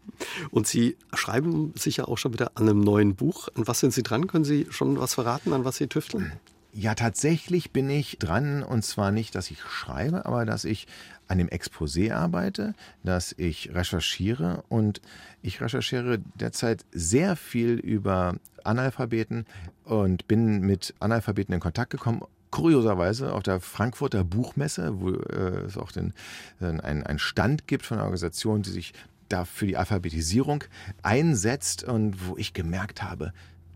Und 0.51 0.67
Sie 0.67 0.97
schreiben 1.13 1.73
sicher 1.75 2.07
auch 2.07 2.17
schon 2.17 2.33
wieder 2.33 2.51
an 2.55 2.69
einem 2.69 2.79
neuen 2.79 3.15
Buch. 3.15 3.49
An 3.55 3.67
was 3.67 3.79
sind 3.79 3.93
Sie 3.93 4.03
dran? 4.03 4.27
Können 4.27 4.45
Sie 4.45 4.67
schon 4.69 4.99
was 4.99 5.15
verraten, 5.15 5.53
an 5.53 5.65
was 5.65 5.77
Sie 5.77 5.87
tüfteln? 5.87 6.31
Ja, 6.77 6.93
tatsächlich 6.93 7.71
bin 7.71 7.89
ich 7.89 8.17
dran, 8.19 8.61
und 8.61 8.83
zwar 8.83 9.11
nicht, 9.11 9.33
dass 9.35 9.49
ich 9.49 9.61
schreibe, 9.61 10.25
aber 10.25 10.45
dass 10.45 10.65
ich 10.65 10.87
an 11.29 11.37
dem 11.37 11.47
Exposé 11.47 12.13
arbeite, 12.13 12.73
dass 13.01 13.33
ich 13.37 13.73
recherchiere 13.73 14.61
und 14.67 14.99
ich 15.41 15.61
recherchiere 15.61 16.19
derzeit 16.35 16.85
sehr 16.91 17.37
viel 17.37 17.75
über 17.75 18.35
Analphabeten 18.65 19.45
und 19.85 20.27
bin 20.27 20.59
mit 20.61 20.93
Analphabeten 20.99 21.53
in 21.53 21.61
Kontakt 21.61 21.91
gekommen, 21.91 22.23
kurioserweise 22.55 23.33
auf 23.33 23.43
der 23.43 23.59
Frankfurter 23.59 24.23
Buchmesse, 24.23 25.01
wo 25.01 25.11
äh, 25.11 25.65
es 25.65 25.77
auch 25.77 25.91
den, 25.91 26.13
äh, 26.61 26.67
einen 26.67 27.19
Stand 27.19 27.67
gibt 27.67 27.85
von 27.85 27.97
einer 27.97 28.05
Organisation, 28.05 28.61
die 28.61 28.69
sich 28.69 28.93
da 29.27 29.43
für 29.43 29.67
die 29.67 29.75
Alphabetisierung 29.75 30.63
einsetzt 31.03 31.83
und 31.83 32.25
wo 32.25 32.37
ich 32.37 32.53
gemerkt 32.53 33.03
habe, 33.03 33.33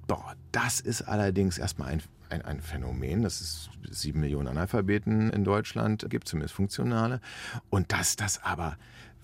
boah, 0.07 0.33
das 0.53 0.79
ist 0.79 1.01
allerdings 1.01 1.57
erstmal 1.57 1.89
ein, 1.89 2.01
ein, 2.29 2.41
ein 2.43 2.61
Phänomen, 2.61 3.21
dass 3.21 3.41
es 3.41 3.69
sieben 3.89 4.21
Millionen 4.21 4.47
Analphabeten 4.47 5.29
in 5.29 5.43
Deutschland 5.43 6.09
gibt, 6.09 6.29
zumindest 6.29 6.55
funktionale, 6.55 7.19
und 7.69 7.91
dass 7.91 8.15
das 8.15 8.41
aber 8.45 8.77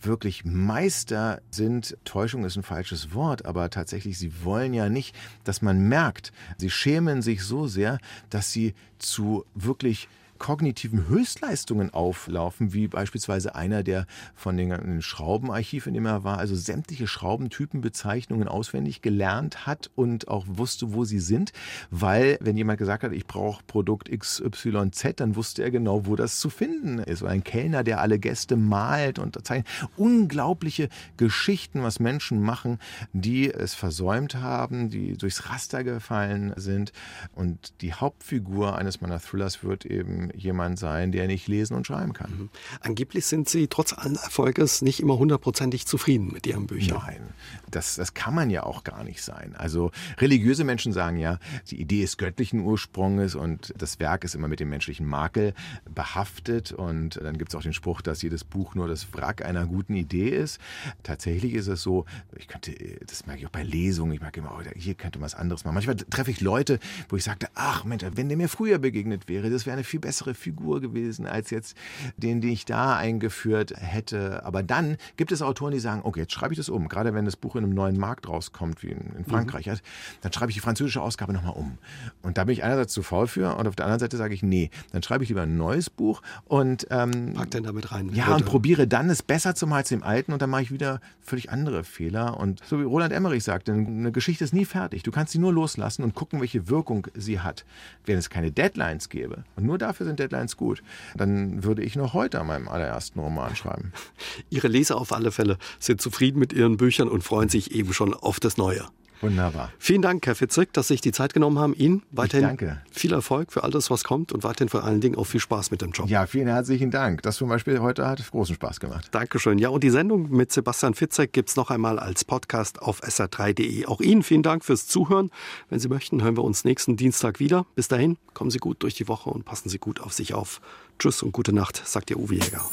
wirklich 0.06 0.46
Meister 0.46 1.42
sind, 1.52 1.98
Täuschung 2.06 2.46
ist 2.46 2.56
ein 2.56 2.64
falsches 2.64 3.14
Wort, 3.14 3.46
aber 3.46 3.70
tatsächlich, 3.70 4.18
sie 4.18 4.44
wollen 4.44 4.74
ja 4.74 4.90
nicht, 4.90 5.16
dass 5.44 5.62
man 5.62 5.88
merkt, 5.88 6.32
sie 6.58 6.70
schämen 6.70 7.22
sich 7.22 7.44
so 7.44 7.68
sehr, 7.68 8.00
dass 8.30 8.52
sie 8.52 8.74
zu 9.00 9.46
wirklich 9.54 10.08
kognitiven 10.38 11.08
Höchstleistungen 11.08 11.94
auflaufen, 11.94 12.74
wie 12.74 12.88
beispielsweise 12.88 13.56
einer, 13.56 13.84
der 13.84 14.06
von 14.36 14.58
dem 14.58 15.02
Schraubenarchiv, 15.02 15.88
in 15.88 15.94
dem 15.94 16.06
er 16.06 16.24
war, 16.24 16.38
also 16.38 16.56
sämtliche 16.56 17.08
Schraubentypenbezeichnungen 17.08 18.48
auswendig 18.48 19.02
gelernt 19.02 19.66
hat 19.66 19.90
und 19.96 20.28
auch 20.28 20.46
wusste, 20.48 20.94
wo 20.94 21.06
sie 21.06 21.20
sind, 21.20 21.52
weil 21.90 22.38
wenn 22.42 22.58
jemand 22.58 22.80
gesagt 22.80 23.04
hat, 23.04 23.12
ich 23.12 23.26
brauche 23.26 23.64
Produkt 23.66 24.10
XYZ, 24.10 25.16
dann 25.18 25.36
wusste 25.36 25.64
er 25.64 25.72
genau, 25.72 26.06
wo 26.06 26.16
das 26.16 26.40
zu 26.40 26.50
finden 26.50 27.00
ist. 27.00 27.22
Oder 27.22 27.32
ein 27.32 27.44
Kellner, 27.44 27.84
der 27.84 28.02
alle 28.02 28.20
Gäste 28.20 28.56
malt 28.56 29.20
und 29.20 29.46
zeichnet. 29.46 29.68
Unglaubliche 29.98 30.90
Geschichten, 31.18 31.84
was 31.84 32.00
Menschen 32.00 32.42
machen, 32.42 32.80
die 33.14 33.52
es 33.52 33.74
versäumt 33.74 34.36
haben, 34.36 34.90
die 34.90 35.18
durchs 35.18 35.50
Raster 35.50 35.84
gefallen 35.84 36.54
sind. 36.56 36.92
Und 37.34 37.82
die 37.82 37.94
Hauptfigur 37.94 38.78
eines 38.78 39.02
meiner 39.02 39.20
Thrillers 39.20 39.64
wird 39.64 39.86
eben 39.86 40.25
jemand 40.36 40.80
sein, 40.80 41.12
der 41.12 41.28
nicht 41.28 41.48
lesen 41.48 41.76
und 41.76 41.88
schreiben 41.88 42.14
kann. 42.14 42.32
Mhm. 42.32 42.50
Angeblich 42.82 43.26
sind 43.26 43.50
Sie 43.50 43.68
trotz 43.68 43.94
allen 43.94 44.16
Erfolges 44.16 44.82
nicht 44.82 45.00
immer 45.00 45.18
hundertprozentig 45.18 45.86
zufrieden 45.86 46.30
mit 46.34 46.48
Ihren 46.48 46.68
Büchern. 46.68 47.02
Nein, 47.06 47.22
das, 47.70 47.96
das 47.96 48.14
kann 48.14 48.34
man 48.34 48.50
ja 48.50 48.64
auch 48.64 48.84
gar 48.84 49.04
nicht 49.04 49.22
sein. 49.22 49.56
Also 49.56 49.92
religiöse 50.18 50.64
Menschen 50.64 50.94
sagen 50.94 51.18
ja, 51.18 51.40
die 51.70 51.80
Idee 51.80 52.04
ist 52.04 52.18
göttlichen 52.18 52.62
Ursprungs 52.62 53.36
und 53.36 53.74
das 53.78 54.00
Werk 54.00 54.24
ist 54.24 54.36
immer 54.36 54.48
mit 54.48 54.60
dem 54.60 54.70
menschlichen 54.70 55.06
Makel 55.06 55.54
behaftet. 55.94 56.72
Und 56.72 57.20
dann 57.22 57.38
gibt 57.38 57.52
es 57.52 57.56
auch 57.56 57.64
den 57.64 57.74
Spruch, 57.74 58.02
dass 58.02 58.22
jedes 58.22 58.44
Buch 58.44 58.76
nur 58.76 58.88
das 58.88 59.14
Wrack 59.14 59.44
einer 59.44 59.66
guten 59.66 59.96
Idee 59.96 60.30
ist. 60.30 60.60
Tatsächlich 61.04 61.54
ist 61.54 61.68
es 61.68 61.82
so, 61.82 62.06
ich 62.38 62.48
könnte, 62.48 62.74
das 63.06 63.26
merke 63.26 63.42
ich 63.42 63.48
auch 63.48 63.52
bei 63.52 63.64
Lesungen, 63.64 64.14
ich 64.14 64.22
merke 64.22 64.40
immer, 64.40 64.58
oh, 64.58 64.62
hier 64.76 64.94
könnte 64.96 65.20
man 65.20 65.26
was 65.26 65.36
anderes 65.36 65.66
machen. 65.66 65.76
Manchmal 65.76 65.98
treffe 65.98 66.32
ich 66.32 66.42
Leute, 66.42 66.80
wo 67.10 67.16
ich 67.16 67.24
sagte, 67.24 67.48
ach 67.56 67.84
Mensch, 67.84 68.04
wenn 68.16 68.30
der 68.30 68.38
mir 68.38 68.50
früher 68.50 68.78
begegnet 68.78 69.28
wäre, 69.28 69.50
das 69.50 69.66
wäre 69.66 69.74
eine 69.74 69.84
viel 69.84 70.00
bessere 70.00 70.15
bessere 70.16 70.34
Figur 70.34 70.80
gewesen 70.80 71.28
als 71.28 71.50
jetzt 71.50 71.76
den, 72.16 72.40
den 72.40 72.52
ich 72.52 72.64
da 72.64 72.96
eingeführt 72.96 73.74
hätte. 73.76 74.46
Aber 74.46 74.64
dann 74.64 74.96
gibt 75.18 75.34
es 75.34 75.42
Autoren, 75.42 75.74
die 75.74 75.80
sagen, 75.80 76.02
okay, 76.04 76.22
jetzt 76.22 76.32
schreibe 76.32 76.54
ich 76.54 76.58
das 76.58 76.70
um. 76.70 76.88
Gerade 76.88 77.14
wenn 77.14 77.26
das 77.26 77.36
Buch 77.36 77.58
in 77.58 77.66
einem 77.66 77.74
neuen 77.74 78.00
Markt 78.00 78.30
rauskommt, 78.30 78.82
wie 78.82 78.92
in, 78.92 79.14
mhm. 79.18 79.26
Frankreich, 79.26 79.66
mhm. 79.68 79.76
dann 80.22 80.32
schreibe 80.32 80.52
ich 80.52 80.56
die 80.56 80.62
französische 80.62 81.02
Ausgabe 81.02 81.34
nochmal 81.34 81.54
um. 81.54 81.78
Und 82.22 82.38
da 82.38 82.46
bin 82.46 82.54
ich 82.54 82.64
einerseits 82.64 82.94
zu 82.94 83.04
faul 83.04 83.28
für 83.28 83.58
und 83.58 83.68
auf 83.68 83.76
der 83.76 83.86
anderen 83.86 84.00
Seite 84.00 84.16
sage 84.16 84.34
ich, 84.34 84.42
nee, 84.42 84.70
dann 84.94 85.04
schreibe 85.04 85.24
ich 85.24 85.30
lieber 85.30 85.42
ein 85.42 85.58
neues 85.58 85.90
Buch 85.90 86.22
und 86.46 86.88
ähm, 86.92 87.34
pack 87.34 87.52
den 87.52 87.64
damit 87.64 87.92
rein. 87.92 88.10
Ja, 88.14 88.34
und 88.34 88.46
probiere 88.46 88.88
dann 88.88 89.10
es 89.10 89.22
besser 89.22 89.54
zu 89.54 89.68
machen 89.68 89.80
als 89.80 89.90
dem 89.90 90.04
alten 90.04 90.32
und 90.32 90.42
dann 90.42 90.50
mache 90.50 90.62
ich 90.62 90.72
wieder 90.72 91.02
völlig 91.20 91.52
andere 91.52 91.84
Fehler. 91.84 92.40
Und 92.40 92.64
so 92.64 92.80
wie 92.80 92.84
Roland 92.84 93.12
Emmerich 93.12 93.44
sagt, 93.44 93.70
eine 93.70 94.12
Geschichte 94.14 94.46
ist 94.46 94.54
nie 94.54 94.66
fertig. 94.66 95.04
Du 95.04 95.12
kannst 95.12 95.34
sie 95.34 95.40
nur 95.40 95.52
loslassen 95.52 96.04
und 96.04 96.16
gucken, 96.16 96.40
welche 96.40 96.70
Wirkung 96.70 97.08
sie 97.16 97.42
hat. 97.42 97.66
Wenn 98.06 98.18
es 98.18 98.30
keine 98.30 98.52
Deadlines 98.52 99.10
gäbe 99.10 99.44
und 99.56 99.66
nur 99.66 99.78
dafür 99.78 100.05
sind 100.06 100.20
Deadlines 100.20 100.58
gut. 100.58 100.84
Dann 101.16 101.64
würde 101.64 101.84
ich 101.84 101.96
noch 101.96 102.14
heute 102.14 102.40
an 102.40 102.48
meinem 102.48 102.68
allerersten 102.68 103.20
Roman 103.20 103.56
schreiben. 103.56 103.94
Ihre 104.50 104.68
Leser 104.68 104.98
auf 104.98 105.12
alle 105.12 105.32
Fälle 105.32 105.58
sind 105.80 106.02
zufrieden 106.02 106.40
mit 106.40 106.54
Ihren 106.54 106.78
Büchern 106.78 107.10
und 107.10 107.24
freuen 107.24 107.50
sich 107.50 107.72
eben 107.72 107.94
schon 107.94 108.14
auf 108.14 108.40
das 108.40 108.58
Neue. 108.58 108.86
Wunderbar. 109.22 109.72
Vielen 109.80 110.02
Dank, 110.02 110.26
Herr 110.26 110.36
Fitzek, 110.36 110.74
dass 110.74 110.88
Sie 110.88 110.96
sich 110.96 111.02
die 111.02 111.12
Zeit 111.12 111.34
genommen 111.34 111.60
haben. 111.60 111.74
Ihnen 111.74 112.04
weiterhin 112.12 112.48
danke. 112.48 112.82
viel 112.92 113.14
Erfolg 113.14 113.52
für 113.52 113.64
alles, 113.64 113.90
was 113.90 114.04
kommt 114.04 114.32
und 114.32 114.44
weiterhin 114.44 114.70
vor 114.70 114.84
allen 114.84 115.02
Dingen 115.02 115.16
auch 115.16 115.26
viel 115.26 115.40
Spaß 115.40 115.72
mit 115.72 115.82
dem 115.82 115.92
Job. 115.92 116.10
Ja, 116.10 116.26
vielen 116.26 116.48
herzlichen 116.48 116.92
Dank. 116.92 117.22
Das 117.22 117.38
zum 117.38 117.50
Beispiel 117.50 117.80
heute 117.80 118.06
hat 118.08 118.32
großen 118.32 118.56
Spaß 118.56 118.80
gemacht. 118.80 119.08
Dankeschön. 119.12 119.58
Ja, 119.58 119.70
und 119.70 119.84
die 119.84 119.90
Sendung 119.90 120.30
mit 120.30 120.52
Sebastian 120.52 120.94
Fitzek 120.94 121.34
gibt 121.34 121.50
es 121.50 121.56
noch 121.56 121.72
einmal 121.72 122.00
als 122.00 122.24
Podcast 122.24 122.82
auf 122.82 123.02
sr3.de. 123.04 123.86
Auch 123.86 124.02
Ihnen 124.02 124.24
vielen 124.24 124.44
Dank 124.44 124.66
fürs 124.66 124.88
Zuhören. 124.88 125.32
Wenn 125.70 125.80
Sie 125.80 125.88
möchten, 125.88 126.24
hören 126.24 126.38
wir 126.38 126.44
uns 126.44 126.64
nächsten 126.64 126.98
Dienstag 126.98 127.40
wieder. 127.40 127.66
Bis 127.76 127.88
dahin, 127.88 128.18
kommen 128.34 128.52
Sie 128.52 128.60
gut 128.60 128.84
durch 128.84 128.96
die 128.96 129.08
Woche 129.08 129.30
und 129.30 129.46
passen 129.46 129.70
Sie 129.70 129.80
gut 129.80 130.02
auf 130.02 130.14
sich 130.14 130.34
auf. 130.34 130.62
Tschüss 131.00 131.24
und 131.24 131.32
gute 131.32 131.54
Nacht, 131.54 131.82
sagt 131.86 132.10
Ihr 132.10 132.20
Uwe 132.20 132.36
Jäger. 132.36 132.66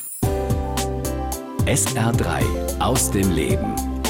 SR3 1.66 2.80
aus 2.80 3.10
dem 3.12 3.30
Leben. 3.30 4.01